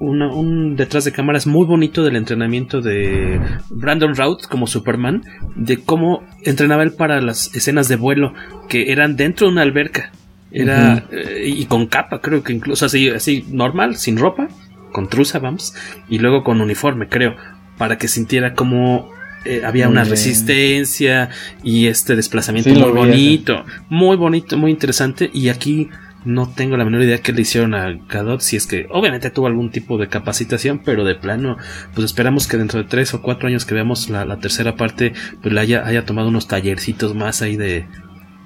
una, 0.00 0.32
un 0.32 0.76
detrás 0.76 1.04
de 1.04 1.12
cámaras 1.12 1.46
muy 1.46 1.66
bonito 1.66 2.04
del 2.04 2.16
entrenamiento 2.16 2.80
de 2.80 3.40
Brandon 3.70 4.14
Routh 4.14 4.46
como 4.48 4.66
Superman, 4.66 5.24
de 5.56 5.78
cómo 5.78 6.22
entrenaba 6.44 6.82
él 6.82 6.92
para 6.92 7.20
las 7.20 7.54
escenas 7.54 7.88
de 7.88 7.96
vuelo 7.96 8.32
que 8.68 8.92
eran 8.92 9.16
dentro 9.16 9.46
de 9.46 9.52
una 9.52 9.62
alberca. 9.62 10.12
Era 10.50 11.04
uh 11.10 11.12
-huh. 11.12 11.28
eh, 11.28 11.48
y 11.48 11.64
con 11.66 11.86
capa, 11.86 12.20
creo 12.20 12.42
que 12.42 12.52
incluso 12.52 12.86
así, 12.86 13.08
así 13.10 13.44
normal, 13.50 13.96
sin 13.96 14.16
ropa, 14.16 14.48
con 14.92 15.08
truza, 15.08 15.38
vamos, 15.38 15.74
y 16.08 16.18
luego 16.18 16.42
con 16.42 16.60
uniforme, 16.60 17.08
creo, 17.08 17.36
para 17.76 17.98
que 17.98 18.08
sintiera 18.08 18.54
como 18.54 19.10
eh, 19.44 19.62
había 19.64 19.86
muy 19.86 19.92
una 19.92 20.02
bien. 20.02 20.10
resistencia 20.10 21.30
y 21.62 21.86
este 21.86 22.16
desplazamiento 22.16 22.70
sí, 22.70 22.76
muy 22.76 22.90
bonito, 22.90 23.64
muy 23.88 24.16
bonito, 24.16 24.56
muy 24.56 24.70
interesante. 24.70 25.30
Y 25.32 25.48
aquí 25.48 25.90
no 26.24 26.48
tengo 26.48 26.76
la 26.76 26.84
menor 26.84 27.02
idea 27.02 27.22
que 27.22 27.32
le 27.32 27.42
hicieron 27.42 27.74
a 27.74 27.92
Gadot, 27.92 28.40
si 28.40 28.56
es 28.56 28.66
que 28.66 28.86
obviamente 28.90 29.30
tuvo 29.30 29.46
algún 29.46 29.70
tipo 29.70 29.98
de 29.98 30.08
capacitación, 30.08 30.80
pero 30.84 31.04
de 31.04 31.14
plano, 31.14 31.56
pues 31.94 32.04
esperamos 32.04 32.48
que 32.48 32.56
dentro 32.56 32.82
de 32.82 32.88
tres 32.88 33.14
o 33.14 33.22
cuatro 33.22 33.48
años 33.48 33.64
que 33.64 33.74
veamos 33.74 34.08
la, 34.10 34.24
la 34.24 34.38
tercera 34.38 34.76
parte, 34.76 35.12
pues 35.40 35.54
le 35.54 35.60
haya, 35.60 35.86
haya, 35.86 36.04
tomado 36.04 36.28
unos 36.28 36.48
tallercitos 36.48 37.14
más 37.14 37.42
ahí 37.42 37.56
de, 37.56 37.86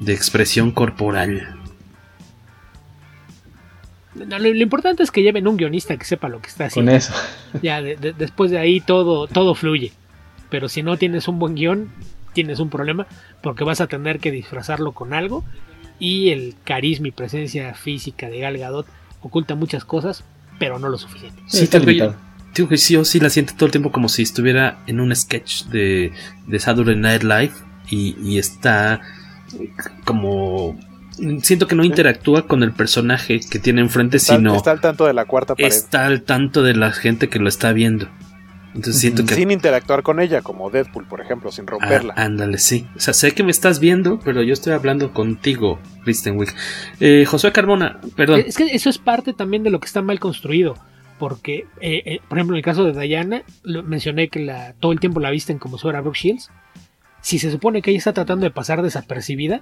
de 0.01 0.13
expresión 0.13 0.73
corporal. 0.73 1.59
No, 4.15 4.39
lo, 4.39 4.53
lo, 4.53 4.63
importante 4.63 5.03
es 5.03 5.11
que 5.11 5.23
lleven 5.23 5.49
un 5.49 5.57
guionista 5.57 5.97
que 5.97 6.05
sepa 6.05 6.29
lo 6.29 6.41
que 6.41 6.49
está 6.49 6.67
haciendo. 6.67 6.91
Con 6.91 6.97
eso. 6.97 7.15
Ya, 7.63 7.81
de, 7.81 7.97
de, 7.97 8.13
después 8.13 8.51
de 8.51 8.59
ahí 8.59 8.81
todo, 8.81 9.27
todo 9.27 9.55
fluye. 9.55 9.93
Pero 10.51 10.69
si 10.69 10.83
no 10.83 10.99
tienes 10.99 11.29
un 11.29 11.39
buen 11.39 11.55
guion, 11.55 11.91
tienes 12.35 12.61
un 12.61 12.69
problema, 12.69 13.07
porque 13.43 13.65
vas 13.65 13.81
a 13.81 13.87
tener 13.87 14.21
que 14.21 14.31
disfrazarlo 14.31 14.93
con 14.93 15.15
algo 15.15 15.45
y 16.03 16.31
el 16.31 16.57
carisma 16.65 17.07
y 17.07 17.11
presencia 17.13 17.75
física 17.75 18.29
de 18.29 18.41
Gal 18.41 18.59
Gadot 18.59 18.89
oculta 19.21 19.55
muchas 19.55 19.85
cosas, 19.85 20.25
pero 20.59 20.81
no 20.81 20.89
lo 20.89 20.99
suficiente. 20.99 21.41
Sí, 21.47 21.65
sí 21.65 21.79
digo, 21.79 22.17
digo 22.53 22.69
que 22.69 22.77
sí 22.77 22.99
sí 23.05 23.21
la 23.21 23.31
siente 23.31 23.53
todo 23.53 23.67
el 23.67 23.71
tiempo 23.71 23.93
como 23.93 24.09
si 24.09 24.23
estuviera 24.23 24.83
en 24.89 24.99
un 24.99 25.15
sketch 25.15 25.67
de, 25.67 26.11
de 26.49 26.59
Saturday 26.59 26.97
Night 26.97 27.23
Live 27.23 27.53
y, 27.89 28.17
y 28.21 28.39
está 28.39 29.01
como 30.05 30.77
siento 31.41 31.69
que 31.69 31.77
no 31.77 31.85
interactúa 31.85 32.49
con 32.49 32.65
el 32.65 32.73
personaje 32.73 33.39
que 33.39 33.61
tiene 33.61 33.81
enfrente, 33.81 34.17
está, 34.17 34.35
sino 34.35 34.57
está 34.57 34.73
al 34.73 34.81
tanto 34.81 35.07
de 35.07 35.15
la 35.15 35.27
cuarta 35.27 35.55
pared. 35.55 35.69
Está 35.69 36.07
al 36.07 36.23
tanto 36.23 36.65
de 36.65 36.75
la 36.75 36.91
gente 36.91 37.29
que 37.29 37.39
lo 37.39 37.49
está 37.49 37.73
viendo. 37.73 38.09
Entonces 38.75 38.99
siento 38.99 39.25
que... 39.25 39.35
Sin 39.35 39.51
interactuar 39.51 40.03
con 40.03 40.21
ella, 40.21 40.43
como 40.43 40.71
Deadpool, 40.71 41.07
por 41.07 41.21
ejemplo, 41.21 41.53
sin 41.53 41.67
romperla. 41.67 42.15
Ah, 42.17 42.25
ándale, 42.25 42.59
sí. 42.59 42.87
O 42.97 43.01
sea, 43.01 43.13
sé 43.15 43.33
que 43.33 43.43
me 43.43 43.51
estás 43.51 43.81
viendo, 43.81 44.19
pero 44.25 44.43
yo 44.43 44.53
estoy 44.53 44.73
hablando 44.73 45.13
contigo, 45.13 45.79
Kristen 46.05 46.39
Wiig. 46.39 46.51
Eh, 47.01 47.25
Josué 47.27 47.53
Carmona, 47.53 48.01
perdón. 48.17 48.43
Es 48.47 48.57
que 48.57 48.65
eso 48.65 48.89
es 48.89 48.99
parte 48.99 49.33
también 49.33 49.63
de 49.63 49.71
lo 49.71 49.81
que 49.81 49.87
está 49.87 50.03
mal 50.03 50.19
construido. 50.19 50.77
Porque, 51.19 51.67
eh, 51.81 52.03
eh, 52.05 52.21
por 52.29 52.39
ejemplo, 52.39 52.57
en 52.57 52.59
el 52.59 52.65
caso 52.65 52.85
de 52.85 53.01
Diana, 53.01 53.43
mencioné 53.65 54.29
que 54.29 54.41
la, 54.41 54.73
todo 54.81 54.91
el 54.91 54.99
tiempo 54.99 55.21
la 55.21 55.31
visten 55.31 55.59
como 55.59 55.77
si 55.77 55.83
fuera 55.83 56.01
Brooke 56.01 56.19
Shields. 56.19 56.51
Si 57.21 57.39
se 57.39 57.51
supone 57.53 57.83
que 57.83 57.91
ella 57.91 57.99
está 57.99 58.13
tratando 58.13 58.45
de 58.45 58.51
pasar 58.51 58.83
desapercibida, 58.83 59.61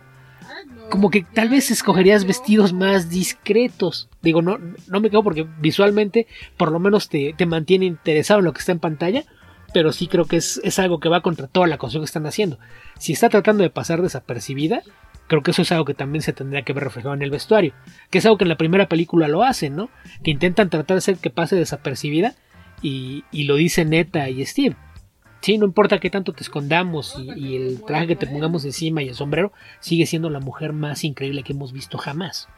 como 0.90 1.10
que 1.10 1.22
tal 1.22 1.48
vez 1.48 1.70
escogerías 1.70 2.24
vestidos 2.24 2.72
más 2.72 3.08
discretos. 3.08 4.08
Digo, 4.22 4.42
no, 4.42 4.58
no 4.88 5.00
me 5.00 5.08
quedo 5.08 5.22
porque 5.22 5.46
visualmente 5.60 6.26
por 6.56 6.72
lo 6.72 6.78
menos 6.78 7.08
te, 7.08 7.32
te, 7.32 7.46
mantiene 7.46 7.86
interesado 7.86 8.40
en 8.40 8.46
lo 8.46 8.52
que 8.52 8.58
está 8.58 8.72
en 8.72 8.80
pantalla, 8.80 9.24
pero 9.72 9.92
sí 9.92 10.08
creo 10.08 10.26
que 10.26 10.36
es, 10.36 10.60
es, 10.64 10.78
algo 10.78 11.00
que 11.00 11.08
va 11.08 11.22
contra 11.22 11.46
toda 11.46 11.66
la 11.66 11.78
construcción 11.78 12.02
que 12.02 12.10
están 12.10 12.26
haciendo. 12.26 12.58
Si 12.98 13.12
está 13.12 13.28
tratando 13.28 13.62
de 13.62 13.70
pasar 13.70 14.02
desapercibida, 14.02 14.82
creo 15.28 15.42
que 15.42 15.52
eso 15.52 15.62
es 15.62 15.72
algo 15.72 15.84
que 15.84 15.94
también 15.94 16.22
se 16.22 16.32
tendría 16.32 16.62
que 16.62 16.72
ver 16.72 16.84
reflejado 16.84 17.14
en 17.14 17.22
el 17.22 17.30
vestuario, 17.30 17.72
que 18.10 18.18
es 18.18 18.26
algo 18.26 18.36
que 18.36 18.44
en 18.44 18.48
la 18.50 18.58
primera 18.58 18.88
película 18.88 19.28
lo 19.28 19.44
hacen, 19.44 19.76
¿no? 19.76 19.88
Que 20.24 20.32
intentan 20.32 20.70
tratar 20.70 20.96
de 20.96 20.98
hacer 20.98 21.16
que 21.16 21.30
pase 21.30 21.56
desapercibida 21.56 22.34
y, 22.82 23.24
y 23.30 23.44
lo 23.44 23.54
dice 23.56 23.84
Neta 23.84 24.28
y 24.28 24.44
Steve. 24.44 24.76
Sí, 25.40 25.56
no 25.56 25.64
importa 25.64 26.00
qué 26.00 26.10
tanto 26.10 26.32
te 26.32 26.42
escondamos 26.42 27.16
y, 27.34 27.56
el 27.56 27.82
traje 27.82 28.06
que 28.06 28.16
te 28.16 28.26
pongamos 28.26 28.64
encima 28.64 29.02
y 29.02 29.08
el 29.08 29.14
sombrero, 29.14 29.52
sigue 29.80 30.06
siendo 30.06 30.28
la 30.28 30.40
mujer 30.40 30.72
más 30.72 31.02
increíble 31.04 31.42
que 31.42 31.54
hemos 31.54 31.72
visto 31.72 31.96
jamás. 31.96 32.48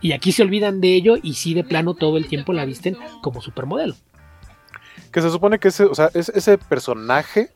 Y 0.00 0.12
aquí 0.12 0.32
se 0.32 0.42
olvidan 0.42 0.80
de 0.80 0.94
ello 0.94 1.16
y 1.22 1.34
sí 1.34 1.54
de 1.54 1.64
plano 1.64 1.94
todo 1.94 2.16
el 2.16 2.28
tiempo 2.28 2.52
la 2.52 2.64
visten 2.64 2.96
como 3.22 3.42
supermodelo. 3.42 3.94
Que 5.12 5.20
se 5.20 5.30
supone 5.30 5.58
que 5.58 5.68
ese, 5.68 5.84
o 5.84 5.94
sea, 5.94 6.10
ese 6.14 6.58
personaje 6.58 7.50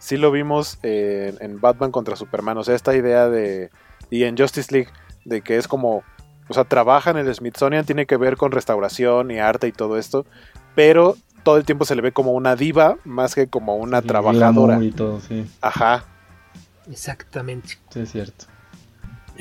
sí 0.00 0.16
lo 0.16 0.32
vimos 0.32 0.78
en, 0.82 1.36
en, 1.40 1.60
Batman 1.60 1.92
contra 1.92 2.16
Superman. 2.16 2.58
O 2.58 2.64
sea, 2.64 2.74
esta 2.74 2.96
idea 2.96 3.28
de. 3.28 3.70
Y 4.10 4.24
en 4.24 4.36
Justice 4.36 4.72
League, 4.72 4.90
de 5.24 5.42
que 5.42 5.56
es 5.56 5.68
como. 5.68 6.02
O 6.48 6.54
sea, 6.54 6.64
trabaja 6.64 7.10
en 7.10 7.16
el 7.16 7.32
Smithsonian, 7.32 7.84
tiene 7.84 8.06
que 8.06 8.16
ver 8.16 8.36
con 8.36 8.50
restauración 8.50 9.30
y 9.30 9.38
arte 9.38 9.68
y 9.68 9.72
todo 9.72 9.98
esto. 9.98 10.26
Pero 10.74 11.16
todo 11.42 11.56
el 11.56 11.64
tiempo 11.64 11.84
se 11.84 11.94
le 11.94 12.02
ve 12.02 12.12
como 12.12 12.32
una 12.32 12.56
diva 12.56 12.96
más 13.04 13.34
que 13.34 13.48
como 13.48 13.76
una 13.76 14.00
sí, 14.00 14.06
trabajadora. 14.08 14.82
Y 14.82 14.92
todo, 14.92 15.20
sí. 15.20 15.46
Ajá. 15.60 16.04
Exactamente. 16.90 17.78
Sí, 17.90 18.00
es 18.00 18.12
cierto. 18.12 18.46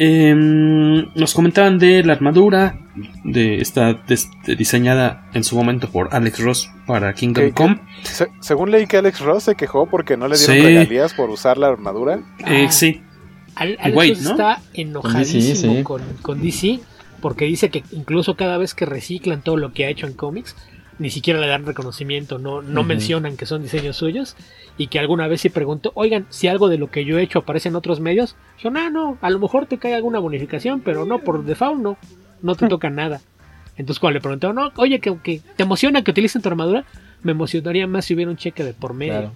Eh, 0.02 0.34
nos 0.34 1.34
comentaban 1.34 1.78
de 1.78 2.04
la 2.04 2.14
armadura, 2.14 2.80
de 3.26 3.60
esta 3.60 3.94
de, 3.94 4.20
de, 4.46 4.56
diseñada 4.56 5.30
en 5.34 5.44
su 5.44 5.58
momento 5.58 5.90
por 5.90 6.16
Alex 6.16 6.40
Ross 6.40 6.72
para 6.88 7.14
Kingdom 7.14 7.46
¿Qué, 7.46 7.52
Come. 7.52 7.82
qué? 8.02 8.08
Se, 8.08 8.28
según 8.40 8.72
leí 8.72 8.88
que 8.88 8.96
Alex 8.98 9.20
Ross 9.20 9.44
se 9.44 9.56
quejó 9.56 9.88
porque 9.88 10.16
no 10.16 10.30
le 10.30 10.38
dieron 10.38 10.56
sí. 10.56 10.62
regalías 10.62 11.14
por 11.14 11.30
usar 11.30 11.58
la 11.58 11.68
armadura. 11.68 12.22
Eh, 12.48 12.68
sí. 12.72 13.02
Al, 13.56 13.78
Alex 13.82 13.98
Wait, 13.98 14.16
Ross 14.16 14.24
¿no? 14.24 14.32
está 14.32 14.62
enojadísimo 14.74 15.74
DC, 15.74 15.78
sí. 15.80 15.84
con, 15.84 16.02
con 16.22 16.42
DC 16.42 16.80
porque 17.20 17.46
dice 17.46 17.70
que 17.70 17.84
incluso 17.92 18.36
cada 18.36 18.58
vez 18.58 18.74
que 18.74 18.86
reciclan 18.86 19.42
todo 19.42 19.58
lo 19.58 19.74
que 19.74 19.86
ha 19.86 19.90
hecho 19.90 20.08
en 20.08 20.14
cómics, 20.14 20.56
ni 21.00 21.10
siquiera 21.10 21.40
le 21.40 21.48
dan 21.48 21.66
reconocimiento, 21.66 22.38
no, 22.38 22.62
no 22.62 22.82
uh 22.82 22.84
-huh. 22.84 22.88
mencionan 22.88 23.38
que 23.38 23.46
son 23.46 23.64
diseños 23.64 23.96
suyos 23.96 24.36
y 24.78 24.88
que 24.88 25.00
alguna 25.00 25.28
vez 25.28 25.42
sí 25.42 25.50
preguntó, 25.50 25.92
oigan, 25.96 26.26
si 26.30 26.48
algo 26.48 26.70
de 26.70 26.78
lo 26.78 26.92
que 26.92 27.06
yo 27.06 27.18
he 27.18 27.24
hecho 27.24 27.40
aparece 27.40 27.70
en 27.70 27.76
otros 27.76 28.00
medios, 28.00 28.36
son, 28.58 28.78
ah, 28.78 28.90
no, 28.90 29.18
a 29.22 29.30
lo 29.30 29.40
mejor 29.40 29.66
te 29.66 29.78
cae 29.78 29.96
alguna 29.96 30.20
bonificación, 30.20 30.82
pero 30.82 31.06
no, 31.06 31.20
por 31.20 31.44
default 31.44 31.82
no, 31.82 31.98
no 32.42 32.56
te 32.56 32.68
toca 32.70 32.90
nada. 32.90 33.22
Entonces 33.78 34.00
cuando 34.00 34.16
le 34.16 34.22
preguntó, 34.22 34.54
no, 34.54 34.72
oye, 34.76 35.00
que, 35.00 35.18
que 35.24 35.42
te 35.56 35.64
emociona 35.64 36.04
que 36.04 36.12
utilicen 36.12 36.42
tu 36.42 36.50
armadura, 36.50 36.84
me 37.24 37.32
emocionaría 37.32 37.88
más 37.88 38.06
si 38.06 38.14
hubiera 38.14 38.30
un 38.30 38.38
cheque 38.38 38.64
de 38.64 38.74
por 38.74 38.94
medio. 38.94 39.14
Claro. 39.14 39.32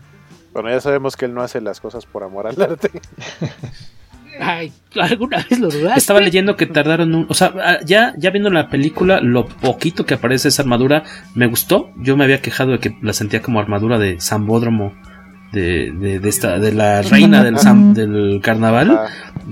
Bueno, 0.53 0.69
ya 0.69 0.81
sabemos 0.81 1.15
que 1.17 1.25
él 1.25 1.33
no 1.33 1.41
hace 1.41 1.61
las 1.61 1.79
cosas 1.79 2.05
por 2.05 2.23
amor 2.23 2.47
al 2.47 2.61
arte. 2.61 2.91
Ay, 4.39 4.71
¿alguna 4.99 5.45
vez 5.49 5.59
lo? 5.59 5.69
Estaba 5.95 6.19
leyendo 6.19 6.55
que 6.55 6.65
tardaron 6.65 7.13
un... 7.13 7.25
O 7.29 7.33
sea, 7.33 7.79
ya, 7.85 8.13
ya 8.17 8.29
viendo 8.31 8.49
la 8.49 8.69
película, 8.69 9.19
lo 9.21 9.45
poquito 9.45 10.05
que 10.05 10.15
aparece 10.15 10.47
esa 10.47 10.63
armadura 10.63 11.03
me 11.35 11.47
gustó. 11.47 11.91
Yo 11.97 12.17
me 12.17 12.23
había 12.23 12.41
quejado 12.41 12.71
de 12.71 12.79
que 12.79 12.97
la 13.01 13.13
sentía 13.13 13.41
como 13.41 13.59
armadura 13.59 13.99
de 13.99 14.19
Zambódromo. 14.19 14.93
De, 15.53 15.91
de, 15.91 16.17
de, 16.19 16.29
esta, 16.29 16.57
de 16.57 16.73
la 16.73 17.03
reina 17.03 17.43
del, 17.43 17.59
Sam, 17.59 17.93
del 17.93 18.39
carnaval, 18.41 19.01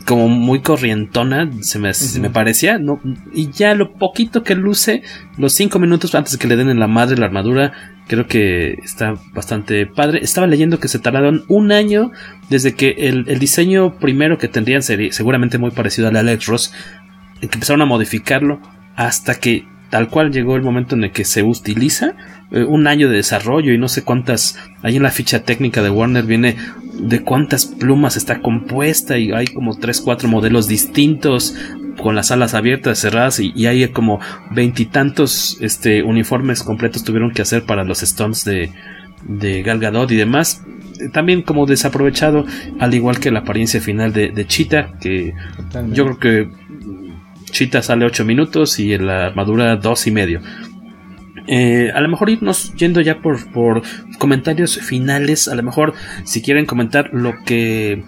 como 0.07 0.29
muy 0.29 0.61
corrientona, 0.61 1.47
se 1.61 1.77
me, 1.77 1.93
se 1.93 2.19
me 2.19 2.31
parecía, 2.31 2.79
¿no? 2.79 2.99
y 3.33 3.51
ya 3.51 3.75
lo 3.75 3.93
poquito 3.93 4.41
que 4.41 4.55
luce, 4.55 5.03
los 5.37 5.53
cinco 5.53 5.77
minutos 5.77 6.15
antes 6.15 6.33
de 6.33 6.39
que 6.39 6.47
le 6.47 6.55
den 6.55 6.69
en 6.69 6.79
la 6.79 6.87
madre 6.87 7.19
la 7.19 7.27
armadura, 7.27 7.73
creo 8.07 8.27
que 8.27 8.79
está 8.83 9.13
bastante 9.33 9.85
padre. 9.85 10.19
Estaba 10.23 10.47
leyendo 10.47 10.79
que 10.79 10.87
se 10.87 10.99
tardaron 10.99 11.45
un 11.47 11.71
año 11.71 12.11
desde 12.49 12.73
que 12.73 12.95
el, 12.97 13.25
el 13.27 13.39
diseño 13.39 13.99
primero 13.99 14.37
que 14.37 14.47
tendrían 14.47 14.81
sería 14.81 15.13
seguramente 15.13 15.57
muy 15.57 15.71
parecido 15.71 16.07
al 16.07 16.15
Alex 16.15 16.47
Ross, 16.47 16.73
que 17.39 17.45
empezaron 17.45 17.81
a 17.81 17.85
modificarlo 17.85 18.59
hasta 18.95 19.35
que 19.35 19.65
tal 19.91 20.07
cual 20.07 20.31
llegó 20.31 20.55
el 20.55 20.63
momento 20.63 20.95
en 20.95 21.03
el 21.03 21.11
que 21.11 21.25
se 21.25 21.43
utiliza 21.43 22.15
eh, 22.51 22.63
un 22.63 22.87
año 22.87 23.09
de 23.09 23.17
desarrollo 23.17 23.71
y 23.73 23.77
no 23.77 23.87
sé 23.87 24.03
cuántas 24.03 24.57
ahí 24.81 24.95
en 24.95 25.03
la 25.03 25.11
ficha 25.11 25.43
técnica 25.43 25.83
de 25.83 25.91
Warner 25.91 26.23
viene 26.23 26.55
de 26.93 27.21
cuántas 27.21 27.65
plumas 27.65 28.15
está 28.15 28.41
compuesta 28.41 29.17
y 29.17 29.31
hay 29.31 29.47
como 29.47 29.77
3 29.77 30.01
4 30.01 30.27
modelos 30.29 30.67
distintos 30.67 31.55
con 32.01 32.15
las 32.15 32.31
alas 32.31 32.53
abiertas 32.53 32.99
cerradas 32.99 33.39
y, 33.39 33.51
y 33.53 33.67
hay 33.67 33.87
como 33.89 34.19
veintitantos 34.49 35.57
este 35.61 36.03
uniformes 36.03 36.63
completos 36.63 37.03
tuvieron 37.03 37.31
que 37.31 37.41
hacer 37.41 37.63
para 37.63 37.83
los 37.83 37.99
stunts 37.99 38.45
de 38.45 38.71
de 39.23 39.61
Gal 39.61 39.79
Gadot 39.79 40.09
y 40.11 40.15
demás 40.15 40.63
también 41.11 41.41
como 41.41 41.65
desaprovechado 41.65 42.45
al 42.79 42.93
igual 42.93 43.19
que 43.19 43.29
la 43.29 43.39
apariencia 43.39 43.81
final 43.81 44.13
de, 44.13 44.29
de 44.29 44.47
Cheetah 44.47 44.93
que 44.99 45.33
Totalmente. 45.57 45.97
yo 45.97 46.05
creo 46.05 46.19
que 46.19 46.60
Cheetah 47.51 47.81
sale 47.81 48.05
8 48.05 48.25
minutos 48.25 48.79
y 48.79 48.97
la 48.97 49.27
armadura 49.27 49.75
2 49.75 50.07
y 50.07 50.11
medio. 50.11 50.41
Eh, 51.47 51.91
a 51.93 51.99
lo 52.01 52.09
mejor 52.09 52.29
irnos 52.29 52.73
yendo 52.75 53.01
ya 53.01 53.19
por, 53.19 53.51
por 53.51 53.81
comentarios 54.19 54.77
finales. 54.79 55.47
A 55.47 55.55
lo 55.55 55.63
mejor 55.63 55.93
si 56.23 56.41
quieren 56.41 56.65
comentar 56.65 57.09
lo 57.13 57.33
que... 57.45 58.03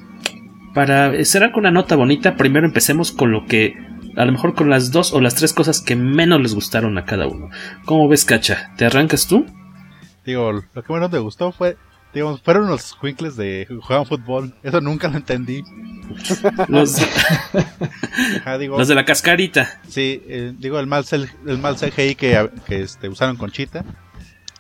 Para 0.74 1.24
cerrar 1.24 1.52
con 1.52 1.62
una 1.62 1.72
nota 1.72 1.96
bonita, 1.96 2.36
primero 2.36 2.66
empecemos 2.66 3.12
con 3.12 3.32
lo 3.32 3.46
que... 3.46 3.74
A 4.16 4.26
lo 4.26 4.32
mejor 4.32 4.54
con 4.54 4.70
las 4.70 4.92
dos 4.92 5.14
o 5.14 5.22
las 5.22 5.36
tres 5.36 5.54
cosas 5.54 5.82
que 5.82 5.96
menos 5.96 6.40
les 6.42 6.54
gustaron 6.54 6.98
a 6.98 7.06
cada 7.06 7.28
uno. 7.28 7.50
¿Cómo 7.86 8.08
ves, 8.08 8.26
Cacha? 8.26 8.72
¿Te 8.78 8.86
arrancas 8.86 9.28
tú? 9.28 9.46
Digo, 10.26 10.52
lo 10.52 10.84
que 10.84 10.94
menos 10.94 11.12
me 11.12 11.20
gustó 11.20 11.52
fue 11.52 11.78
digamos, 12.14 12.42
fueron 12.42 12.68
los 12.68 12.96
quinkles 13.02 13.36
de 13.36 13.68
jugaban 13.82 14.06
fútbol. 14.06 14.54
Eso 14.64 14.82
nunca 14.82 15.08
lo 15.08 15.18
entendí. 15.18 15.64
los, 16.68 16.98
Ajá, 18.42 18.58
digo, 18.58 18.78
los 18.78 18.88
de 18.88 18.96
la 18.96 19.06
cascarita. 19.06 19.82
Sí, 19.88 20.22
eh, 20.28 20.54
digo, 20.58 20.80
el 20.80 20.88
mal, 20.88 21.06
el 21.12 21.58
mal 21.58 21.76
CGI 21.76 22.16
que, 22.16 22.50
que 22.68 22.82
este, 22.82 23.10
usaron 23.10 23.36
con 23.38 23.52
Chita. 23.52 23.84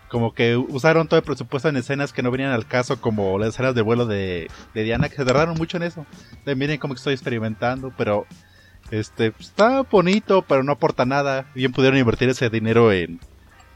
Como 0.09 0.33
que 0.33 0.55
usaron 0.55 1.07
todo 1.07 1.17
el 1.17 1.25
presupuesto 1.25 1.69
en 1.69 1.77
escenas 1.77 2.13
que 2.13 2.21
no 2.21 2.29
venían 2.29 2.51
al 2.51 2.67
caso, 2.67 3.01
como 3.01 3.39
las 3.39 3.49
escenas 3.49 3.73
de 3.73 3.81
vuelo 3.81 4.05
de, 4.05 4.49
de 4.73 4.83
Diana, 4.83 5.09
que 5.09 5.15
se 5.15 5.25
tardaron 5.25 5.55
mucho 5.55 5.77
en 5.77 5.83
eso. 5.83 6.05
De, 6.45 6.55
miren 6.55 6.77
cómo 6.77 6.93
estoy 6.93 7.13
experimentando, 7.13 7.91
pero 7.97 8.27
este 8.91 9.33
está 9.39 9.81
bonito, 9.81 10.43
pero 10.47 10.63
no 10.63 10.73
aporta 10.73 11.05
nada. 11.05 11.47
Bien 11.55 11.71
pudieron 11.71 11.99
invertir 11.99 12.29
ese 12.29 12.49
dinero 12.49 12.91
en 12.91 13.19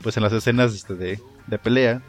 pues 0.02 0.16
en 0.16 0.24
las 0.24 0.34
escenas 0.34 0.74
este, 0.74 0.94
de, 0.96 1.20
de 1.48 1.58
pelea. 1.58 2.02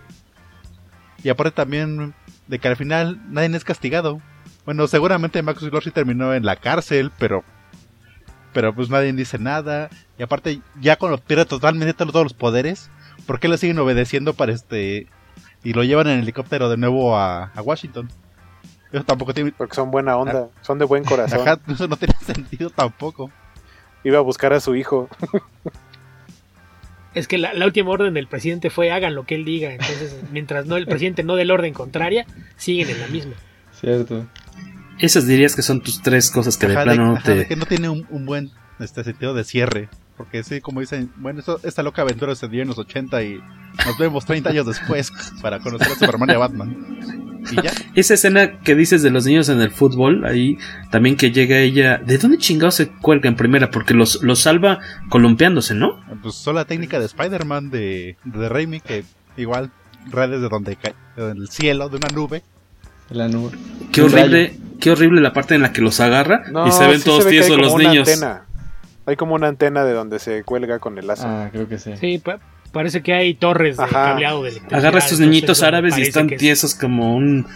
Y 1.22 1.28
aparte 1.30 1.52
también 1.52 2.14
de 2.46 2.58
que 2.58 2.68
al 2.68 2.76
final 2.76 3.20
nadie 3.30 3.54
es 3.56 3.64
castigado. 3.64 4.20
Bueno, 4.64 4.86
seguramente 4.86 5.42
Max 5.42 5.62
Lorsi 5.62 5.90
terminó 5.90 6.34
en 6.34 6.44
la 6.44 6.56
cárcel, 6.56 7.10
pero 7.18 7.44
pero 8.52 8.74
pues 8.74 8.90
nadie 8.90 9.12
dice 9.12 9.38
nada. 9.38 9.90
Y 10.18 10.22
aparte 10.22 10.60
ya 10.80 10.96
cuando 10.96 11.18
pierde 11.18 11.44
totalmente 11.44 11.94
todos 11.94 12.22
los 12.22 12.34
poderes, 12.34 12.90
¿por 13.26 13.40
qué 13.40 13.48
le 13.48 13.58
siguen 13.58 13.78
obedeciendo 13.78 14.34
para 14.34 14.52
este 14.52 15.06
y 15.64 15.72
lo 15.72 15.82
llevan 15.84 16.08
en 16.08 16.20
helicóptero 16.20 16.68
de 16.68 16.76
nuevo 16.76 17.16
a, 17.16 17.52
a 17.54 17.62
Washington? 17.62 18.08
Eso 18.90 19.04
tampoco 19.04 19.34
tiene 19.34 19.52
porque 19.52 19.74
son 19.74 19.90
buena 19.90 20.16
onda, 20.16 20.48
ah. 20.50 20.60
son 20.62 20.78
de 20.78 20.84
buen 20.84 21.04
corazón. 21.04 21.40
Ajá, 21.40 21.58
eso 21.68 21.88
no 21.88 21.96
tiene 21.96 22.14
sentido 22.24 22.70
tampoco. 22.70 23.30
Iba 24.04 24.18
a 24.18 24.22
buscar 24.22 24.52
a 24.52 24.60
su 24.60 24.74
hijo. 24.76 25.08
es 27.14 27.28
que 27.28 27.38
la, 27.38 27.54
la, 27.54 27.66
última 27.66 27.90
orden 27.90 28.14
del 28.14 28.26
presidente 28.26 28.70
fue 28.70 28.90
hagan 28.90 29.14
lo 29.14 29.24
que 29.24 29.34
él 29.34 29.44
diga. 29.44 29.72
Entonces, 29.72 30.16
mientras 30.32 30.66
no 30.66 30.76
el 30.76 30.86
presidente 30.86 31.22
no 31.22 31.36
dé 31.36 31.44
la 31.44 31.54
orden 31.54 31.72
contraria, 31.72 32.26
siguen 32.56 32.90
en 32.90 33.00
la 33.00 33.08
misma. 33.08 33.34
Cierto. 33.72 34.26
Esas 34.98 35.26
dirías 35.26 35.54
que 35.54 35.62
son 35.62 35.80
tus 35.80 36.02
tres 36.02 36.30
cosas 36.30 36.56
que 36.56 36.66
ajá, 36.66 36.80
de 36.80 36.84
plano 36.84 37.02
de, 37.02 37.08
no 37.08 37.16
ajá, 37.16 37.24
te. 37.24 37.34
De 37.36 37.46
que 37.46 37.56
no 37.56 37.66
tiene 37.66 37.88
un, 37.88 38.06
un, 38.10 38.26
buen 38.26 38.50
este 38.80 39.04
sentido 39.04 39.34
de 39.34 39.44
cierre. 39.44 39.88
Porque 40.16 40.42
sí, 40.42 40.60
como 40.60 40.80
dicen, 40.80 41.12
bueno, 41.16 41.38
esto, 41.38 41.60
esta 41.62 41.84
loca 41.84 42.02
aventura 42.02 42.34
se 42.34 42.48
dio 42.48 42.62
en 42.62 42.68
los 42.68 42.78
80 42.78 43.22
y 43.22 43.40
nos 43.86 43.98
vemos 43.98 44.24
30 44.26 44.50
años 44.50 44.66
después 44.66 45.12
para 45.42 45.60
conocer 45.60 45.86
a 45.92 45.94
Superman 45.94 46.30
y 46.30 46.32
a 46.32 46.38
Batman. 46.38 47.27
Y 47.50 47.56
ya. 47.56 47.72
Esa 47.94 48.14
escena 48.14 48.60
que 48.60 48.74
dices 48.74 49.02
de 49.02 49.10
los 49.10 49.26
niños 49.26 49.48
en 49.48 49.60
el 49.60 49.70
fútbol, 49.70 50.24
ahí 50.24 50.58
también 50.90 51.16
que 51.16 51.30
llega 51.30 51.58
ella. 51.58 51.98
¿De 51.98 52.18
dónde 52.18 52.38
chingados 52.38 52.74
se 52.74 52.88
cuelga 52.88 53.28
en 53.28 53.36
primera? 53.36 53.70
Porque 53.70 53.94
los, 53.94 54.22
los 54.22 54.40
salva 54.40 54.80
columpiándose, 55.08 55.74
¿no? 55.74 56.00
Pues 56.22 56.34
son 56.34 56.56
la 56.56 56.64
técnica 56.64 56.98
de 56.98 57.06
Spider-Man 57.06 57.70
de, 57.70 58.16
de 58.24 58.48
Raimi, 58.48 58.80
que 58.80 59.04
igual 59.36 59.70
redes 60.10 60.40
de 60.40 60.48
donde 60.48 60.76
cae, 60.76 60.94
del 61.16 61.48
cielo, 61.48 61.88
de 61.88 61.96
una 61.96 62.08
nube. 62.08 62.42
La 63.10 63.28
nube. 63.28 63.56
Qué 63.92 64.02
horrible, 64.02 64.54
qué 64.80 64.90
horrible 64.90 65.20
la 65.20 65.32
parte 65.32 65.54
en 65.54 65.62
la 65.62 65.72
que 65.72 65.80
los 65.80 65.98
agarra 66.00 66.42
no, 66.50 66.66
y 66.66 66.72
se 66.72 66.86
ven 66.86 66.98
sí 66.98 67.04
todos 67.04 67.24
se 67.24 67.30
ve 67.30 67.30
tiesos 67.30 67.56
los 67.56 67.74
niños. 67.74 68.06
Antena. 68.06 68.42
Hay 69.06 69.16
como 69.16 69.34
una 69.34 69.48
antena 69.48 69.84
de 69.84 69.94
donde 69.94 70.18
se 70.18 70.44
cuelga 70.44 70.78
con 70.78 70.98
el 70.98 71.06
lazo. 71.06 71.26
Ah, 71.26 71.48
creo 71.50 71.66
que 71.66 71.78
sí. 71.78 71.96
Sí, 71.98 72.18
pa 72.18 72.38
parece 72.72 73.02
que 73.02 73.12
hay 73.14 73.34
torres 73.34 73.76
de 73.76 73.84
Ajá. 73.84 74.10
cableado 74.10 74.42
de 74.42 74.60
Agarra 74.70 74.96
a 74.96 75.00
estos 75.00 75.20
niñitos 75.20 75.62
árabes 75.62 75.96
y 75.98 76.02
están 76.02 76.28
tiesos 76.28 76.74
es... 76.74 76.78
como 76.78 77.14
un, 77.14 77.46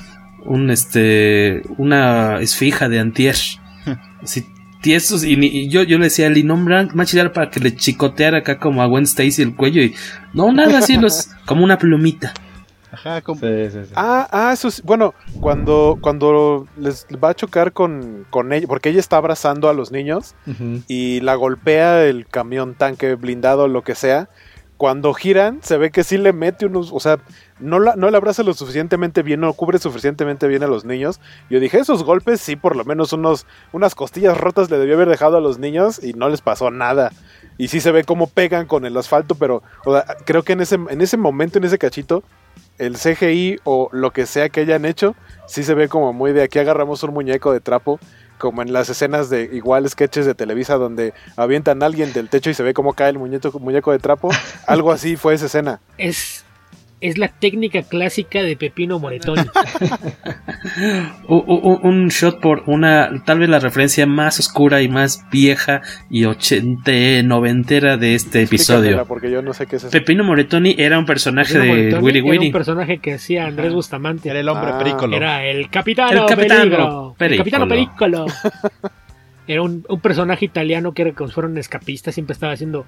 un 0.44 0.70
este, 0.70 1.62
una 1.78 2.40
esfija 2.40 2.88
de 2.88 3.00
antier. 3.00 3.36
Así 4.22 4.46
tiesos 4.82 5.24
y, 5.24 5.34
y, 5.34 5.68
yo, 5.68 5.84
yo 5.84 5.96
le 5.96 6.04
decía 6.04 6.26
a 6.26 6.30
Lee, 6.30 6.42
no, 6.42 6.56
más 6.56 7.14
para 7.32 7.50
que 7.50 7.60
le 7.60 7.74
chicoteara 7.74 8.38
acá 8.38 8.58
como 8.58 8.82
a 8.82 8.86
Gwen 8.86 9.04
Stacy 9.04 9.40
el 9.40 9.56
cuello 9.56 9.80
y 9.80 9.94
no, 10.34 10.52
nada 10.52 10.78
así, 10.78 10.98
los, 10.98 11.30
como 11.46 11.64
una 11.64 11.78
plumita. 11.78 12.34
Ajá, 12.90 13.22
como... 13.22 13.40
sí, 13.40 13.70
sí, 13.70 13.78
sí. 13.86 13.92
Ah, 13.96 14.28
ah, 14.30 14.52
eso 14.52 14.68
es, 14.68 14.82
bueno, 14.82 15.14
cuando, 15.40 15.96
cuando 16.02 16.66
les 16.76 17.06
va 17.24 17.30
a 17.30 17.34
chocar 17.34 17.72
con, 17.72 18.26
con 18.28 18.52
ella, 18.52 18.66
porque 18.66 18.90
ella 18.90 19.00
está 19.00 19.16
abrazando 19.16 19.70
a 19.70 19.72
los 19.72 19.92
niños 19.92 20.34
uh 20.46 20.50
-huh. 20.50 20.82
y 20.88 21.20
la 21.20 21.34
golpea 21.36 22.04
el 22.04 22.26
camión, 22.26 22.74
tanque, 22.74 23.14
blindado, 23.14 23.66
lo 23.66 23.82
que 23.82 23.94
sea. 23.94 24.28
Cuando 24.82 25.14
giran, 25.14 25.60
se 25.62 25.76
ve 25.76 25.92
que 25.92 26.02
sí 26.02 26.18
le 26.18 26.32
mete 26.32 26.66
unos, 26.66 26.90
o 26.92 26.98
sea, 26.98 27.20
no 27.60 27.78
la, 27.78 27.94
no 27.94 28.08
abraza 28.08 28.42
lo 28.42 28.52
suficientemente 28.52 29.22
bien, 29.22 29.38
no 29.38 29.52
cubre 29.52 29.78
suficientemente 29.78 30.48
bien 30.48 30.64
a 30.64 30.66
los 30.66 30.84
niños. 30.84 31.20
Yo 31.48 31.60
dije, 31.60 31.78
esos 31.78 32.02
golpes 32.02 32.40
sí, 32.40 32.56
por 32.56 32.74
lo 32.74 32.84
menos 32.84 33.12
unos, 33.12 33.46
unas 33.70 33.94
costillas 33.94 34.36
rotas 34.36 34.72
le 34.72 34.78
debió 34.78 34.96
haber 34.96 35.08
dejado 35.08 35.36
a 35.36 35.40
los 35.40 35.60
niños 35.60 36.02
y 36.02 36.14
no 36.14 36.28
les 36.28 36.40
pasó 36.40 36.72
nada. 36.72 37.12
Y 37.58 37.68
sí 37.68 37.80
se 37.80 37.92
ve 37.92 38.02
cómo 38.02 38.26
pegan 38.26 38.66
con 38.66 38.84
el 38.84 38.96
asfalto, 38.96 39.36
pero 39.36 39.62
creo 40.24 40.42
que 40.42 40.54
en 40.54 40.62
ese, 40.62 40.74
en 40.74 41.00
ese 41.00 41.16
momento, 41.16 41.58
en 41.58 41.64
ese 41.64 41.78
cachito, 41.78 42.24
el 42.78 42.96
CGI 42.96 43.60
o 43.62 43.88
lo 43.92 44.10
que 44.10 44.26
sea 44.26 44.48
que 44.48 44.62
hayan 44.62 44.84
hecho, 44.84 45.14
sí 45.46 45.62
se 45.62 45.74
ve 45.74 45.88
como 45.88 46.12
muy 46.12 46.32
de 46.32 46.42
aquí 46.42 46.58
agarramos 46.58 47.04
un 47.04 47.14
muñeco 47.14 47.52
de 47.52 47.60
trapo, 47.60 48.00
como 48.42 48.60
en 48.60 48.72
las 48.72 48.88
escenas 48.88 49.30
de 49.30 49.44
igual 49.52 49.88
sketches 49.88 50.26
de 50.26 50.34
Televisa 50.34 50.74
donde 50.74 51.14
avientan 51.36 51.80
a 51.80 51.86
alguien 51.86 52.12
del 52.12 52.28
techo 52.28 52.50
y 52.50 52.54
se 52.54 52.64
ve 52.64 52.74
cómo 52.74 52.92
cae 52.92 53.10
el 53.10 53.18
muñeco, 53.20 53.56
muñeco 53.60 53.92
de 53.92 54.00
trapo. 54.00 54.30
Algo 54.66 54.90
así 54.90 55.16
fue 55.16 55.34
esa 55.34 55.46
escena. 55.46 55.80
Es, 55.96 56.44
es 57.02 57.18
la 57.18 57.28
técnica 57.28 57.82
clásica 57.82 58.42
de 58.42 58.56
Pepino 58.56 58.98
Moretoni. 58.98 59.42
un, 61.28 61.80
un, 61.82 62.08
shot 62.08 62.40
por 62.40 62.62
una, 62.66 63.10
tal 63.24 63.40
vez 63.40 63.48
la 63.48 63.58
referencia 63.58 64.06
más 64.06 64.38
oscura 64.38 64.82
y 64.82 64.88
más 64.88 65.24
vieja 65.30 65.82
y 66.08 66.24
ochente, 66.24 67.22
noventera 67.24 67.96
de 67.96 68.14
este 68.14 68.42
episodio. 68.42 69.04
Porque 69.06 69.30
yo 69.30 69.42
no 69.42 69.52
sé 69.52 69.66
qué 69.66 69.76
es 69.76 69.84
eso. 69.84 69.90
Pepino 69.90 70.24
Moretoni 70.24 70.76
era 70.78 70.98
un 70.98 71.04
personaje 71.04 71.54
Pepino 71.58 71.96
de 71.96 71.98
Willy 71.98 72.20
Willy. 72.20 72.36
Era 72.36 72.46
un 72.46 72.52
personaje 72.52 72.98
que 72.98 73.14
hacía 73.14 73.46
Andrés 73.46 73.72
Bustamante. 73.72 74.30
Era 74.30 74.40
el 74.40 74.48
hombre 74.48 74.70
Ah. 74.72 74.78
perícolo. 74.78 75.16
Era 75.16 75.44
el 75.44 75.68
capitano, 75.70 76.22
El 76.22 76.26
capitano 76.26 77.14
Peligro. 77.16 77.16
El 77.18 77.36
capitano 77.38 77.68
Pericolo. 77.68 78.26
Pericolo. 78.26 78.90
era 79.48 79.62
un, 79.62 79.84
un 79.88 80.00
personaje 80.00 80.44
italiano 80.44 80.92
que 80.92 81.02
era 81.02 81.12
como 81.12 81.28
si 81.28 81.34
fuera 81.34 81.48
un 81.48 81.58
escapista, 81.58 82.12
siempre 82.12 82.32
estaba 82.32 82.52
haciendo 82.52 82.86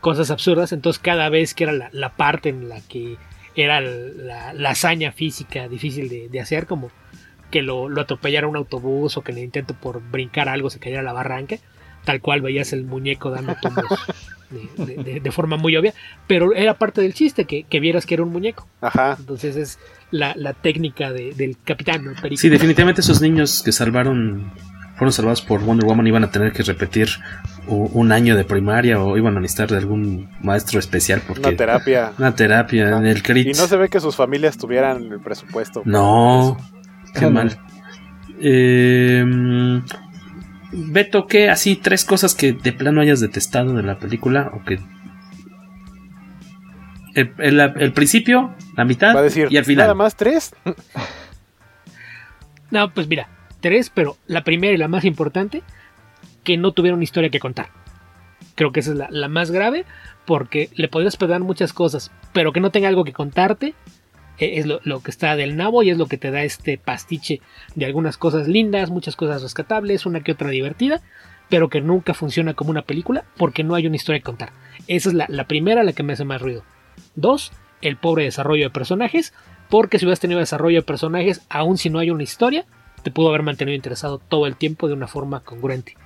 cosas 0.00 0.30
absurdas, 0.30 0.72
entonces 0.72 1.00
cada 1.00 1.28
vez 1.28 1.52
que 1.54 1.64
era 1.64 1.72
la, 1.74 1.90
la 1.92 2.16
parte 2.16 2.48
en 2.48 2.70
la 2.70 2.80
que 2.88 3.16
era 3.64 3.80
la, 3.80 4.52
la 4.52 4.70
hazaña 4.70 5.12
física 5.12 5.68
difícil 5.68 6.08
de, 6.08 6.28
de 6.28 6.40
hacer, 6.40 6.66
como 6.66 6.90
que 7.50 7.62
lo, 7.62 7.88
lo, 7.88 8.00
atropellara 8.00 8.46
un 8.46 8.56
autobús 8.56 9.16
o 9.16 9.22
que 9.22 9.32
en 9.32 9.38
el 9.38 9.44
intento 9.44 9.74
por 9.74 10.00
brincar 10.10 10.48
algo 10.48 10.70
se 10.70 10.78
cayera 10.78 11.00
a 11.00 11.04
la 11.04 11.12
barranca, 11.12 11.56
tal 12.04 12.20
cual 12.20 12.40
veías 12.42 12.72
el 12.72 12.84
muñeco 12.84 13.30
dando 13.30 13.56
tumbos 13.60 13.84
de, 14.50 14.96
de, 15.02 15.20
de, 15.20 15.32
forma 15.32 15.56
muy 15.56 15.76
obvia, 15.76 15.94
pero 16.26 16.54
era 16.54 16.74
parte 16.74 17.00
del 17.00 17.14
chiste, 17.14 17.44
que, 17.44 17.64
que 17.64 17.80
vieras 17.80 18.06
que 18.06 18.14
era 18.14 18.22
un 18.22 18.30
muñeco. 18.30 18.68
Ajá. 18.80 19.16
Entonces 19.18 19.56
es 19.56 19.78
la, 20.10 20.34
la 20.36 20.54
técnica 20.54 21.12
del 21.12 21.56
capitán. 21.64 22.14
El 22.22 22.38
sí, 22.38 22.48
definitivamente 22.48 23.00
esos 23.00 23.20
niños 23.20 23.62
que 23.64 23.72
salvaron 23.72 24.52
fueron 25.00 25.14
salvados 25.14 25.40
por 25.40 25.62
Wonder 25.62 25.86
Woman 25.86 26.06
iban 26.06 26.24
a 26.24 26.30
tener 26.30 26.52
que 26.52 26.62
repetir 26.62 27.08
un 27.66 28.12
año 28.12 28.36
de 28.36 28.44
primaria 28.44 29.00
o 29.00 29.16
iban 29.16 29.34
a 29.34 29.40
necesitar 29.40 29.70
de 29.70 29.78
algún 29.78 30.28
maestro 30.42 30.78
especial 30.78 31.22
porque 31.26 31.40
una 31.48 31.56
terapia. 31.56 32.12
una 32.18 32.34
terapia 32.34 32.98
en 32.98 33.06
el 33.06 33.22
crit 33.22 33.46
y 33.46 33.52
no 33.52 33.66
se 33.66 33.78
ve 33.78 33.88
que 33.88 33.98
sus 33.98 34.14
familias 34.14 34.58
tuvieran 34.58 35.10
el 35.10 35.18
presupuesto 35.20 35.80
no 35.86 36.58
qué 37.14 37.24
ah, 37.24 37.30
mal 37.30 37.58
eh, 38.42 39.24
Beto 40.70 41.26
¿qué? 41.26 41.48
así 41.48 41.76
tres 41.76 42.04
cosas 42.04 42.34
que 42.34 42.52
de 42.52 42.72
plano 42.74 43.00
hayas 43.00 43.20
detestado 43.20 43.72
de 43.72 43.82
la 43.82 43.98
película 43.98 44.50
o 44.52 44.62
que 44.66 44.80
el, 47.14 47.32
el, 47.38 47.58
el 47.58 47.92
principio 47.94 48.54
la 48.76 48.84
mitad 48.84 49.16
Va 49.16 49.20
a 49.20 49.22
decir, 49.22 49.48
y 49.48 49.56
al 49.56 49.64
final. 49.64 49.84
nada 49.84 49.94
más 49.94 50.14
tres. 50.14 50.54
No 52.72 52.94
pues 52.94 53.08
mira 53.08 53.39
pero 53.94 54.16
la 54.26 54.44
primera 54.44 54.74
y 54.74 54.78
la 54.78 54.88
más 54.88 55.04
importante, 55.04 55.62
que 56.44 56.56
no 56.56 56.72
tuvieron 56.72 57.02
historia 57.02 57.30
que 57.30 57.40
contar. 57.40 57.68
Creo 58.54 58.72
que 58.72 58.80
esa 58.80 58.92
es 58.92 58.96
la, 58.96 59.08
la 59.10 59.28
más 59.28 59.50
grave, 59.50 59.84
porque 60.26 60.70
le 60.74 60.88
podrías 60.88 61.16
perdonar 61.16 61.42
muchas 61.42 61.72
cosas, 61.72 62.10
pero 62.32 62.52
que 62.52 62.60
no 62.60 62.70
tenga 62.70 62.88
algo 62.88 63.04
que 63.04 63.12
contarte, 63.12 63.74
es 64.38 64.66
lo, 64.66 64.80
lo, 64.84 65.02
que 65.02 65.10
está 65.10 65.36
del 65.36 65.56
nabo 65.56 65.82
y 65.82 65.90
es 65.90 65.98
lo 65.98 66.06
que 66.06 66.16
te 66.16 66.30
da 66.30 66.42
este 66.42 66.78
pastiche 66.78 67.40
de 67.74 67.84
algunas 67.84 68.16
cosas 68.16 68.48
lindas, 68.48 68.90
muchas 68.90 69.16
cosas 69.16 69.42
rescatables, 69.42 70.06
una 70.06 70.22
que 70.22 70.32
otra 70.32 70.48
divertida, 70.48 71.02
pero 71.48 71.68
que 71.68 71.80
nunca 71.80 72.14
funciona 72.14 72.54
como 72.54 72.70
una 72.70 72.82
película 72.82 73.24
porque 73.36 73.64
no 73.64 73.74
hay 73.74 73.86
una 73.86 73.96
historia 73.96 74.20
que 74.20 74.24
contar. 74.24 74.52
Esa 74.86 75.10
es 75.10 75.14
la, 75.14 75.26
la 75.28 75.46
primera 75.46 75.82
la 75.82 75.92
que 75.92 76.02
me 76.02 76.14
hace 76.14 76.24
más 76.24 76.40
ruido. 76.40 76.64
Dos, 77.16 77.52
el 77.82 77.96
pobre 77.96 78.24
desarrollo 78.24 78.64
de 78.64 78.70
personajes, 78.70 79.34
porque 79.68 79.98
si 79.98 80.06
hubieras 80.06 80.20
tenido 80.20 80.40
desarrollo 80.40 80.80
de 80.80 80.86
personajes, 80.86 81.42
aun 81.50 81.76
si 81.76 81.90
no 81.90 81.98
hay 81.98 82.10
una 82.10 82.22
historia, 82.22 82.64
te 83.02 83.10
pudo 83.10 83.28
haber 83.28 83.42
mantenido 83.42 83.74
interesado 83.74 84.18
todo 84.18 84.46
el 84.46 84.56
tiempo 84.56 84.88
de 84.88 84.94
una 84.94 85.06
forma 85.06 85.40
congruente. 85.40 85.96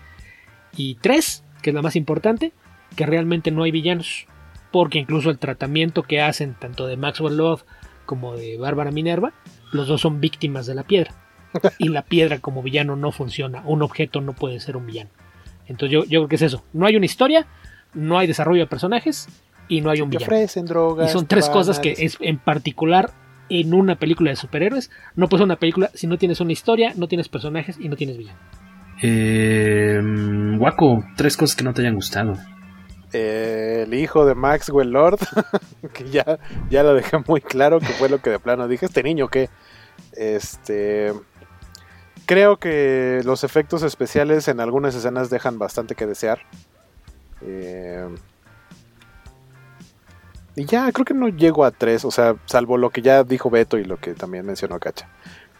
Y 0.76 0.96
tres, 0.96 1.44
que 1.62 1.70
es 1.70 1.74
la 1.74 1.82
más 1.82 1.96
importante, 1.96 2.52
que 2.96 3.06
realmente 3.06 3.50
no 3.50 3.62
hay 3.62 3.70
villanos, 3.70 4.26
porque 4.70 4.98
incluso 4.98 5.30
el 5.30 5.38
tratamiento 5.38 6.02
que 6.02 6.20
hacen 6.20 6.54
tanto 6.54 6.86
de 6.86 6.96
Maxwell 6.96 7.36
Love 7.36 7.64
como 8.06 8.36
de 8.36 8.58
Bárbara 8.58 8.90
Minerva, 8.90 9.32
los 9.72 9.88
dos 9.88 10.00
son 10.00 10.20
víctimas 10.20 10.66
de 10.66 10.74
la 10.74 10.84
piedra. 10.84 11.12
Y 11.78 11.88
la 11.88 12.02
piedra 12.02 12.40
como 12.40 12.62
villano 12.62 12.96
no 12.96 13.12
funciona, 13.12 13.62
un 13.64 13.82
objeto 13.82 14.20
no 14.20 14.32
puede 14.32 14.58
ser 14.58 14.76
un 14.76 14.86
villano. 14.86 15.10
Entonces 15.66 15.92
yo, 15.92 16.04
yo 16.04 16.20
creo 16.20 16.28
que 16.28 16.36
es 16.36 16.42
eso, 16.42 16.64
no 16.72 16.86
hay 16.86 16.96
una 16.96 17.06
historia, 17.06 17.46
no 17.94 18.18
hay 18.18 18.26
desarrollo 18.26 18.62
de 18.62 18.66
personajes 18.66 19.28
y 19.68 19.80
no 19.80 19.90
hay 19.90 20.00
un 20.00 20.10
villano. 20.10 20.26
Ofrecen 20.26 20.66
drogas, 20.66 21.10
y 21.10 21.12
son 21.12 21.26
tres 21.26 21.48
cosas 21.48 21.78
que 21.78 21.94
es 21.96 22.16
en 22.20 22.38
particular 22.38 23.12
en 23.48 23.74
una 23.74 23.96
película 23.96 24.30
de 24.30 24.36
superhéroes. 24.36 24.90
No 25.16 25.28
puedes 25.28 25.44
una 25.44 25.56
película 25.56 25.90
si 25.94 26.06
no 26.06 26.18
tienes 26.18 26.40
una 26.40 26.52
historia, 26.52 26.92
no 26.96 27.08
tienes 27.08 27.28
personajes 27.28 27.76
y 27.78 27.88
no 27.88 27.96
tienes 27.96 28.16
villano. 28.16 28.38
Eh, 29.02 30.00
Waco, 30.58 31.04
tres 31.16 31.36
cosas 31.36 31.56
que 31.56 31.64
no 31.64 31.72
te 31.72 31.82
hayan 31.82 31.94
gustado. 31.94 32.34
Eh, 33.12 33.84
el 33.86 33.94
hijo 33.94 34.26
de 34.26 34.34
Maxwell 34.34 34.90
Lord, 34.90 35.20
que 35.92 36.10
ya, 36.10 36.38
ya 36.68 36.82
lo 36.82 36.94
dejé 36.94 37.18
muy 37.26 37.40
claro 37.40 37.78
que 37.78 37.86
fue 37.86 38.08
lo 38.08 38.18
que 38.18 38.30
de 38.30 38.38
plano 38.38 38.66
dije. 38.66 38.86
Este 38.86 39.02
niño 39.02 39.28
que, 39.28 39.50
este, 40.16 41.12
creo 42.26 42.56
que 42.56 43.20
los 43.24 43.44
efectos 43.44 43.82
especiales 43.82 44.48
en 44.48 44.60
algunas 44.60 44.94
escenas 44.94 45.30
dejan 45.30 45.58
bastante 45.58 45.94
que 45.94 46.06
desear. 46.06 46.40
Eh, 47.42 48.08
y 50.56 50.64
ya, 50.66 50.90
creo 50.92 51.04
que 51.04 51.14
no 51.14 51.28
llego 51.28 51.64
a 51.64 51.70
tres, 51.70 52.04
o 52.04 52.10
sea, 52.10 52.36
salvo 52.46 52.78
lo 52.78 52.90
que 52.90 53.02
ya 53.02 53.24
dijo 53.24 53.50
Beto 53.50 53.78
y 53.78 53.84
lo 53.84 53.96
que 53.98 54.14
también 54.14 54.46
mencionó 54.46 54.78
Cacha. 54.78 55.08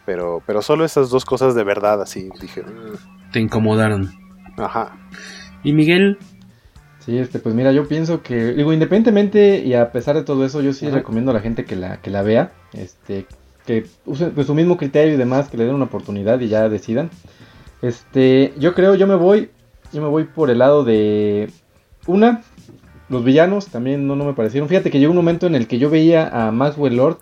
Pero, 0.07 0.43
pero 0.47 0.63
solo 0.63 0.85
esas 0.85 1.11
dos 1.11 1.25
cosas 1.25 1.55
de 1.55 1.65
verdad, 1.65 2.01
así 2.03 2.29
dije. 2.41 2.63
Mm. 2.63 3.33
Te 3.33 3.41
incomodaron. 3.41 4.13
Ajá. 4.57 4.97
¿Y 5.63 5.73
Miguel? 5.73 6.19
Sí, 7.01 7.19
este, 7.19 7.39
pues 7.39 7.55
mira, 7.55 7.73
yo 7.73 7.89
pienso 7.89 8.23
que, 8.23 8.55
digo, 8.55 8.73
independientemente 8.73 9.59
y 9.59 9.75
a 9.75 9.93
pesar 9.93 10.15
de 10.15 10.23
todo 10.23 10.45
eso, 10.45 10.63
yo 10.63 10.73
sí 10.73 10.87
Ajá. 10.87 10.97
recomiendo 10.97 11.31
a 11.31 11.35
la 11.35 11.41
gente 11.41 11.65
que 11.65 11.77
la, 11.77 12.01
que 12.01 12.11
la 12.11 12.23
vea, 12.23 12.53
este, 12.73 13.27
que 13.67 13.87
usen 14.07 14.33
pues, 14.33 14.47
su 14.47 14.55
mismo 14.55 14.77
criterio 14.77 15.15
y 15.15 15.19
demás, 15.19 15.49
que 15.49 15.57
le 15.57 15.65
den 15.65 15.75
una 15.75 15.85
oportunidad 15.85 16.41
y 16.41 16.49
ya 16.49 16.69
decidan. 16.69 17.11
Este, 17.83 18.55
yo 18.59 18.75
creo, 18.75 18.95
yo 18.95 19.07
me 19.07 19.17
voy, 19.17 19.51
yo 19.93 20.01
me 20.01 20.09
voy 20.09 20.25
por 20.25 20.51
el 20.51 20.59
lado 20.59 20.85
de 20.85 21.51
una, 22.07 22.43
los 23.09 23.25
villanos 23.25 23.67
también 23.67 24.07
no, 24.07 24.17
no 24.17 24.25
me 24.25 24.35
parecieron. 24.35 24.69
Fíjate 24.69 24.91
que 24.91 24.99
llegó 24.99 25.13
un 25.13 25.17
momento 25.17 25.47
en 25.47 25.55
el 25.55 25.67
que 25.67 25.79
yo 25.79 25.91
veía 25.91 26.29
a 26.29 26.51
Maxwell 26.51 26.97
Lord 26.97 27.19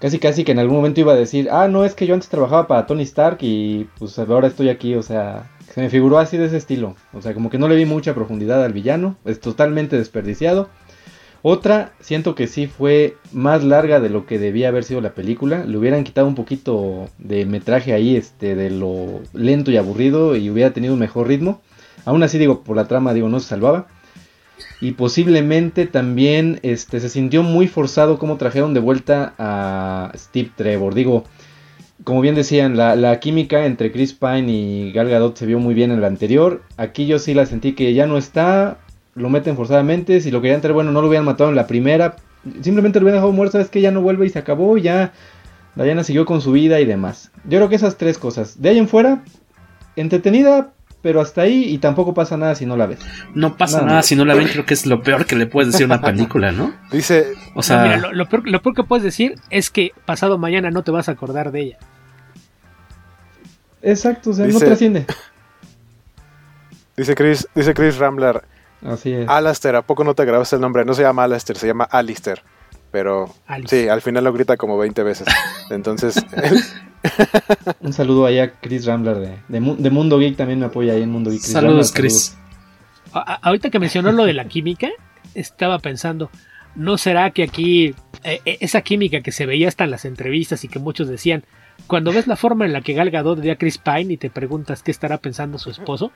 casi 0.00 0.18
casi 0.18 0.44
que 0.44 0.52
en 0.52 0.58
algún 0.58 0.76
momento 0.76 1.00
iba 1.00 1.12
a 1.12 1.16
decir, 1.16 1.48
ah, 1.50 1.68
no, 1.68 1.84
es 1.84 1.94
que 1.94 2.06
yo 2.06 2.14
antes 2.14 2.28
trabajaba 2.28 2.66
para 2.66 2.86
Tony 2.86 3.02
Stark 3.02 3.38
y 3.40 3.88
pues 3.98 4.18
ahora 4.18 4.48
estoy 4.48 4.68
aquí, 4.68 4.94
o 4.94 5.02
sea, 5.02 5.50
se 5.72 5.80
me 5.80 5.90
figuró 5.90 6.18
así 6.18 6.36
de 6.36 6.46
ese 6.46 6.56
estilo. 6.56 6.96
O 7.12 7.22
sea, 7.22 7.34
como 7.34 7.50
que 7.50 7.58
no 7.58 7.68
le 7.68 7.76
vi 7.76 7.86
mucha 7.86 8.14
profundidad 8.14 8.62
al 8.64 8.72
villano, 8.72 9.16
es 9.24 9.40
totalmente 9.40 9.96
desperdiciado. 9.96 10.68
Otra, 11.42 11.92
siento 12.00 12.34
que 12.34 12.48
sí 12.48 12.66
fue 12.66 13.16
más 13.30 13.62
larga 13.62 14.00
de 14.00 14.08
lo 14.08 14.26
que 14.26 14.38
debía 14.38 14.68
haber 14.68 14.82
sido 14.82 15.00
la 15.00 15.14
película. 15.14 15.64
Le 15.64 15.78
hubieran 15.78 16.02
quitado 16.02 16.26
un 16.26 16.34
poquito 16.34 17.08
de 17.18 17.46
metraje 17.46 17.92
ahí, 17.92 18.16
este, 18.16 18.56
de 18.56 18.70
lo 18.70 19.20
lento 19.32 19.70
y 19.70 19.76
aburrido 19.76 20.34
y 20.34 20.50
hubiera 20.50 20.72
tenido 20.72 20.94
un 20.94 20.98
mejor 20.98 21.28
ritmo. 21.28 21.60
Aún 22.04 22.22
así, 22.22 22.38
digo, 22.38 22.64
por 22.64 22.74
la 22.74 22.88
trama, 22.88 23.14
digo, 23.14 23.28
no 23.28 23.38
se 23.38 23.48
salvaba 23.48 23.86
y 24.80 24.92
posiblemente 24.92 25.86
también 25.86 26.60
este, 26.62 27.00
se 27.00 27.08
sintió 27.08 27.42
muy 27.42 27.66
forzado 27.66 28.18
como 28.18 28.36
trajeron 28.36 28.74
de 28.74 28.80
vuelta 28.80 29.34
a 29.38 30.12
Steve 30.16 30.50
Trevor. 30.54 30.94
Digo, 30.94 31.24
como 32.04 32.20
bien 32.20 32.34
decían, 32.34 32.76
la, 32.76 33.20
química 33.20 33.64
entre 33.64 33.90
Chris 33.90 34.12
Pine 34.12 34.52
y 34.52 34.92
Gal 34.92 35.08
Gadot 35.08 35.36
se 35.36 35.46
vio 35.46 35.58
muy 35.58 35.74
bien 35.74 35.90
en 35.90 36.00
la 36.00 36.06
anterior. 36.08 36.62
Aquí 36.76 37.06
yo 37.06 37.18
sí 37.18 37.32
la 37.32 37.46
sentí 37.46 37.72
que 37.72 37.94
ya 37.94 38.06
no 38.06 38.18
está, 38.18 38.78
lo 39.14 39.30
meten 39.30 39.56
forzadamente. 39.56 40.20
Si 40.20 40.30
lo 40.30 40.42
querían 40.42 40.60
traer, 40.60 40.74
bueno, 40.74 40.92
no 40.92 41.00
lo 41.00 41.08
hubieran 41.08 41.24
matado 41.24 41.48
en 41.48 41.56
la 41.56 41.66
primera. 41.66 42.16
Simplemente 42.60 43.00
lo 43.00 43.04
hubieran 43.04 43.18
dejado 43.18 43.32
muerto, 43.32 43.52
sabes 43.52 43.70
que 43.70 43.80
ya 43.80 43.90
no 43.90 44.02
vuelve 44.02 44.26
y 44.26 44.30
se 44.30 44.38
acabó. 44.38 44.76
Ya 44.76 45.12
Diana 45.74 46.04
siguió 46.04 46.26
con 46.26 46.40
su 46.42 46.52
vida 46.52 46.80
y 46.80 46.84
demás. 46.84 47.30
Yo 47.44 47.58
creo 47.58 47.68
que 47.68 47.76
esas 47.76 47.96
tres 47.96 48.18
cosas. 48.18 48.60
De 48.60 48.68
ahí 48.68 48.78
en 48.78 48.88
fuera, 48.88 49.24
entretenida, 49.96 50.72
pero 51.02 51.20
hasta 51.20 51.42
ahí 51.42 51.64
y 51.64 51.78
tampoco 51.78 52.14
pasa 52.14 52.36
nada 52.36 52.54
si 52.54 52.66
no 52.66 52.76
la 52.76 52.86
ves. 52.86 52.98
No 53.34 53.56
pasa 53.56 53.78
nada, 53.78 53.88
nada 53.88 54.02
si 54.02 54.16
no 54.16 54.24
la 54.24 54.34
ven, 54.34 54.48
creo 54.48 54.66
que 54.66 54.74
es 54.74 54.86
lo 54.86 55.02
peor 55.02 55.26
que 55.26 55.36
le 55.36 55.46
puedes 55.46 55.72
decir 55.72 55.84
a 55.84 55.94
una 55.94 56.00
película, 56.00 56.52
¿no? 56.52 56.74
Dice, 56.90 57.34
o 57.54 57.62
sea, 57.62 57.78
no, 57.78 57.82
mira, 57.84 57.96
lo, 57.98 58.12
lo, 58.12 58.28
peor, 58.28 58.48
lo, 58.48 58.62
peor, 58.62 58.74
que 58.74 58.82
puedes 58.82 59.04
decir 59.04 59.36
es 59.50 59.70
que 59.70 59.92
pasado 60.04 60.38
mañana 60.38 60.70
no 60.70 60.82
te 60.82 60.90
vas 60.90 61.08
a 61.08 61.12
acordar 61.12 61.52
de 61.52 61.60
ella. 61.60 61.78
Exacto, 63.82 64.30
o 64.30 64.32
sea, 64.32 64.46
dice, 64.46 64.58
no 64.58 64.66
trasciende. 64.66 65.06
Dice 66.96 67.14
Chris, 67.14 67.46
dice 67.54 67.74
Chris 67.74 67.98
Rambler. 67.98 68.42
Así 68.82 69.12
es. 69.12 69.28
Alastair, 69.28 69.76
¿a 69.76 69.82
poco 69.82 70.02
no 70.02 70.14
te 70.14 70.24
grabaste 70.24 70.56
el 70.56 70.62
nombre? 70.62 70.84
No 70.84 70.94
se 70.94 71.02
llama 71.02 71.24
Alastair, 71.24 71.58
se 71.58 71.66
llama 71.66 71.84
Alistair. 71.84 72.42
Pero 72.90 73.34
Alice. 73.46 73.82
sí, 73.82 73.88
al 73.88 74.00
final 74.00 74.24
lo 74.24 74.32
grita 74.32 74.56
como 74.56 74.78
20 74.78 75.02
veces. 75.02 75.28
Entonces. 75.70 76.24
Un 77.80 77.92
saludo 77.92 78.26
ahí 78.26 78.38
a 78.38 78.52
Chris 78.52 78.86
Rambler 78.86 79.16
de, 79.16 79.38
de, 79.48 79.74
de, 79.76 79.90
Mundo 79.90 80.18
Geek, 80.18 80.36
también 80.36 80.58
me 80.58 80.66
apoya 80.66 80.94
ahí 80.94 81.02
en 81.02 81.10
Mundo 81.10 81.30
Geek. 81.30 81.40
Chris 81.40 81.52
saludos, 81.52 81.88
Rambler, 81.88 82.02
Chris. 82.02 82.24
Saludos. 82.24 82.46
A, 83.12 83.34
ahorita 83.34 83.70
que 83.70 83.78
mencionó 83.78 84.12
lo 84.12 84.24
de 84.24 84.32
la 84.32 84.46
química, 84.46 84.88
estaba 85.34 85.78
pensando, 85.78 86.30
¿no 86.74 86.98
será 86.98 87.30
que 87.30 87.42
aquí 87.42 87.94
eh, 88.24 88.40
esa 88.60 88.82
química 88.82 89.20
que 89.20 89.32
se 89.32 89.46
veía 89.46 89.68
hasta 89.68 89.84
en 89.84 89.90
las 89.90 90.04
entrevistas 90.04 90.64
y 90.64 90.68
que 90.68 90.78
muchos 90.78 91.08
decían, 91.08 91.44
cuando 91.86 92.12
ves 92.12 92.26
la 92.26 92.36
forma 92.36 92.64
en 92.64 92.72
la 92.72 92.80
que 92.80 92.94
Gal 92.94 93.10
Gadot 93.10 93.40
ve 93.40 93.50
a 93.52 93.56
Chris 93.56 93.78
Pine 93.78 94.14
y 94.14 94.16
te 94.16 94.30
preguntas 94.30 94.82
qué 94.82 94.90
estará 94.90 95.18
pensando 95.18 95.58
su 95.58 95.70
esposo, 95.70 96.10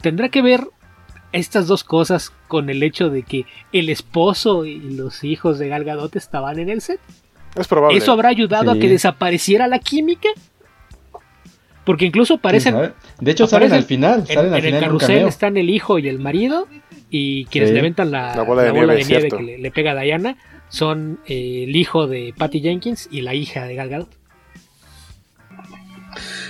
tendrá 0.00 0.28
que 0.28 0.42
ver 0.42 0.68
estas 1.32 1.66
dos 1.66 1.84
cosas 1.84 2.32
con 2.48 2.70
el 2.70 2.82
hecho 2.82 3.08
de 3.10 3.22
que 3.22 3.46
el 3.72 3.88
esposo 3.88 4.64
y 4.64 4.78
los 4.78 5.24
hijos 5.24 5.58
de 5.58 5.68
Gal 5.68 5.84
Gadot 5.84 6.14
estaban 6.16 6.58
en 6.58 6.68
el 6.68 6.80
set. 6.80 7.00
Es 7.56 7.68
probable. 7.68 7.98
¿Eso 7.98 8.12
habrá 8.12 8.28
ayudado 8.28 8.72
Sí. 8.72 8.78
a 8.78 8.80
que 8.80 8.88
desapareciera 8.88 9.66
la 9.68 9.78
química? 9.78 10.28
Porque 11.84 12.04
incluso 12.04 12.38
parecen. 12.38 12.74
De 13.20 13.30
hecho, 13.30 13.46
salen 13.46 13.72
al 13.72 13.84
final, 13.84 14.20
En, 14.28 14.34
salen 14.34 14.52
al 14.52 14.58
en 14.58 14.64
final 14.64 14.74
el 14.74 14.80
carrusel 14.84 15.28
están 15.28 15.56
el 15.56 15.70
hijo 15.70 15.98
y 15.98 16.08
el 16.08 16.18
marido. 16.18 16.66
Y 17.10 17.44
quienes 17.46 17.70
Sí. 17.70 17.74
le 17.74 17.80
aventan 17.80 18.10
la, 18.10 18.34
La 18.34 18.42
bola 18.42 18.62
de 18.62 18.72
la 18.72 18.94
nieve, 18.96 19.28
que 19.30 19.42
le, 19.42 19.58
le 19.58 19.70
pega 19.70 19.92
a 19.92 20.00
Diana 20.02 20.36
son 20.68 21.20
eh, 21.26 21.64
el 21.68 21.76
hijo 21.76 22.08
de 22.08 22.34
Patty 22.36 22.60
Jenkins 22.60 23.08
y 23.12 23.20
la 23.20 23.34
hija 23.34 23.64
de 23.66 23.76
Gal 23.76 23.88
Gadot. 23.88 24.08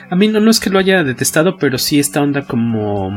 A 0.09 0.17
mí 0.17 0.29
no, 0.29 0.41
no 0.41 0.51
es 0.51 0.61
que 0.61 0.71
lo 0.71 0.79
haya 0.79 1.03
detestado, 1.05 1.59
pero 1.59 1.77
sí 1.79 1.99
esta 1.99 2.23
onda 2.23 2.47
como... 2.47 3.11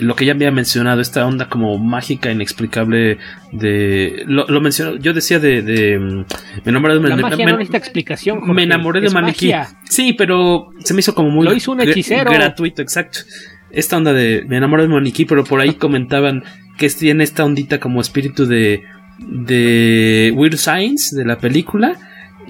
Lo 0.00 0.16
que 0.16 0.24
ya 0.24 0.32
había 0.32 0.50
mencionado, 0.50 1.00
esta 1.00 1.26
onda 1.26 1.48
como 1.48 1.78
mágica, 1.78 2.30
inexplicable 2.30 3.18
de... 3.52 4.24
Lo, 4.26 4.46
lo 4.48 4.60
mencionó, 4.60 4.96
yo 4.96 5.12
decía 5.12 5.38
de... 5.38 5.62
de, 5.62 5.98
me 5.98 6.70
enamoré 6.70 6.94
de... 6.94 7.08
La 7.08 7.16
me- 7.16 7.22
magia 7.22 7.44
me- 7.44 7.52
no 7.52 7.58
necesita 7.58 7.78
explicación. 7.78 8.38
Jorge. 8.40 8.54
me 8.54 8.62
enamoré 8.62 9.00
de 9.00 9.10
maniquí. 9.10 9.52
Sí, 9.84 10.14
pero 10.14 10.70
se 10.82 10.94
me 10.94 11.00
hizo 11.00 11.14
como 11.14 11.30
muy 11.30 11.44
Lo 11.46 11.54
hizo 11.54 11.72
un 11.72 11.78
gr- 11.78 11.90
hechicero. 11.90 12.30
gratuito, 12.30 12.80
exacto. 12.82 13.20
Esta 13.70 13.96
onda 13.96 14.12
de 14.12 14.44
me 14.48 14.56
enamoré 14.56 14.82
de 14.84 14.88
maniquí, 14.88 15.24
pero 15.26 15.44
por 15.44 15.60
ahí 15.60 15.74
comentaban 15.74 16.42
que 16.78 16.88
tiene 16.90 17.24
esta 17.24 17.44
ondita 17.44 17.78
como 17.80 18.00
espíritu 18.00 18.46
de 18.46 18.82
de 19.18 20.32
Weird 20.34 20.56
Science 20.58 21.16
de 21.16 21.24
la 21.24 21.38
película 21.38 21.96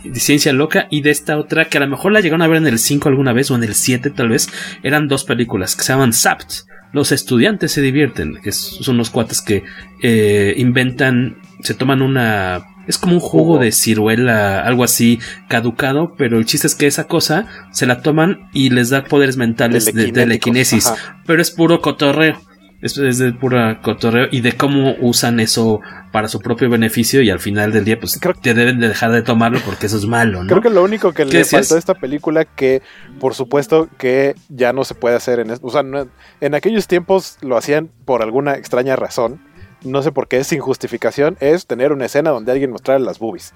de 0.04 0.20
ciencia 0.20 0.52
loca 0.52 0.86
y 0.90 1.00
de 1.00 1.10
esta 1.10 1.38
otra 1.38 1.66
que 1.66 1.78
a 1.78 1.80
lo 1.80 1.88
mejor 1.88 2.12
la 2.12 2.20
llegaron 2.20 2.42
a 2.42 2.48
ver 2.48 2.58
en 2.58 2.66
el 2.66 2.78
5 2.78 3.08
alguna 3.08 3.32
vez 3.32 3.50
o 3.50 3.56
en 3.56 3.64
el 3.64 3.74
7 3.74 4.10
tal 4.10 4.28
vez 4.28 4.48
eran 4.82 5.08
dos 5.08 5.24
películas 5.24 5.74
que 5.74 5.82
se 5.84 5.92
llaman 5.92 6.12
Sapt 6.12 6.52
los 6.96 7.12
estudiantes 7.12 7.72
se 7.72 7.82
divierten 7.82 8.38
que 8.42 8.52
son 8.52 8.96
unos 8.96 9.10
cuates 9.10 9.42
que 9.42 9.64
eh, 10.02 10.54
inventan 10.56 11.36
se 11.62 11.74
toman 11.74 12.00
una 12.00 12.64
es 12.88 12.96
como 12.96 13.14
un 13.14 13.20
jugo 13.20 13.58
de 13.58 13.70
ciruela 13.70 14.62
algo 14.62 14.82
así 14.82 15.20
caducado 15.46 16.14
pero 16.16 16.38
el 16.38 16.46
chiste 16.46 16.66
es 16.66 16.74
que 16.74 16.86
esa 16.86 17.06
cosa 17.06 17.46
se 17.70 17.84
la 17.84 18.00
toman 18.00 18.48
y 18.54 18.70
les 18.70 18.88
da 18.88 19.04
poderes 19.04 19.36
mentales 19.36 19.84
de 19.84 20.10
telequinesis 20.10 20.90
pero 21.26 21.42
es 21.42 21.50
puro 21.50 21.82
cotorreo 21.82 22.40
es, 22.82 22.96
es 22.98 23.18
de 23.18 23.32
pura 23.32 23.80
cotorreo 23.82 24.26
y 24.30 24.40
de 24.40 24.52
cómo 24.52 24.94
usan 25.00 25.40
eso 25.40 25.80
para 26.12 26.28
su 26.28 26.40
propio 26.40 26.68
beneficio 26.70 27.22
y 27.22 27.30
al 27.30 27.40
final 27.40 27.72
del 27.72 27.84
día 27.84 27.98
pues 27.98 28.18
te 28.42 28.54
deben 28.54 28.80
de 28.80 28.88
dejar 28.88 29.12
de 29.12 29.22
tomarlo 29.22 29.60
porque 29.64 29.86
eso 29.86 29.96
es 29.96 30.06
malo, 30.06 30.42
¿no? 30.42 30.48
Creo 30.48 30.62
que 30.62 30.70
lo 30.70 30.82
único 30.82 31.12
que 31.12 31.24
¿Qué 31.24 31.32
le 31.32 31.38
decías? 31.38 31.62
faltó 31.68 31.74
a 31.74 31.78
esta 31.78 31.94
película 31.94 32.44
que, 32.44 32.82
por 33.20 33.34
supuesto, 33.34 33.88
que 33.98 34.34
ya 34.48 34.72
no 34.72 34.84
se 34.84 34.94
puede 34.94 35.16
hacer 35.16 35.40
en... 35.40 35.50
O 35.62 35.70
sea, 35.70 35.82
no- 35.82 36.08
en 36.40 36.54
aquellos 36.54 36.86
tiempos 36.86 37.38
lo 37.42 37.56
hacían 37.56 37.90
por 38.04 38.22
alguna 38.22 38.54
extraña 38.54 38.96
razón. 38.96 39.40
No 39.84 40.02
sé 40.02 40.10
por 40.12 40.26
qué, 40.28 40.42
sin 40.44 40.60
justificación, 40.60 41.36
es 41.40 41.66
tener 41.66 41.92
una 41.92 42.06
escena 42.06 42.30
donde 42.30 42.50
alguien 42.52 42.70
mostrara 42.70 42.98
las 42.98 43.18
boobies. 43.18 43.52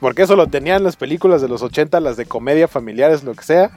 Porque 0.00 0.22
eso 0.22 0.36
lo 0.36 0.48
tenían 0.48 0.84
las 0.84 0.96
películas 0.96 1.40
de 1.40 1.48
los 1.48 1.62
80, 1.62 1.98
las 2.00 2.16
de 2.16 2.26
comedia, 2.26 2.68
familiares, 2.68 3.24
lo 3.24 3.34
que 3.34 3.44
sea. 3.44 3.70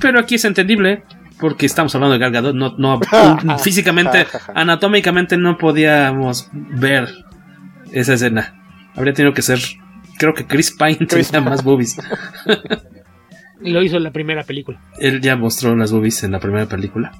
Pero 0.00 0.18
aquí 0.20 0.36
es 0.36 0.44
entendible 0.46 1.02
porque 1.40 1.66
estamos 1.66 1.94
hablando 1.94 2.14
de 2.14 2.18
Gal 2.18 2.32
Gadot, 2.32 2.54
no, 2.54 2.74
no 2.76 3.00
físicamente, 3.58 4.26
anatómicamente 4.54 5.36
no 5.36 5.58
podíamos 5.58 6.48
ver 6.52 7.08
esa 7.92 8.14
escena. 8.14 8.54
Habría 8.94 9.12
tenido 9.12 9.34
que 9.34 9.42
ser, 9.42 9.58
creo 10.18 10.34
que 10.34 10.46
Chris 10.46 10.72
Pine 10.72 11.06
tenía 11.06 11.40
más 11.40 11.64
boobies. 11.64 11.96
Lo 13.60 13.82
hizo 13.82 13.96
en 13.96 14.02
la 14.02 14.10
primera 14.10 14.44
película. 14.44 14.80
Él 14.98 15.20
ya 15.20 15.36
mostró 15.36 15.74
las 15.74 15.90
boobies 15.90 16.22
en 16.24 16.32
la 16.32 16.40
primera 16.40 16.66
película. 16.66 17.12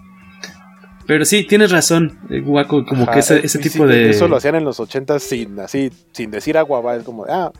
Pero 1.06 1.24
sí, 1.24 1.44
tienes 1.44 1.70
razón, 1.70 2.18
eh, 2.30 2.40
Guaco, 2.40 2.84
como 2.86 3.02
Ajá, 3.02 3.12
que 3.12 3.18
ese, 3.20 3.36
eh, 3.36 3.40
ese 3.44 3.58
tipo 3.58 3.86
sí, 3.86 3.92
de... 3.92 4.10
Eso 4.10 4.26
lo 4.26 4.36
hacían 4.36 4.54
en 4.54 4.64
los 4.64 4.80
80 4.80 5.18
sin, 5.18 5.60
así, 5.60 5.90
sin 6.12 6.30
decir 6.30 6.56
agua, 6.56 6.80
va, 6.80 6.96
es 6.96 7.02
como, 7.02 7.26
ah, 7.28 7.52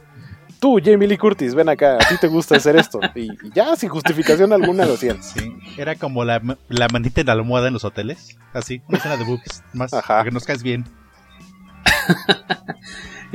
tú, 0.61 0.81
Jamie 0.85 1.07
Lee 1.09 1.19
Curtis, 1.19 1.55
ven 1.55 1.69
acá, 1.69 1.95
a 1.97 1.99
ti 2.09 2.17
te 2.21 2.27
gusta 2.29 2.57
hacer 2.57 2.77
esto. 2.77 3.01
Y, 3.15 3.23
y 3.33 3.51
ya, 3.55 3.75
sin 3.77 3.89
justificación 3.89 4.53
alguna 4.53 4.85
lo 4.87 4.95
hacían. 4.95 5.19
Era 5.77 5.95
como 5.97 6.25
la, 6.25 6.41
la 6.69 6.89
manita 6.89 7.21
en 7.21 7.27
la 7.29 7.33
almohada 7.35 7.69
en 7.69 7.75
los 7.75 7.85
hoteles. 7.85 8.37
Así, 8.53 8.83
una 8.89 8.99
escena 8.99 9.17
de 9.17 9.25
books. 9.25 9.63
Más, 9.73 9.91
que 10.25 10.31
nos 10.31 10.45
caes 10.45 10.63
bien. 10.63 10.85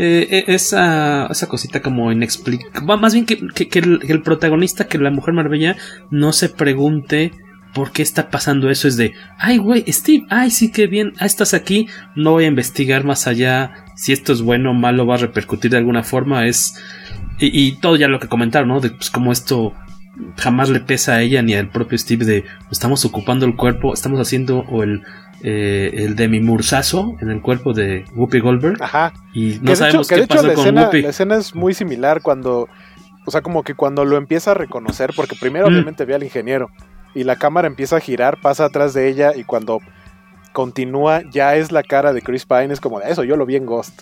Eh, 0.01 0.27
eh, 0.31 0.43
esa, 0.47 1.25
esa 1.27 1.47
cosita 1.47 1.81
como 1.81 2.09
inexplicable. 2.09 2.95
Más 2.97 3.13
bien 3.13 3.25
que, 3.25 3.37
que- 3.53 3.67
que 3.67 3.79
el, 3.79 3.99
que 3.99 4.13
el 4.13 4.21
protagonista, 4.21 4.87
que 4.87 4.97
la 4.97 5.11
Mujer 5.11 5.33
Maravilla, 5.33 5.75
no 6.09 6.31
se 6.31 6.47
pregunte 6.47 7.33
por 7.73 7.91
qué 7.91 8.01
está 8.01 8.29
pasando 8.29 8.69
eso. 8.69 8.87
Es 8.87 8.95
de, 8.95 9.11
ay, 9.37 9.57
güey, 9.57 9.83
Steve, 9.91 10.25
ay, 10.29 10.51
sí, 10.51 10.71
que 10.71 10.87
bien, 10.87 11.11
ah, 11.19 11.25
estás 11.25 11.53
aquí. 11.53 11.87
No 12.15 12.31
voy 12.31 12.45
a 12.45 12.47
investigar 12.47 13.03
más 13.03 13.27
allá 13.27 13.73
si 13.97 14.13
esto 14.13 14.31
es 14.31 14.41
bueno 14.41 14.71
o 14.71 14.73
malo, 14.73 15.05
va 15.05 15.15
a 15.15 15.17
repercutir 15.17 15.71
de 15.71 15.77
alguna 15.77 16.03
forma. 16.03 16.47
Es. 16.47 16.75
Y, 17.39 17.67
y 17.67 17.71
todo 17.73 17.95
ya 17.95 18.07
lo 18.07 18.19
que 18.19 18.27
comentaron, 18.27 18.69
¿no? 18.69 18.79
De 18.79 18.89
pues, 18.91 19.09
cómo 19.09 19.31
esto 19.31 19.73
jamás 20.37 20.69
le 20.69 20.79
pesa 20.81 21.13
a 21.13 21.21
ella 21.21 21.41
ni 21.41 21.53
al 21.53 21.69
propio 21.69 21.97
Steve 21.97 22.25
de 22.25 22.43
estamos 22.71 23.05
ocupando 23.05 23.45
el 23.45 23.55
cuerpo, 23.55 23.93
estamos 23.93 24.19
haciendo 24.19 24.59
o 24.69 24.83
el 24.83 25.03
eh, 25.41 25.91
el 26.03 26.17
demimursazo 26.17 27.15
en 27.21 27.29
el 27.29 27.41
cuerpo 27.41 27.71
de 27.71 28.03
Whoopi 28.13 28.41
Goldberg 28.41 28.83
Ajá. 28.83 29.13
y 29.33 29.57
no 29.61 29.69
de 29.69 29.75
sabemos 29.77 30.11
hecho, 30.11 30.15
de 30.15 30.19
qué 30.21 30.25
hecho 30.25 30.35
pasó 30.35 30.47
la, 30.47 30.53
con 30.53 30.63
escena, 30.65 30.81
Whoopi. 30.83 31.01
la 31.01 31.09
escena 31.09 31.37
es 31.37 31.55
muy 31.55 31.73
similar 31.73 32.21
cuando, 32.21 32.67
o 33.25 33.31
sea, 33.31 33.39
como 33.39 33.63
que 33.63 33.73
cuando 33.73 34.03
lo 34.03 34.17
empieza 34.17 34.51
a 34.51 34.55
reconocer, 34.55 35.11
porque 35.15 35.37
primero 35.39 35.69
Mm. 35.69 35.73
obviamente 35.73 36.03
ve 36.03 36.15
al 36.15 36.23
ingeniero 36.23 36.69
y 37.15 37.23
la 37.23 37.37
cámara 37.37 37.67
empieza 37.67 37.95
a 37.95 37.99
girar, 38.01 38.41
pasa 38.41 38.65
atrás 38.65 38.93
de 38.93 39.07
ella 39.07 39.31
y 39.33 39.45
cuando 39.45 39.79
continúa 40.51 41.21
ya 41.31 41.55
es 41.55 41.71
la 41.71 41.83
cara 41.83 42.11
de 42.11 42.21
Chris 42.21 42.45
Pine, 42.45 42.73
es 42.73 42.81
como, 42.81 42.99
eso 42.99 43.23
yo 43.23 43.37
lo 43.37 43.45
vi 43.45 43.55
en 43.55 43.65
Ghost. 43.65 44.01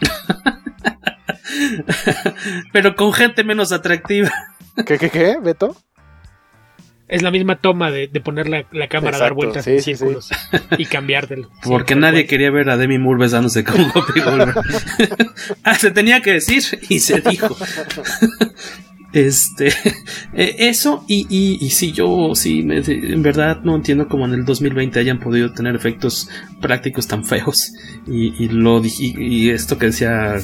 Pero 2.72 2.94
con 2.94 3.12
gente 3.12 3.44
menos 3.44 3.72
atractiva. 3.72 4.30
¿Qué, 4.86 4.98
qué, 4.98 5.10
qué, 5.10 5.36
Beto? 5.42 5.76
Es 7.08 7.22
la 7.22 7.30
misma 7.30 7.60
toma 7.60 7.92
de, 7.92 8.08
de 8.08 8.20
poner 8.20 8.48
la, 8.48 8.66
la 8.72 8.88
cámara 8.88 9.16
a 9.16 9.20
dar 9.20 9.32
vueltas 9.32 9.64
sí, 9.64 9.70
en 9.70 9.76
sí, 9.80 9.92
sí. 9.92 9.96
círculos 9.96 10.28
y 10.76 10.86
cambiártelo. 10.86 11.48
Porque 11.62 11.94
Sí, 11.94 12.00
nadie 12.00 12.26
quería 12.26 12.50
ver 12.50 12.68
a 12.68 12.76
Demi 12.76 12.98
Moore 12.98 13.20
besándose 13.20 13.62
con 13.62 13.80
Whoopi 13.94 14.20
ah, 15.62 15.74
se 15.76 15.92
tenía 15.92 16.20
que 16.20 16.32
decir 16.32 16.64
y 16.88 16.98
se 16.98 17.20
dijo. 17.20 17.56
Este, 19.12 19.68
eh, 20.34 20.56
eso 20.58 21.04
y, 21.08 21.26
y, 21.30 21.64
y 21.64 21.70
sí, 21.70 21.92
yo 21.92 22.32
sí, 22.34 22.62
me- 22.64 22.78
en 22.84 23.22
verdad 23.22 23.60
no 23.62 23.76
entiendo 23.76 24.08
cómo 24.08 24.26
en 24.26 24.34
el 24.34 24.44
2020 24.44 24.98
hayan 24.98 25.20
podido 25.20 25.52
tener 25.52 25.74
efectos 25.76 26.28
prácticos 26.60 27.06
tan 27.06 27.24
feos. 27.24 27.72
Y, 28.06 28.34
y 28.44 28.48
lo 28.48 28.82
y, 28.84 28.90
y 29.16 29.50
esto 29.50 29.78
que 29.78 29.86
decía 29.86 30.34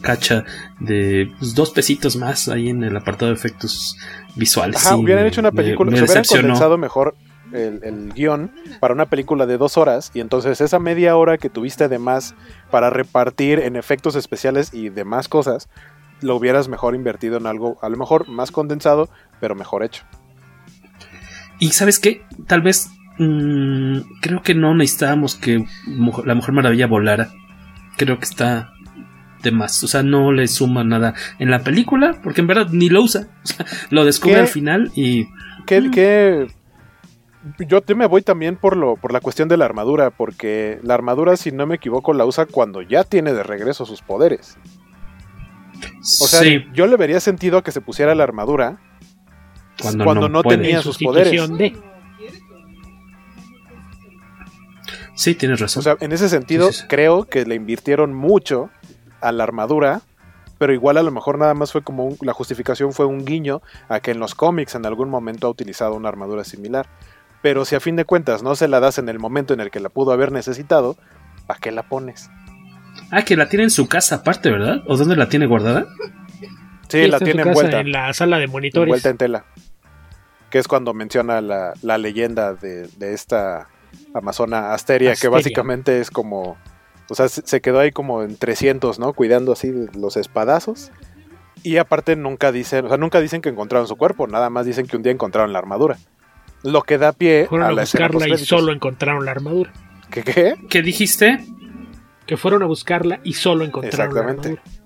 Cacha 0.00 0.44
de 0.78 1.30
pues, 1.38 1.54
dos 1.54 1.70
pesitos 1.70 2.16
más 2.16 2.48
ahí 2.48 2.68
en 2.68 2.82
el 2.82 2.96
apartado 2.96 3.30
de 3.30 3.36
efectos 3.36 3.96
visuales. 4.36 4.76
Ajá, 4.76 4.96
hubieran 4.96 5.26
hecho 5.26 5.40
una 5.40 5.52
película, 5.52 5.90
me 5.90 5.96
se 5.96 6.04
hubieran 6.04 6.22
decepcionó. 6.22 6.42
condensado 6.42 6.78
mejor 6.78 7.14
el, 7.52 7.80
el 7.82 8.12
guion 8.12 8.52
para 8.80 8.94
una 8.94 9.06
película 9.06 9.46
de 9.46 9.58
dos 9.58 9.76
horas 9.76 10.10
y 10.14 10.20
entonces 10.20 10.60
esa 10.60 10.78
media 10.78 11.16
hora 11.16 11.36
que 11.38 11.50
tuviste 11.50 11.88
de 11.88 11.98
más 11.98 12.34
para 12.70 12.90
repartir 12.90 13.58
en 13.58 13.76
efectos 13.76 14.14
especiales 14.14 14.72
y 14.72 14.88
demás 14.88 15.28
cosas, 15.28 15.68
lo 16.22 16.36
hubieras 16.36 16.68
mejor 16.68 16.94
invertido 16.94 17.38
en 17.38 17.46
algo, 17.46 17.78
a 17.82 17.88
lo 17.88 17.96
mejor 17.96 18.28
más 18.28 18.50
condensado, 18.50 19.08
pero 19.40 19.54
mejor 19.54 19.82
hecho. 19.82 20.04
Y 21.58 21.70
sabes 21.72 21.98
qué, 21.98 22.24
tal 22.46 22.62
vez 22.62 22.90
mm, 23.18 24.00
creo 24.20 24.42
que 24.42 24.54
no 24.54 24.74
necesitábamos 24.74 25.34
que 25.34 25.64
la 26.24 26.34
Mujer 26.34 26.52
Maravilla 26.54 26.86
volara. 26.86 27.30
Creo 27.96 28.18
que 28.18 28.24
está 28.24 28.72
de 29.42 29.50
más. 29.52 29.82
O 29.84 29.88
sea, 29.88 30.02
no 30.02 30.32
le 30.32 30.46
suma 30.48 30.84
nada 30.84 31.14
en 31.38 31.50
la 31.50 31.60
película, 31.60 32.18
porque 32.22 32.40
en 32.40 32.46
verdad 32.46 32.68
ni 32.70 32.88
lo 32.88 33.02
usa. 33.02 33.28
O 33.44 33.46
sea, 33.46 33.66
lo 33.90 34.04
descubre 34.04 34.34
¿Qué? 34.36 34.40
al 34.40 34.48
final 34.48 34.90
y 34.94 35.26
Que, 35.66 35.90
que 35.90 36.46
yo 37.66 37.80
te 37.80 37.94
me 37.94 38.06
voy 38.06 38.20
también 38.22 38.56
por 38.56 38.76
lo 38.76 38.96
por 38.96 39.12
la 39.12 39.20
cuestión 39.20 39.48
de 39.48 39.56
la 39.56 39.64
armadura, 39.64 40.10
porque 40.10 40.78
la 40.82 40.94
armadura, 40.94 41.36
si 41.36 41.52
no 41.52 41.66
me 41.66 41.76
equivoco, 41.76 42.12
la 42.12 42.26
usa 42.26 42.44
cuando 42.46 42.82
ya 42.82 43.02
tiene 43.04 43.32
de 43.32 43.42
regreso 43.42 43.86
sus 43.86 44.02
poderes. 44.02 44.58
O 46.20 46.26
sea, 46.26 46.40
Sí. 46.40 46.64
yo 46.74 46.86
le 46.86 46.96
vería 46.96 47.20
sentido 47.20 47.56
a 47.58 47.62
que 47.64 47.72
se 47.72 47.80
pusiera 47.80 48.14
la 48.14 48.24
armadura 48.24 48.78
Cuando 49.80 50.04
cuando, 50.04 50.28
no 50.28 50.42
tenía 50.42 50.76
En 50.76 50.82
sus 50.82 50.98
poderes. 50.98 51.32
de. 51.56 51.74
sí, 55.14 55.34
tienes 55.34 55.60
razón. 55.60 55.80
O 55.80 55.82
sea, 55.84 55.96
en 56.00 56.12
ese 56.12 56.28
sentido, 56.28 56.66
Sí, 56.68 56.72
sí, 56.74 56.80
sí. 56.82 56.86
creo 56.88 57.24
que 57.24 57.44
le 57.44 57.54
invirtieron 57.54 58.14
mucho 58.14 58.70
a 59.20 59.32
la 59.32 59.44
armadura, 59.44 60.02
pero 60.58 60.72
igual 60.72 60.96
a 60.98 61.02
lo 61.02 61.10
mejor 61.10 61.38
nada 61.38 61.54
más 61.54 61.72
fue 61.72 61.82
como 61.82 62.04
un- 62.06 62.18
la 62.22 62.32
justificación 62.32 62.92
fue 62.92 63.06
un 63.06 63.24
guiño 63.24 63.62
a 63.88 64.00
que 64.00 64.10
en 64.10 64.18
los 64.20 64.34
cómics 64.34 64.74
en 64.74 64.84
algún 64.86 65.08
momento 65.08 65.46
ha 65.46 65.50
utilizado 65.50 65.94
una 65.94 66.08
armadura 66.08 66.44
similar. 66.44 66.86
Pero 67.42 67.64
si 67.64 67.74
a 67.74 67.80
fin 67.80 67.96
de 67.96 68.04
cuentas 68.04 68.42
no 68.42 68.54
se 68.54 68.68
la 68.68 68.80
das 68.80 68.98
en 68.98 69.08
el 69.08 69.18
momento 69.18 69.54
en 69.54 69.60
el 69.60 69.70
que 69.70 69.80
la 69.80 69.88
pudo 69.88 70.12
haber 70.12 70.30
necesitado, 70.32 70.96
¿para 71.46 71.58
qué 71.58 71.70
la 71.70 71.84
pones? 71.88 72.28
Ah, 73.10 73.22
que 73.24 73.36
la 73.36 73.48
tiene 73.48 73.64
en 73.64 73.70
su 73.70 73.88
casa 73.88 74.16
aparte, 74.16 74.50
¿verdad? 74.50 74.82
¿O 74.86 74.96
dónde 74.96 75.16
la 75.16 75.28
tiene 75.28 75.46
guardada? 75.46 75.86
Sí, 76.88 77.04
Sí, 77.04 77.06
la 77.08 77.16
en 77.18 77.24
tiene 77.24 77.38
casa, 77.44 77.48
envuelta. 77.50 77.80
en 77.80 77.92
la 77.92 78.12
sala 78.12 78.38
de 78.38 78.46
monitores. 78.48 78.88
envuelta 78.88 79.08
en 79.10 79.16
tela. 79.16 79.44
Que 80.50 80.58
es 80.58 80.66
cuando 80.68 80.92
menciona 80.92 81.40
la, 81.40 81.72
la 81.82 81.96
leyenda 81.96 82.52
de, 82.54 82.88
de 82.98 83.14
esta 83.14 83.68
amazona 84.12 84.74
Asteria, 84.74 85.14
que 85.14 85.28
básicamente 85.28 86.00
es 86.00 86.10
como. 86.10 86.58
O 87.10 87.14
sea, 87.14 87.28
se 87.28 87.60
quedó 87.60 87.80
ahí 87.80 87.90
como 87.90 88.22
en 88.22 88.36
300, 88.36 88.98
¿no? 88.98 89.12
Cuidando 89.12 89.52
así 89.52 89.70
de 89.70 89.88
los 89.98 90.16
espadazos. 90.16 90.92
Y 91.62 91.76
aparte 91.76 92.16
nunca 92.16 92.52
dicen, 92.52 92.86
o 92.86 92.88
sea, 92.88 92.96
nunca 92.96 93.20
dicen 93.20 93.42
que 93.42 93.48
encontraron 93.48 93.86
su 93.86 93.96
cuerpo, 93.96 94.26
nada 94.26 94.48
más 94.48 94.64
dicen 94.64 94.86
que 94.86 94.96
un 94.96 95.02
día 95.02 95.12
encontraron 95.12 95.52
la 95.52 95.58
armadura. 95.58 95.98
Lo 96.62 96.82
que 96.82 96.98
da 96.98 97.12
pie 97.12 97.46
Fueron 97.48 97.68
a 97.68 97.72
la 97.72 97.82
buscarla 97.82 98.28
y 98.28 98.38
solo 98.38 98.72
encontraron 98.72 99.24
la 99.24 99.32
armadura. 99.32 99.72
¿Qué 100.10 100.22
qué? 100.22 100.54
¿Qué 100.68 100.82
dijiste? 100.82 101.44
Que 102.26 102.36
fueron 102.36 102.62
a 102.62 102.66
buscarla 102.66 103.20
y 103.24 103.34
solo 103.34 103.64
encontraron 103.64 104.14
la 104.14 104.20
Exactamente. 104.20 104.60
armadura. 104.60 104.80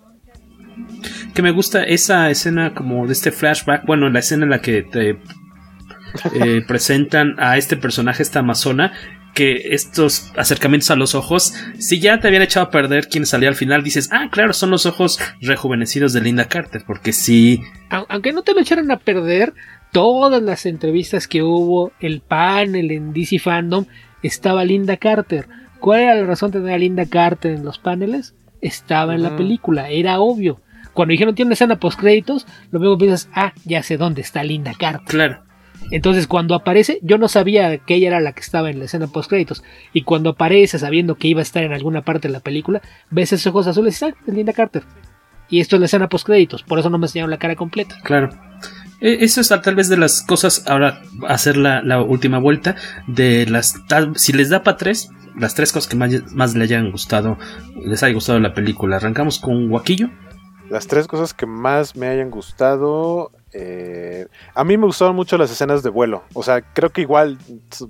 Que 1.35 1.43
me 1.43 1.51
gusta 1.51 1.85
esa 1.85 2.31
escena 2.31 2.75
como 2.75 3.07
de 3.07 3.13
este 3.13 3.33
flashback. 3.33 3.85
Bueno, 3.87 4.09
la 4.09 4.21
escena 4.21 4.45
en 4.45 4.51
la 4.51 4.61
que 4.61 4.83
te 4.83 5.19
eh, 6.35 6.63
presentan 6.67 7.35
a 7.39 7.57
este 7.57 7.77
personaje, 7.77 8.23
esta 8.23 8.41
amazona. 8.41 8.93
Que 9.35 9.75
estos 9.75 10.31
acercamientos 10.37 10.91
a 10.93 10.97
los 10.97 11.15
ojos, 11.17 11.55
si 11.79 11.99
ya 11.99 12.21
te 12.21 12.29
habían 12.29 12.43
echado 12.43 12.67
a 12.67 12.71
perder 12.71 13.09
quien 13.09 13.27
salía 13.27 13.49
al 13.49 13.57
final, 13.57 13.83
dices, 13.83 14.09
ah, 14.13 14.29
claro, 14.31 14.53
son 14.53 14.71
los 14.71 14.87
ojos 14.87 15.19
rejuvenecidos 15.41 16.13
de 16.13 16.21
Linda 16.21 16.45
Carter. 16.47 16.85
Porque 16.87 17.13
sí, 17.13 17.61
Au- 17.91 18.07
Aunque 18.09 18.33
no 18.33 18.43
te 18.43 18.55
lo 18.55 18.61
echaran 18.61 18.91
a 18.93 18.99
perder, 18.99 19.53
todas 19.93 20.41
las 20.43 20.67
entrevistas 20.67 21.27
que 21.29 21.43
hubo, 21.43 21.91
el 22.01 22.21
panel 22.21 22.91
en 22.93 23.13
DC 23.13 23.39
Fandom, 23.41 23.87
estaba 24.23 24.65
Linda 24.65 24.97
Carter. 24.97 25.47
¿Cuál 25.81 26.01
era 26.01 26.15
la 26.15 26.25
razón 26.27 26.51
de 26.51 26.61
tener 26.61 26.75
a 26.75 26.79
Linda 26.79 27.05
Carter 27.07 27.53
en 27.53 27.65
los 27.65 27.79
paneles? 27.79 28.35
Estaba 28.61 29.15
en 29.15 29.23
la 29.23 29.37
película, 29.37 29.91
era 29.91 30.21
obvio. 30.21 30.61
Cuando 30.95 31.11
dijeron 31.13 31.35
tiene 31.35 31.49
una 31.49 31.55
escena 31.55 31.79
post 31.81 31.99
créditos, 31.99 32.47
lo 32.71 32.79
mismo 32.81 32.97
piensas, 32.97 33.29
ah, 33.35 33.53
ya 33.65 33.83
sé 33.83 33.97
dónde 33.97 34.21
está 34.23 34.43
Linda 34.45 34.73
Carter. 34.79 35.07
claro. 35.07 35.43
Entonces 35.91 36.27
cuando 36.27 36.55
aparece, 36.55 36.99
yo 37.03 37.19
no 37.19 37.29
sabía 37.29 37.79
que 37.79 37.95
ella 37.97 38.09
era 38.09 38.21
la 38.21 38.33
que 38.33 38.41
estaba 38.41 38.71
en 38.71 38.79
la 38.79 38.87
escena 38.87 39.07
post 39.07 39.29
créditos. 39.29 39.63
Y 39.93 40.03
cuando 40.03 40.31
aparece 40.31 40.79
sabiendo 40.79 41.17
que 41.17 41.29
iba 41.29 41.41
a 41.41 41.43
estar 41.43 41.63
en 41.65 41.73
alguna 41.73 42.03
parte 42.03 42.29
de 42.29 42.33
la 42.33 42.41
película, 42.41 42.81
ves 43.11 43.33
esos 43.33 43.47
ojos 43.49 43.67
azules 43.67 44.01
y 44.01 44.07
dices, 44.07 44.17
ah, 44.19 44.25
es 44.27 44.35
Linda 44.35 44.53
Carter. 44.53 44.83
Y 45.51 45.61
esto 45.61 45.77
es 45.77 45.81
la 45.81 45.87
escena 45.87 46.09
post 46.09 46.27
créditos, 46.27 46.63
por 46.63 46.79
eso 46.79 46.89
no 46.91 46.99
me 46.99 47.05
enseñaron 47.07 47.31
la 47.31 47.39
cara 47.39 47.55
completa. 47.55 47.97
Claro. 48.03 48.31
E- 49.01 49.19
Eso 49.25 49.41
es 49.43 49.49
tal 49.49 49.75
vez 49.75 49.89
de 49.89 49.99
las 49.99 50.23
cosas, 50.23 50.65
ahora 50.67 51.03
hacer 51.29 51.57
la, 51.59 51.83
la 51.83 52.01
última 52.01 52.39
vuelta, 52.39 52.77
de 53.07 53.45
las, 53.47 53.75
tal- 53.87 54.17
si 54.17 54.33
les 54.33 54.49
da 54.49 54.63
para 54.63 54.79
tres, 54.79 55.11
las 55.39 55.55
tres 55.55 55.71
cosas 55.73 55.89
que 55.89 55.97
más, 55.97 56.33
más 56.33 56.55
le 56.55 56.65
hayan 56.65 56.91
gustado, 56.91 57.37
les 57.85 58.03
haya 58.03 58.15
gustado 58.15 58.41
la 58.41 58.55
película. 58.55 58.97
Arrancamos 58.97 59.39
con 59.39 59.69
Guaquillo. 59.69 60.09
Las 60.71 60.87
tres 60.87 61.07
cosas 61.07 61.35
que 61.35 61.45
más 61.45 61.95
me 61.95 62.07
hayan 62.09 62.31
gustado. 62.31 63.31
Eh, 63.55 64.27
a 64.55 64.65
mí 64.65 64.77
me 64.77 64.87
gustaron 64.87 65.17
mucho 65.17 65.39
las 65.39 65.51
escenas 65.51 65.83
de 65.83 65.91
vuelo. 65.91 66.25
O 66.35 66.43
sea, 66.43 66.61
creo 66.61 66.91
que 66.91 67.01
igual 67.01 67.39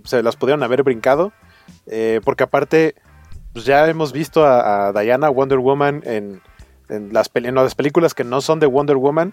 se 0.04 0.22
las 0.22 0.36
pudieron 0.36 0.62
haber 0.62 0.82
brincado. 0.82 1.32
eh, 1.86 2.20
porque 2.24 2.44
aparte, 2.44 2.94
pues 3.52 3.64
ya 3.64 3.88
hemos 3.88 4.12
visto 4.12 4.44
a, 4.46 4.88
a 4.88 4.92
Diana 4.92 5.28
Wonder 5.30 5.58
Woman 5.58 6.02
en, 6.04 6.40
en 6.88 7.12
las, 7.12 7.28
peli- 7.28 7.48
en 7.48 7.54
las 7.54 7.74
películas 7.74 8.12
que 8.14 8.24
no 8.24 8.40
son 8.40 8.60
de 8.60 8.66
Wonder 8.66 8.96
Woman 8.96 9.32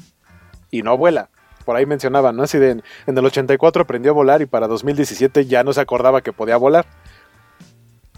y 0.72 0.82
no 0.84 0.98
vuela. 0.98 1.30
Por 1.66 1.76
ahí 1.76 1.86
mencionaban, 1.86 2.36
¿no? 2.38 2.44
Así 2.44 2.58
de 2.58 2.72
en, 2.72 2.84
en 3.06 3.18
el 3.18 3.26
84 3.26 3.84
aprendió 3.84 4.12
a 4.12 4.16
volar 4.16 4.42
y 4.42 4.46
para 4.48 4.68
2017 4.68 5.46
ya 5.46 5.64
no 5.64 5.74
se 5.74 5.82
acordaba 5.82 6.22
que 6.22 6.34
podía 6.34 6.58
volar. 6.58 6.86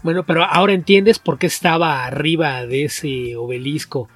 Bueno, 0.02 0.24
pero 0.24 0.44
ahora 0.44 0.72
entiendes 0.74 1.18
por 1.18 1.38
qué 1.38 1.46
estaba 1.46 2.04
arriba 2.04 2.66
de 2.66 2.84
ese 2.84 3.36
obelisco. 3.36 4.08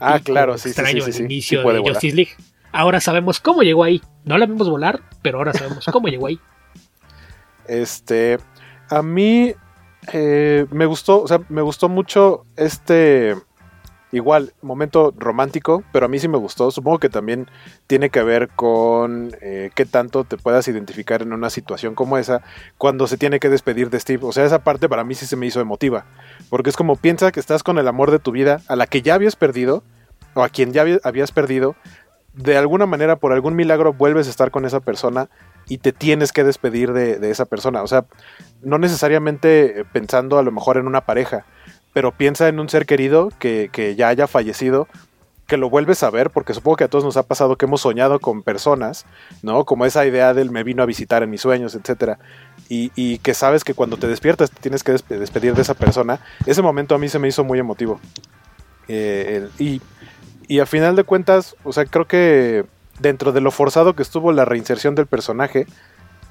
Ah, 0.00 0.18
claro, 0.22 0.58
sí, 0.58 0.68
sí, 0.70 0.74
sí, 0.74 0.80
extraño 0.80 1.00
sí, 1.02 1.06
al 1.06 1.12
sí, 1.12 1.22
inicio 1.24 1.60
sí 1.62 1.66
de 1.68 1.78
volar. 1.78 1.92
Justice 1.94 2.16
League. 2.16 2.32
Ahora 2.76 3.00
sabemos 3.00 3.40
cómo 3.40 3.62
llegó 3.62 3.84
ahí. 3.84 4.02
No 4.24 4.36
la 4.36 4.44
vimos 4.44 4.68
volar, 4.68 5.00
pero 5.22 5.38
ahora 5.38 5.52
sabemos 5.54 5.86
cómo 5.90 6.08
llegó 6.08 6.26
ahí. 6.26 6.38
Este, 7.66 8.38
a 8.90 9.02
mí 9.02 9.54
eh, 10.12 10.66
me 10.70 10.84
gustó, 10.86 11.22
o 11.22 11.26
sea, 11.28 11.40
me 11.48 11.62
gustó 11.62 11.88
mucho 11.88 12.44
este, 12.56 13.34
igual, 14.12 14.52
momento 14.62 15.14
romántico, 15.16 15.82
pero 15.90 16.06
a 16.06 16.08
mí 16.08 16.18
sí 16.18 16.28
me 16.28 16.36
gustó. 16.38 16.70
Supongo 16.70 16.98
que 16.98 17.08
también 17.08 17.48
tiene 17.86 18.10
que 18.10 18.22
ver 18.22 18.48
con 18.50 19.34
eh, 19.40 19.70
qué 19.74 19.86
tanto 19.86 20.24
te 20.24 20.36
puedas 20.36 20.68
identificar 20.68 21.22
en 21.22 21.32
una 21.32 21.48
situación 21.50 21.94
como 21.94 22.18
esa 22.18 22.42
cuando 22.76 23.06
se 23.06 23.16
tiene 23.16 23.40
que 23.40 23.48
despedir 23.48 23.88
de 23.90 23.98
Steve. 24.00 24.26
O 24.26 24.32
sea, 24.32 24.44
esa 24.44 24.60
parte 24.62 24.88
para 24.88 25.02
mí 25.02 25.14
sí 25.14 25.24
se 25.26 25.36
me 25.36 25.46
hizo 25.46 25.60
emotiva, 25.60 26.04
porque 26.50 26.70
es 26.70 26.76
como 26.76 26.96
piensa 26.96 27.32
que 27.32 27.40
estás 27.40 27.62
con 27.62 27.78
el 27.78 27.88
amor 27.88 28.10
de 28.10 28.18
tu 28.18 28.32
vida, 28.32 28.60
a 28.68 28.76
la 28.76 28.86
que 28.86 29.00
ya 29.02 29.14
habías 29.14 29.34
perdido, 29.34 29.82
o 30.34 30.42
a 30.44 30.50
quien 30.50 30.72
ya 30.74 30.82
había- 30.82 31.00
habías 31.02 31.32
perdido, 31.32 31.74
de 32.36 32.56
alguna 32.56 32.86
manera, 32.86 33.16
por 33.16 33.32
algún 33.32 33.56
milagro, 33.56 33.92
vuelves 33.94 34.26
a 34.26 34.30
estar 34.30 34.50
con 34.50 34.64
esa 34.64 34.80
persona 34.80 35.28
y 35.68 35.78
te 35.78 35.92
tienes 35.92 36.32
que 36.32 36.44
despedir 36.44 36.92
de, 36.92 37.18
de 37.18 37.30
esa 37.30 37.46
persona. 37.46 37.82
O 37.82 37.86
sea, 37.86 38.04
no 38.62 38.78
necesariamente 38.78 39.80
eh, 39.80 39.84
pensando 39.90 40.38
a 40.38 40.42
lo 40.42 40.52
mejor 40.52 40.76
en 40.76 40.86
una 40.86 41.00
pareja, 41.00 41.46
pero 41.92 42.12
piensa 42.12 42.46
en 42.48 42.60
un 42.60 42.68
ser 42.68 42.86
querido 42.86 43.30
que, 43.38 43.70
que 43.72 43.96
ya 43.96 44.08
haya 44.08 44.26
fallecido, 44.26 44.86
que 45.46 45.56
lo 45.56 45.70
vuelves 45.70 46.02
a 46.02 46.10
ver, 46.10 46.30
porque 46.30 46.52
supongo 46.54 46.76
que 46.76 46.84
a 46.84 46.88
todos 46.88 47.04
nos 47.04 47.16
ha 47.16 47.22
pasado 47.22 47.56
que 47.56 47.66
hemos 47.66 47.80
soñado 47.80 48.18
con 48.18 48.42
personas, 48.42 49.06
¿no? 49.42 49.64
Como 49.64 49.86
esa 49.86 50.04
idea 50.04 50.34
del 50.34 50.50
me 50.50 50.64
vino 50.64 50.82
a 50.82 50.86
visitar 50.86 51.22
en 51.22 51.30
mis 51.30 51.40
sueños, 51.40 51.74
etcétera. 51.74 52.18
Y, 52.68 52.90
y 52.96 53.18
que 53.18 53.32
sabes 53.32 53.62
que 53.62 53.72
cuando 53.72 53.96
te 53.96 54.08
despiertas 54.08 54.50
te 54.50 54.60
tienes 54.60 54.82
que 54.82 54.92
despe- 54.92 55.18
despedir 55.18 55.54
de 55.54 55.62
esa 55.62 55.74
persona. 55.74 56.20
Ese 56.46 56.62
momento 56.62 56.96
a 56.96 56.98
mí 56.98 57.08
se 57.08 57.20
me 57.20 57.28
hizo 57.28 57.44
muy 57.44 57.60
emotivo. 57.60 58.00
Eh, 58.88 59.48
y, 59.58 59.80
y 60.48 60.60
a 60.60 60.66
final 60.66 60.96
de 60.96 61.04
cuentas, 61.04 61.56
o 61.64 61.72
sea, 61.72 61.84
creo 61.84 62.06
que 62.06 62.64
dentro 63.00 63.32
de 63.32 63.40
lo 63.40 63.50
forzado 63.50 63.94
que 63.94 64.02
estuvo 64.02 64.32
la 64.32 64.44
reinserción 64.44 64.94
del 64.94 65.06
personaje, 65.06 65.66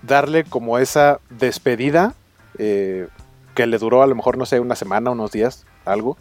darle 0.01 0.43
como 0.43 0.77
esa 0.77 1.19
despedida 1.29 2.13
eh, 2.57 3.07
que 3.53 3.67
le 3.67 3.77
duró 3.77 4.03
a 4.03 4.07
lo 4.07 4.15
mejor, 4.15 4.37
no 4.37 4.45
sé, 4.45 4.59
una 4.59 4.75
semana, 4.75 5.11
unos 5.11 5.31
días, 5.31 5.65
algo. 5.85 6.17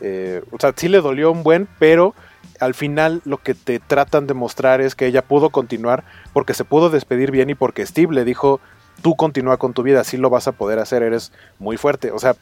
Eh, 0.00 0.42
o 0.50 0.58
sea, 0.58 0.72
sí 0.74 0.88
le 0.88 1.00
dolió 1.00 1.30
un 1.30 1.42
buen, 1.42 1.68
pero 1.78 2.14
al 2.58 2.74
final 2.74 3.22
lo 3.24 3.38
que 3.38 3.54
te 3.54 3.78
tratan 3.78 4.26
de 4.26 4.34
mostrar 4.34 4.80
es 4.80 4.94
que 4.94 5.06
ella 5.06 5.22
pudo 5.22 5.50
continuar 5.50 6.04
porque 6.32 6.54
se 6.54 6.64
pudo 6.64 6.90
despedir 6.90 7.30
bien 7.30 7.50
y 7.50 7.54
porque 7.54 7.86
Steve 7.86 8.14
le 8.14 8.24
dijo, 8.24 8.60
tú 9.02 9.16
continúa 9.16 9.56
con 9.56 9.72
tu 9.72 9.82
vida, 9.82 10.00
así 10.00 10.16
lo 10.16 10.30
vas 10.30 10.48
a 10.48 10.52
poder 10.52 10.78
hacer, 10.78 11.02
eres 11.02 11.32
muy 11.58 11.76
fuerte. 11.76 12.10
O 12.12 12.18
sea, 12.18 12.34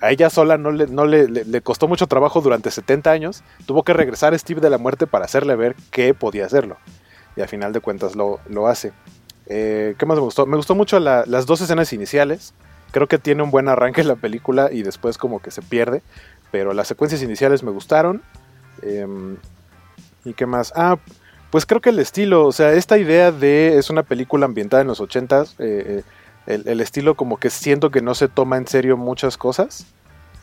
a 0.00 0.10
ella 0.10 0.30
sola 0.30 0.58
no 0.58 0.70
le, 0.70 0.86
no 0.86 1.06
le, 1.06 1.28
le- 1.28 1.60
costó 1.62 1.88
mucho 1.88 2.06
trabajo 2.06 2.40
durante 2.40 2.70
70 2.70 3.10
años, 3.10 3.42
tuvo 3.66 3.82
que 3.82 3.92
regresar 3.92 4.38
Steve 4.38 4.60
de 4.60 4.70
la 4.70 4.78
muerte 4.78 5.06
para 5.06 5.24
hacerle 5.24 5.56
ver 5.56 5.74
que 5.90 6.14
podía 6.14 6.46
hacerlo. 6.46 6.76
Y 7.36 7.40
al 7.40 7.48
final 7.48 7.72
de 7.72 7.80
cuentas 7.80 8.14
lo, 8.16 8.40
lo 8.48 8.66
hace. 8.68 8.92
Eh, 9.46 9.94
¿Qué 9.98 10.06
más 10.06 10.16
me 10.18 10.22
gustó? 10.24 10.46
Me 10.46 10.56
gustó 10.56 10.74
mucho 10.74 10.98
la- 11.00 11.24
las 11.26 11.46
dos 11.46 11.60
escenas 11.60 11.92
iniciales. 11.92 12.54
Creo 12.90 13.06
que 13.06 13.18
tiene 13.18 13.42
un 13.42 13.50
buen 13.50 13.68
arranque 13.68 14.02
la 14.04 14.16
película 14.16 14.70
y 14.72 14.82
después 14.82 15.18
como 15.18 15.40
que 15.40 15.50
se 15.50 15.62
pierde. 15.62 16.02
Pero 16.50 16.72
las 16.72 16.88
secuencias 16.88 17.22
iniciales 17.22 17.62
me 17.62 17.70
gustaron. 17.70 18.22
Em, 18.82 19.36
¿Y 20.24 20.34
qué 20.34 20.46
más? 20.46 20.72
Ah, 20.76 20.96
pues 21.50 21.64
creo 21.64 21.80
que 21.80 21.90
el 21.90 21.98
estilo, 21.98 22.44
o 22.46 22.52
sea, 22.52 22.72
esta 22.72 22.98
idea 22.98 23.32
de 23.32 23.78
es 23.78 23.88
una 23.90 24.02
película 24.02 24.44
ambientada 24.46 24.82
en 24.82 24.88
los 24.88 25.00
80s, 25.00 25.54
eh, 25.58 25.98
eh, 25.98 26.02
el, 26.48 26.66
el 26.66 26.80
estilo 26.80 27.14
como 27.14 27.36
que 27.36 27.50
siento 27.50 27.90
que 27.90 28.00
no 28.00 28.14
se 28.14 28.26
toma 28.26 28.56
en 28.56 28.66
serio 28.66 28.96
muchas 28.96 29.36
cosas. 29.36 29.86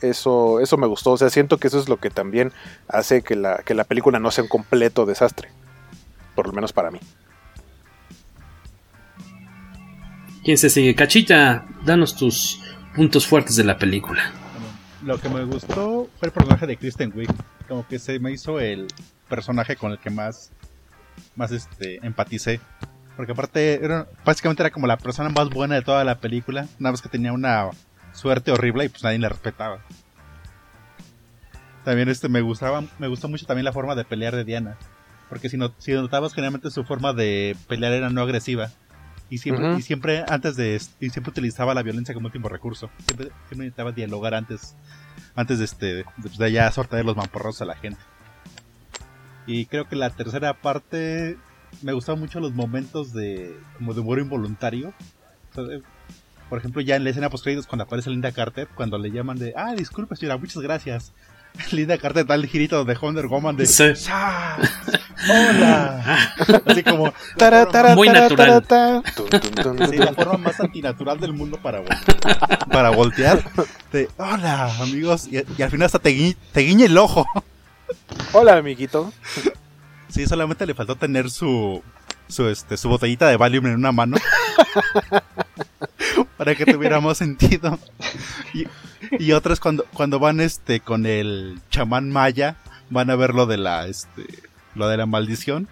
Eso, 0.00 0.60
eso 0.60 0.76
me 0.76 0.86
gustó, 0.86 1.12
o 1.12 1.16
sea, 1.16 1.30
siento 1.30 1.58
que 1.58 1.68
eso 1.68 1.80
es 1.80 1.88
lo 1.88 1.98
que 1.98 2.10
también 2.10 2.52
hace 2.86 3.22
que 3.22 3.34
la, 3.34 3.62
que 3.64 3.74
la 3.74 3.84
película 3.84 4.18
no 4.18 4.30
sea 4.30 4.44
un 4.44 4.48
completo 4.48 5.04
desastre. 5.04 5.48
Por 6.34 6.46
lo 6.46 6.52
menos 6.52 6.72
para 6.72 6.90
mí. 6.90 7.00
¿Quién 10.44 10.58
se 10.58 10.70
sigue? 10.70 10.94
Cachita, 10.94 11.66
danos 11.84 12.14
tus 12.14 12.60
puntos 12.94 13.26
fuertes 13.26 13.56
de 13.56 13.64
la 13.64 13.78
película. 13.78 14.30
Lo 15.02 15.18
que 15.18 15.28
me 15.28 15.44
gustó 15.44 16.08
fue 16.18 16.28
el 16.28 16.32
personaje 16.32 16.66
de 16.66 16.76
Kristen 16.76 17.12
Wiig. 17.16 17.30
Como 17.66 17.86
que 17.88 17.98
se 17.98 18.20
me 18.20 18.30
hizo 18.30 18.60
el 18.60 18.86
personaje 19.28 19.74
con 19.74 19.90
el 19.90 19.98
que 19.98 20.10
más, 20.10 20.52
más 21.34 21.50
este, 21.50 22.04
empaticé. 22.06 22.60
Porque 23.16 23.32
aparte, 23.32 23.82
era, 23.82 24.06
básicamente 24.24 24.62
era 24.62 24.70
como 24.70 24.86
la 24.86 24.98
persona 24.98 25.30
más 25.30 25.48
buena 25.48 25.74
de 25.74 25.82
toda 25.82 26.04
la 26.04 26.18
película. 26.18 26.66
Una 26.78 26.90
vez 26.90 27.00
que 27.00 27.08
tenía 27.08 27.32
una 27.32 27.70
suerte 28.12 28.52
horrible 28.52 28.84
y 28.84 28.88
pues 28.88 29.02
nadie 29.02 29.18
la 29.18 29.30
respetaba. 29.30 29.80
También 31.84 32.08
este 32.08 32.28
me 32.28 32.40
gustaba, 32.40 32.84
me 32.98 33.08
gustó 33.08 33.28
mucho 33.28 33.46
también 33.46 33.64
la 33.64 33.72
forma 33.72 33.94
de 33.94 34.04
pelear 34.04 34.34
de 34.34 34.44
Diana. 34.44 34.76
Porque 35.28 35.48
si, 35.48 35.56
no, 35.56 35.72
si 35.78 35.92
notabas 35.92 36.34
generalmente 36.34 36.70
su 36.70 36.84
forma 36.84 37.12
de 37.12 37.56
pelear 37.68 37.92
era 37.92 38.10
no 38.10 38.22
agresiva. 38.22 38.70
Y 39.28 39.38
siempre, 39.38 39.74
y 39.76 39.82
siempre 39.82 40.24
antes 40.28 40.54
de 40.54 40.80
y 41.00 41.10
siempre 41.10 41.30
utilizaba 41.30 41.74
la 41.74 41.82
violencia 41.82 42.14
como 42.14 42.26
último 42.26 42.48
recurso. 42.48 42.90
Siempre, 43.06 43.28
siempre 43.48 43.58
necesitaba 43.58 43.92
dialogar 43.92 44.34
antes 44.34 44.76
antes 45.34 45.58
de 45.58 45.64
este 45.64 45.86
de, 45.86 46.04
de 46.38 46.52
ya 46.52 46.70
sortear 46.70 47.04
los 47.04 47.16
mamporros 47.16 47.60
a 47.62 47.64
la 47.64 47.76
gente. 47.76 48.00
Y 49.46 49.66
creo 49.66 49.88
que 49.88 49.96
la 49.96 50.10
tercera 50.10 50.54
parte 50.54 51.38
me 51.82 51.92
gustaban 51.92 52.20
mucho 52.20 52.40
los 52.40 52.52
momentos 52.52 53.12
de 53.12 53.56
como 53.78 53.94
de 53.94 54.00
humor 54.00 54.18
involuntario. 54.18 54.92
O 55.52 55.54
sea, 55.54 55.64
por 56.48 56.58
ejemplo, 56.58 56.80
ya 56.80 56.96
en 56.96 57.04
la 57.04 57.10
escena 57.10 57.28
post 57.30 57.44
créditos 57.44 57.66
cuando 57.66 57.84
aparece 57.84 58.10
Linda 58.10 58.30
Carter, 58.32 58.68
cuando 58.74 58.98
le 58.98 59.10
llaman 59.10 59.38
de, 59.38 59.52
ah, 59.56 59.74
disculpe 59.76 60.14
señora, 60.16 60.36
muchas 60.38 60.62
gracias. 60.62 61.12
Linda 61.72 61.96
Carter 61.98 62.26
da 62.26 62.34
el 62.34 62.46
girito 62.46 62.84
de 62.84 62.94
Wonder 62.94 63.26
Woman 63.26 63.56
de, 63.56 63.66
Sí. 63.66 63.84
"Ah, 64.10 64.58
hola. 65.28 66.34
Así 66.66 66.82
como, 66.82 67.12
Tara, 67.36 67.66
tara, 67.66 67.94
Muy 67.94 68.08
tara, 68.08 68.20
natural. 68.28 69.02
Sí, 69.90 69.96
la 69.96 70.12
forma 70.12 70.36
más 70.38 70.60
antinatural 70.60 71.18
del 71.18 71.32
mundo 71.32 71.58
para, 71.62 71.82
vol- 71.82 72.68
para 72.70 72.90
voltear. 72.90 73.42
De, 73.90 74.08
hola, 74.18 74.70
amigos. 74.80 75.26
Y, 75.28 75.38
y 75.58 75.62
al 75.62 75.70
final 75.70 75.86
hasta 75.86 75.98
te, 75.98 76.10
gui- 76.14 76.36
te 76.52 76.60
guiña 76.60 76.84
el 76.86 76.98
ojo. 76.98 77.26
Hola, 78.32 78.56
amiguito. 78.58 79.12
Sí, 80.16 80.26
solamente 80.26 80.64
le 80.64 80.72
faltó 80.72 80.96
tener 80.96 81.30
su, 81.30 81.82
su, 82.26 82.48
este, 82.48 82.78
su 82.78 82.88
botellita 82.88 83.28
de 83.28 83.36
Valium 83.36 83.66
en 83.66 83.74
una 83.74 83.92
mano. 83.92 84.16
para 86.38 86.54
que 86.54 86.64
tuviera 86.64 87.02
más 87.02 87.18
sentido. 87.18 87.78
Y, 88.54 88.66
y 89.22 89.32
otras 89.32 89.60
cuando, 89.60 89.84
cuando 89.92 90.18
van 90.18 90.40
este 90.40 90.80
con 90.80 91.04
el 91.04 91.60
chamán 91.68 92.10
maya, 92.10 92.56
van 92.88 93.10
a 93.10 93.14
ver 93.14 93.34
lo 93.34 93.44
de 93.44 93.58
la 93.58 93.88
este 93.88 94.24
lo 94.74 94.88
de 94.88 94.96
la 94.96 95.04
maldición. 95.04 95.68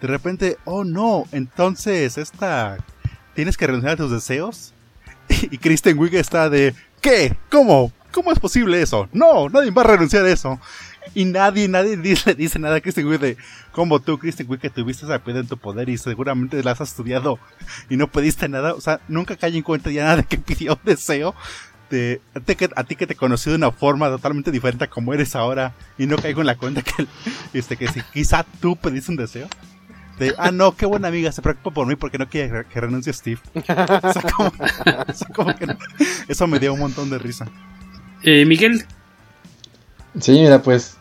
De 0.00 0.08
repente, 0.08 0.56
oh 0.64 0.84
no, 0.84 1.24
entonces 1.30 2.16
esta 2.16 2.78
tienes 3.34 3.58
que 3.58 3.66
renunciar 3.66 3.92
a 3.92 3.96
tus 3.96 4.10
deseos. 4.10 4.72
Y 5.50 5.58
Kristen 5.58 5.98
Wiig 5.98 6.14
está 6.14 6.48
de 6.48 6.74
¿Qué? 7.02 7.36
¿Cómo? 7.50 7.92
¿Cómo 8.14 8.32
es 8.32 8.38
posible 8.38 8.80
eso? 8.80 9.10
No, 9.12 9.50
nadie 9.50 9.72
va 9.72 9.82
a 9.82 9.88
renunciar 9.88 10.24
a 10.24 10.30
eso. 10.30 10.58
Y 11.14 11.24
nadie, 11.24 11.68
nadie 11.68 11.96
dice, 11.96 12.34
dice 12.34 12.58
nada 12.58 12.76
a 12.76 12.80
Kristen 12.80 13.06
Wiig 13.06 13.20
de 13.20 13.36
como 13.72 14.00
tú, 14.00 14.18
Kristen 14.18 14.46
Wiig, 14.48 14.60
que 14.60 14.70
tuviste 14.70 15.04
esa 15.04 15.22
piedra 15.22 15.40
en 15.40 15.48
tu 15.48 15.58
poder 15.58 15.88
y 15.88 15.98
seguramente 15.98 16.62
la 16.62 16.72
has 16.72 16.80
estudiado 16.80 17.38
y 17.90 17.96
no 17.96 18.10
pediste 18.10 18.48
nada. 18.48 18.74
O 18.74 18.80
sea, 18.80 19.00
nunca 19.08 19.36
cae 19.36 19.56
en 19.56 19.62
cuenta 19.62 19.90
ya 19.90 20.04
nada 20.04 20.22
que 20.22 20.38
pidió 20.38 20.74
un 20.74 20.80
deseo. 20.84 21.34
De, 21.90 22.22
a, 22.34 22.40
ti 22.40 22.56
que, 22.56 22.70
a 22.74 22.84
ti 22.84 22.96
que 22.96 23.06
te 23.06 23.14
conocí 23.14 23.50
de 23.50 23.56
una 23.56 23.70
forma 23.70 24.08
totalmente 24.08 24.50
diferente 24.50 24.84
a 24.84 24.90
como 24.90 25.12
eres 25.12 25.36
ahora 25.36 25.74
y 25.98 26.06
no 26.06 26.16
caigo 26.16 26.40
en 26.40 26.46
la 26.46 26.56
cuenta 26.56 26.82
que, 26.82 27.06
este, 27.52 27.76
que 27.76 27.88
si 27.88 28.00
quizá 28.12 28.44
tú 28.60 28.76
pediste 28.76 29.10
un 29.10 29.18
deseo. 29.18 29.48
De, 30.18 30.32
ah, 30.38 30.52
no, 30.52 30.76
qué 30.76 30.86
buena 30.86 31.08
amiga, 31.08 31.32
se 31.32 31.42
preocupa 31.42 31.72
por 31.72 31.86
mí 31.88 31.96
porque 31.96 32.18
no 32.18 32.28
quiere 32.28 32.64
que 32.66 32.80
renuncie 32.80 33.12
Steve. 33.12 33.40
o 33.54 33.60
sea, 33.62 34.22
como, 34.36 34.48
o 35.08 35.12
sea, 35.12 35.28
como 35.34 35.54
que 35.56 35.66
no. 35.66 35.76
Eso 36.28 36.46
me 36.46 36.60
dio 36.60 36.72
un 36.72 36.80
montón 36.80 37.10
de 37.10 37.18
risa. 37.18 37.46
Eh, 38.22 38.44
Miguel. 38.46 38.86
Sí, 40.20 40.32
mira, 40.32 40.62
pues, 40.62 40.96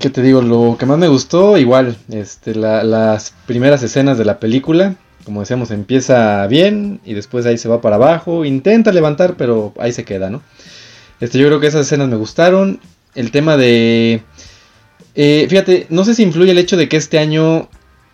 ¿qué 0.00 0.10
te 0.10 0.22
digo? 0.22 0.42
Lo 0.42 0.76
que 0.78 0.86
más 0.86 0.98
me 0.98 1.08
gustó, 1.08 1.56
igual, 1.58 1.96
este, 2.10 2.54
la, 2.54 2.82
las 2.82 3.34
primeras 3.46 3.82
escenas 3.82 4.18
de 4.18 4.24
la 4.24 4.40
película, 4.40 4.96
como 5.24 5.40
decíamos, 5.40 5.70
empieza 5.70 6.46
bien 6.46 7.00
y 7.04 7.14
después 7.14 7.46
ahí 7.46 7.58
se 7.58 7.68
va 7.68 7.80
para 7.80 7.96
abajo, 7.96 8.44
intenta 8.44 8.92
levantar, 8.92 9.36
pero 9.36 9.72
ahí 9.78 9.92
se 9.92 10.04
queda, 10.04 10.30
¿no? 10.30 10.42
Este, 11.20 11.38
yo 11.38 11.46
creo 11.46 11.60
que 11.60 11.68
esas 11.68 11.86
escenas 11.86 12.08
me 12.08 12.16
gustaron. 12.16 12.80
El 13.14 13.30
tema 13.30 13.56
de... 13.56 14.22
Eh, 15.14 15.46
fíjate, 15.48 15.86
no 15.88 16.04
sé 16.04 16.14
si 16.14 16.22
influye 16.22 16.50
el 16.50 16.58
hecho 16.58 16.76
de 16.76 16.88
que 16.88 16.98
este 16.98 17.18
año 17.18 17.68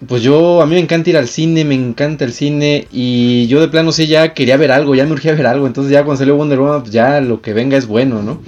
pues 0.07 0.23
yo, 0.23 0.63
a 0.63 0.67
mí 0.67 0.75
me 0.75 0.81
encanta 0.81 1.11
ir 1.11 1.17
al 1.17 1.29
cine, 1.29 1.65
me 1.65 1.75
encanta 1.75 2.25
el 2.25 2.33
cine 2.33 2.89
y 2.91 3.47
yo 3.47 3.61
de 3.61 3.69
plano 3.69 3.93
sí 3.93 4.07
ya 4.07 4.35
quería 4.35 4.57
ver 4.57 4.73
algo, 4.73 4.95
ya 4.95 5.05
me 5.05 5.13
urgía 5.13 5.35
ver 5.35 5.47
algo, 5.47 5.67
entonces 5.67 5.93
ya 5.93 6.05
cuando 6.05 6.19
salió 6.19 6.37
Wonder 6.37 6.59
Woman, 6.59 6.81
pues 6.83 6.93
ya 6.93 7.21
lo 7.21 7.41
que 7.41 7.53
venga 7.53 7.77
es 7.77 7.87
bueno, 7.87 8.23
¿no? 8.23 8.43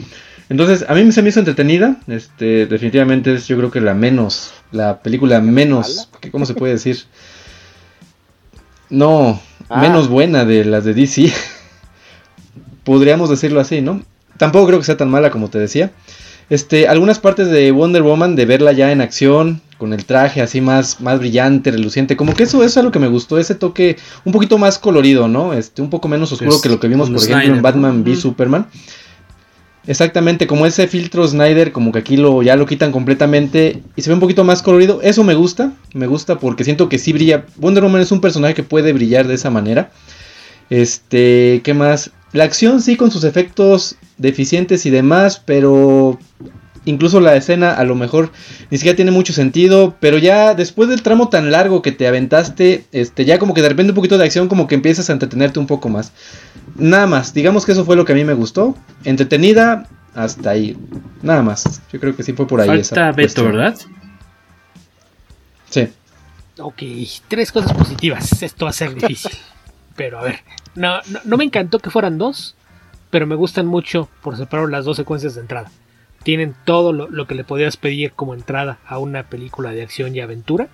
Entonces, 0.49 0.85
a 0.89 0.95
mí 0.95 1.11
se 1.11 1.23
me 1.23 1.31
hizo 1.31 1.39
entretenida, 1.39 1.97
este, 2.07 2.67
definitivamente 2.67 3.33
es 3.33 3.49
yo 3.49 3.57
creo 3.57 3.71
que 3.71 3.81
la 3.81 3.95
menos, 3.95 4.53
la 4.73 5.01
película 5.01 5.41
menos, 5.41 6.11
¿cómo 6.31 6.45
se 6.45 6.55
puede 6.55 6.75
decir? 6.75 7.05
No, 8.91 9.41
ah. 9.71 9.81
menos 9.81 10.09
buena 10.09 10.45
de 10.45 10.65
las 10.65 10.85
de 10.85 10.93
DC, 10.93 11.33
podríamos 12.85 13.31
decirlo 13.31 13.61
así, 13.61 13.81
¿no? 13.81 14.03
Tampoco 14.37 14.67
creo 14.67 14.79
que 14.79 14.85
sea 14.85 14.97
tan 14.97 15.11
mala 15.11 15.31
como 15.31 15.49
te 15.49 15.59
decía. 15.59 15.93
Este, 16.51 16.89
algunas 16.89 17.19
partes 17.19 17.49
de 17.49 17.71
Wonder 17.73 18.03
Woman, 18.03 18.37
de 18.37 18.45
verla 18.45 18.73
ya 18.73 18.93
en 18.93 19.01
acción, 19.01 19.63
con 19.79 19.95
el 19.95 20.05
traje 20.05 20.43
así 20.43 20.61
más, 20.61 21.01
más 21.01 21.19
brillante, 21.19 21.71
reluciente, 21.71 22.17
como 22.17 22.35
que 22.35 22.43
eso, 22.43 22.59
eso 22.59 22.67
es 22.67 22.77
algo 22.77 22.91
que 22.91 22.99
me 22.99 23.09
gustó, 23.09 23.39
ese 23.39 23.55
toque 23.55 23.97
un 24.27 24.33
poquito 24.33 24.59
más 24.59 24.79
colorido, 24.79 25.27
¿no? 25.27 25.55
Este, 25.55 25.81
un 25.81 25.89
poco 25.89 26.09
menos 26.09 26.33
oscuro 26.33 26.57
es 26.57 26.61
que 26.61 26.69
lo 26.69 26.81
que 26.81 26.89
vimos, 26.89 27.09
por 27.09 27.19
ejemplo, 27.19 27.55
en 27.55 27.63
Batman 27.63 28.03
v 28.03 28.15
Superman. 28.15 28.67
Exactamente, 29.87 30.47
como 30.47 30.65
ese 30.65 30.89
filtro 30.89 31.29
Snyder, 31.29 31.71
como 31.71 31.93
que 31.93 31.99
aquí 31.99 32.17
lo, 32.17 32.43
ya 32.43 32.57
lo 32.57 32.65
quitan 32.65 32.91
completamente 32.91 33.83
y 33.97 34.03
se 34.03 34.09
ve 34.09 34.15
un 34.15 34.21
poquito 34.21 34.43
más 34.43 34.63
colorido. 34.63 35.01
Eso 35.03 35.25
me 35.25 35.35
gusta, 35.35 35.73
me 35.93 36.07
gusta 36.07 36.39
porque 36.39 36.65
siento 36.65 36.89
que 36.89 36.99
sí 36.99 37.13
brilla. 37.13 37.45
Wonder 37.57 37.83
Woman 37.83 38.01
es 38.01 38.11
un 38.11 38.23
personaje 38.23 38.55
que 38.55 38.63
puede 38.63 38.95
brillar 38.95 39.27
de 39.27 39.35
esa 39.35 39.51
manera. 39.51 39.91
Este, 40.71 41.61
¿qué 41.65 41.75
más? 41.75 42.13
La 42.33 42.45
acción 42.45 42.81
sí 42.81 42.97
con 42.97 43.11
sus 43.11 43.25
efectos 43.25 43.97
deficientes 44.17 44.87
y 44.87 44.91
demás, 44.91 45.43
pero 45.45 46.19
incluso 46.87 47.21
la 47.21 47.37
escena 47.37 47.73
a 47.73 47.85
lo 47.85 47.95
mejor 47.95 48.31
ni 48.71 48.79
siquiera 48.79 48.97
tiene 48.97 49.11
mucho 49.11 49.33
sentido, 49.33 49.97
pero 50.01 50.19
ya 50.19 50.55
después 50.55 50.89
del 50.89 51.03
tramo 51.03 51.29
tan 51.29 51.51
largo 51.51 51.83
que 51.83 51.93
te 51.93 52.07
aventaste, 52.07 52.87
este 52.93 53.25
ya 53.25 53.39
como 53.39 53.55
que 53.55 53.63
de 53.63 53.69
repente 53.69 53.93
un 53.93 53.97
poquito 53.97 54.19
de 54.19 54.25
acción 54.25 54.49
como 54.49 54.67
que 54.67 54.75
empiezas 54.75 55.11
a 55.11 55.13
entretenerte 55.13 55.59
un 55.59 55.67
poco 55.67 55.89
más. 55.89 56.13
Nada 56.77 57.07
más, 57.07 57.35
digamos 57.35 57.65
que 57.65 57.73
eso 57.73 57.85
fue 57.85 57.97
lo 57.97 58.05
que 58.05 58.13
a 58.13 58.15
mí 58.15 58.25
me 58.25 58.35
gustó, 58.35 58.77
entretenida 59.05 59.87
hasta 60.15 60.51
ahí. 60.51 60.77
Nada 61.23 61.43
más. 61.43 61.83
Yo 61.93 62.01
creo 62.01 62.17
que 62.17 62.23
sí 62.23 62.33
fue 62.33 62.47
por 62.47 62.61
ahí 62.61 62.69
Falta 62.69 63.13
Beto, 63.13 63.45
¿verdad? 63.45 63.77
Sí. 65.71 65.89
Ok, 66.59 66.83
tres 67.29 67.53
cosas 67.53 67.73
positivas. 67.73 68.43
Esto 68.43 68.67
va 68.67 68.71
a 68.71 68.75
ser 68.75 68.95
difícil. 68.95 69.33
pero 69.97 70.19
a 70.19 70.23
ver, 70.23 70.41
no, 70.75 71.01
no, 71.09 71.21
no 71.25 71.37
me 71.37 71.45
encantó 71.45 71.79
que 71.79 71.91
fueran 71.91 72.19
dos, 72.19 72.57
pero 73.11 73.27
me 73.27 73.35
gustan 73.35 73.67
mucho 73.67 74.09
por 74.23 74.37
separado 74.37 74.69
las 74.69 74.85
dos 74.85 74.97
secuencias 74.97 75.35
de 75.35 75.41
entrada 75.41 75.71
tienen 76.25 76.57
todo 76.65 76.93
lo, 76.93 77.27
que 77.27 77.35
le 77.37 77.45
podías 77.45 77.77
pedir 77.77 78.13
como 78.13 78.35
entrada 78.35 78.79
a 78.87 78.99
una 78.99 79.25
película 79.25 79.71
de 79.71 79.83
acción 79.83 80.17
y 80.17 80.21
aventura. 80.21 80.69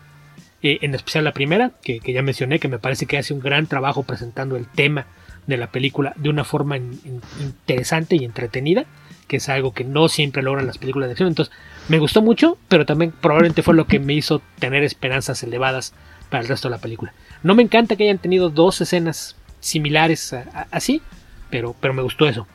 Eh, 0.62 0.78
en 0.82 0.94
especial 0.94 1.24
la 1.24 1.32
primera, 1.32 1.72
que, 1.82 2.00
ya 2.00 2.22
mencioné, 2.22 2.60
que 2.60 2.68
me 2.68 2.78
parece 2.78 3.06
que 3.06 3.18
hace 3.18 3.34
un 3.34 3.40
gran 3.40 3.66
trabajo 3.66 4.04
presentando 4.04 4.56
el 4.56 4.66
tema 4.66 5.06
de 5.50 5.58
la 5.58 5.70
película 5.70 6.14
de 6.16 6.30
una 6.30 6.44
forma 6.44 6.76
interesante 6.76 8.16
y 8.16 8.24
entretenida, 8.24 8.86
que 9.28 9.36
es 9.36 9.48
algo 9.48 9.72
que 9.72 9.84
no 9.84 10.08
siempre 10.08 10.42
logran 10.42 10.66
las 10.66 10.78
películas 10.78 11.08
de 11.08 11.12
acción. 11.12 11.28
Entonces, 11.28 11.54
me 11.88 11.98
gustó 11.98 12.22
mucho, 12.22 12.58
pero 12.68 12.86
también 12.86 13.12
probablemente 13.12 13.62
fue 13.62 13.74
lo 13.74 13.86
que 13.86 14.00
me 14.00 14.14
hizo 14.14 14.42
tener 14.58 14.82
esperanzas 14.82 15.42
elevadas 15.42 15.94
para 16.30 16.42
el 16.42 16.48
resto 16.48 16.68
de 16.68 16.76
la 16.76 16.80
película. 16.80 17.12
No 17.42 17.54
me 17.54 17.62
encanta 17.62 17.96
que 17.96 18.04
hayan 18.04 18.18
tenido 18.18 18.50
dos 18.50 18.80
escenas 18.80 19.36
similares 19.60 20.34
así, 20.70 21.02
pero, 21.50 21.74
pero 21.80 21.94
me 21.94 22.02
gustó 22.02 22.26
eso. 22.28 22.46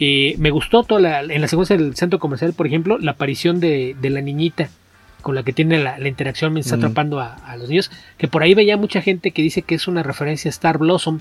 Eh, 0.00 0.36
me 0.38 0.50
gustó 0.50 0.84
toda 0.84 1.00
la, 1.00 1.20
en 1.22 1.40
la 1.40 1.48
secuencia 1.48 1.76
del 1.76 1.96
centro 1.96 2.18
comercial, 2.18 2.52
por 2.52 2.66
ejemplo, 2.66 2.98
la 2.98 3.12
aparición 3.12 3.58
de, 3.58 3.96
la 4.00 4.20
niñita 4.20 4.70
con 5.22 5.34
la 5.34 5.42
que 5.42 5.52
tiene 5.52 5.78
la, 5.78 6.06
interacción 6.06 6.52
mientras 6.52 6.72
está 6.72 6.76
mm. 6.76 6.90
atrapando 6.90 7.20
a, 7.20 7.56
los 7.58 7.68
niños. 7.68 7.90
Que 8.16 8.28
por 8.28 8.42
ahí 8.42 8.54
veía 8.54 8.76
mucha 8.76 9.02
gente 9.02 9.32
que 9.32 9.42
dice 9.42 9.62
que 9.62 9.74
es 9.74 9.88
una 9.88 10.02
referencia 10.02 10.48
a 10.48 10.50
Star 10.50 10.78
Blossom, 10.78 11.20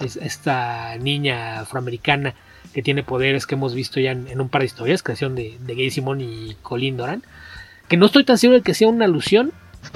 esta 0.00 0.96
niña 0.96 1.60
afroamericana 1.60 2.34
que 2.72 2.82
tiene 2.82 3.02
poderes 3.02 3.46
que 3.46 3.54
hemos 3.54 3.74
visto 3.74 4.00
ya 4.00 4.12
en, 4.12 4.40
un 4.40 4.48
par 4.48 4.60
de 4.60 4.66
historias, 4.66 5.02
creación 5.02 5.34
de, 5.34 5.56
Gay 5.66 5.90
Simón 5.90 6.20
y 6.20 6.56
Colin 6.62 6.96
Doran. 6.96 7.22
Que 7.88 7.96
no 7.96 8.06
estoy 8.06 8.24
tan 8.24 8.38
seguro 8.38 8.58
de 8.58 8.62
que 8.62 8.74
sea 8.74 8.88
una 8.88 9.04
alusión, 9.04 9.52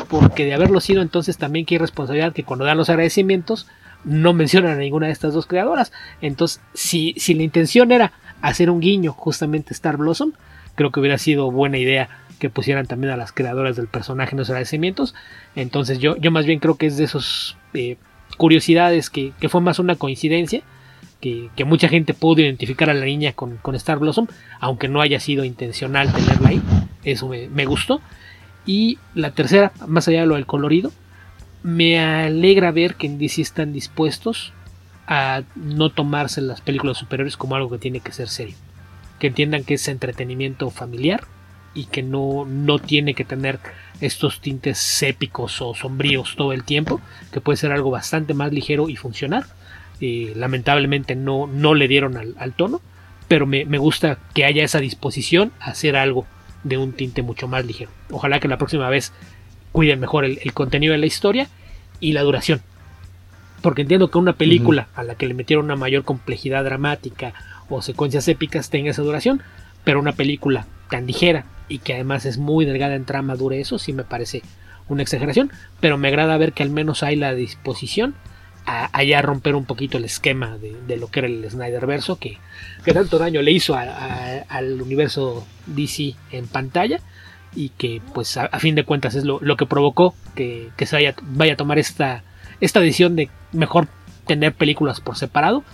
porque 0.09 0.45
de 0.45 0.55
haberlo 0.55 0.81
sido, 0.81 1.03
entonces 1.03 1.37
también 1.37 1.67
que 1.67 1.75
hay 1.75 1.79
responsabilidad 1.79 2.33
que 2.33 2.45
cuando 2.45 2.65
dan 2.65 2.79
los 2.79 2.89
agradecimientos 2.89 3.67
no 4.05 4.33
mencionan 4.33 4.73
a 4.73 4.77
ninguna 4.77 5.07
de 5.07 5.13
estas 5.13 5.35
dos 5.35 5.47
creadoras. 5.47 5.93
Entonces, 6.23 6.61
si, 6.73 7.15
si 7.19 7.35
la 7.35 7.43
intención 7.43 7.93
era 7.93 8.13
hacer 8.41 8.71
un 8.71 8.81
guiño 8.81 9.13
justamente 9.13 9.75
Star 9.75 9.97
Blossom, 9.97 10.33
creo 10.75 10.91
que 10.91 11.01
hubiera 11.01 11.19
sido 11.19 11.51
buena 11.51 11.79
idea 11.79 12.09
que 12.39 12.49
pusieran 12.49 12.87
también 12.87 13.13
a 13.13 13.17
las 13.17 13.33
creadoras 13.33 13.77
del 13.77 13.89
personaje 13.89 14.33
en 14.33 14.39
los 14.39 14.49
agradecimientos. 14.49 15.15
Entonces 15.55 15.99
yo, 15.99 16.17
yo 16.17 16.31
más 16.31 16.47
bien 16.47 16.59
creo 16.59 16.77
que 16.77 16.87
es 16.87 16.97
de 16.97 17.05
esos 17.05 17.57
eh, 17.75 17.99
curiosidades 18.41 19.11
que, 19.11 19.35
fue 19.51 19.61
más 19.61 19.79
una 19.79 19.97
coincidencia. 19.97 20.63
Que, 21.21 21.51
mucha 21.67 21.89
gente 21.89 22.15
pudo 22.15 22.41
identificar 22.41 22.89
a 22.89 22.95
la 22.95 23.05
niña 23.05 23.35
con, 23.35 23.61
Star 23.75 23.99
Blossom, 23.99 24.29
aunque 24.61 24.89
no 24.89 25.03
haya 25.03 25.21
sido 25.21 25.45
intencional 25.45 26.11
tenerla 26.11 26.49
ahí. 26.49 26.63
Eso 27.05 27.29
me, 27.29 27.51
me 27.51 27.67
gustó. 27.67 28.01
Y 28.65 28.99
la 29.15 29.33
tercera, 29.33 29.73
más 29.87 30.09
allá 30.09 30.21
de 30.21 30.27
lo 30.27 30.37
del 30.37 30.47
colorido, 30.47 30.91
me 31.63 32.01
alegra 32.01 32.71
ver 32.71 32.95
que 32.95 33.09
en 33.09 33.19
DC 33.19 33.43
están 33.43 33.75
dispuestos 33.75 34.55
a 35.07 35.43
no 35.55 35.91
tomarse 35.91 36.41
las 36.41 36.63
películas 36.63 36.97
superiores 36.97 37.37
como 37.37 37.57
algo 37.57 37.69
que 37.69 37.77
tiene 37.79 38.01
que 38.01 38.13
ser 38.13 38.29
serio. 38.29 38.57
Que 39.19 39.27
entiendan 39.27 39.65
que 39.65 39.75
es 39.75 39.87
entretenimiento 39.87 40.71
familiar 40.71 41.25
y 41.75 41.85
que 41.85 42.03
no, 42.03 42.45
no 42.47 42.79
tiene 42.79 43.15
que 43.15 43.25
tener 43.25 43.59
estos 44.01 44.41
tintes 44.41 45.03
épicos 45.03 45.61
o 45.61 45.75
sombríos 45.75 46.35
todo 46.37 46.53
el 46.53 46.65
tiempo, 46.65 47.01
que 47.33 47.41
puede 47.41 47.57
ser 47.57 47.73
algo 47.73 47.91
bastante 47.91 48.35
más 48.35 48.53
ligero 48.53 48.89
y 48.89 48.97
funcionar. 48.97 49.45
Eh, 50.01 50.33
lamentablemente 50.35 51.15
no, 51.15 51.47
no 51.47 51.75
le 51.75 51.87
dieron 51.87 52.17
al, 52.17 52.53
tono, 52.55 52.81
pero 53.29 53.47
me, 53.47 53.65
gusta 53.79 54.19
que 54.35 54.45
haya 54.45 54.65
esa 54.65 54.81
disposición 54.81 55.53
a 55.61 55.71
hacer 55.71 55.97
algo 55.97 56.27
de 56.65 56.79
un 56.79 56.93
tinte 56.93 57.23
mucho 57.23 57.49
más 57.49 57.65
ligero. 57.65 57.91
Ojalá 58.11 58.41
que 58.41 58.49
la 58.49 58.59
próxima 58.59 58.89
vez 58.89 59.13
cuiden 59.73 60.01
mejor 60.01 60.25
el, 60.25 60.53
contenido 60.53 60.93
de 60.93 60.99
la 60.99 61.07
historia 61.07 61.49
y 62.01 62.13
la 62.13 62.23
duración. 62.23 62.63
Porque 63.61 63.83
entiendo 63.83 64.11
que 64.11 64.17
una 64.17 64.33
película 64.33 64.89
a 64.95 65.05
la 65.05 65.17
que 65.17 65.27
le 65.27 65.35
metieron 65.35 65.67
una 65.67 65.77
mayor 65.77 66.05
complejidad 66.05 66.65
dramática 66.65 67.35
o 67.69 67.83
secuencias 67.83 68.27
épicas 68.27 68.71
tenga 68.71 68.91
esa 68.91 69.03
duración, 69.03 69.43
pero 69.85 70.01
una 70.01 70.13
película 70.13 70.67
tan 70.89 71.07
ligera 71.07 71.45
y 71.71 71.79
que 71.79 71.95
además 71.95 72.27
es 72.27 72.37
muy 72.37 72.67
delgada 72.67 72.97
en 72.97 73.07
trama 73.07 73.37
dure 73.37 73.61
eso, 73.61 73.79
sí 73.79 73.95
me 73.95 74.05
parece 74.05 74.43
una 74.89 75.03
exageración, 75.03 75.51
pero 75.79 75.97
me 75.97 76.09
agrada 76.09 76.37
ver 76.37 76.53
que 76.53 76.63
al 76.63 76.71
menos 76.71 77.03
hay 77.03 77.17
la 77.17 77.33
disposición 77.33 78.15
a, 78.67 78.87
a 78.87 79.23
romper 79.23 79.55
un 79.55 79.65
poquito 79.65 79.97
el 79.97 80.05
esquema 80.05 80.59
de, 80.59 80.97
lo 80.97 81.09
que 81.09 81.21
era 81.21 81.29
el 81.29 81.49
Snyder 81.49 81.87
verso 81.87 82.19
que, 82.19 82.39
que 82.85 82.93
tanto 82.93 83.19
daño 83.19 83.41
le 83.41 83.53
hizo 83.53 83.75
al 83.77 84.83
universo 84.83 85.47
DC 85.67 86.15
en 86.33 86.47
pantalla 86.47 87.01
y 87.55 87.71
que 87.71 88.03
pues 88.15 88.37
a, 88.37 88.49
fin 88.59 88.75
de 88.75 88.85
cuentas 88.85 89.15
es 89.15 89.25
lo, 89.25 89.41
que 89.57 89.67
provocó 89.67 90.15
que, 90.35 90.71
se 90.79 90.97
vaya, 90.97 91.15
vaya, 91.23 91.55
a 91.55 91.57
tomar 91.57 91.79
esta, 91.79 92.23
esta 92.61 92.81
decisión 92.81 93.17
de 93.17 93.31
mejor 93.53 93.89
tener 94.27 94.55
películas 94.55 95.01
por 95.01 95.17
separado 95.17 95.65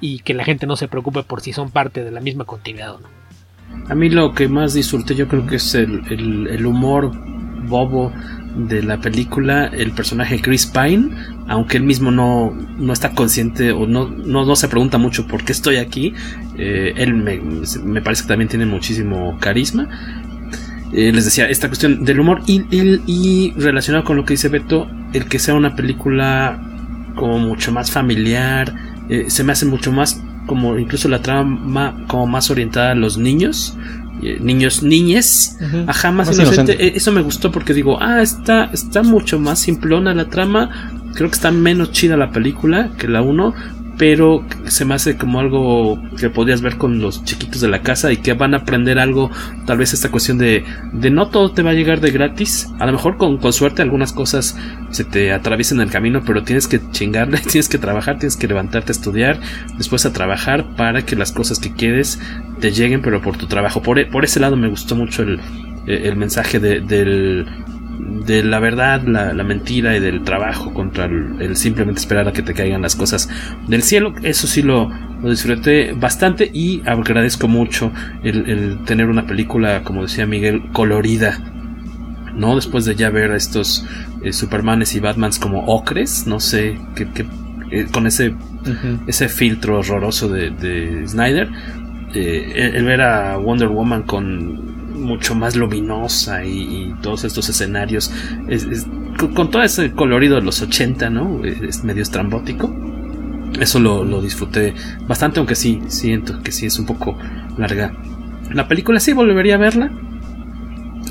y 0.00 0.20
que 0.20 0.34
la 0.34 0.44
gente 0.44 0.66
no 0.66 0.76
se 0.76 0.88
preocupe 0.88 1.22
por 1.22 1.40
si 1.40 1.52
son 1.52 1.70
parte 1.70 2.04
de 2.04 2.10
la 2.10 2.20
misma 2.20 2.44
continuidad 2.44 2.94
o 2.94 3.00
no. 3.00 3.17
A 3.88 3.94
mí 3.94 4.10
lo 4.10 4.34
que 4.34 4.48
más 4.48 4.74
disfruté 4.74 5.14
yo 5.14 5.28
creo 5.28 5.46
que 5.46 5.56
es 5.56 5.74
el, 5.74 6.02
el 6.50 6.66
humor 6.66 7.12
bobo 7.68 8.12
de 8.58 8.82
la 8.82 9.00
película 9.00 9.66
el 9.66 9.92
personaje 9.92 10.40
Chris 10.40 10.66
Pine, 10.66 11.10
aunque 11.46 11.76
él 11.76 11.84
mismo 11.84 12.10
no, 12.10 12.50
no 12.50 12.92
está 12.92 13.12
consciente 13.12 13.72
o 13.72 13.86
no, 13.86 14.08
no, 14.08 14.56
se 14.56 14.68
pregunta 14.68 14.98
mucho 14.98 15.26
por 15.26 15.44
qué 15.44 15.52
estoy 15.52 15.76
aquí, 15.76 16.14
eh, 16.56 16.92
él 16.96 17.14
me, 17.14 17.40
me, 17.84 18.02
parece 18.02 18.22
que 18.22 18.28
también 18.28 18.48
tiene 18.48 18.66
muchísimo 18.66 19.38
carisma. 19.38 19.88
Eh, 20.92 21.12
les 21.12 21.26
decía, 21.26 21.48
esta 21.48 21.68
cuestión 21.68 22.04
del 22.04 22.18
humor 22.18 22.40
y, 22.46 22.64
y, 22.70 23.52
relacionado 23.56 24.04
con 24.04 24.16
lo 24.16 24.24
que 24.24 24.34
dice 24.34 24.48
Beto, 24.48 24.88
el 25.12 25.26
que 25.26 25.38
sea 25.38 25.54
una 25.54 25.76
película 25.76 26.58
como 27.14 27.38
mucho 27.38 27.72
más 27.72 27.90
familiar, 27.90 28.74
eh, 29.10 29.26
se 29.28 29.44
me 29.44 29.52
hace 29.52 29.66
mucho 29.66 29.92
más 29.92 30.22
como 30.48 30.76
incluso 30.76 31.08
la 31.08 31.22
trama 31.22 32.04
como 32.08 32.26
más 32.26 32.50
orientada 32.50 32.90
a 32.90 32.94
los 32.96 33.16
niños 33.16 33.76
eh, 34.20 34.38
niños, 34.40 34.82
niñes, 34.82 35.58
ajá, 35.86 36.10
más, 36.10 36.36
inocente. 36.36 36.72
Eh, 36.72 36.94
eso 36.96 37.12
me 37.12 37.20
gustó 37.20 37.52
porque 37.52 37.72
digo, 37.72 37.98
ah, 38.00 38.20
está, 38.20 38.64
está 38.72 39.04
mucho 39.04 39.38
más 39.38 39.60
simplona 39.60 40.12
la 40.12 40.28
trama. 40.28 40.92
Creo 41.14 41.30
que 41.30 41.36
está 41.36 41.52
menos 41.52 41.92
chida 41.92 42.16
la 42.16 42.32
película 42.32 42.90
que 42.98 43.06
la 43.06 43.22
1, 43.22 43.54
pero 43.98 44.44
se 44.66 44.84
me 44.84 44.94
hace 44.94 45.16
como 45.16 45.40
algo 45.40 46.00
que 46.16 46.30
podías 46.30 46.62
ver 46.62 46.76
con 46.76 47.00
los 47.00 47.24
chiquitos 47.24 47.60
de 47.60 47.68
la 47.68 47.82
casa 47.82 48.12
y 48.12 48.18
que 48.18 48.32
van 48.32 48.54
a 48.54 48.58
aprender 48.58 48.98
algo, 48.98 49.30
tal 49.66 49.78
vez 49.78 49.92
esta 49.92 50.10
cuestión 50.10 50.38
de, 50.38 50.64
de 50.92 51.10
no 51.10 51.28
todo 51.28 51.50
te 51.50 51.62
va 51.62 51.70
a 51.70 51.74
llegar 51.74 52.00
de 52.00 52.12
gratis, 52.12 52.68
a 52.78 52.86
lo 52.86 52.92
mejor 52.92 53.16
con, 53.16 53.38
con 53.38 53.52
suerte 53.52 53.82
algunas 53.82 54.12
cosas 54.12 54.56
se 54.90 55.04
te 55.04 55.32
atraviesan 55.32 55.80
el 55.80 55.90
camino, 55.90 56.22
pero 56.24 56.44
tienes 56.44 56.68
que 56.68 56.80
chingarle, 56.92 57.38
tienes 57.50 57.68
que 57.68 57.78
trabajar, 57.78 58.18
tienes 58.18 58.36
que 58.36 58.46
levantarte 58.46 58.92
a 58.92 58.94
estudiar, 58.94 59.40
después 59.76 60.06
a 60.06 60.12
trabajar 60.12 60.76
para 60.76 61.04
que 61.04 61.16
las 61.16 61.32
cosas 61.32 61.58
que 61.58 61.72
quieres 61.72 62.20
te 62.60 62.70
lleguen, 62.70 63.02
pero 63.02 63.20
por 63.20 63.36
tu 63.36 63.46
trabajo. 63.46 63.82
Por, 63.82 64.08
por 64.10 64.24
ese 64.24 64.38
lado 64.40 64.56
me 64.56 64.68
gustó 64.68 64.94
mucho 64.94 65.22
el, 65.22 65.40
el 65.86 66.16
mensaje 66.16 66.60
de, 66.60 66.80
del 66.80 67.46
de 67.98 68.44
la 68.44 68.60
verdad, 68.60 69.02
la, 69.02 69.32
mentira 69.44 69.96
y 69.96 70.00
del 70.00 70.22
trabajo 70.22 70.72
contra 70.72 71.06
el, 71.06 71.56
simplemente 71.56 72.00
esperar 72.00 72.28
a 72.28 72.32
que 72.32 72.42
te 72.42 72.54
caigan 72.54 72.82
las 72.82 72.94
cosas 72.94 73.28
del 73.66 73.82
cielo. 73.82 74.14
Eso 74.22 74.46
sí 74.46 74.62
lo, 74.62 74.90
disfruté 75.22 75.92
bastante 75.92 76.48
y 76.52 76.82
agradezco 76.86 77.48
mucho 77.48 77.92
el, 78.22 78.78
tener 78.84 79.08
una 79.08 79.26
película, 79.26 79.82
como 79.82 80.02
decía 80.02 80.26
Miguel, 80.26 80.70
colorida. 80.72 81.38
¿No? 82.34 82.54
Después 82.54 82.84
de 82.84 82.94
ya 82.94 83.10
ver 83.10 83.32
a 83.32 83.36
estos 83.36 83.84
eh, 84.22 84.32
Supermanes 84.32 84.94
y 84.94 85.00
Batmans 85.00 85.40
como 85.40 85.64
ocres, 85.66 86.24
no 86.28 86.38
sé, 86.38 86.78
que, 86.94 87.08
eh, 87.72 87.86
con 87.90 88.06
ese, 88.06 88.32
ese 89.08 89.28
filtro 89.28 89.80
horroroso 89.80 90.28
de, 90.28 91.02
Snyder, 91.08 91.50
eh, 92.14 92.70
el 92.74 92.84
ver 92.84 93.02
a 93.02 93.36
Wonder 93.38 93.66
Woman 93.66 94.04
con 94.04 94.77
mucho 94.98 95.34
más 95.34 95.56
luminosa 95.56 96.44
y, 96.44 96.94
todos 97.02 97.24
estos 97.24 97.48
escenarios 97.48 98.12
con, 99.34 99.50
todo 99.50 99.62
ese 99.62 99.92
colorido 99.92 100.36
de 100.36 100.42
los 100.42 100.60
80, 100.62 101.10
¿no? 101.10 101.44
Es 101.44 101.84
medio 101.84 102.02
estrambótico. 102.02 102.74
Eso 103.60 103.80
lo, 103.80 104.20
disfruté 104.22 104.74
bastante, 105.06 105.38
aunque 105.38 105.54
sí, 105.54 105.80
siento 105.88 106.40
que 106.42 106.52
sí 106.52 106.66
es 106.66 106.78
un 106.78 106.86
poco 106.86 107.18
larga. 107.56 107.92
La 108.52 108.68
película 108.68 109.00
sí 109.00 109.12
volvería 109.12 109.56
a 109.56 109.58
verla. 109.58 109.90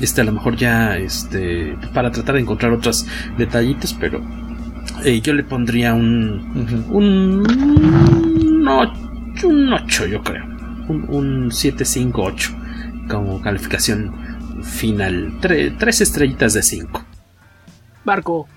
Este, 0.00 0.20
a 0.20 0.24
lo 0.24 0.32
mejor 0.32 0.56
ya, 0.56 0.96
este, 0.96 1.76
para 1.92 2.10
tratar 2.10 2.36
de 2.36 2.42
encontrar 2.42 2.72
otros 2.72 3.06
detallitos, 3.36 3.94
pero 3.94 4.22
eh, 5.04 5.20
yo 5.20 5.34
le 5.34 5.42
pondría 5.42 5.94
un, 5.94 6.86
un, 6.90 7.44
8, 8.68 9.48
un 9.48 9.72
8, 9.72 10.06
yo 10.06 10.22
creo. 10.22 10.44
Un, 10.88 11.04
un 11.08 11.52
7, 11.52 11.84
5, 11.84 12.22
8 12.22 12.58
como 13.08 13.40
calificación 13.40 14.38
final. 14.62 15.38
tres 15.40 16.00
estrellitas 16.00 16.54
de 16.54 16.62
cinco. 16.62 17.04
Barco. 18.04 18.48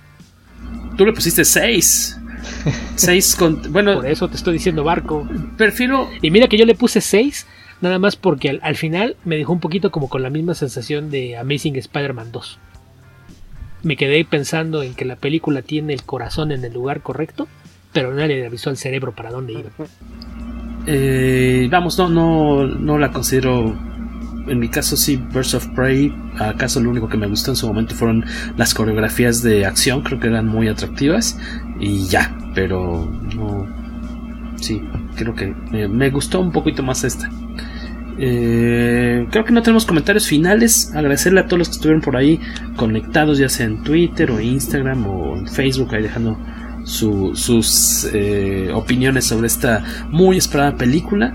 Tú 0.97 1.05
le 1.05 1.13
pusiste 1.13 1.45
seis. 1.45 2.19
seis 2.95 3.35
con. 3.35 3.71
Bueno. 3.71 3.95
Por 3.95 4.07
eso 4.07 4.27
te 4.27 4.35
estoy 4.35 4.53
diciendo 4.53 4.83
barco. 4.83 5.27
Prefiero. 5.57 6.09
Y 6.21 6.31
mira 6.31 6.47
que 6.47 6.57
yo 6.57 6.65
le 6.65 6.75
puse 6.75 7.01
seis. 7.01 7.47
Nada 7.81 7.97
más 7.97 8.15
porque 8.15 8.59
al, 8.61 8.75
final 8.75 9.15
me 9.25 9.37
dejó 9.37 9.53
un 9.53 9.59
poquito 9.59 9.91
como 9.91 10.07
con 10.07 10.21
la 10.21 10.29
misma 10.29 10.53
sensación 10.53 11.09
de 11.09 11.35
Amazing 11.35 11.77
Spider-Man 11.77 12.31
2. 12.31 12.59
Me 13.81 13.97
quedé 13.97 14.23
pensando 14.23 14.83
en 14.83 14.93
que 14.93 15.03
la 15.03 15.15
película 15.15 15.63
tiene 15.63 15.93
el 15.93 16.03
corazón 16.03 16.51
en 16.51 16.63
el 16.63 16.73
lugar 16.73 17.01
correcto, 17.01 17.47
pero 17.91 18.13
nadie 18.13 18.37
le 18.37 18.45
avisó 18.45 18.69
al 18.69 18.77
cerebro 18.77 19.15
para 19.15 19.31
dónde 19.31 19.53
iba. 19.53 19.71
Eh, 20.85 21.67
vamos, 21.71 21.97
no, 21.97 22.07
no, 22.07 22.67
no 22.67 22.99
la 22.99 23.11
considero 23.11 23.75
en 24.51 24.59
mi 24.59 24.67
caso 24.67 24.97
sí, 24.97 25.15
Birds 25.15 25.53
of 25.53 25.65
Prey, 25.69 26.13
acaso 26.37 26.81
lo 26.81 26.89
único 26.89 27.07
que 27.07 27.17
me 27.17 27.27
gustó 27.27 27.51
en 27.51 27.55
su 27.55 27.67
momento 27.67 27.95
fueron 27.95 28.25
las 28.57 28.73
coreografías 28.73 29.41
de 29.41 29.65
acción, 29.65 30.01
creo 30.01 30.19
que 30.19 30.27
eran 30.27 30.47
muy 30.47 30.67
atractivas 30.67 31.39
y 31.79 32.05
ya, 32.07 32.35
pero 32.53 33.09
no, 33.33 33.65
sí, 34.57 34.81
creo 35.15 35.33
que 35.33 35.55
me, 35.71 36.09
gustó 36.09 36.41
un 36.41 36.51
poquito 36.51 36.83
más 36.83 37.05
esta. 37.05 37.29
Eh, 38.17 39.25
creo 39.31 39.45
que 39.45 39.53
no 39.53 39.61
tenemos 39.63 39.85
comentarios 39.85 40.27
finales. 40.27 40.93
Agradecerle 40.93 41.39
a 41.39 41.45
todos 41.45 41.59
los 41.59 41.69
que 41.69 41.75
estuvieron 41.75 42.01
por 42.01 42.17
ahí 42.17 42.39
conectados, 42.75 43.37
ya 43.37 43.49
sea 43.49 43.65
en 43.65 43.81
Twitter 43.83 44.29
o 44.29 44.39
Instagram 44.39 45.07
o 45.07 45.37
en 45.37 45.47
Facebook, 45.47 45.95
ahí 45.95 46.03
dejando 46.03 46.37
sus 46.83 48.09
eh, 48.13 48.69
opiniones 48.73 49.25
sobre 49.25 49.47
esta 49.47 49.83
muy 50.09 50.37
esperada 50.37 50.75
película. 50.75 51.33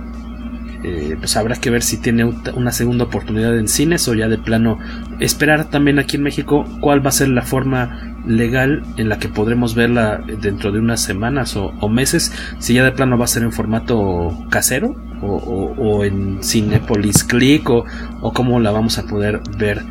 Eh, 0.89 1.17
pues 1.19 1.37
habrá 1.37 1.57
que 1.57 1.69
ver 1.69 1.83
si 1.83 1.97
tiene 1.97 2.25
una 2.55 2.71
segunda 2.71 3.07
oportunidad 3.07 3.59
en 3.59 3.67
cines 3.67 4.07
o 4.07 4.15
ya 4.15 4.29
de 4.29 4.39
plano 4.39 4.79
esperar 5.19 5.69
también 5.69 5.99
aquí 5.99 6.15
en 6.15 6.23
México 6.23 6.65
cuál 6.81 7.05
va 7.05 7.09
a 7.09 7.13
ser 7.13 7.27
la 7.27 7.43
forma 7.43 8.15
legal 8.25 8.85
en 8.97 9.09
la 9.09 9.19
que 9.19 9.29
podremos 9.29 9.75
verla 9.75 10.23
dentro 10.41 10.71
de 10.71 10.79
unas 10.79 11.01
semanas 11.01 11.57
o, 11.57 11.89
meses, 11.89 12.33
si 12.61 12.75
ya 12.75 12.85
de 12.85 12.93
plano 12.93 13.19
va 13.19 13.25
a 13.25 13.29
ser 13.29 13.43
en 13.43 13.51
formato 13.51 14.33
casero 14.49 14.95
o, 15.23 16.05
en 16.05 16.41
Cinepolis 16.41 17.25
Click 17.25 17.69
o, 17.69 17.85
o 18.21 18.33
cómo 18.33 18.61
la 18.61 18.71
vamos 18.71 18.99
a 18.99 19.07
poder 19.07 19.41
ver 19.59 19.83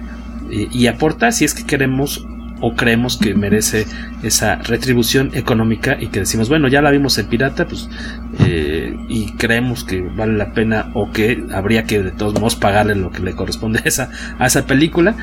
y 0.50 0.88
aporta 0.88 1.34
si 1.34 1.44
es 1.44 1.54
que 1.54 1.66
queremos 1.66 2.26
o 2.62 2.76
creemos 2.76 3.18
que 3.18 3.36
merece 3.36 3.86
esa 4.24 4.56
retribución 4.56 5.32
económica 5.34 5.98
y 6.00 6.08
que 6.08 6.20
decimos, 6.22 6.50
bueno, 6.50 6.68
ya 6.68 6.82
la 6.82 6.92
vimos 6.92 7.18
en 7.18 7.28
pirata, 7.28 7.68
pues, 7.68 7.90
eh, 8.40 8.96
y 9.10 9.34
creemos 9.34 9.84
que 9.84 10.02
vale 10.02 10.34
la 10.34 10.54
pena 10.54 10.92
o 10.94 11.12
que 11.12 11.44
habría 11.54 11.84
que 11.84 12.02
de 12.02 12.12
todos 12.12 12.34
modos 12.36 12.56
pagarle 12.56 12.96
lo 12.96 13.12
que 13.12 13.22
le 13.22 13.36
corresponde 13.36 13.80
a 13.80 13.88
esa, 13.88 14.10
a 14.40 14.48
esa 14.48 14.66
película 14.66 15.16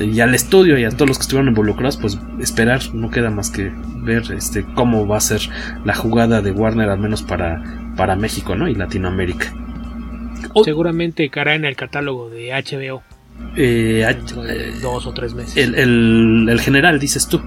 y 0.00 0.20
al 0.20 0.34
estudio 0.34 0.78
y 0.78 0.84
a 0.84 0.90
todos 0.90 1.08
los 1.08 1.18
que 1.18 1.22
estuvieron 1.22 1.48
involucrados, 1.48 1.96
pues 1.96 2.18
esperar, 2.40 2.80
no 2.94 3.10
queda 3.10 3.30
más 3.30 3.50
que 3.50 3.70
ver 4.02 4.22
este 4.32 4.64
cómo 4.74 5.06
va 5.06 5.18
a 5.18 5.20
ser 5.20 5.40
la 5.84 5.94
jugada 5.94 6.40
de 6.40 6.52
Warner, 6.52 6.88
al 6.88 6.98
menos 6.98 7.22
para, 7.22 7.62
para 7.96 8.16
México, 8.16 8.56
¿no? 8.56 8.68
Y 8.68 8.74
Latinoamérica. 8.74 9.52
Seguramente 10.64 11.28
caerá 11.28 11.54
en 11.54 11.64
el 11.64 11.76
catálogo 11.76 12.30
de 12.30 12.50
HBO. 12.50 13.02
Eh, 13.56 14.06
dos 14.80 15.06
o 15.06 15.12
tres 15.12 15.34
meses. 15.34 15.56
El, 15.56 16.60
general, 16.60 16.98
dices 16.98 17.26
tú. 17.28 17.40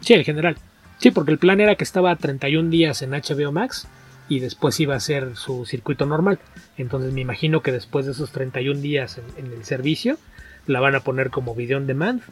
Sí, 0.00 0.14
el 0.14 0.24
general. 0.24 0.56
Sí, 0.98 1.10
porque 1.10 1.32
el 1.32 1.38
plan 1.38 1.60
era 1.60 1.74
que 1.74 1.84
estaba 1.84 2.14
31 2.16 2.70
días 2.70 3.02
en 3.02 3.10
HBO 3.10 3.52
Max 3.52 3.88
y 4.28 4.40
después 4.40 4.78
iba 4.80 4.94
a 4.94 5.00
ser 5.00 5.36
su 5.36 5.66
circuito 5.66 6.06
normal. 6.06 6.38
Entonces 6.76 7.12
me 7.12 7.20
imagino 7.20 7.62
que 7.62 7.72
después 7.72 8.06
de 8.06 8.12
esos 8.12 8.30
31 8.30 8.80
días 8.80 9.20
en, 9.36 9.52
el 9.52 9.64
servicio, 9.64 10.18
la 10.66 10.80
van 10.80 10.94
a 10.94 11.00
poner 11.00 11.30
como 11.30 11.54
video 11.54 11.78
on 11.78 11.86
demand 11.86 12.22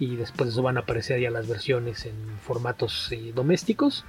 y 0.00 0.16
después 0.16 0.48
de 0.48 0.52
eso 0.52 0.62
van 0.62 0.76
a 0.76 0.80
aparecer 0.80 1.20
ya 1.20 1.30
las 1.30 1.46
versiones 1.46 2.06
en 2.06 2.14
formatos 2.42 3.12
eh, 3.12 3.32
domésticos 3.34 4.04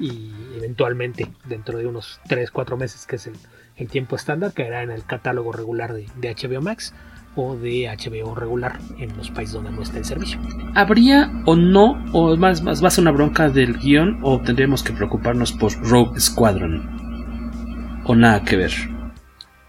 y 0.00 0.32
eventualmente 0.56 1.26
dentro 1.44 1.78
de 1.78 1.86
unos 1.86 2.20
3-4 2.28 2.78
meses, 2.78 3.06
que 3.06 3.16
es 3.16 3.26
el, 3.26 3.88
tiempo 3.88 4.16
estándar, 4.16 4.52
caerá 4.54 4.82
en 4.82 4.90
el 4.90 5.04
catálogo 5.04 5.52
regular 5.52 5.92
de, 5.92 6.06
de 6.16 6.34
HBO 6.34 6.60
Max 6.62 6.94
de 7.38 7.88
HBO 7.88 8.34
regular 8.34 8.78
en 8.98 9.16
los 9.16 9.30
países 9.30 9.54
donde 9.54 9.70
no 9.70 9.82
está 9.82 9.98
el 9.98 10.04
servicio. 10.04 10.40
¿Habría 10.74 11.30
o 11.46 11.56
no, 11.56 12.04
o 12.12 12.36
más, 12.36 12.62
más 12.62 12.82
va 12.82 12.88
a 12.88 12.90
ser 12.90 13.02
una 13.02 13.12
bronca 13.12 13.48
del 13.48 13.78
guion, 13.78 14.18
o 14.22 14.40
tendríamos 14.40 14.82
que 14.82 14.92
preocuparnos 14.92 15.52
por 15.52 15.72
Rogue 15.88 16.20
Squadron? 16.20 18.02
¿O 18.04 18.14
nada 18.14 18.42
que 18.42 18.56
ver? 18.56 18.72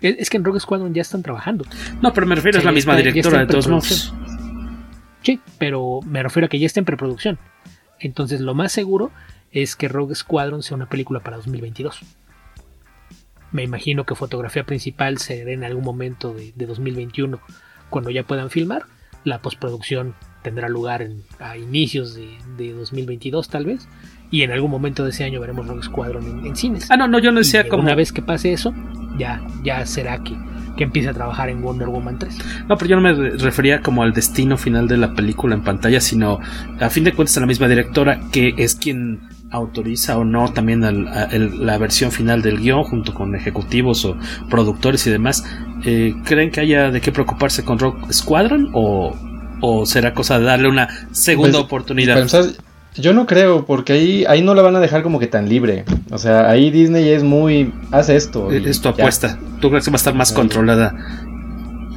Es 0.02 0.30
que 0.30 0.38
en 0.38 0.44
Rogue 0.44 0.60
Squadron 0.60 0.94
ya 0.94 1.02
están 1.02 1.22
trabajando. 1.22 1.66
No, 2.02 2.14
pero 2.14 2.26
me 2.26 2.36
refiero 2.36 2.60
a 2.60 2.64
la 2.64 2.72
misma 2.72 2.96
directora 2.96 3.40
de 3.40 3.48
todos 3.48 3.68
modos. 3.68 4.14
Sí, 5.22 5.40
pero 5.58 6.00
me 6.06 6.24
refiero 6.24 6.46
a 6.46 6.50
que 6.50 6.60
ya 6.60 6.66
está 6.66 6.80
en 6.80 6.86
preproducción. 6.86 7.38
Entonces 8.00 8.42
lo 8.42 8.56
más 8.56 8.72
seguro 8.72 9.12
es 9.52 9.76
que 9.76 9.88
Rogue 9.88 10.16
Squadron 10.16 10.64
sea 10.64 10.76
una 10.76 10.88
película 10.88 11.20
para 11.20 11.38
2022. 11.38 12.00
Me 13.52 13.64
imagino 13.64 14.06
que 14.06 14.16
fotografía 14.16 14.64
principal 14.64 15.18
será 15.18 15.52
en 15.52 15.64
algún 15.64 15.84
momento 15.84 16.34
de, 16.34 16.66
2021, 16.66 17.40
cuando 17.90 18.10
ya 18.10 18.24
puedan 18.24 18.50
filmar. 18.50 18.84
La 19.24 19.42
postproducción 19.42 20.16
tendrá 20.44 20.70
lugar 20.70 21.02
en, 21.02 21.24
a 21.40 21.58
inicios 21.58 22.16
de, 22.16 22.38
de, 22.58 22.74
2022 22.74 23.50
tal 23.50 23.66
vez. 23.66 23.88
Y 24.32 24.44
en 24.44 24.52
algún 24.52 24.70
momento 24.70 25.04
de 25.04 25.10
ese 25.10 25.24
año 25.24 25.42
veremos 25.42 25.68
Rogue 25.68 25.84
Squadron 25.84 26.26
en, 26.26 26.46
en 26.46 26.56
cines. 26.56 26.90
Ah, 26.92 26.98
no, 26.98 27.08
no, 27.08 27.20
yo 27.20 27.32
no 27.32 27.40
decía 27.40 27.68
como... 27.68 27.84
Una 27.84 27.96
vez 27.96 28.14
que 28.14 28.22
pase 28.22 28.54
eso, 28.54 28.74
ya, 29.18 29.42
ya 29.64 29.86
será 29.88 30.24
que, 30.24 30.38
que 30.78 30.86
empiece 30.86 31.10
a 31.10 31.14
trabajar 31.14 31.50
en 31.50 31.62
Wonder 31.62 31.90
Woman 31.90 32.20
3. 32.20 32.38
No, 32.68 32.78
pero 32.78 32.90
yo 32.90 32.96
no 32.96 33.02
me 33.02 33.32
refería 33.32 33.82
como 33.82 34.04
al 34.04 34.14
destino 34.14 34.58
final 34.58 34.88
de 34.88 34.98
la 34.98 35.14
película 35.14 35.56
en 35.56 35.64
pantalla, 35.64 36.00
sino 36.00 36.40
a 36.80 36.90
fin 36.90 37.04
de 37.04 37.14
cuentas 37.14 37.36
a 37.38 37.42
la 37.42 37.48
misma 37.48 37.68
directora 37.68 38.20
que 38.32 38.54
es 38.58 38.76
quien 38.76 39.20
autoriza 39.52 40.18
o 40.18 40.24
no 40.24 40.52
también 40.54 40.84
al, 40.84 41.08
a, 41.08 41.24
el, 41.26 41.66
la 41.66 41.78
versión 41.78 42.12
final 42.12 42.42
del 42.42 42.60
guion 42.60 42.84
junto 42.84 43.14
con 43.14 43.36
ejecutivos 43.36 44.06
o 44.06 44.18
productores 44.50 45.06
y 45.08 45.10
demás. 45.10 45.44
Eh, 45.86 46.14
¿Creen 46.26 46.52
que 46.52 46.62
haya 46.62 46.92
de 46.92 47.02
qué 47.02 47.12
preocuparse 47.12 47.64
con 47.64 47.80
Rock 47.80 48.12
Squadron 48.12 48.70
o, 48.74 49.16
o 49.62 49.86
será 49.86 50.14
cosa 50.14 50.40
de 50.40 50.46
darle 50.46 50.70
una 50.70 50.88
segunda 51.12 51.54
pues, 51.54 51.66
oportunidad? 51.66 52.28
Pues, 52.30 52.60
yo 52.96 53.14
no 53.14 53.26
creo, 53.26 53.66
porque 53.66 53.94
ahí, 53.94 54.26
ahí 54.28 54.42
no 54.42 54.54
la 54.54 54.62
van 54.62 54.76
a 54.76 54.80
dejar 54.80 55.04
como 55.04 55.20
que 55.20 55.28
tan 55.28 55.48
libre. 55.48 55.86
O 56.12 56.18
sea, 56.18 56.50
ahí 56.50 56.72
Disney 56.72 57.08
es 57.10 57.24
muy. 57.24 57.74
hace 57.92 58.16
esto. 58.16 58.52
Es 58.52 58.82
tu 58.82 58.90
apuesta. 58.90 59.38
¿Tú 59.62 59.70
crees 59.70 59.86
que 59.86 59.92
va 59.92 59.96
a 59.96 59.98
estar 59.98 60.16
más 60.16 60.32
ahí. 60.32 60.36
controlada 60.36 60.96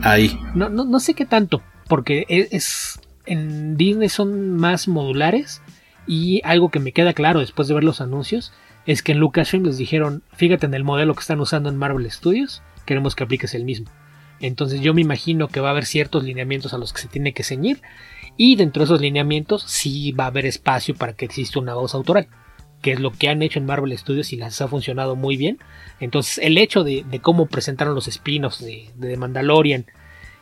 ahí? 0.03 0.39
No, 0.55 0.69
no, 0.69 0.85
no 0.85 1.01
sé 1.01 1.15
qué 1.15 1.25
tanto, 1.25 1.63
porque 1.89 2.25
es, 2.29 2.49
es. 2.53 3.01
En 3.25 3.77
Disney 3.77 4.09
son 4.09 4.57
más 4.57 4.87
modulares. 4.89 5.63
Y 6.07 6.41
algo 6.45 6.71
que 6.71 6.81
me 6.81 6.93
queda 6.93 7.13
claro 7.13 7.41
después 7.41 7.69
de 7.69 7.75
ver 7.75 7.85
los 7.85 8.01
anuncios 8.01 8.53
es 8.87 9.03
que 9.03 9.13
en 9.13 9.19
Lucasfilm 9.19 9.65
les 9.65 9.79
dijeron: 9.79 10.23
fíjate 10.33 10.67
en 10.67 10.75
el 10.75 10.85
modelo 10.85 11.15
que 11.15 11.21
están 11.21 11.41
usando 11.41 11.69
en 11.69 11.77
Marvel 11.77 12.11
Studios, 12.11 12.63
queremos 12.87 13.15
que 13.15 13.25
apliques 13.25 13.55
el 13.55 13.65
mismo. 13.65 13.91
Entonces 14.41 14.81
yo 14.81 14.93
me 14.93 15.01
imagino 15.01 15.49
que 15.49 15.61
va 15.61 15.69
a 15.69 15.71
haber 15.71 15.87
ciertos 15.87 16.25
lineamientos 16.25 16.75
a 16.75 16.79
los 16.79 16.93
que 16.93 17.01
se 17.01 17.09
tiene 17.09 17.33
que 17.33 17.45
ceñir 17.45 17.81
y 18.37 18.57
dentro 18.57 18.81
de 18.81 18.85
esos 18.87 19.01
lineamientos 19.01 19.63
sí 19.67 20.13
va 20.13 20.25
a 20.25 20.29
haber 20.29 20.47
espacio 20.47 20.97
para 20.97 21.13
que 21.13 21.25
exista 21.25 21.61
una 21.61 21.75
voz 21.75 21.95
autoral, 21.95 22.27
que 22.81 22.93
es 22.93 23.01
lo 23.01 23.13
que 23.13 23.29
han 23.29 23.43
hecho 23.43 23.61
en 23.61 23.67
Marvel 23.67 23.97
Studios 23.97 24.33
y 24.33 24.37
les 24.37 24.61
ha 24.61 24.67
funcionado 24.67 25.15
muy 25.15 25.37
bien. 25.37 25.59
Entonces 26.01 26.39
el 26.39 26.59
hecho 26.59 26.83
de, 26.83 27.05
cómo 27.23 27.47
presentaron 27.47 27.95
los 27.95 28.09
spin-offs 28.09 28.61
de, 28.65 28.91
de, 28.97 29.17
Mandalorian 29.17 29.87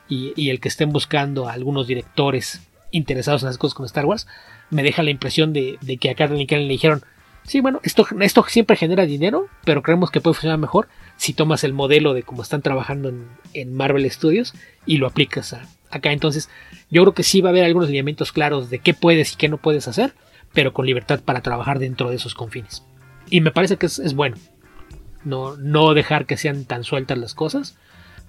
y, 0.09 0.33
y, 0.35 0.49
el 0.49 0.61
que 0.61 0.69
estén 0.69 0.93
buscando 0.93 1.47
a 1.47 1.53
algunos 1.53 1.87
directores 1.87 2.63
interesados 2.91 3.43
en 3.43 3.49
las 3.49 3.59
cosas 3.59 3.75
con 3.75 3.87
Star 3.87 4.07
Wars, 4.07 4.27
me 4.71 4.83
deja 4.83 5.03
la 5.03 5.11
impresión 5.11 5.53
de, 5.53 5.79
de 5.81 5.97
que 5.97 6.11
a 6.11 6.15
Kathleen 6.15 6.47
Kennedy 6.47 6.67
le 6.67 6.73
dijeron, 6.73 7.05
sí, 7.45 7.61
bueno, 7.61 7.81
esto, 7.83 8.07
esto 8.21 8.45
siempre 8.49 8.77
genera 8.77 9.07
dinero, 9.07 9.49
pero 9.65 9.83
creemos 9.83 10.11
que 10.11 10.21
puede 10.21 10.35
funcionar 10.35 10.59
mejor 10.59 10.89
si 11.17 11.33
tomas 11.33 11.65
el 11.65 11.73
modelo 11.73 12.15
de 12.15 12.23
cómo 12.23 12.43
están 12.43 12.63
trabajando 12.63 13.09
en, 13.09 13.29
en 13.55 13.75
Marvel 13.75 14.11
Studios 14.11 14.55
y 14.87 14.99
lo 14.99 15.07
aplicas 15.07 15.53
a, 15.53 15.67
acá. 15.91 16.13
Entonces, 16.13 16.49
yo 16.91 17.03
creo 17.03 17.15
que 17.15 17.23
sí 17.23 17.41
va 17.41 17.51
a 17.51 17.53
haber 17.53 17.65
algunos 17.65 17.89
lineamientos 17.89 18.33
claros 18.33 18.71
de 18.71 18.79
qué 18.79 18.95
puedes 18.95 19.33
y 19.33 19.37
qué 19.37 19.49
no 19.49 19.59
puedes 19.59 19.89
hacer, 19.89 20.15
pero 20.53 20.73
con 20.73 20.87
libertad 20.87 21.21
para 21.21 21.43
trabajar 21.43 21.79
dentro 21.79 22.11
de 22.11 22.17
esos 22.17 22.35
confines. 22.35 22.85
Y 23.29 23.41
me 23.41 23.51
parece 23.51 23.77
que 23.77 23.87
es, 23.87 23.99
es 23.99 24.15
bueno. 24.15 24.37
No, 25.25 25.57
no 25.57 25.93
dejar 25.93 26.25
que 26.25 26.39
sean 26.39 26.65
tan 26.65 26.83
sueltas 26.83 27.19
las 27.19 27.35
cosas, 27.35 27.77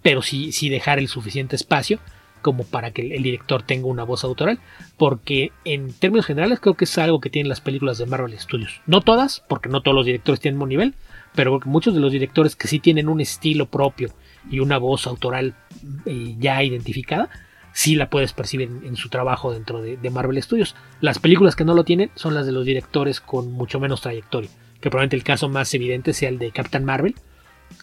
pero 0.02 0.22
sí, 0.22 0.52
sí 0.52 0.70
dejar 0.70 1.00
el 1.00 1.08
suficiente 1.08 1.56
espacio 1.56 2.00
como 2.42 2.64
para 2.64 2.92
que 2.92 3.16
el, 3.16 3.24
director 3.24 3.64
tenga 3.64 3.88
una 3.88 4.04
voz 4.04 4.24
autoral, 4.24 4.60
porque 4.98 5.52
en 5.66 5.94
términos 5.94 6.26
generales 6.26 6.60
creo 6.60 6.76
que 6.76 6.86
es 6.86 6.98
algo 6.98 7.22
que 7.22 7.30
tienen 7.30 7.50
las 7.50 7.62
películas 7.62 7.98
de 7.98 8.06
Marvel 8.06 8.38
Studios. 8.38 8.82
No 8.86 9.02
todas, 9.02 9.44
porque 9.48 9.70
no 9.70 9.82
todos 9.82 9.96
los 9.96 10.06
directores 10.06 10.40
tienen 10.40 10.60
buen 10.60 10.70
nivel, 10.70 10.96
pero 11.36 11.60
muchos 11.66 11.94
de 11.94 12.00
los 12.00 12.12
directores 12.12 12.56
que 12.56 12.68
sí 12.68 12.80
tienen 12.80 13.10
un 13.10 13.22
estilo 13.22 13.68
propio 13.68 14.12
y 14.50 14.60
una 14.60 14.78
voz 14.78 15.08
autoral 15.08 15.56
eh, 16.06 16.36
ya 16.40 16.64
identificada, 16.64 17.30
sí 17.74 17.96
la 17.96 18.10
puedes 18.10 18.34
percibir 18.34 18.70
en, 18.84 18.96
su 18.96 19.10
trabajo 19.10 19.54
dentro 19.54 19.82
de, 19.82 19.98
de, 19.98 20.10
Marvel 20.10 20.42
Studios. 20.42 20.76
Las 21.00 21.20
películas 21.20 21.56
que 21.56 21.64
no 21.64 21.74
lo 21.74 21.84
tienen 21.84 22.12
son 22.16 22.34
las 22.34 22.46
de 22.46 22.52
los 22.52 22.66
directores 22.66 23.22
con 23.22 23.52
mucho 23.54 23.80
menos 23.80 24.02
trayectoria, 24.02 24.50
que 24.82 24.90
probablemente 24.90 25.16
el 25.16 25.24
caso 25.24 25.48
más 25.48 25.74
evidente 25.74 26.14
sea 26.14 26.30
el 26.30 26.40
de 26.40 26.52
Captain 26.52 26.84
Marvel, 26.84 27.16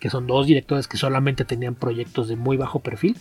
que 0.01 0.11
son 0.11 0.27
dos 0.27 0.47
directores 0.47 0.89
que 0.89 0.97
solamente 0.97 1.45
tenían 1.45 1.75
proyectos 1.75 2.29
de 2.29 2.37
muy 2.37 2.57
bajo 2.57 2.81
perfil, 2.81 3.17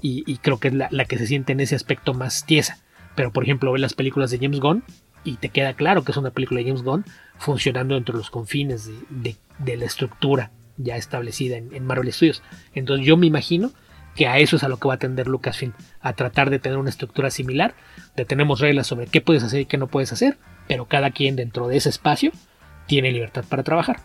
y, 0.00 0.24
y 0.26 0.38
creo 0.38 0.58
que 0.58 0.68
es 0.68 0.74
la, 0.74 0.88
la, 0.90 1.04
que 1.04 1.18
se 1.18 1.26
siente 1.26 1.52
en 1.52 1.60
ese 1.60 1.74
aspecto 1.74 2.14
más 2.14 2.46
tiesa. 2.46 2.78
Pero 3.14 3.32
por 3.32 3.44
ejemplo, 3.44 3.72
ve 3.72 3.78
las 3.78 3.94
películas 3.94 4.30
de 4.30 4.38
James 4.38 4.60
Gunn 4.60 4.84
y 5.24 5.36
te 5.36 5.48
queda 5.48 5.74
claro 5.74 6.04
que 6.04 6.12
es 6.12 6.18
una 6.18 6.30
película 6.30 6.60
de 6.60 6.66
James 6.66 6.82
Gunn 6.82 7.04
funcionando 7.38 7.94
dentro 7.94 8.12
de 8.12 8.18
los 8.18 8.30
confines 8.30 8.86
de, 8.86 8.94
de, 9.10 9.36
de 9.58 9.76
la 9.76 9.86
estructura 9.86 10.50
ya 10.76 10.96
establecida 10.96 11.56
en, 11.56 11.74
en, 11.74 11.86
Marvel 11.86 12.12
Studios. 12.12 12.42
Entonces 12.74 13.06
yo 13.06 13.16
me 13.16 13.26
imagino 13.26 13.72
que 14.14 14.26
a 14.26 14.38
eso 14.38 14.56
es 14.56 14.64
a 14.64 14.68
lo 14.68 14.78
que 14.78 14.88
va 14.88 14.94
a 14.94 14.96
atender 14.96 15.26
Lucasfilm, 15.26 15.72
a 16.00 16.12
tratar 16.12 16.50
de 16.50 16.58
tener 16.58 16.78
una 16.78 16.90
estructura 16.90 17.30
similar, 17.30 17.74
de 18.16 18.24
tenemos 18.24 18.60
reglas 18.60 18.86
sobre 18.86 19.06
qué 19.06 19.20
puedes 19.20 19.42
hacer 19.42 19.60
y 19.62 19.66
qué 19.66 19.76
no 19.76 19.88
puedes 19.88 20.12
hacer, 20.12 20.36
pero 20.68 20.86
cada 20.86 21.10
quien 21.10 21.36
dentro 21.36 21.68
de 21.68 21.76
ese 21.76 21.88
espacio 21.88 22.30
tiene 22.86 23.10
libertad 23.10 23.44
para 23.48 23.62
trabajar. 23.62 24.00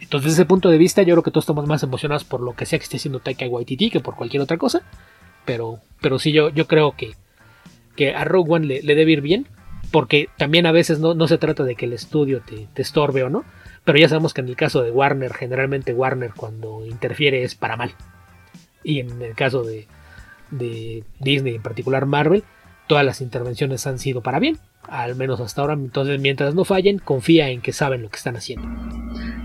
Entonces 0.00 0.32
desde 0.32 0.42
ese 0.42 0.48
punto 0.48 0.68
de 0.68 0.78
vista 0.78 1.02
yo 1.02 1.14
creo 1.14 1.22
que 1.22 1.30
todos 1.30 1.44
estamos 1.44 1.66
más 1.66 1.82
emocionados 1.82 2.24
por 2.24 2.40
lo 2.40 2.54
que 2.54 2.66
sea 2.66 2.78
que 2.78 2.82
esté 2.82 2.96
haciendo 2.96 3.20
Taika 3.20 3.46
Waititi 3.46 3.90
que 3.90 4.00
por 4.00 4.16
cualquier 4.16 4.42
otra 4.42 4.58
cosa, 4.58 4.82
pero, 5.44 5.80
pero 6.00 6.18
sí 6.18 6.32
yo, 6.32 6.50
yo 6.50 6.66
creo 6.66 6.96
que, 6.96 7.12
que 7.96 8.14
a 8.14 8.24
Rogue 8.24 8.52
One 8.52 8.66
le, 8.66 8.82
debe 8.82 9.12
ir 9.12 9.20
bien, 9.20 9.46
porque 9.90 10.28
también 10.36 10.66
a 10.66 10.72
veces 10.72 10.98
no, 10.98 11.14
no 11.14 11.28
se 11.28 11.38
trata 11.38 11.64
de 11.64 11.76
que 11.76 11.86
el 11.86 11.92
estudio 11.92 12.40
te, 12.40 12.66
te, 12.72 12.82
estorbe 12.82 13.22
o 13.22 13.30
no, 13.30 13.44
pero 13.84 13.98
ya 13.98 14.08
sabemos 14.08 14.34
que 14.34 14.40
en 14.40 14.48
el 14.48 14.56
caso 14.56 14.82
de 14.82 14.90
Warner, 14.90 15.32
generalmente 15.34 15.92
Warner 15.92 16.32
cuando 16.34 16.84
interfiere 16.86 17.42
es 17.42 17.54
para 17.54 17.76
mal. 17.76 17.94
Y 18.82 19.00
en 19.00 19.22
el 19.22 19.34
caso 19.34 19.62
de, 19.62 19.86
de 20.50 21.04
Disney, 21.20 21.56
en 21.56 21.62
particular 21.62 22.06
Marvel, 22.06 22.44
todas 22.86 23.04
las 23.04 23.20
intervenciones 23.20 23.86
han 23.86 23.98
sido 23.98 24.22
para 24.22 24.38
bien, 24.38 24.58
al 24.88 25.16
menos 25.16 25.40
hasta 25.40 25.60
ahora. 25.60 25.74
Entonces, 25.74 26.20
mientras 26.20 26.54
no 26.54 26.64
fallen, 26.64 26.98
confía 26.98 27.48
en 27.48 27.60
que 27.60 27.72
saben 27.72 28.02
lo 28.02 28.10
que 28.10 28.16
están 28.16 28.36
haciendo. 28.36 28.68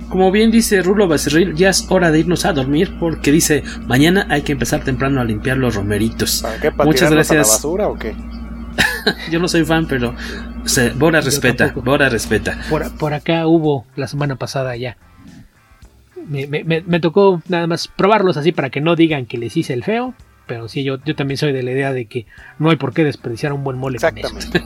Como 0.10 0.32
bien 0.32 0.50
dice 0.50 0.82
Rulo 0.82 1.08
Becerril, 1.08 1.54
ya 1.56 1.70
es 1.70 1.86
hora 1.90 2.10
de 2.10 2.20
irnos 2.20 2.46
a 2.46 2.54
dormir 2.54 2.98
porque 3.00 3.32
dice, 3.32 3.64
mañana 3.86 4.26
hay 4.30 4.42
que 4.42 4.54
empezar 4.54 4.84
temprano 4.84 5.22
a 5.22 5.24
limpiar 5.24 5.58
los 5.58 5.76
romeritos. 5.76 6.40
¿Para 6.42 6.60
qué? 6.60 6.72
¿Para 6.72 6.86
Muchas 6.86 7.12
gracias. 7.12 7.48
A 7.48 7.48
la 7.48 7.56
basura 7.56 7.88
o 7.88 7.96
qué? 7.98 8.16
Yo 9.32 9.40
no 9.40 9.48
soy 9.48 9.66
fan, 9.66 9.88
pero 9.88 10.16
Bora 10.96 11.22
respeta, 11.22 11.74
Bora 11.76 12.10
respeta. 12.10 12.60
Por, 12.70 12.92
por, 12.98 13.14
acá 13.14 13.48
hubo 13.48 13.86
la 13.96 14.08
semana 14.08 14.36
pasada 14.36 14.76
ya. 14.76 14.98
Me, 16.28 16.48
me, 16.48 16.64
me, 16.64 17.00
tocó 17.00 17.42
nada 17.48 17.66
más 17.66 17.88
probarlos 17.88 18.38
así 18.38 18.52
para 18.52 18.70
que 18.70 18.82
no 18.82 18.96
digan 18.96 19.26
que 19.26 19.38
les 19.38 19.56
hice 19.58 19.74
el 19.74 19.84
feo. 19.84 20.14
Pero 20.50 20.68
sí, 20.68 20.84
yo, 20.84 20.98
yo 21.06 21.16
también 21.16 21.38
soy 21.38 21.54
de 21.54 21.62
la 21.62 21.70
idea 21.70 21.94
de 21.94 22.08
que 22.08 22.26
no 22.58 22.72
hay 22.72 22.76
por 22.76 22.92
qué 22.92 23.04
desperdiciar 23.04 23.54
un 23.54 23.64
buen 23.64 23.78
mole. 23.78 23.98
Exactamente. 23.98 24.64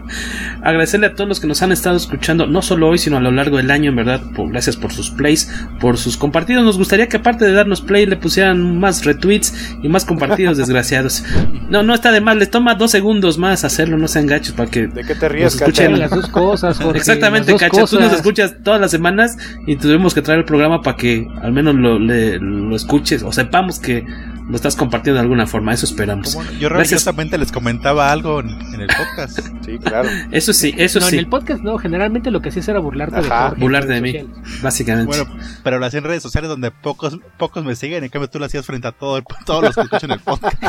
Agradecerle 0.62 1.08
a 1.08 1.14
todos 1.14 1.28
los 1.28 1.40
que 1.40 1.46
nos 1.46 1.60
han 1.60 1.72
estado 1.72 1.98
escuchando, 1.98 2.46
no 2.46 2.62
solo 2.62 2.88
hoy, 2.88 2.96
sino 2.96 3.18
a 3.18 3.20
lo 3.20 3.30
largo 3.30 3.58
del 3.58 3.70
año, 3.70 3.90
en 3.90 3.96
verdad. 3.96 4.22
Por, 4.34 4.50
gracias 4.50 4.78
por 4.78 4.94
sus 4.94 5.10
plays, 5.10 5.52
por 5.78 5.98
sus 5.98 6.16
compartidos. 6.16 6.64
Nos 6.64 6.78
gustaría 6.78 7.06
que 7.06 7.18
aparte 7.18 7.44
de 7.44 7.52
darnos 7.52 7.82
play, 7.82 8.06
le 8.06 8.16
pusieran 8.16 8.80
más 8.80 9.04
retweets 9.04 9.76
y 9.82 9.90
más 9.90 10.06
compartidos, 10.06 10.56
desgraciados. 10.56 11.22
No, 11.68 11.82
no 11.82 11.92
está 11.92 12.12
de 12.12 12.22
mal, 12.22 12.38
les 12.38 12.50
toma 12.50 12.74
dos 12.74 12.90
segundos 12.90 13.36
más 13.36 13.62
hacerlo, 13.64 13.98
no 13.98 14.08
sean 14.08 14.26
gachos 14.26 14.54
para 14.54 14.70
que. 14.70 14.86
¿De 14.86 15.04
qué 15.04 15.14
te 15.14 15.28
ríes, 15.28 15.54
escuchen 15.54 15.98
las 15.98 16.12
dos 16.12 16.28
cosas, 16.28 16.78
Jorge, 16.78 16.98
Exactamente, 16.98 17.54
Cacha. 17.56 17.84
Tú 17.84 18.00
nos 18.00 18.14
escuchas 18.14 18.54
todas 18.64 18.80
las 18.80 18.90
semanas 18.90 19.36
y 19.66 19.76
tuvimos 19.76 20.14
que 20.14 20.22
traer 20.22 20.38
el 20.38 20.46
programa 20.46 20.80
para 20.80 20.96
que 20.96 21.28
al 21.42 21.52
menos 21.52 21.74
lo, 21.74 21.98
le, 21.98 22.38
lo 22.38 22.74
escuches 22.74 23.22
o 23.22 23.32
sepamos 23.32 23.78
que 23.78 24.06
lo 24.50 24.56
estás 24.56 24.74
compartiendo 24.74 25.09
de 25.12 25.20
alguna 25.20 25.46
forma, 25.46 25.72
eso 25.72 25.86
esperamos. 25.86 26.34
Bueno, 26.34 26.52
yo 26.52 26.68
religiosamente 26.68 27.38
les 27.38 27.52
comentaba 27.52 28.10
algo 28.10 28.40
en, 28.40 28.48
en, 28.48 28.80
el 28.82 28.88
podcast. 28.88 29.38
sí, 29.64 29.78
claro. 29.78 30.08
Eso 30.30 30.52
sí, 30.52 30.74
eso 30.76 31.00
no, 31.00 31.06
sí. 31.06 31.16
En 31.16 31.20
el 31.20 31.28
podcast 31.28 31.62
no, 31.62 31.78
generalmente 31.78 32.30
lo 32.30 32.40
que 32.40 32.50
hacías 32.50 32.68
era 32.68 32.78
burlarte 32.78 33.16
Ajá, 33.16 33.22
de 33.24 33.48
Jorge 33.48 33.60
burlarte 33.60 33.92
de 33.92 34.00
mí, 34.00 34.12
sociales. 34.12 34.62
básicamente. 34.62 35.06
Bueno, 35.06 35.38
pero 35.62 35.78
lo 35.78 35.86
hacía 35.86 35.98
en 35.98 36.04
redes 36.04 36.22
sociales 36.22 36.48
donde 36.48 36.70
pocos 36.70 37.18
pocos 37.38 37.64
me 37.64 37.74
siguen, 37.74 38.04
en 38.04 38.10
cambio 38.10 38.28
tú 38.28 38.38
lo 38.38 38.46
hacías 38.46 38.66
frente 38.66 38.88
a 38.88 38.92
todo 38.92 39.16
el, 39.18 39.24
todos 39.46 39.62
los 39.62 39.74
que 39.74 39.82
escuchan 39.82 40.10
el 40.12 40.20
podcast. 40.20 40.62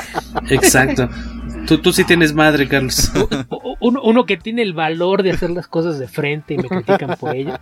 Exacto. 0.50 1.10
Tú, 1.68 1.78
tú 1.80 1.94
sí 1.94 2.04
tienes 2.04 2.34
madre, 2.34 2.68
Carlos. 2.68 3.12
uno, 3.80 4.02
uno 4.04 4.26
que 4.26 4.38
tiene 4.38 4.62
el 4.62 4.74
valor 4.74 5.24
de 5.24 5.32
hacer 5.32 5.52
las 5.52 5.68
cosas 5.68 6.00
de 6.00 6.08
frente 6.08 6.56
y 6.56 6.58
me 6.58 6.68
critican 6.68 7.16
por 7.20 7.36
ello 7.36 7.60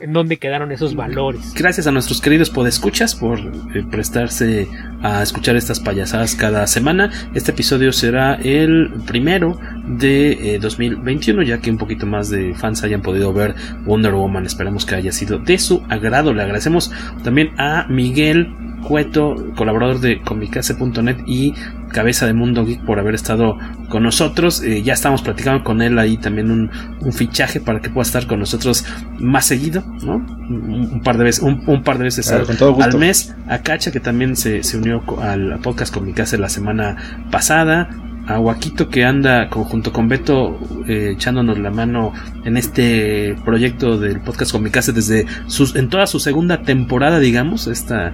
en 0.00 0.12
dónde 0.12 0.36
quedaron 0.36 0.72
esos 0.72 0.94
valores. 0.94 1.54
Gracias 1.54 1.86
a 1.86 1.92
nuestros 1.92 2.20
queridos 2.20 2.50
podescuchas 2.50 3.14
por 3.14 3.38
eh, 3.38 3.84
prestarse 3.90 4.68
a 5.02 5.22
escuchar 5.22 5.56
estas 5.56 5.80
payasadas 5.80 6.34
cada 6.34 6.66
semana. 6.66 7.10
Este 7.34 7.52
episodio 7.52 7.92
será 7.92 8.34
el 8.34 8.92
primero 9.06 9.58
de 9.86 10.54
eh, 10.54 10.58
2021, 10.58 11.42
ya 11.42 11.60
que 11.60 11.70
un 11.70 11.78
poquito 11.78 12.06
más 12.06 12.28
de 12.30 12.54
fans 12.54 12.82
hayan 12.82 13.02
podido 13.02 13.32
ver 13.32 13.54
Wonder 13.84 14.12
Woman. 14.12 14.44
Esperamos 14.44 14.84
que 14.84 14.96
haya 14.96 15.12
sido 15.12 15.38
de 15.38 15.58
su 15.58 15.82
agrado. 15.88 16.34
Le 16.34 16.42
agradecemos 16.42 16.92
también 17.24 17.52
a 17.58 17.86
Miguel 17.88 18.54
Cueto, 18.86 19.52
colaborador 19.56 20.00
de 20.00 20.20
comicase.net 20.20 21.16
y 21.26 21.54
cabeza 21.96 22.26
de 22.26 22.34
Mundo 22.34 22.66
Geek, 22.66 22.84
por 22.84 22.98
haber 22.98 23.14
estado 23.14 23.56
con 23.88 24.02
nosotros. 24.02 24.62
Eh, 24.62 24.82
ya 24.82 24.92
estamos 24.92 25.22
platicando 25.22 25.64
con 25.64 25.80
él 25.80 25.98
ahí 25.98 26.18
también 26.18 26.50
un, 26.50 26.70
un, 27.00 27.12
fichaje 27.14 27.58
para 27.58 27.80
que 27.80 27.88
pueda 27.88 28.02
estar 28.02 28.26
con 28.26 28.38
nosotros 28.38 28.84
más 29.18 29.46
seguido, 29.46 29.82
¿no? 30.02 30.16
Un, 30.16 30.90
un 30.92 31.00
par 31.00 31.16
de 31.16 31.24
veces, 31.24 31.42
un, 31.42 31.82
par 31.82 31.96
de 31.96 32.04
veces 32.04 32.28
claro, 32.28 32.44
al, 32.76 32.82
al, 32.82 32.98
mes. 32.98 33.34
A 33.48 33.60
Cacha, 33.62 33.90
que 33.92 34.00
también 34.00 34.36
se, 34.36 34.62
se 34.62 34.76
unió 34.76 35.02
al 35.22 35.58
podcast 35.60 35.94
con 35.94 36.04
mi 36.04 36.12
casa 36.12 36.36
la 36.36 36.50
semana 36.50 36.98
pasada 37.30 37.88
a 38.26 38.38
Guaquito 38.38 38.88
que 38.90 39.04
anda 39.04 39.48
junto 39.48 39.92
con 39.92 40.08
Beto 40.08 40.58
eh, 40.88 41.12
echándonos 41.14 41.58
la 41.60 41.70
mano 41.70 42.12
en 42.44 42.56
este 42.56 43.36
proyecto 43.44 43.98
del 43.98 44.20
podcast 44.20 44.50
con 44.50 44.64
mi 44.64 44.70
casa 44.70 44.90
desde 44.90 45.26
sus, 45.46 45.76
en 45.76 45.88
toda 45.88 46.08
su 46.08 46.18
segunda 46.18 46.62
temporada, 46.62 47.20
digamos, 47.20 47.68
esta 47.68 48.12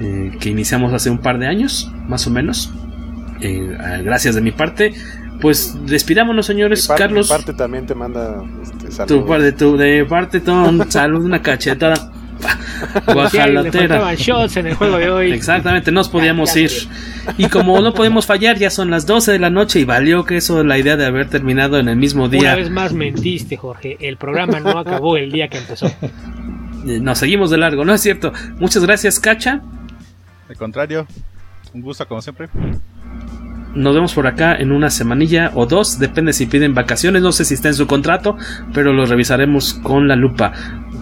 eh, 0.00 0.32
que 0.40 0.50
iniciamos 0.50 0.92
hace 0.92 1.08
un 1.08 1.18
par 1.18 1.38
de 1.38 1.46
años, 1.46 1.90
más 2.06 2.26
o 2.26 2.30
menos. 2.30 2.72
Eh, 3.40 4.02
gracias 4.02 4.34
de 4.34 4.40
mi 4.40 4.52
parte. 4.52 4.94
Pues 5.40 5.76
despidámonos, 5.86 6.46
señores. 6.46 6.88
Carlos. 6.96 7.30
Mi 7.30 7.36
parte 7.36 7.52
también 7.52 7.86
te 7.86 7.94
manda 7.94 8.42
este, 8.62 8.90
saludos. 8.90 9.06
Tu 9.06 9.26
parte, 9.26 9.52
tu, 9.52 9.76
de 9.76 10.04
parte, 10.04 10.40
ton, 10.40 10.90
salud, 10.90 11.24
una 11.24 11.42
cachetada. 11.42 12.12
Guajalotera. 13.06 14.14
shots 14.14 14.56
en 14.56 14.66
el 14.68 14.74
juego 14.74 14.98
de 14.98 15.10
hoy. 15.10 15.32
Exactamente, 15.32 15.90
nos 15.92 16.08
podíamos 16.08 16.54
ir. 16.56 16.70
Y 17.38 17.48
como 17.48 17.80
no 17.80 17.94
podemos 17.94 18.26
fallar, 18.26 18.58
ya 18.58 18.70
son 18.70 18.90
las 18.90 19.06
12 19.06 19.32
de 19.32 19.38
la 19.38 19.50
noche 19.50 19.80
y 19.80 19.84
valió 19.84 20.24
que 20.24 20.36
eso 20.36 20.62
la 20.62 20.78
idea 20.78 20.96
de 20.96 21.06
haber 21.06 21.28
terminado 21.28 21.78
en 21.78 21.88
el 21.88 21.96
mismo 21.96 22.28
día. 22.28 22.40
Una 22.40 22.54
vez 22.56 22.70
más 22.70 22.92
mentiste, 22.92 23.56
Jorge. 23.56 23.96
El 24.00 24.16
programa 24.16 24.60
no 24.60 24.78
acabó 24.78 25.16
el 25.16 25.32
día 25.32 25.48
que 25.48 25.58
empezó. 25.58 25.90
Nos 26.84 27.18
seguimos 27.18 27.50
de 27.50 27.58
largo, 27.58 27.84
¿no 27.84 27.94
es 27.94 28.00
cierto? 28.00 28.32
Muchas 28.58 28.84
gracias, 28.84 29.18
Cacha. 29.18 29.60
Al 30.48 30.56
contrario, 30.56 31.06
un 31.74 31.82
gusto 31.82 32.06
como 32.06 32.22
siempre. 32.22 32.48
Nos 33.76 33.94
vemos 33.94 34.14
por 34.14 34.26
acá 34.26 34.56
en 34.56 34.72
una 34.72 34.88
semanilla 34.88 35.50
o 35.54 35.66
dos, 35.66 35.98
depende 35.98 36.32
si 36.32 36.46
piden 36.46 36.74
vacaciones, 36.74 37.22
no 37.22 37.30
sé 37.30 37.44
si 37.44 37.54
está 37.54 37.68
en 37.68 37.74
su 37.74 37.86
contrato, 37.86 38.36
pero 38.72 38.92
lo 38.94 39.04
revisaremos 39.04 39.74
con 39.74 40.08
la 40.08 40.16
lupa. 40.16 40.52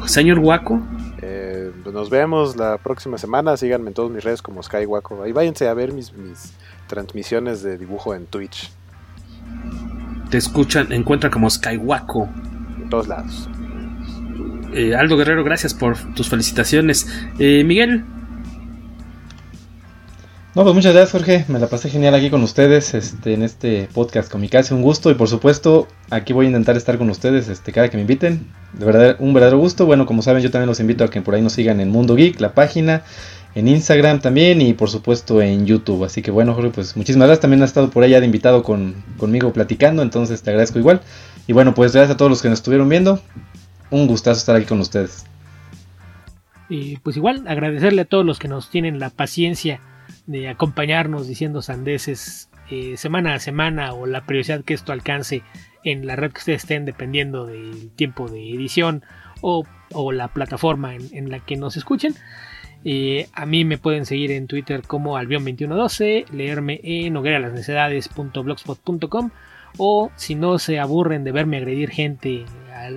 Señor 0.06 0.40
Guaco, 0.40 0.82
eh, 1.22 1.70
nos 1.92 2.10
vemos 2.10 2.56
la 2.56 2.78
próxima 2.78 3.16
semana. 3.16 3.56
Síganme 3.56 3.88
en 3.88 3.94
todas 3.94 4.10
mis 4.10 4.24
redes 4.24 4.42
como 4.42 4.62
SkyWaco. 4.62 5.22
Ahí 5.22 5.32
váyanse 5.32 5.68
a 5.68 5.74
ver 5.74 5.92
mis, 5.92 6.12
mis, 6.12 6.52
transmisiones 6.88 7.62
de 7.62 7.78
dibujo 7.78 8.14
en 8.14 8.26
Twitch. 8.26 8.70
Te 10.30 10.38
escuchan, 10.38 10.92
encuentran 10.92 11.32
como 11.32 11.48
SkyWaco. 11.48 12.28
En 12.82 12.90
todos 12.90 13.08
lados. 13.08 13.48
Eh, 14.74 14.94
Aldo 14.96 15.16
Guerrero, 15.16 15.44
gracias 15.44 15.72
por 15.72 15.96
tus 16.14 16.28
felicitaciones. 16.28 17.06
Eh, 17.38 17.62
Miguel. 17.64 18.04
No, 20.54 20.62
pues 20.62 20.72
muchas 20.72 20.94
gracias 20.94 21.10
Jorge, 21.10 21.44
me 21.48 21.58
la 21.58 21.66
pasé 21.66 21.90
genial 21.90 22.14
aquí 22.14 22.30
con 22.30 22.40
ustedes 22.44 22.94
este, 22.94 23.34
en 23.34 23.42
este 23.42 23.88
podcast 23.92 24.30
con 24.30 24.40
mi 24.40 24.48
casa, 24.48 24.72
un 24.72 24.82
gusto 24.82 25.10
y 25.10 25.14
por 25.14 25.26
supuesto 25.26 25.88
aquí 26.10 26.32
voy 26.32 26.46
a 26.46 26.48
intentar 26.50 26.76
estar 26.76 26.96
con 26.96 27.10
ustedes 27.10 27.48
este, 27.48 27.72
cada 27.72 27.88
que 27.88 27.96
me 27.96 28.02
inviten, 28.02 28.46
de 28.72 28.86
verdad 28.86 29.16
un 29.18 29.34
verdadero 29.34 29.58
gusto, 29.58 29.84
bueno 29.84 30.06
como 30.06 30.22
saben 30.22 30.44
yo 30.44 30.52
también 30.52 30.68
los 30.68 30.78
invito 30.78 31.02
a 31.02 31.10
que 31.10 31.20
por 31.22 31.34
ahí 31.34 31.42
nos 31.42 31.54
sigan 31.54 31.80
en 31.80 31.90
Mundo 31.90 32.14
Geek, 32.14 32.38
la 32.38 32.54
página, 32.54 33.02
en 33.56 33.66
Instagram 33.66 34.20
también 34.20 34.60
y 34.62 34.74
por 34.74 34.90
supuesto 34.90 35.42
en 35.42 35.66
YouTube, 35.66 36.04
así 36.04 36.22
que 36.22 36.30
bueno 36.30 36.54
Jorge 36.54 36.70
pues 36.70 36.96
muchísimas 36.96 37.26
gracias, 37.26 37.40
también 37.40 37.60
has 37.64 37.70
estado 37.70 37.90
por 37.90 38.04
allá 38.04 38.20
de 38.20 38.26
invitado 38.26 38.62
con, 38.62 38.94
conmigo 39.18 39.52
platicando, 39.52 40.02
entonces 40.02 40.40
te 40.42 40.50
agradezco 40.50 40.78
igual. 40.78 41.00
Y 41.48 41.52
bueno 41.52 41.74
pues 41.74 41.94
gracias 41.94 42.14
a 42.14 42.16
todos 42.16 42.30
los 42.30 42.42
que 42.42 42.48
nos 42.48 42.60
estuvieron 42.60 42.88
viendo, 42.88 43.20
un 43.90 44.06
gustazo 44.06 44.38
estar 44.38 44.54
aquí 44.54 44.66
con 44.66 44.78
ustedes. 44.78 45.26
Y 46.68 46.98
pues 46.98 47.16
igual 47.16 47.42
agradecerle 47.48 48.02
a 48.02 48.04
todos 48.04 48.24
los 48.24 48.38
que 48.38 48.46
nos 48.46 48.70
tienen 48.70 49.00
la 49.00 49.10
paciencia 49.10 49.80
de 50.26 50.48
acompañarnos 50.48 51.28
diciendo 51.28 51.62
sandeces 51.62 52.48
eh, 52.70 52.96
semana 52.96 53.34
a 53.34 53.40
semana 53.40 53.92
o 53.92 54.06
la 54.06 54.24
prioridad 54.24 54.64
que 54.64 54.74
esto 54.74 54.92
alcance 54.92 55.42
en 55.84 56.06
la 56.06 56.16
red 56.16 56.32
que 56.32 56.38
ustedes 56.38 56.62
estén 56.62 56.86
dependiendo 56.86 57.46
del 57.46 57.90
tiempo 57.90 58.28
de 58.28 58.50
edición 58.50 59.04
o, 59.42 59.64
o 59.92 60.12
la 60.12 60.28
plataforma 60.28 60.94
en, 60.94 61.08
en, 61.12 61.30
la 61.30 61.40
que 61.40 61.56
nos 61.56 61.76
escuchen. 61.76 62.14
Eh, 62.86 63.28
a 63.32 63.46
mí 63.46 63.64
me 63.64 63.78
pueden 63.78 64.04
seguir 64.06 64.30
en 64.30 64.46
Twitter 64.46 64.82
como 64.82 65.18
albion2112, 65.18 66.28
leerme 66.30 66.80
en 66.82 67.16
hogueralasnecedades.blogspot.com 67.16 69.30
o 69.76 70.10
si 70.16 70.34
no 70.34 70.58
se 70.58 70.78
aburren 70.78 71.24
de 71.24 71.32
verme 71.32 71.58
agredir 71.58 71.90
gente 71.90 72.46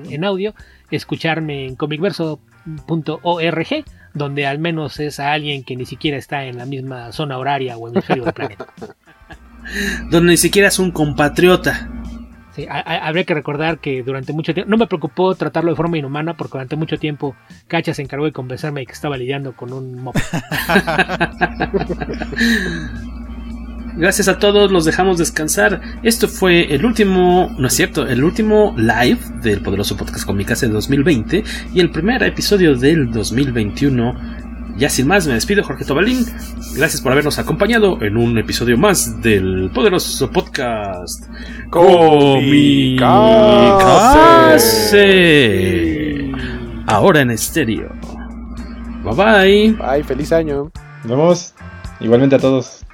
en 0.09 0.23
audio, 0.23 0.55
escucharme 0.91 1.65
en 1.65 1.75
comicverso.org 1.75 3.85
donde 4.13 4.47
al 4.47 4.59
menos 4.59 4.99
es 4.99 5.19
a 5.19 5.31
alguien 5.31 5.63
que 5.63 5.75
ni 5.75 5.85
siquiera 5.85 6.17
está 6.17 6.45
en 6.45 6.57
la 6.57 6.65
misma 6.65 7.11
zona 7.11 7.37
horaria 7.37 7.77
o 7.77 7.87
hemisferio 7.87 8.25
del 8.25 8.33
planeta. 8.33 8.67
donde 10.09 10.31
ni 10.31 10.37
siquiera 10.37 10.69
es 10.69 10.79
un 10.79 10.91
compatriota. 10.91 11.89
Sí, 12.55 12.65
a, 12.69 12.79
a, 12.79 13.07
habría 13.07 13.23
que 13.23 13.35
recordar 13.35 13.79
que 13.79 14.01
durante 14.01 14.33
mucho 14.33 14.53
tiempo, 14.53 14.69
no 14.69 14.77
me 14.77 14.87
preocupó 14.87 15.35
tratarlo 15.35 15.71
de 15.71 15.75
forma 15.75 15.97
inhumana 15.97 16.35
porque 16.35 16.53
durante 16.53 16.75
mucho 16.75 16.97
tiempo 16.97 17.35
Cacha 17.67 17.93
se 17.93 18.01
encargó 18.01 18.25
de 18.25 18.31
convencerme 18.31 18.81
de 18.81 18.87
que 18.87 18.93
estaba 18.93 19.17
lidiando 19.17 19.55
con 19.55 19.73
un 19.73 20.01
mob. 20.01 20.15
Gracias 23.97 24.27
a 24.27 24.37
todos, 24.37 24.71
los 24.71 24.85
dejamos 24.85 25.17
descansar. 25.17 25.81
Esto 26.03 26.27
fue 26.27 26.71
el 26.73 26.85
último, 26.85 27.55
no 27.57 27.67
es 27.67 27.73
cierto, 27.73 28.05
el 28.07 28.23
último 28.23 28.75
live 28.77 29.17
del 29.41 29.61
poderoso 29.61 29.97
podcast 29.97 30.23
Comicase 30.23 30.67
de 30.67 30.73
2020 30.73 31.43
y 31.73 31.79
el 31.79 31.89
primer 31.89 32.21
episodio 32.21 32.75
del 32.75 33.11
2021. 33.11 34.13
Ya 34.77 34.89
sin 34.89 35.07
más, 35.07 35.25
me 35.25 35.33
despido, 35.33 35.63
Jorge 35.63 35.83
Tobalín. 35.83 36.23
Gracias 36.75 37.01
por 37.01 37.11
habernos 37.11 37.39
acompañado 37.39 37.99
en 38.03 38.17
un 38.17 38.37
episodio 38.37 38.77
más 38.77 39.19
del 39.23 39.71
poderoso 39.73 40.29
podcast 40.29 41.25
Comicase. 41.71 43.07
Ahora 46.85 47.21
en 47.21 47.31
estéreo. 47.31 47.89
Bye 49.03 49.15
bye. 49.15 49.71
Bye, 49.71 50.03
feliz 50.03 50.31
año. 50.31 50.69
Nos 51.03 51.09
vemos. 51.09 51.55
Igualmente 51.99 52.35
a 52.35 52.39
todos. 52.39 52.86